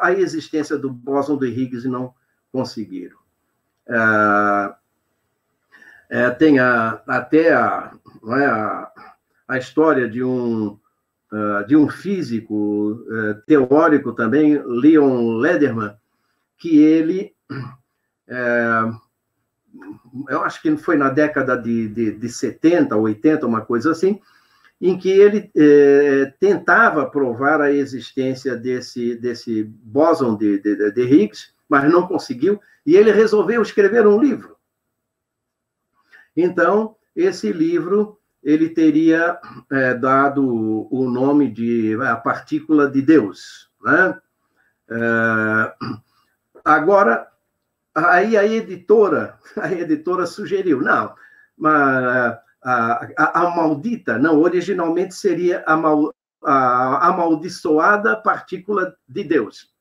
a 0.00 0.12
existência 0.12 0.76
do 0.76 0.90
bóson 0.90 1.38
de 1.38 1.46
Higgs 1.46 1.86
e 1.86 1.90
não 1.90 2.12
conseguiram. 2.50 3.16
É, 3.88 4.74
é, 6.08 6.30
tem 6.30 6.58
a, 6.58 7.00
até 7.06 7.52
a, 7.52 7.92
é, 8.28 8.46
a, 8.46 8.92
a, 9.46 9.58
história 9.58 10.08
de 10.08 10.22
um, 10.22 10.78
uh, 11.32 11.66
de 11.66 11.76
um 11.76 11.88
físico 11.88 12.92
uh, 12.92 13.34
teórico 13.46 14.12
também, 14.12 14.60
Leon 14.64 15.36
Lederman, 15.38 15.94
que 16.58 16.78
ele, 16.78 17.34
uh, 17.50 19.00
eu 20.28 20.42
acho 20.42 20.60
que 20.62 20.76
foi 20.76 20.96
na 20.96 21.10
década 21.10 21.56
de, 21.56 21.88
de, 21.88 22.12
de 22.12 22.28
70, 22.28 22.96
80, 22.96 23.46
uma 23.46 23.60
coisa 23.60 23.92
assim, 23.92 24.20
em 24.80 24.98
que 24.98 25.08
ele 25.08 25.50
eh, 25.56 26.34
tentava 26.38 27.08
provar 27.08 27.60
a 27.62 27.72
existência 27.72 28.54
desse, 28.54 29.14
desse 29.16 29.64
bóson 29.64 30.36
de, 30.36 30.58
de, 30.58 30.90
de 30.92 31.02
Higgs, 31.02 31.54
mas 31.68 31.90
não 31.90 32.06
conseguiu, 32.06 32.60
e 32.84 32.94
ele 32.94 33.10
resolveu 33.10 33.62
escrever 33.62 34.06
um 34.06 34.20
livro. 34.20 34.56
Então, 36.36 36.94
esse 37.14 37.50
livro 37.50 38.18
ele 38.46 38.68
teria 38.68 39.40
é, 39.72 39.92
dado 39.92 40.86
o 40.88 41.10
nome 41.10 41.50
de 41.50 41.98
a 42.00 42.14
partícula 42.14 42.88
de 42.88 43.02
Deus, 43.02 43.68
né? 43.82 44.16
É, 44.88 45.74
agora, 46.64 47.26
aí 47.92 48.36
a 48.36 48.46
editora, 48.46 49.36
a 49.60 49.72
editora 49.72 50.26
sugeriu, 50.26 50.80
não, 50.80 51.12
mas 51.58 52.38
a, 52.62 53.08
a, 53.16 53.40
a 53.40 53.50
maldita, 53.50 54.16
não, 54.16 54.38
originalmente 54.38 55.16
seria 55.16 55.64
a, 55.66 55.76
mal, 55.76 56.14
a 56.44 57.08
amaldiçoada 57.08 58.14
partícula 58.14 58.94
de 59.08 59.24
Deus. 59.24 59.74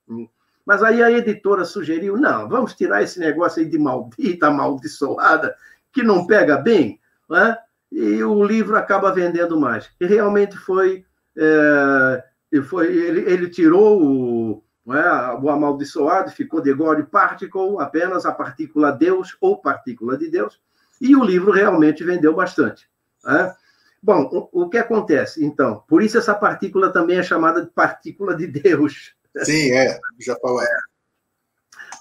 Mas 0.65 0.81
aí 0.81 1.03
a 1.03 1.11
editora 1.11 1.65
sugeriu, 1.65 2.17
não, 2.17 2.49
vamos 2.49 2.73
tirar 2.73 3.03
esse 3.03 3.19
negócio 3.19 3.61
aí 3.61 3.69
de 3.69 3.77
maldita, 3.77 4.47
amaldiçoada, 4.49 5.55
que 5.93 6.01
não 6.01 6.25
pega 6.25 6.57
bem, 6.57 6.99
né? 7.29 7.59
E 7.91 8.23
o 8.23 8.43
livro 8.43 8.75
acaba 8.77 9.13
vendendo 9.13 9.59
mais. 9.59 9.89
E 9.99 10.05
realmente 10.05 10.57
foi. 10.57 11.05
É, 11.37 12.23
foi 12.63 12.87
ele, 12.87 13.21
ele 13.29 13.49
tirou 13.49 14.01
o, 14.01 14.63
é, 14.93 15.35
o 15.41 15.49
amaldiçoado, 15.49 16.31
ficou 16.31 16.61
de 16.61 16.73
God 16.73 17.03
Particle, 17.05 17.79
apenas 17.79 18.25
a 18.25 18.31
partícula 18.31 18.91
Deus 18.91 19.35
ou 19.41 19.61
partícula 19.61 20.17
de 20.17 20.29
Deus, 20.29 20.61
e 21.01 21.15
o 21.15 21.23
livro 21.23 21.51
realmente 21.51 22.03
vendeu 22.03 22.33
bastante. 22.33 22.87
Né? 23.23 23.53
Bom, 24.01 24.29
o, 24.31 24.63
o, 24.63 24.69
que 24.69 24.77
acontece, 24.77 25.43
então? 25.43 25.83
Por 25.87 26.03
isso 26.03 26.17
essa 26.17 26.35
partícula 26.35 26.93
também 26.93 27.17
é 27.17 27.23
chamada 27.23 27.63
de 27.63 27.71
partícula 27.71 28.35
de 28.35 28.47
Deus. 28.47 29.15
Sim, 29.43 29.71
é, 29.71 29.99
já 30.19 30.35
falei. 30.37 30.67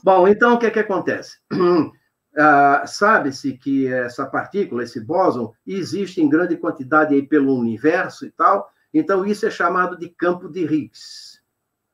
Bom, 0.03 0.29
então 0.29 0.55
o 0.55 0.59
que 0.59 0.67
é 0.67 0.71
que 0.71 0.79
acontece? 0.79 1.39
Ah, 2.37 2.85
Sabe-se 2.87 3.57
que 3.57 3.87
essa 3.87 4.27
partícula, 4.27 4.83
esse 4.83 5.01
bóson, 5.01 5.53
existe 5.67 6.21
em 6.21 6.29
grande 6.29 6.57
quantidade 6.57 7.15
aí 7.15 7.23
pelo 7.23 7.57
universo 7.57 8.27
e 8.27 8.31
tal, 8.31 8.69
então 8.93 9.25
isso 9.25 9.47
é 9.47 9.51
chamado 9.51 9.97
de 9.97 10.09
campo 10.09 10.49
de 10.49 10.65
Higgs, 10.65 11.41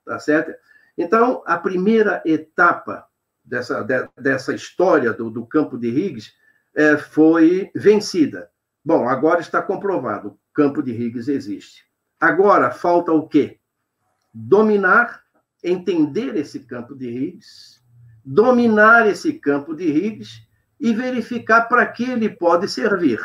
tá 0.04 0.18
certo? 0.18 0.52
Então, 0.96 1.42
a 1.46 1.58
primeira 1.58 2.22
etapa 2.24 3.06
dessa, 3.44 3.82
de, 3.82 4.08
dessa 4.18 4.54
história 4.54 5.12
do, 5.12 5.30
do, 5.30 5.46
campo 5.46 5.78
de 5.78 5.88
Higgs 5.88 6.32
é, 6.74 6.96
foi 6.96 7.70
vencida. 7.74 8.50
Bom, 8.84 9.08
agora 9.08 9.40
está 9.40 9.60
comprovado, 9.60 10.28
o 10.28 10.38
campo 10.54 10.82
de 10.82 10.92
Higgs 10.92 11.30
existe. 11.30 11.84
Agora, 12.18 12.70
falta 12.70 13.12
o 13.12 13.28
quê? 13.28 13.58
Dominar, 14.32 15.22
entender 15.62 16.36
esse 16.36 16.60
campo 16.60 16.94
de 16.94 17.08
Higgs, 17.08 17.79
dominar 18.24 19.06
esse 19.06 19.32
campo 19.32 19.74
de 19.74 19.84
Higgs 19.84 20.46
e 20.78 20.94
verificar 20.94 21.62
para 21.62 21.86
que 21.86 22.04
ele 22.04 22.28
pode 22.28 22.68
servir. 22.68 23.20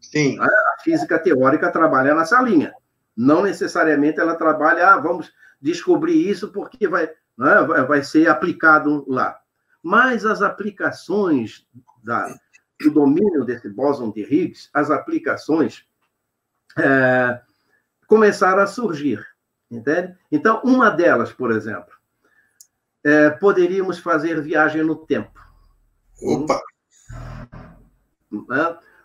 Sim. 0.00 0.38
A 0.40 0.48
física 0.82 1.18
teórica 1.18 1.70
trabalha 1.70 2.14
nessa 2.14 2.40
linha. 2.40 2.72
Não 3.16 3.42
necessariamente 3.42 4.20
ela 4.20 4.34
trabalha, 4.34 4.92
ah, 4.92 4.98
vamos 4.98 5.32
descobrir 5.60 6.28
isso 6.28 6.52
porque 6.52 6.86
vai, 6.86 7.10
né, 7.36 7.62
vai 7.86 8.02
ser 8.02 8.28
aplicado 8.28 9.04
lá. 9.08 9.38
Mas 9.82 10.24
as 10.24 10.42
aplicações 10.42 11.66
da, 12.02 12.28
do 12.80 12.90
domínio 12.90 13.44
desse 13.44 13.68
bóson 13.68 14.10
de 14.10 14.22
Higgs, 14.22 14.68
as 14.72 14.90
aplicações 14.90 15.86
é, 16.76 17.40
começaram 18.06 18.62
a 18.62 18.66
surgir, 18.66 19.24
entende? 19.70 20.14
Então, 20.30 20.60
uma 20.62 20.90
delas, 20.90 21.32
por 21.32 21.50
exemplo, 21.50 21.95
poderíamos 23.40 23.98
fazer 23.98 24.40
viagem 24.42 24.82
no 24.82 24.96
tempo. 24.96 25.40
Opa! 26.22 26.60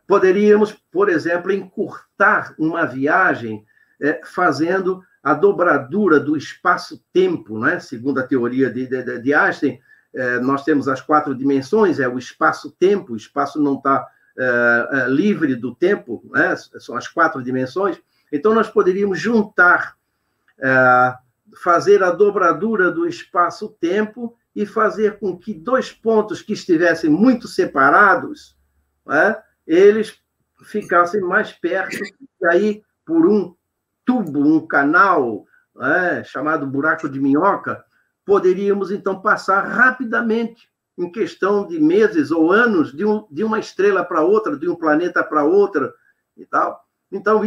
Poderíamos, 0.08 0.74
por 0.92 1.10
exemplo, 1.10 1.52
encurtar 1.52 2.54
uma 2.58 2.86
viagem 2.86 3.66
é, 4.02 4.20
fazendo 4.26 5.02
a 5.24 5.34
dobradura 5.34 6.20
do 6.20 6.36
espaço-tempo, 6.36 7.60
né? 7.60 7.80
segundo 7.80 8.20
a 8.20 8.28
teoria 8.28 8.70
de, 8.70 8.88
de, 8.88 9.20
de 9.20 9.34
Einstein, 9.34 9.80
é, 10.14 10.40
nós 10.40 10.64
temos 10.64 10.88
as 10.88 11.02
quatro 11.02 11.34
dimensões, 11.36 12.00
é 12.00 12.08
o 12.10 12.18
espaço-tempo, 12.18 13.14
o 13.14 13.18
espaço 13.18 13.62
não 13.62 13.76
está 13.76 14.08
livre 15.10 15.56
do 15.56 15.76
tempo, 15.76 16.24
né? 16.32 16.56
são 16.80 16.96
as 16.96 17.08
quatro 17.08 17.44
dimensões, 17.44 18.02
então 18.32 18.54
nós 18.56 18.70
poderíamos 18.70 19.20
juntar 19.20 19.96
fazer 21.56 22.04
a 22.04 22.12
dobradura 22.12 22.92
do 22.92 23.08
espaço-tempo 23.08 24.36
e 24.56 24.66
fazer 24.66 25.20
com 25.20 25.38
que 25.38 25.54
dois 25.54 25.92
pontos 25.92 26.42
que 26.42 26.54
estivessem 26.54 27.10
muito 27.10 27.48
separados, 27.48 28.58
né, 29.06 29.42
eles 29.66 30.20
ficassem 30.64 31.22
mais 31.22 31.52
perto, 31.52 31.98
e 32.42 32.46
aí, 32.46 32.84
por 33.06 33.28
um 33.28 33.56
tubo, 34.06 34.40
um 34.40 34.66
canal 34.66 35.46
né, 35.76 36.24
chamado 36.24 36.68
buraco 36.68 37.10
de 37.10 37.20
minhoca, 37.20 37.84
poderíamos 38.26 38.92
então 38.92 39.22
passar 39.22 39.62
rapidamente, 39.62 40.70
em 40.98 41.12
questão 41.12 41.68
de 41.68 41.80
meses 41.80 42.32
ou 42.32 42.52
anos, 42.52 42.96
de, 42.96 43.06
um, 43.06 43.26
de 43.32 43.44
uma 43.44 43.60
estrela 43.60 44.04
para 44.04 44.22
outra, 44.22 44.58
de 44.58 44.70
um 44.70 44.76
planeta 44.76 45.24
para 45.24 45.44
outra 45.44 45.92
e 46.38 46.46
tal. 46.46 46.80
Então, 47.12 47.42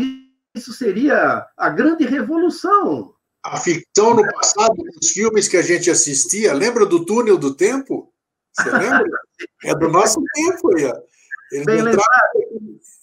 isso 0.54 0.72
seria 0.72 1.46
a 1.56 1.68
grande 1.68 2.04
revolução 2.04 3.13
a 3.44 3.60
ficção 3.60 4.14
no 4.14 4.26
passado, 4.32 4.74
os 5.00 5.10
filmes 5.10 5.46
que 5.46 5.58
a 5.58 5.62
gente 5.62 5.90
assistia, 5.90 6.54
lembra 6.54 6.86
do 6.86 7.04
túnel 7.04 7.36
do 7.36 7.54
tempo? 7.54 8.10
Você 8.54 8.70
lembra? 8.70 9.20
É 9.64 9.74
do 9.74 9.88
nosso 9.88 10.22
tempo 10.34 10.74
aí. 10.74 10.92
Eles 11.52 11.66
Bem 11.66 11.82
lembrado. 11.82 12.08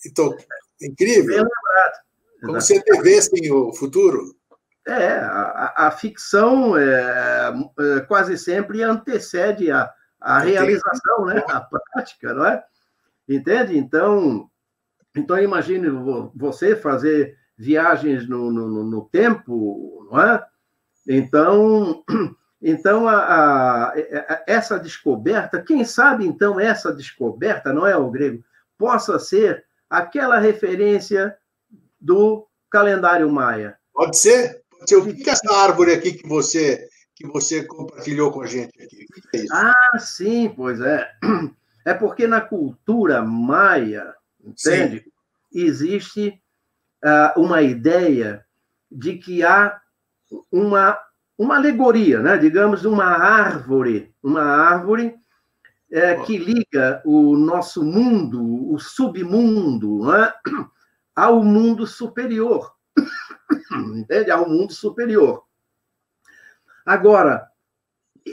Então, 0.05 0.35
incrível. 0.81 1.27
Bem 1.27 1.37
lembrado. 1.37 2.01
Como 2.41 2.53
você 2.53 2.81
vê 3.03 3.17
assim, 3.19 3.51
o 3.51 3.71
futuro. 3.71 4.35
É, 4.87 5.19
a, 5.19 5.73
a 5.87 5.91
ficção 5.91 6.75
é, 6.75 7.53
é, 7.79 7.99
quase 8.01 8.35
sempre 8.35 8.81
antecede 8.81 9.71
a, 9.71 9.93
a 10.19 10.39
realização, 10.39 11.25
né? 11.25 11.43
a 11.47 11.61
prática, 11.61 12.33
não 12.33 12.45
é? 12.45 12.63
Entende? 13.29 13.77
Então, 13.77 14.49
então 15.15 15.37
imagine 15.37 15.87
você 16.35 16.75
fazer 16.75 17.37
viagens 17.61 18.27
no, 18.27 18.51
no, 18.51 18.83
no 18.83 19.01
tempo, 19.05 20.07
não 20.09 20.19
é? 20.19 20.43
Então, 21.07 22.03
então 22.61 23.07
a, 23.07 23.89
a, 23.89 23.93
essa 24.47 24.79
descoberta, 24.79 25.61
quem 25.61 25.85
sabe 25.85 26.25
então 26.25 26.59
essa 26.59 26.91
descoberta, 26.91 27.71
não 27.71 27.85
é 27.85 27.95
o 27.95 28.09
grego, 28.09 28.43
possa 28.77 29.19
ser 29.19 29.63
aquela 29.87 30.39
referência 30.39 31.37
do 31.99 32.47
calendário 32.67 33.29
maia. 33.31 33.77
Pode 33.93 34.17
ser? 34.17 34.63
Pode 34.71 34.89
ser. 34.89 34.95
O 34.95 35.05
que 35.05 35.29
é 35.29 35.33
essa 35.33 35.53
árvore 35.53 35.93
aqui 35.93 36.13
que 36.13 36.27
você 36.27 36.87
que 37.13 37.27
você 37.27 37.63
compartilhou 37.63 38.31
com 38.31 38.41
a 38.41 38.47
gente 38.47 38.71
aqui? 38.81 39.05
É 39.35 39.45
ah, 39.51 39.99
sim, 39.99 40.49
pois 40.49 40.81
é. 40.81 41.07
É 41.83 41.95
porque 41.95 42.27
na 42.27 42.39
cultura 42.39 43.23
maia, 43.23 44.13
entende? 44.39 44.99
Sim. 44.99 45.11
Existe 45.51 46.40
uma 47.35 47.61
ideia 47.61 48.45
de 48.91 49.17
que 49.17 49.43
há 49.43 49.79
uma, 50.51 50.97
uma 51.37 51.55
alegoria, 51.55 52.19
né? 52.19 52.37
digamos, 52.37 52.85
uma 52.85 53.05
árvore, 53.05 54.13
uma 54.21 54.43
árvore 54.43 55.15
é, 55.91 56.15
que 56.21 56.37
liga 56.37 57.01
o 57.05 57.35
nosso 57.35 57.83
mundo, 57.83 58.71
o 58.71 58.79
submundo, 58.79 60.13
é? 60.13 60.33
ao 61.15 61.43
mundo 61.43 61.85
superior. 61.85 62.73
Entende? 63.95 64.31
Ao 64.31 64.47
mundo 64.47 64.73
superior. 64.73 65.43
Agora, 66.85 67.47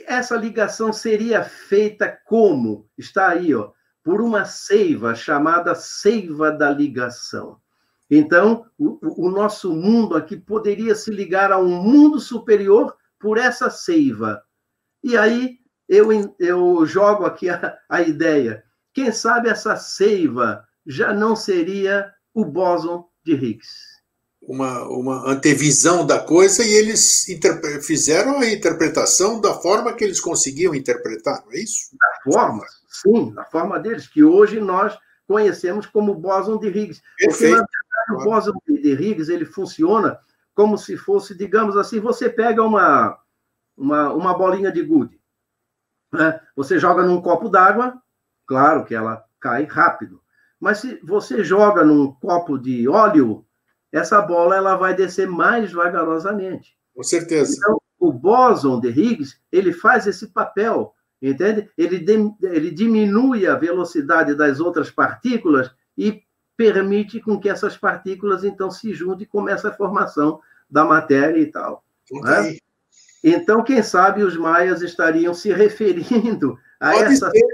essa 0.06 0.36
ligação 0.36 0.92
seria 0.92 1.42
feita 1.42 2.08
como? 2.24 2.88
Está 2.96 3.28
aí, 3.30 3.54
ó, 3.54 3.72
por 4.02 4.20
uma 4.20 4.44
seiva 4.44 5.14
chamada 5.14 5.74
seiva 5.74 6.50
da 6.50 6.70
ligação. 6.70 7.60
Então, 8.10 8.64
o, 8.78 9.26
o, 9.26 9.30
nosso 9.30 9.74
mundo 9.74 10.16
aqui 10.16 10.36
poderia 10.36 10.94
se 10.94 11.10
ligar 11.10 11.52
a 11.52 11.58
um 11.58 11.82
mundo 11.82 12.18
superior 12.18 12.96
por 13.20 13.36
essa 13.36 13.68
seiva. 13.68 14.42
E 15.02 15.16
aí 15.16 15.58
eu, 15.88 16.08
eu 16.38 16.86
jogo 16.86 17.24
aqui 17.26 17.50
a, 17.50 17.76
a 17.88 18.00
ideia. 18.00 18.64
Quem 18.94 19.12
sabe 19.12 19.48
essa 19.50 19.76
seiva 19.76 20.64
já 20.86 21.12
não 21.12 21.36
seria 21.36 22.10
o 22.34 22.44
bóson 22.44 23.06
de 23.24 23.34
Higgs? 23.34 23.98
Uma, 24.40 24.84
uma 24.88 25.30
antevisão 25.30 26.06
da 26.06 26.20
coisa 26.20 26.64
e 26.64 26.72
eles 26.72 27.26
fizeram 27.82 28.38
a 28.38 28.50
interpretação 28.50 29.40
da 29.40 29.52
forma 29.54 29.92
que 29.92 30.04
eles 30.04 30.20
conseguiam 30.20 30.74
interpretar, 30.74 31.44
não 31.44 31.52
é 31.52 31.58
isso? 31.58 31.90
Da 31.92 32.32
forma, 32.32 32.64
sim, 32.88 33.34
da 33.34 33.44
forma 33.44 33.78
deles, 33.78 34.06
que 34.06 34.22
hoje 34.24 34.60
nós 34.60 34.96
conhecemos 35.26 35.86
como 35.86 36.14
bóson 36.14 36.58
de 36.58 36.68
Higgs. 36.68 37.02
Perfeito. 37.18 37.58
Porque, 37.58 37.77
o 38.10 38.24
bóson 38.24 38.52
de 38.66 38.92
Higgs 38.92 39.30
ele 39.32 39.44
funciona 39.44 40.18
como 40.54 40.76
se 40.76 40.96
fosse, 40.96 41.36
digamos 41.36 41.76
assim, 41.76 42.00
você 42.00 42.28
pega 42.28 42.62
uma, 42.62 43.16
uma, 43.76 44.12
uma 44.12 44.36
bolinha 44.36 44.72
de 44.72 44.82
gude, 44.82 45.20
né? 46.12 46.40
você 46.56 46.78
joga 46.78 47.04
num 47.04 47.20
copo 47.20 47.48
d'água, 47.48 48.00
claro 48.46 48.84
que 48.84 48.94
ela 48.94 49.24
cai 49.40 49.64
rápido. 49.64 50.20
Mas 50.58 50.78
se 50.78 50.98
você 51.04 51.44
joga 51.44 51.84
num 51.84 52.12
copo 52.12 52.58
de 52.58 52.88
óleo, 52.88 53.46
essa 53.92 54.20
bola 54.20 54.56
ela 54.56 54.76
vai 54.76 54.94
descer 54.94 55.28
mais 55.28 55.72
vagarosamente. 55.72 56.76
Com 56.94 57.02
certeza. 57.02 57.54
Então, 57.56 57.80
o 57.98 58.12
bóson 58.12 58.80
de 58.80 58.88
Higgs, 58.88 59.36
ele 59.50 59.72
faz 59.72 60.06
esse 60.06 60.28
papel, 60.28 60.92
entende? 61.22 61.70
Ele, 61.76 61.98
de, 61.98 62.34
ele 62.42 62.70
diminui 62.70 63.46
a 63.46 63.54
velocidade 63.54 64.34
das 64.34 64.60
outras 64.60 64.90
partículas 64.90 65.70
e 65.96 66.22
permite 66.58 67.20
com 67.20 67.38
que 67.38 67.48
essas 67.48 67.76
partículas, 67.76 68.42
então, 68.42 68.68
se 68.68 68.92
juntem 68.92 69.22
e 69.22 69.28
comece 69.28 69.64
a 69.64 69.72
formação 69.72 70.40
da 70.68 70.84
matéria 70.84 71.40
e 71.40 71.46
tal. 71.46 71.84
Né? 72.10 72.58
Então, 73.22 73.62
quem 73.62 73.80
sabe 73.80 74.24
os 74.24 74.36
maias 74.36 74.82
estariam 74.82 75.32
se 75.32 75.52
referindo 75.52 76.58
a 76.80 76.90
Pode 76.90 77.12
essa... 77.12 77.30
Ser. 77.30 77.44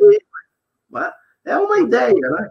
Né? 0.90 1.12
É 1.44 1.58
uma 1.58 1.80
ideia, 1.80 2.14
né? 2.14 2.48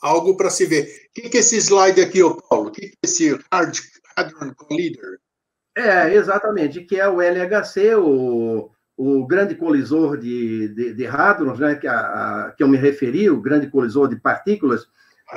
algo 0.00 0.38
para 0.38 0.48
se 0.48 0.64
ver. 0.64 0.84
O 0.84 1.12
que, 1.20 1.28
que 1.28 1.36
é 1.36 1.40
esse 1.40 1.58
slide 1.58 2.00
aqui, 2.00 2.22
ô 2.22 2.34
Paulo? 2.34 2.68
O 2.68 2.72
que, 2.72 2.80
que 2.80 2.86
é 2.86 2.98
esse 3.04 3.38
Hard 3.52 3.76
Hadron 4.16 4.54
Collider? 4.54 5.20
É, 5.76 6.14
exatamente, 6.14 6.80
que 6.80 6.98
é 6.98 7.06
o 7.06 7.20
LHC, 7.20 7.94
o, 7.96 8.70
o 8.96 9.26
grande 9.26 9.54
colisor 9.54 10.16
de, 10.16 10.68
de, 10.68 10.94
de 10.94 11.06
hadrons, 11.06 11.58
né, 11.58 11.74
que, 11.74 11.86
a, 11.86 11.98
a, 11.98 12.52
que 12.52 12.62
eu 12.62 12.68
me 12.68 12.78
referi, 12.78 13.28
o 13.28 13.40
grande 13.40 13.68
colisor 13.68 14.08
de 14.08 14.16
partículas, 14.16 14.86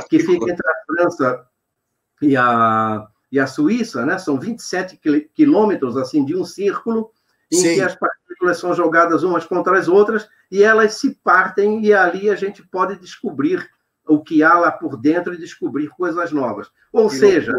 que 0.10 0.20
fica 0.20 0.52
entre 0.52 0.68
a 0.68 0.86
França 0.86 1.48
e 2.22 2.36
a, 2.36 3.08
e 3.32 3.40
a 3.40 3.48
Suíça, 3.48 4.06
né? 4.06 4.18
São 4.18 4.40
27 4.40 5.00
quilômetros, 5.34 5.98
assim, 5.98 6.24
de 6.24 6.36
um 6.36 6.46
círculo, 6.46 7.12
em 7.52 7.58
Sim. 7.58 7.76
que 7.76 7.82
as 7.82 7.96
partículas 7.96 8.58
são 8.58 8.74
jogadas 8.74 9.24
umas 9.24 9.46
contra 9.46 9.78
as 9.78 9.88
outras 9.88 10.28
e 10.52 10.64
elas 10.64 10.96
se 10.96 11.16
partem 11.24 11.84
e 11.86 11.94
ali 11.94 12.30
a 12.30 12.36
gente 12.36 12.64
pode 12.64 13.00
descobrir 13.00 13.70
o 14.06 14.22
que 14.22 14.44
há 14.44 14.54
lá 14.56 14.72
por 14.72 14.98
dentro 14.98 15.34
e 15.34 15.38
descobrir 15.38 15.90
coisas 15.90 16.32
novas. 16.32 16.70
Ou 16.92 17.10
que 17.10 17.16
seja, 17.16 17.58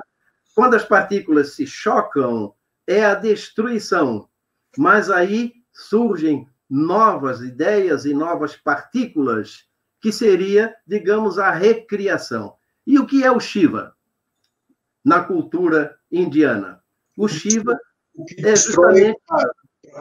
quando 0.55 0.74
as 0.74 0.85
partículas 0.85 1.55
se 1.55 1.66
chocam, 1.66 2.55
é 2.86 3.05
a 3.05 3.15
destruição. 3.15 4.28
Mas 4.77 5.11
aí 5.11 5.55
surgem 5.73 6.48
novas 6.69 7.40
ideias 7.40 8.05
e 8.05 8.15
novas 8.15 8.56
partículas, 8.56 9.65
que 10.05 10.12
seria, 10.12 10.76
digamos, 10.86 11.39
a 11.39 11.51
recriação. 11.51 12.56
E 12.86 12.98
o 12.98 13.06
que 13.06 13.24
é 13.24 13.32
o 13.32 13.40
Shiva 13.40 13.97
na 15.02 15.24
cultura 15.24 15.97
indiana? 16.12 16.82
O 17.16 17.26
Shiva 17.26 17.74
é 18.36 18.55
justamente 18.55 19.18
para 19.26 19.51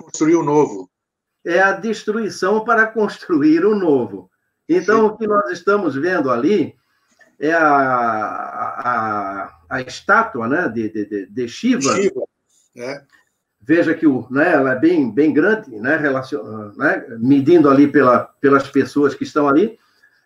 construir 0.01 0.35
o 0.35 0.43
novo. 0.43 0.91
É 1.45 1.61
a 1.61 1.71
destruição 1.71 2.65
para 2.65 2.85
construir 2.85 3.65
o 3.65 3.73
novo. 3.73 4.30
Então, 4.67 5.05
o 5.05 5.17
que 5.17 5.25
nós 5.25 5.49
estamos 5.51 5.95
vendo 5.95 6.30
ali 6.30 6.75
é 7.39 7.53
a, 7.53 7.65
a, 7.65 9.59
a 9.69 9.81
estátua 9.84 10.49
né, 10.49 10.67
de, 10.67 10.89
de, 10.89 11.27
de 11.27 11.47
Shiva. 11.47 11.95
Shiva 11.95 12.23
né? 12.75 13.05
Veja 13.61 13.93
que 13.93 14.05
o, 14.05 14.27
né, 14.30 14.51
ela 14.51 14.73
é 14.73 14.75
bem, 14.77 15.09
bem 15.09 15.31
grande, 15.31 15.80
né, 15.80 15.95
relacion, 15.95 16.73
né, 16.75 17.05
medindo 17.17 17.69
ali 17.69 17.88
pela, 17.88 18.25
pelas 18.41 18.67
pessoas 18.67 19.15
que 19.15 19.23
estão 19.23 19.47
ali, 19.47 19.80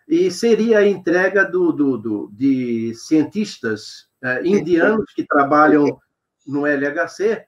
e 0.08 0.30
seria 0.30 0.78
a 0.78 0.88
entrega 0.88 1.44
do, 1.44 1.70
do, 1.70 1.98
do 1.98 2.30
de 2.32 2.94
cientistas 2.94 4.08
eh, 4.24 4.40
indianos 4.44 5.12
que 5.14 5.26
trabalham 5.26 5.98
no 6.46 6.66
LHC 6.66 7.46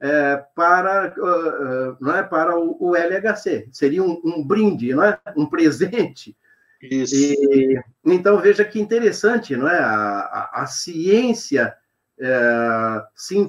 é, 0.00 0.36
para, 0.54 1.14
uh, 1.18 1.96
não 2.00 2.14
é, 2.14 2.22
para 2.22 2.58
o, 2.58 2.76
o 2.90 2.96
LHC. 2.96 3.68
Seria 3.72 4.02
um, 4.02 4.20
um, 4.24 4.46
brinde, 4.46 4.94
não 4.94 5.02
é? 5.02 5.18
um 5.36 5.46
presente. 5.46 6.36
Isso. 6.82 7.14
E, 7.14 7.82
então, 8.04 8.38
veja 8.38 8.64
que 8.64 8.78
interessante, 8.78 9.56
não 9.56 9.68
é? 9.68 9.78
A, 9.78 10.20
a, 10.20 10.62
a 10.62 10.66
ciência 10.66 11.74
é, 12.20 13.02
sim, 13.14 13.46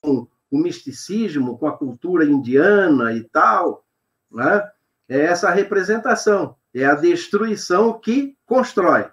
com 0.00 0.26
o 0.50 0.58
misticismo, 0.58 1.58
com 1.58 1.66
a 1.66 1.76
cultura 1.76 2.24
indiana 2.24 3.12
e 3.12 3.22
tal, 3.24 3.84
né? 4.30 4.68
é 5.08 5.20
essa 5.20 5.50
representação, 5.50 6.56
é 6.82 6.86
a 6.86 6.94
destruição 6.94 7.98
que 7.98 8.36
constrói. 8.44 9.06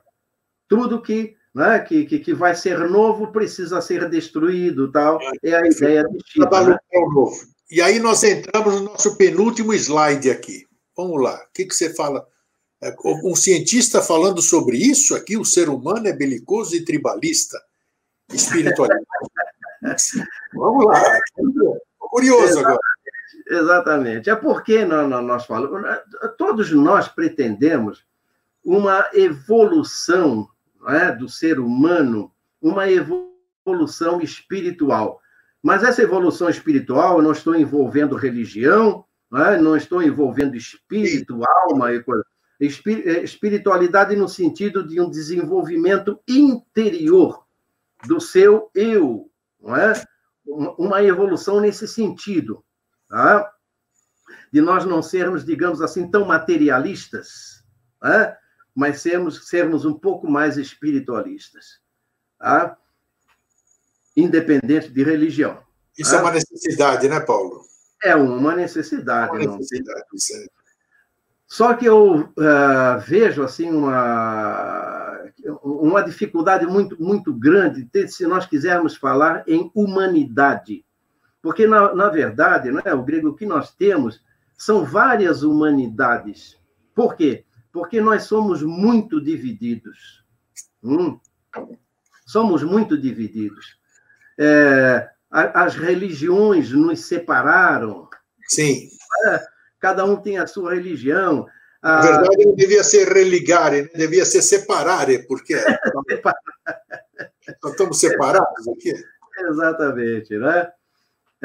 Tudo 0.67 1.01
que 1.01 1.35
né, 1.53 1.79
que, 1.79 2.05
que, 2.05 2.19
que, 2.19 2.33
vai 2.33 2.55
ser 2.55 2.79
novo 2.89 3.31
precisa 3.31 3.79
ser 3.79 4.09
destruído, 4.09 4.91
tal. 4.91 5.19
É 5.43 5.55
a 5.55 5.67
ideia 5.67 6.03
do 6.03 6.17
Chico. 6.25 6.49
Né? 6.49 6.77
novo. 6.91 7.35
E 7.69 7.79
aí 7.79 7.99
nós 7.99 8.23
entramos 8.23 8.73
no 8.75 8.81
nosso 8.85 9.15
penúltimo 9.17 9.73
slide 9.73 10.31
aqui. 10.31 10.65
Vamos 10.97 11.21
lá. 11.21 11.35
O 11.35 11.53
que, 11.53 11.65
que 11.65 11.75
você 11.75 11.93
fala? 11.93 12.25
É, 12.81 12.93
um 13.23 13.35
cientista 13.35 14.01
falando 14.01 14.41
sobre 14.41 14.77
isso 14.77 15.15
aqui, 15.15 15.37
o 15.37 15.45
ser 15.45 15.69
humano 15.69 16.07
é 16.07 16.13
belicoso 16.13 16.75
e 16.75 16.83
tribalista, 16.83 17.57
espiritualista. 18.31 19.05
Vamos 20.53 20.85
lá. 20.85 21.01
Curioso 21.99 22.59
agora. 22.59 22.79
Exatamente. 23.47 24.29
É 24.29 24.35
porque 24.35 24.85
nós, 24.85 25.09
nós 25.09 25.45
falamos, 25.45 25.81
todos 26.37 26.71
nós 26.71 27.07
pretendemos 27.07 28.05
uma 28.63 29.05
evolução 29.13 30.47
é, 30.87 31.11
do 31.11 31.27
ser 31.27 31.59
humano 31.59 32.31
uma 32.61 32.89
evolução 32.89 34.21
espiritual. 34.21 35.19
Mas 35.61 35.83
essa 35.83 36.01
evolução 36.01 36.49
espiritual, 36.49 37.17
eu 37.17 37.23
não 37.23 37.33
estou 37.33 37.55
envolvendo 37.55 38.15
religião, 38.15 39.03
não, 39.29 39.45
é? 39.45 39.57
não 39.57 39.75
estou 39.75 40.01
envolvendo 40.01 40.55
espírito, 40.55 41.41
alma. 41.45 41.91
É, 41.91 43.23
espiritualidade 43.23 44.15
no 44.15 44.29
sentido 44.29 44.87
de 44.87 45.01
um 45.01 45.09
desenvolvimento 45.09 46.19
interior 46.27 47.43
do 48.05 48.21
seu 48.21 48.69
eu, 48.73 49.29
não 49.61 49.75
é? 49.75 49.93
Uma 50.45 51.01
evolução 51.03 51.59
nesse 51.59 51.87
sentido, 51.87 52.63
tá? 53.13 53.53
De 54.51 54.59
nós 54.59 54.85
não 54.85 55.03
sermos, 55.03 55.45
digamos 55.45 55.83
assim, 55.83 56.09
tão 56.09 56.25
materialistas, 56.25 57.63
é? 58.03 58.35
mas 58.75 59.01
sermos, 59.01 59.47
sermos 59.47 59.85
um 59.85 59.93
pouco 59.93 60.27
mais 60.27 60.57
espiritualistas, 60.57 61.79
tá? 62.39 62.75
independente 64.17 64.89
de 64.89 65.03
religião. 65.03 65.61
Isso 65.95 66.09
tá? 66.09 66.17
é 66.17 66.21
uma 66.21 66.31
necessidade, 66.31 67.07
né, 67.07 67.19
Paulo? 67.19 67.61
É 68.03 68.15
uma 68.15 68.55
necessidade. 68.55 69.29
É 69.29 69.47
uma 69.47 69.57
necessidade, 69.57 70.05
não. 70.11 70.63
Só 71.47 71.75
que 71.75 71.85
eu 71.85 72.21
uh, 72.21 72.99
vejo 73.05 73.43
assim 73.43 73.69
uma, 73.69 75.21
uma 75.61 76.01
dificuldade 76.01 76.65
muito, 76.65 76.99
muito 76.99 77.31
grande 77.31 77.87
se 78.07 78.25
nós 78.25 78.47
quisermos 78.47 78.95
falar 78.95 79.43
em 79.47 79.69
humanidade. 79.75 80.83
Porque, 81.43 81.67
na, 81.67 81.93
na 81.93 82.09
verdade, 82.09 82.71
né, 82.71 82.93
o 82.93 83.03
grego 83.03 83.35
que 83.35 83.45
nós 83.45 83.75
temos 83.75 84.19
são 84.57 84.83
várias 84.83 85.43
humanidades. 85.43 86.57
Por 86.95 87.15
quê? 87.15 87.45
porque 87.73 87.99
nós 87.99 88.23
somos 88.23 88.61
muito 88.61 89.19
divididos. 89.19 90.23
Hum? 90.83 91.19
Somos 92.25 92.63
muito 92.63 92.95
divididos. 92.95 93.79
É, 94.39 95.09
as 95.31 95.75
religiões 95.75 96.71
nos 96.71 97.07
separaram. 97.07 98.07
Sim. 98.47 98.87
É, 99.27 99.41
cada 99.79 100.05
um 100.05 100.15
tem 100.15 100.37
a 100.37 100.45
sua 100.45 100.75
religião. 100.75 101.47
Na 101.81 101.99
verdade, 101.99 102.45
não 102.45 102.55
devia 102.55 102.83
ser 102.83 103.11
religare, 103.11 103.81
né? 103.81 103.89
devia 103.95 104.23
ser 104.23 104.41
separare, 104.41 105.27
porque 105.27 105.55
nós 107.61 107.71
estamos 107.71 107.99
separados 107.99 108.67
aqui. 108.69 108.93
Exatamente, 109.49 110.37
né? 110.37 110.71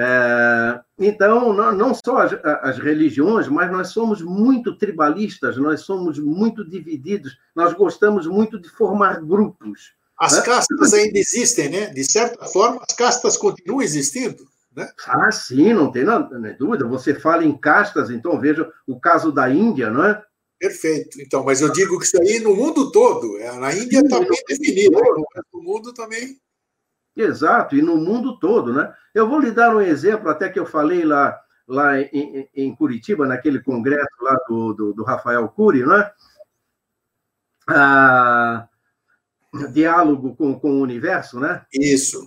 É, 0.00 0.80
então, 0.96 1.52
não 1.52 1.92
só 1.92 2.18
as, 2.18 2.32
as, 2.62 2.78
religiões, 2.78 3.48
mas 3.48 3.68
nós 3.72 3.88
somos 3.88 4.22
muito 4.22 4.78
tribalistas, 4.78 5.56
nós 5.56 5.80
somos 5.80 6.20
muito 6.20 6.64
divididos, 6.64 7.36
nós 7.52 7.72
gostamos 7.72 8.24
muito 8.28 8.60
de 8.60 8.68
formar 8.68 9.20
grupos. 9.20 9.94
As 10.16 10.34
né? 10.34 10.42
castas 10.42 10.94
ainda 10.94 11.18
existem, 11.18 11.68
né? 11.68 11.86
De 11.86 12.04
certa 12.04 12.44
forma, 12.46 12.80
as 12.88 12.94
castas 12.94 13.36
continuam 13.36 13.82
existindo. 13.82 14.46
Né? 14.74 14.88
Ah, 15.08 15.32
sim, 15.32 15.72
não 15.72 15.90
tem 15.90 16.04
nada, 16.04 16.38
não 16.38 16.56
dúvida. 16.56 16.86
Você 16.86 17.12
fala 17.14 17.44
em 17.44 17.58
castas, 17.58 18.08
então 18.08 18.40
veja 18.40 18.70
o 18.86 19.00
caso 19.00 19.32
da 19.32 19.50
Índia, 19.50 19.90
não 19.90 20.04
é? 20.04 20.22
Perfeito. 20.60 21.20
Então, 21.20 21.44
mas 21.44 21.60
eu 21.60 21.72
digo 21.72 21.98
que 21.98 22.04
isso 22.04 22.20
aí 22.20 22.38
no 22.38 22.54
mundo 22.54 22.92
todo. 22.92 23.36
É, 23.38 23.52
na 23.58 23.74
Índia 23.74 23.98
está 23.98 24.20
bem 24.20 24.42
definido, 24.48 25.00
no 25.52 25.60
mundo 25.60 25.92
também. 25.92 26.38
Exato, 27.18 27.74
e 27.74 27.82
no 27.82 27.96
mundo 27.96 28.38
todo, 28.38 28.72
né? 28.72 28.94
Eu 29.12 29.28
vou 29.28 29.40
lhe 29.40 29.50
dar 29.50 29.74
um 29.74 29.80
exemplo, 29.80 30.30
até 30.30 30.48
que 30.48 30.58
eu 30.58 30.64
falei 30.64 31.04
lá, 31.04 31.36
lá 31.66 32.00
em, 32.00 32.48
em 32.54 32.76
Curitiba, 32.76 33.26
naquele 33.26 33.58
congresso 33.60 34.14
lá 34.20 34.38
do, 34.48 34.72
do, 34.72 34.92
do 34.92 35.02
Rafael 35.02 35.48
Cury, 35.48 35.84
né? 35.84 36.12
Ah, 37.66 38.68
diálogo 39.72 40.36
com, 40.36 40.58
com 40.60 40.70
o 40.78 40.80
universo, 40.80 41.40
né? 41.40 41.66
Isso. 41.74 42.24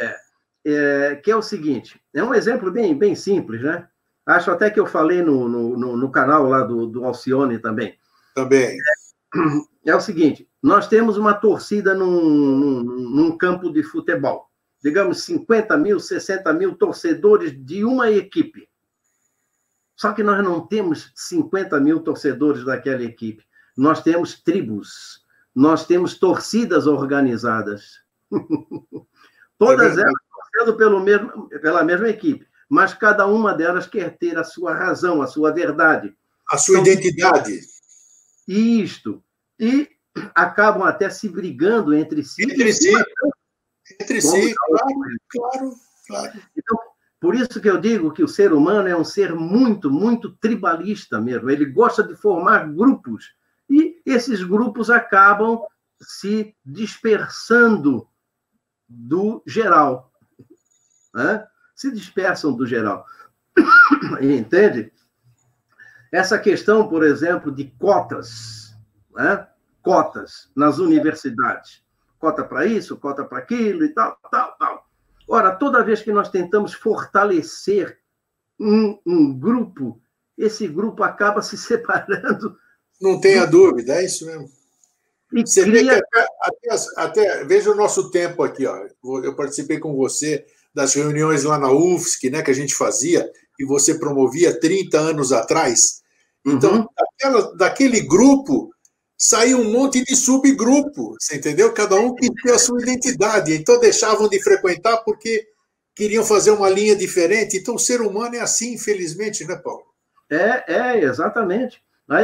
É, 0.00 0.16
é, 0.64 1.16
que 1.16 1.30
é 1.30 1.36
o 1.36 1.42
seguinte, 1.42 2.02
é 2.12 2.24
um 2.24 2.34
exemplo 2.34 2.68
bem, 2.72 2.98
bem 2.98 3.14
simples, 3.14 3.62
né? 3.62 3.86
Acho 4.26 4.50
até 4.50 4.70
que 4.70 4.80
eu 4.80 4.86
falei 4.86 5.22
no, 5.22 5.48
no, 5.48 5.96
no 5.96 6.10
canal 6.10 6.48
lá 6.48 6.62
do, 6.62 6.88
do 6.88 7.04
Alcione 7.04 7.60
também. 7.60 7.96
Também. 8.34 8.76
É, 9.84 9.90
é 9.90 9.94
o 9.94 10.00
seguinte, 10.00 10.48
nós 10.62 10.86
temos 10.86 11.16
uma 11.16 11.34
torcida 11.34 11.92
num, 11.92 12.20
num, 12.22 12.82
num, 12.84 13.36
campo 13.36 13.70
de 13.72 13.82
futebol. 13.82 14.48
Digamos 14.80 15.24
50 15.24 15.76
mil, 15.76 15.98
60 15.98 16.52
mil 16.52 16.76
torcedores 16.76 17.52
de 17.52 17.84
uma 17.84 18.10
equipe. 18.10 18.68
Só 19.96 20.12
que 20.12 20.22
nós 20.22 20.42
não 20.42 20.66
temos 20.66 21.12
50 21.16 21.80
mil 21.80 22.00
torcedores 22.00 22.64
daquela 22.64 23.02
equipe. 23.02 23.44
Nós 23.76 24.02
temos 24.02 24.40
tribos, 24.40 25.24
nós 25.54 25.84
temos 25.86 26.18
torcidas 26.18 26.86
organizadas. 26.86 28.00
Todas 29.58 29.98
elas 29.98 30.14
torcendo 30.52 30.76
pelo 30.76 31.00
mesmo, 31.00 31.48
pela 31.48 31.84
mesma 31.84 32.08
equipe, 32.08 32.46
mas 32.68 32.94
cada 32.94 33.26
uma 33.26 33.54
delas 33.54 33.86
quer 33.86 34.16
ter 34.16 34.38
a 34.38 34.44
sua 34.44 34.74
razão, 34.74 35.22
a 35.22 35.26
sua 35.26 35.52
verdade. 35.52 36.14
A 36.50 36.58
sua 36.58 36.80
então, 36.80 36.92
identidade. 36.92 37.60
Isto. 38.46 39.22
E 39.58 39.91
acabam 40.34 40.82
até 40.82 41.08
se 41.10 41.28
brigando 41.28 41.94
entre 41.94 42.22
si. 42.22 42.44
Entre 42.44 42.72
si. 42.72 42.92
Entre 44.00 44.20
si, 44.20 44.54
claro, 44.54 44.86
claro, 45.28 45.74
claro. 46.06 46.40
Então, 46.56 46.78
por 47.20 47.34
isso 47.34 47.60
que 47.60 47.70
eu 47.70 47.80
digo 47.80 48.12
que 48.12 48.24
o 48.24 48.28
ser 48.28 48.52
humano 48.52 48.88
é 48.88 48.96
um 48.96 49.04
ser 49.04 49.34
muito, 49.34 49.90
muito 49.90 50.32
tribalista 50.32 51.20
mesmo. 51.20 51.50
Ele 51.50 51.66
gosta 51.66 52.02
de 52.02 52.16
formar 52.16 52.72
grupos. 52.72 53.34
E 53.70 54.02
esses 54.04 54.42
grupos 54.42 54.90
acabam 54.90 55.60
se 56.00 56.54
dispersando 56.64 58.08
do 58.88 59.42
geral. 59.46 60.12
Né? 61.14 61.46
Se 61.74 61.92
dispersam 61.92 62.52
do 62.52 62.66
geral. 62.66 63.06
Entende? 64.20 64.92
Essa 66.10 66.38
questão, 66.38 66.88
por 66.88 67.04
exemplo, 67.04 67.52
de 67.52 67.66
cotas. 67.78 68.74
Né? 69.14 69.46
Cotas 69.82 70.50
nas 70.56 70.78
universidades. 70.78 71.82
Cota 72.18 72.44
para 72.44 72.64
isso, 72.66 72.96
cota 72.96 73.24
para 73.24 73.38
aquilo 73.38 73.84
e 73.84 73.88
tal, 73.88 74.16
tal, 74.30 74.56
tal. 74.58 74.86
Ora, 75.28 75.54
toda 75.56 75.84
vez 75.84 76.02
que 76.02 76.12
nós 76.12 76.28
tentamos 76.28 76.72
fortalecer 76.72 77.98
um, 78.58 78.98
um 79.04 79.38
grupo, 79.38 80.00
esse 80.38 80.68
grupo 80.68 81.02
acaba 81.02 81.42
se 81.42 81.56
separando. 81.58 82.56
Não 83.00 83.20
tenha 83.20 83.46
dúvida, 83.46 83.94
é 83.94 84.04
isso 84.04 84.24
mesmo. 84.26 84.48
E 85.32 85.40
você 85.40 85.64
cria... 85.64 85.98
até, 85.98 86.26
até, 86.42 86.84
até, 86.96 87.44
veja 87.44 87.70
o 87.70 87.74
nosso 87.74 88.10
tempo 88.10 88.42
aqui, 88.42 88.66
ó. 88.66 88.86
Eu 89.22 89.34
participei 89.34 89.78
com 89.78 89.96
você 89.96 90.44
das 90.74 90.94
reuniões 90.94 91.44
lá 91.44 91.58
na 91.58 91.72
UFSC, 91.72 92.30
né, 92.30 92.42
que 92.42 92.50
a 92.50 92.54
gente 92.54 92.74
fazia, 92.74 93.30
e 93.58 93.64
você 93.64 93.98
promovia 93.98 94.58
30 94.58 94.98
anos 94.98 95.32
atrás. 95.32 96.02
Então, 96.44 96.76
uhum. 96.76 96.86
daquela, 96.96 97.56
daquele 97.56 98.00
grupo, 98.00 98.70
saiu 99.24 99.60
um 99.60 99.70
monte 99.70 100.02
de 100.02 100.16
subgrupo, 100.16 101.14
você 101.16 101.36
entendeu? 101.36 101.72
Cada 101.72 101.94
um 101.94 102.12
queria 102.12 102.34
ter 102.42 102.54
a 102.54 102.58
sua 102.58 102.82
identidade, 102.82 103.54
então 103.54 103.78
deixavam 103.78 104.28
de 104.28 104.42
frequentar 104.42 104.96
porque 105.04 105.46
queriam 105.94 106.24
fazer 106.24 106.50
uma 106.50 106.68
linha 106.68 106.96
diferente. 106.96 107.56
Então 107.56 107.76
o 107.76 107.78
ser 107.78 108.00
humano 108.00 108.34
é 108.34 108.40
assim, 108.40 108.74
infelizmente, 108.74 109.46
né, 109.46 109.54
Paulo? 109.54 109.84
É, 110.28 110.74
é 110.74 111.04
exatamente. 111.04 111.80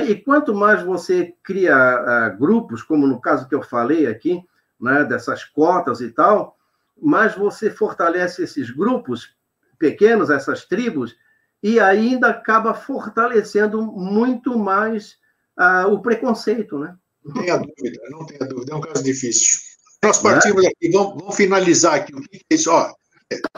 E 0.09 0.17
quanto 0.17 0.53
mais 0.53 0.83
você 0.83 1.33
cria 1.45 1.77
uh, 1.77 2.37
grupos, 2.37 2.83
como 2.83 3.07
no 3.07 3.21
caso 3.21 3.49
que 3.49 3.55
eu 3.55 3.63
falei 3.63 4.09
aqui, 4.09 4.43
né, 4.81 5.05
dessas 5.05 5.45
cotas 5.45 6.01
e 6.01 6.11
tal, 6.11 6.57
mais 7.01 7.37
você 7.37 7.71
fortalece 7.71 8.43
esses 8.43 8.71
grupos 8.71 9.37
pequenos, 9.79 10.31
essas 10.31 10.65
tribos, 10.65 11.17
e 11.63 11.79
ainda 11.79 12.31
acaba 12.31 12.75
fortalecendo 12.75 13.81
muito 13.83 14.59
mais 14.59 15.17
ah, 15.59 15.87
o 15.89 16.01
preconceito, 16.01 16.79
né? 16.79 16.97
Não 17.25 17.35
tenha 17.35 17.57
dúvida, 17.59 18.01
não 18.11 18.25
tenha 18.25 18.49
dúvida, 18.49 18.73
é 18.73 18.77
um 18.77 18.81
caso 18.81 19.03
difícil. 19.03 19.59
Nós 20.03 20.19
partimos 20.19 20.65
é? 20.65 20.69
aqui, 20.69 20.91
vamos, 20.91 21.21
vamos, 21.21 21.37
finalizar 21.37 21.95
aqui. 21.95 22.15
O 22.15 22.23
que 22.23 22.45
é 22.51 22.55
isso? 22.55 22.71
Ó, 22.71 22.95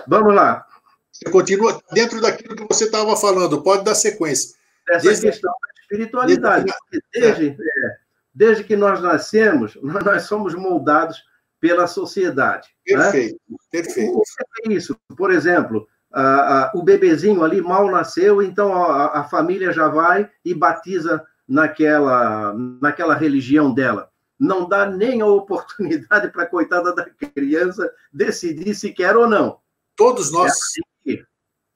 vamos 0.09 0.35
lá. 0.35 0.67
Você 1.13 1.31
continua 1.31 1.81
dentro 1.93 2.21
daquilo 2.21 2.57
que 2.57 2.67
você 2.67 2.85
estava 2.85 3.15
falando, 3.17 3.63
pode 3.63 3.85
dar 3.85 3.95
sequência. 3.95 4.57
Essa 4.89 5.07
desde, 5.07 5.27
questão 5.27 5.53
da 5.53 5.83
espiritualidade. 5.83 6.73
Desde, 7.13 7.49
é, 7.51 7.97
desde 8.35 8.65
que 8.65 8.75
nós 8.75 9.01
nascemos, 9.03 9.77
nós 9.83 10.23
somos 10.23 10.55
moldados 10.55 11.23
pela 11.61 11.87
sociedade. 11.87 12.69
Perfeito, 12.85 13.39
né? 13.49 13.57
perfeito. 13.71 14.17
O 14.17 14.23
que 14.23 14.71
é 14.71 14.73
isso? 14.73 14.99
Por 15.15 15.31
exemplo, 15.31 15.87
a, 16.11 16.23
a, 16.23 16.73
o 16.75 16.83
bebezinho 16.83 17.45
ali 17.45 17.61
mal 17.61 17.91
nasceu, 17.91 18.43
então 18.43 18.73
a, 18.73 19.21
a 19.21 19.25
família 19.25 19.73
já 19.73 19.89
vai 19.89 20.29
e 20.43 20.55
batiza 20.55 21.23
naquela, 21.51 22.55
naquela 22.81 23.17
religião 23.17 23.75
dela. 23.75 24.09
Não 24.39 24.69
dá 24.69 24.87
nem 24.87 25.21
a 25.21 25.27
oportunidade 25.27 26.29
para 26.31 26.45
a 26.45 26.47
coitada 26.47 26.95
da 26.95 27.05
criança 27.11 27.93
decidir 28.13 28.73
se 28.75 28.93
quer 28.93 29.17
ou 29.17 29.29
não. 29.29 29.59
Todos 29.97 30.31
nós. 30.31 30.47
É 30.47 30.53
assim, 30.53 31.25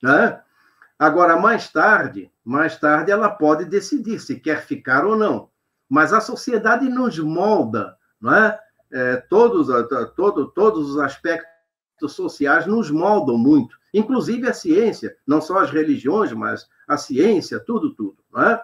né? 0.00 0.40
Agora, 0.96 1.36
mais 1.36 1.72
tarde, 1.72 2.30
mais 2.44 2.78
tarde 2.78 3.10
ela 3.10 3.28
pode 3.28 3.64
decidir 3.64 4.20
se 4.20 4.38
quer 4.38 4.64
ficar 4.64 5.04
ou 5.04 5.16
não. 5.16 5.50
Mas 5.88 6.12
a 6.12 6.20
sociedade 6.20 6.88
nos 6.88 7.18
molda, 7.18 7.96
não 8.20 8.32
é? 8.32 8.58
é 8.92 9.16
todos, 9.16 9.66
todo, 10.14 10.46
todos 10.52 10.90
os 10.90 10.98
aspectos 11.00 12.12
sociais 12.12 12.64
nos 12.64 12.90
moldam 12.90 13.36
muito, 13.36 13.76
inclusive 13.92 14.48
a 14.48 14.54
ciência, 14.54 15.16
não 15.26 15.40
só 15.40 15.58
as 15.58 15.70
religiões, 15.70 16.32
mas 16.32 16.68
a 16.86 16.96
ciência, 16.96 17.58
tudo, 17.58 17.92
tudo. 17.92 18.16
Não 18.32 18.42
é? 18.42 18.62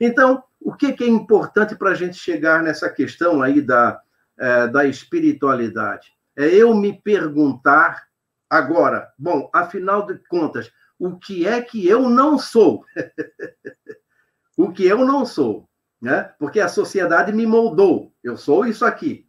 Então, 0.00 0.42
o 0.64 0.74
que, 0.74 0.92
que 0.92 1.04
é 1.04 1.08
importante 1.08 1.74
para 1.74 1.90
a 1.90 1.94
gente 1.94 2.16
chegar 2.16 2.62
nessa 2.62 2.88
questão 2.88 3.42
aí 3.42 3.60
da, 3.60 4.00
é, 4.38 4.68
da 4.68 4.84
espiritualidade? 4.84 6.12
É 6.36 6.46
eu 6.46 6.74
me 6.74 7.00
perguntar 7.00 8.04
agora, 8.48 9.12
bom, 9.18 9.50
afinal 9.52 10.06
de 10.06 10.16
contas, 10.28 10.70
o 10.98 11.18
que 11.18 11.46
é 11.46 11.60
que 11.60 11.86
eu 11.86 12.08
não 12.08 12.38
sou? 12.38 12.84
o 14.56 14.70
que 14.70 14.86
eu 14.86 15.04
não 15.04 15.26
sou, 15.26 15.68
né? 16.00 16.32
Porque 16.38 16.60
a 16.60 16.68
sociedade 16.68 17.32
me 17.32 17.46
moldou. 17.46 18.12
Eu 18.22 18.36
sou 18.36 18.66
isso 18.66 18.84
aqui. 18.84 19.26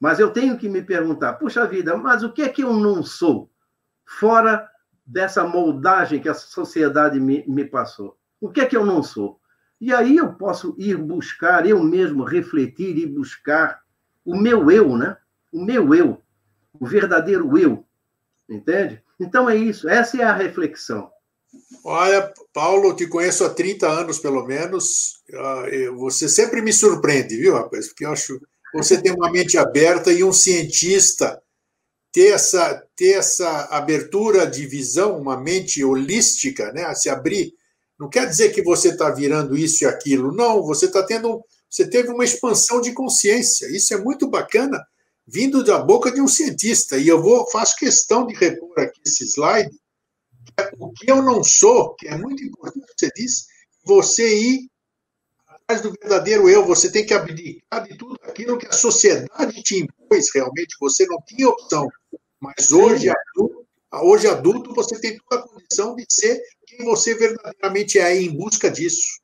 Mas 0.00 0.18
eu 0.18 0.30
tenho 0.30 0.58
que 0.58 0.68
me 0.68 0.82
perguntar, 0.82 1.34
puxa 1.34 1.66
vida, 1.66 1.96
mas 1.96 2.22
o 2.22 2.32
que 2.32 2.42
é 2.42 2.48
que 2.48 2.62
eu 2.62 2.72
não 2.72 3.02
sou? 3.02 3.50
Fora 4.04 4.68
dessa 5.06 5.44
moldagem 5.44 6.20
que 6.20 6.28
a 6.28 6.34
sociedade 6.34 7.20
me, 7.20 7.44
me 7.46 7.64
passou. 7.64 8.18
O 8.40 8.50
que 8.50 8.60
é 8.60 8.66
que 8.66 8.76
eu 8.76 8.84
não 8.84 9.02
sou? 9.02 9.40
E 9.84 9.92
aí 9.92 10.16
eu 10.16 10.32
posso 10.32 10.74
ir 10.78 10.96
buscar, 10.96 11.68
eu 11.68 11.84
mesmo 11.84 12.24
refletir 12.24 12.96
e 12.96 13.04
buscar 13.04 13.82
o 14.24 14.34
meu 14.34 14.70
eu, 14.70 14.96
né? 14.96 15.14
O 15.52 15.62
meu 15.62 15.94
eu, 15.94 16.22
o 16.80 16.86
verdadeiro 16.86 17.58
eu. 17.58 17.84
Entende? 18.48 19.02
Então 19.20 19.46
é 19.48 19.54
isso, 19.54 19.86
essa 19.86 20.16
é 20.16 20.24
a 20.24 20.32
reflexão. 20.32 21.10
Olha, 21.84 22.32
Paulo, 22.54 22.96
te 22.96 23.06
conheço 23.06 23.44
há 23.44 23.50
30 23.50 23.86
anos, 23.86 24.18
pelo 24.18 24.46
menos. 24.46 25.22
Ah, 25.34 25.66
você 25.96 26.30
sempre 26.30 26.62
me 26.62 26.72
surpreende, 26.72 27.36
viu, 27.36 27.52
rapaz? 27.52 27.88
Porque 27.88 28.06
eu 28.06 28.12
acho 28.12 28.40
você 28.72 28.98
tem 29.02 29.12
uma 29.12 29.30
mente 29.30 29.58
aberta 29.58 30.10
e 30.10 30.24
um 30.24 30.32
cientista 30.32 31.42
ter 32.10 32.32
essa, 32.32 32.82
ter 32.96 33.18
essa 33.18 33.66
abertura 33.66 34.46
de 34.46 34.66
visão, 34.66 35.20
uma 35.20 35.38
mente 35.38 35.84
holística, 35.84 36.72
né? 36.72 36.84
A 36.84 36.94
se 36.94 37.10
abrir 37.10 37.52
Não 37.98 38.08
quer 38.08 38.28
dizer 38.28 38.52
que 38.52 38.62
você 38.62 38.88
está 38.88 39.10
virando 39.10 39.56
isso 39.56 39.84
e 39.84 39.86
aquilo. 39.86 40.32
Não, 40.32 40.62
você 40.62 40.86
está 40.86 41.02
tendo. 41.04 41.44
Você 41.70 41.88
teve 41.88 42.10
uma 42.10 42.24
expansão 42.24 42.80
de 42.80 42.92
consciência. 42.92 43.66
Isso 43.66 43.94
é 43.94 43.98
muito 43.98 44.28
bacana, 44.28 44.84
vindo 45.26 45.62
da 45.62 45.78
boca 45.78 46.10
de 46.10 46.20
um 46.20 46.28
cientista. 46.28 46.96
E 46.98 47.08
eu 47.08 47.22
vou 47.22 47.48
faço 47.50 47.76
questão 47.76 48.26
de 48.26 48.34
repor 48.34 48.78
aqui 48.78 49.00
esse 49.06 49.24
slide. 49.24 49.76
É 50.58 50.70
o 50.78 50.90
que 50.92 51.10
eu 51.10 51.22
não 51.22 51.42
sou, 51.42 51.94
que 51.94 52.06
é 52.06 52.16
muito 52.16 52.44
importante, 52.44 52.86
você 52.96 53.10
disse, 53.16 53.44
você 53.84 54.38
ir 54.38 54.70
atrás 55.46 55.80
do 55.80 55.92
verdadeiro 55.92 56.48
eu, 56.48 56.64
você 56.64 56.90
tem 56.90 57.04
que 57.04 57.14
abdicar 57.14 57.82
de 57.82 57.96
tudo 57.96 58.16
aquilo 58.22 58.58
que 58.58 58.66
a 58.66 58.72
sociedade 58.72 59.62
te 59.62 59.80
impôs 59.80 60.26
realmente, 60.34 60.76
você 60.80 61.06
não 61.06 61.20
tinha 61.26 61.48
opção. 61.48 61.88
Mas 62.40 62.70
hoje, 62.70 63.08
adulto, 63.08 63.66
hoje 64.02 64.28
adulto, 64.28 64.74
você 64.74 65.00
tem 65.00 65.18
toda 65.18 65.42
a 65.42 65.48
condição 65.48 65.96
de 65.96 66.04
ser 66.08 66.40
quem 66.76 66.84
você 66.84 67.14
verdadeiramente 67.14 67.98
é 67.98 68.16
em 68.16 68.36
busca 68.36 68.70
disso. 68.70 69.20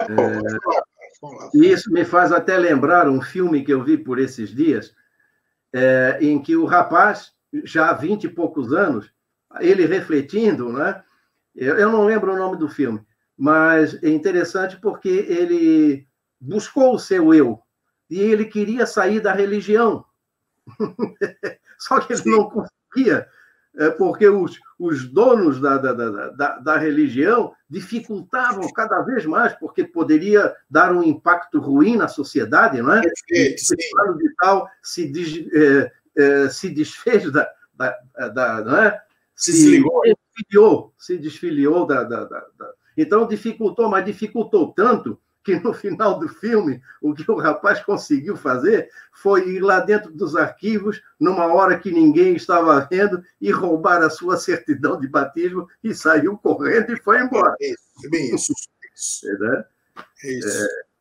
É, 0.00 0.08
isso 1.54 1.92
me 1.92 2.04
faz 2.04 2.32
até 2.32 2.56
lembrar 2.56 3.08
um 3.08 3.20
filme 3.20 3.64
que 3.64 3.72
eu 3.72 3.84
vi 3.84 3.96
por 3.96 4.18
esses 4.18 4.50
dias, 4.50 4.94
é, 5.72 6.18
em 6.20 6.40
que 6.42 6.56
o 6.56 6.64
rapaz, 6.64 7.32
já 7.64 7.90
há 7.90 7.92
vinte 7.92 8.24
e 8.24 8.28
poucos 8.28 8.72
anos, 8.72 9.12
ele 9.60 9.86
refletindo, 9.86 10.72
né? 10.72 11.02
Eu 11.54 11.90
não 11.90 12.06
lembro 12.06 12.32
o 12.32 12.36
nome 12.36 12.56
do 12.56 12.68
filme, 12.68 13.04
mas 13.36 14.02
é 14.02 14.08
interessante 14.08 14.80
porque 14.80 15.08
ele 15.08 16.08
buscou 16.40 16.94
o 16.94 16.98
seu 16.98 17.34
eu 17.34 17.62
e 18.08 18.18
ele 18.18 18.46
queria 18.46 18.86
sair 18.86 19.20
da 19.20 19.34
religião. 19.34 20.04
Só 21.78 22.00
que 22.00 22.14
ele 22.14 22.22
não 22.24 22.48
conseguia, 22.92 23.26
é, 23.74 23.90
porque 23.90 24.28
os, 24.28 24.60
os 24.78 25.08
donos 25.08 25.60
da, 25.60 25.78
da, 25.78 25.92
da, 25.92 26.58
da, 26.58 26.76
religião 26.76 27.54
dificultavam 27.68 28.70
cada 28.72 29.00
vez 29.00 29.24
mais, 29.24 29.54
porque 29.54 29.82
poderia 29.82 30.54
dar 30.68 30.92
um 30.92 31.02
impacto 31.02 31.58
ruim 31.58 31.96
na 31.96 32.06
sociedade, 32.06 32.82
não 32.82 32.92
é? 32.92 33.00
Perfeito, 33.00 33.62
e, 33.72 34.18
de 34.18 34.34
tal 34.36 34.68
se, 34.82 35.08
des, 35.10 35.46
é, 35.54 35.92
é, 36.16 36.48
se 36.50 36.68
desfez 36.68 37.30
da, 37.32 37.48
da, 37.74 37.96
da, 38.28 38.60
não 38.64 38.76
é? 38.76 39.02
se, 39.34 39.52
se 39.52 39.80
desfiliou, 39.80 40.94
se 40.98 41.18
desfiliou 41.18 41.86
da, 41.86 42.04
da, 42.04 42.24
da, 42.24 42.40
da, 42.58 42.72
Então 42.96 43.26
dificultou, 43.26 43.88
mas 43.88 44.04
dificultou 44.04 44.70
tanto 44.72 45.18
que 45.44 45.56
no 45.58 45.72
final 45.72 46.18
do 46.18 46.28
filme 46.28 46.80
o 47.00 47.12
que 47.14 47.30
o 47.30 47.38
rapaz 47.38 47.80
conseguiu 47.80 48.36
fazer 48.36 48.88
foi 49.12 49.48
ir 49.48 49.60
lá 49.60 49.80
dentro 49.80 50.12
dos 50.12 50.36
arquivos 50.36 51.02
numa 51.18 51.46
hora 51.46 51.78
que 51.78 51.90
ninguém 51.90 52.34
estava 52.34 52.86
vendo 52.90 53.22
e 53.40 53.50
roubar 53.50 54.02
a 54.02 54.10
sua 54.10 54.36
certidão 54.36 54.98
de 54.98 55.08
batismo 55.08 55.66
e 55.82 55.94
saiu 55.94 56.36
correndo 56.38 56.92
e 56.92 57.02
foi 57.02 57.20
embora. 57.20 57.54
É 57.60 57.66
isso, 57.70 58.06
é 58.06 58.08
bem 58.08 58.34
isso. 58.34 58.52
É, 59.24 59.38
né? 59.38 59.64
é 60.24 60.32
isso. 60.32 60.64
É... 60.64 60.92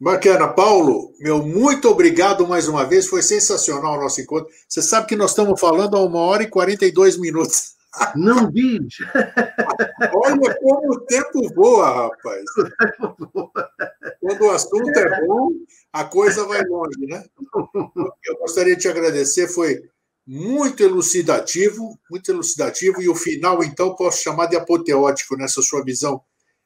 Bacana. 0.00 0.48
Paulo, 0.48 1.12
meu 1.20 1.42
muito 1.42 1.86
obrigado 1.88 2.46
mais 2.48 2.66
uma 2.66 2.86
vez. 2.86 3.06
Foi 3.06 3.20
sensacional 3.20 3.98
o 3.98 4.00
nosso 4.00 4.18
encontro. 4.20 4.48
Você 4.66 4.80
sabe 4.80 5.06
que 5.06 5.14
nós 5.14 5.30
estamos 5.30 5.60
falando 5.60 5.94
há 5.94 6.02
uma 6.02 6.20
hora 6.20 6.42
e 6.42 6.48
42 6.48 7.18
minutos. 7.18 7.74
Não 8.16 8.50
diz. 8.50 8.96
Olha 10.14 10.54
como 10.60 10.92
o 10.94 11.00
tempo 11.00 11.54
voa, 11.54 12.08
rapaz. 12.08 12.44
Quando 14.20 14.42
o 14.42 14.50
assunto 14.50 14.90
é 14.90 15.26
bom, 15.26 15.50
a 15.92 16.04
coisa 16.04 16.44
vai 16.44 16.62
longe, 16.64 17.06
né? 17.06 17.24
Eu 18.24 18.38
gostaria 18.38 18.76
de 18.76 18.82
te 18.82 18.88
agradecer, 18.88 19.48
foi 19.48 19.82
muito 20.26 20.82
elucidativo, 20.82 21.98
muito 22.10 22.30
elucidativo, 22.30 23.02
e 23.02 23.08
o 23.08 23.14
final, 23.14 23.64
então, 23.64 23.96
posso 23.96 24.22
chamar 24.22 24.46
de 24.46 24.56
apoteótico 24.56 25.36
nessa 25.36 25.60
sua 25.62 25.82
visão 25.82 26.20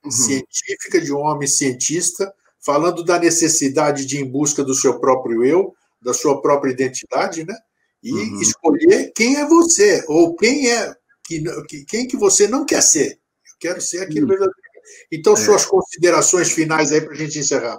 uhum. 0.04 0.10
científica 0.10 1.00
de 1.00 1.12
um 1.12 1.18
homem 1.18 1.48
cientista 1.48 2.32
falando 2.60 3.04
da 3.04 3.18
necessidade 3.18 4.06
de 4.06 4.16
ir 4.16 4.20
em 4.22 4.30
busca 4.30 4.64
do 4.64 4.74
seu 4.74 4.98
próprio 4.98 5.44
eu, 5.44 5.74
da 6.02 6.14
sua 6.14 6.40
própria 6.40 6.72
identidade, 6.72 7.44
né? 7.44 7.54
E 8.02 8.12
uhum. 8.12 8.40
escolher 8.40 9.12
quem 9.14 9.36
é 9.36 9.46
você, 9.46 10.04
ou 10.08 10.34
quem 10.34 10.70
é 10.70 10.94
que, 11.24 11.84
quem 11.84 12.06
que 12.06 12.16
você 12.16 12.46
não 12.46 12.64
quer 12.64 12.82
ser. 12.82 13.12
Eu 13.12 13.56
quero 13.58 13.80
ser 13.80 14.02
aquilo 14.02 14.22
uhum. 14.22 14.28
verdadeiro. 14.28 14.64
Então, 15.10 15.32
é. 15.32 15.36
suas 15.36 15.64
considerações 15.64 16.52
finais 16.52 16.92
aí 16.92 17.00
para 17.00 17.12
a 17.12 17.16
gente 17.16 17.38
encerrar. 17.38 17.78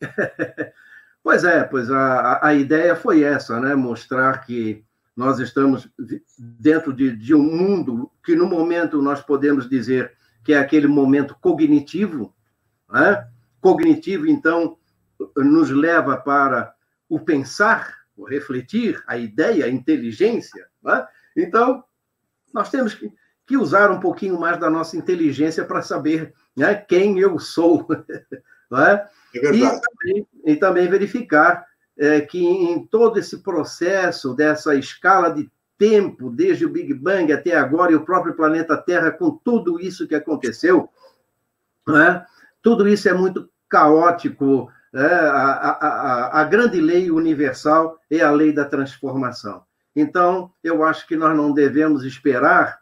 Pois 1.24 1.42
é, 1.42 1.64
pois 1.64 1.90
a, 1.90 2.46
a 2.46 2.52
ideia 2.52 2.94
foi 2.94 3.22
essa, 3.22 3.58
né? 3.58 3.74
Mostrar 3.74 4.44
que 4.44 4.84
nós 5.16 5.38
estamos 5.38 5.88
dentro 6.38 6.92
de, 6.92 7.16
de 7.16 7.34
um 7.34 7.42
mundo 7.42 8.10
que, 8.22 8.36
no 8.36 8.46
momento, 8.46 9.00
nós 9.00 9.22
podemos 9.22 9.66
dizer 9.66 10.12
que 10.44 10.52
é 10.52 10.58
aquele 10.58 10.86
momento 10.86 11.34
cognitivo, 11.40 12.34
né? 12.92 13.26
cognitivo, 13.58 14.26
então, 14.26 14.76
nos 15.34 15.70
leva 15.70 16.18
para 16.18 16.74
o 17.08 17.18
pensar, 17.18 18.04
o 18.14 18.24
refletir, 18.26 19.02
a 19.06 19.16
ideia, 19.16 19.64
a 19.64 19.70
inteligência. 19.70 20.66
Né? 20.82 21.06
Então, 21.34 21.82
nós 22.54 22.70
temos 22.70 22.94
que, 22.94 23.12
que, 23.44 23.56
usar 23.56 23.90
um 23.90 23.98
pouquinho 23.98 24.38
mais 24.38 24.58
da 24.58 24.70
nossa 24.70 24.96
inteligência 24.96 25.64
para 25.64 25.82
saber 25.82 26.32
né, 26.56 26.74
quem 26.74 27.18
eu 27.18 27.38
sou. 27.38 27.86
né? 28.70 29.06
é 29.34 29.54
e, 29.54 29.60
também, 29.60 30.28
e, 30.44 30.56
também, 30.56 30.88
verificar 30.88 31.66
é, 31.98 32.20
que 32.20 32.42
em 32.46 32.86
todo 32.86 33.18
esse 33.18 33.42
processo, 33.42 34.34
dessa 34.34 34.74
escala 34.76 35.30
de 35.30 35.50
tempo, 35.76 36.30
desde 36.30 36.64
o 36.64 36.70
Big 36.70 36.94
Bang 36.94 37.32
até 37.32 37.56
agora, 37.56 37.90
e 37.90 37.96
o 37.96 38.04
próprio 38.04 38.34
planeta 38.34 38.76
Terra, 38.76 39.10
com 39.10 39.32
tudo 39.32 39.80
isso 39.80 40.06
que 40.06 40.14
aconteceu, 40.14 40.88
né? 41.86 42.24
tudo 42.62 42.88
isso 42.88 43.08
é 43.08 43.12
muito 43.12 43.50
caótico. 43.68 44.70
É, 44.94 45.04
a, 45.04 45.50
a, 45.80 46.40
a, 46.40 46.44
grande 46.44 46.80
lei 46.80 47.10
universal 47.10 47.98
é 48.08 48.20
a 48.20 48.30
lei 48.30 48.52
da 48.52 48.64
transformação. 48.64 49.64
Então, 49.94 50.52
eu 50.62 50.84
acho 50.84 51.06
que 51.06 51.16
nós 51.16 51.36
não 51.36 51.52
devemos 51.52 52.04
esperar 52.04 52.80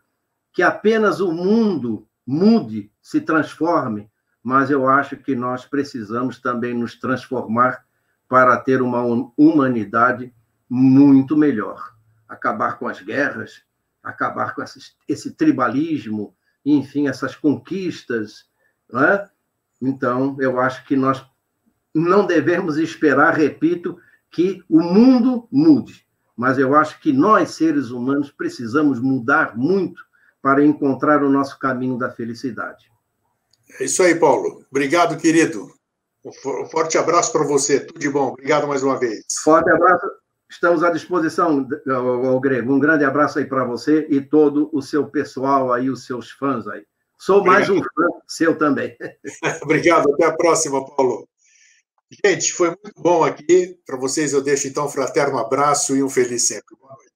que 0.52 0.62
apenas 0.62 1.20
o 1.20 1.32
mundo 1.32 2.06
mude, 2.26 2.90
se 3.01 3.20
transforme, 3.20 4.10
mas 4.43 4.70
eu 4.70 4.89
acho 4.89 5.16
que 5.16 5.34
nós 5.34 5.64
precisamos 5.64 6.40
também 6.40 6.74
nos 6.74 6.98
transformar 6.98 7.84
para 8.28 8.56
ter 8.56 8.80
uma 8.80 9.02
humanidade 9.36 10.34
muito 10.68 11.36
melhor. 11.36 11.93
Acabar 12.28 12.78
com 12.78 12.89
as 12.89 13.01
guerras, 13.01 13.62
acabar 14.02 14.55
com 14.55 14.62
esse, 14.62 14.80
esse 15.06 15.32
tribalismo, 15.32 16.34
enfim, 16.64 17.09
essas 17.09 17.36
conquistas, 17.36 18.47
não 18.90 19.05
é? 19.05 19.28
Então, 19.80 20.36
eu 20.40 20.60
acho 20.60 20.84
que 20.86 20.97
nós 20.97 21.24
não 21.94 22.26
devemos 22.26 22.78
esperar, 22.78 23.34
repito, 23.34 23.98
que 24.30 24.64
o 24.68 24.80
mundo 24.80 25.47
mude, 25.52 26.06
mas 26.37 26.59
eu 26.59 26.75
acho 26.75 27.01
que 27.01 27.13
nós, 27.13 27.51
seres 27.51 27.91
humanos, 27.91 28.31
precisamos 28.31 29.01
mudar 29.01 29.57
muito 29.57 30.03
para 30.41 30.65
encontrar 30.65 31.23
o 31.23 31.31
nosso 31.31 31.59
caminho 31.59 31.97
da 31.97 32.11
felicidade. 32.11 32.91
É 33.79 33.85
isso 33.85 34.03
aí, 34.03 34.15
Paulo. 34.15 34.65
Obrigado, 34.71 35.17
querido. 35.17 35.71
Um 36.25 36.33
forte 36.67 36.99
abraço 36.99 37.33
para 37.33 37.45
você. 37.45 37.81
Tudo 37.81 37.99
de 37.99 38.09
bom. 38.09 38.29
Obrigado 38.29 38.67
mais 38.67 38.83
uma 38.83 38.99
vez. 38.99 39.25
Forte 39.43 39.71
abraço. 39.71 40.07
Estamos 40.49 40.85
à 40.85 40.91
disposição, 40.91 41.67
Grego. 42.41 42.75
Um 42.75 42.79
grande 42.79 43.05
abraço 43.05 43.39
aí 43.39 43.47
para 43.47 43.65
você 43.65 44.07
e 44.11 44.21
todo 44.21 44.69
o 44.73 44.83
seu 44.83 45.07
pessoal 45.07 45.73
aí, 45.73 45.89
os 45.89 46.05
seus 46.05 46.31
fãs 46.31 46.69
aí. 46.69 46.85
Sou 47.19 47.39
Obrigado. 47.39 47.59
mais 47.59 47.71
um 47.71 47.79
fã 47.83 48.09
seu 48.29 48.59
também. 48.59 48.97
Obrigado, 49.63 50.13
até 50.13 50.27
a 50.27 50.37
próxima, 50.37 50.85
Paulo. 50.85 51.27
Gente, 52.24 52.52
foi 52.52 52.68
muito 52.68 53.01
bom 53.01 53.24
aqui. 53.24 53.78
Para 53.86 53.97
vocês 53.97 54.32
eu 54.32 54.43
deixo 54.43 54.68
então 54.68 54.86
um 54.86 54.89
fraterno 54.89 55.39
abraço 55.39 55.97
e 55.97 56.02
um 56.02 56.10
feliz 56.10 56.47
sempre. 56.47 56.76
Boa 56.78 56.94
noite. 56.94 57.11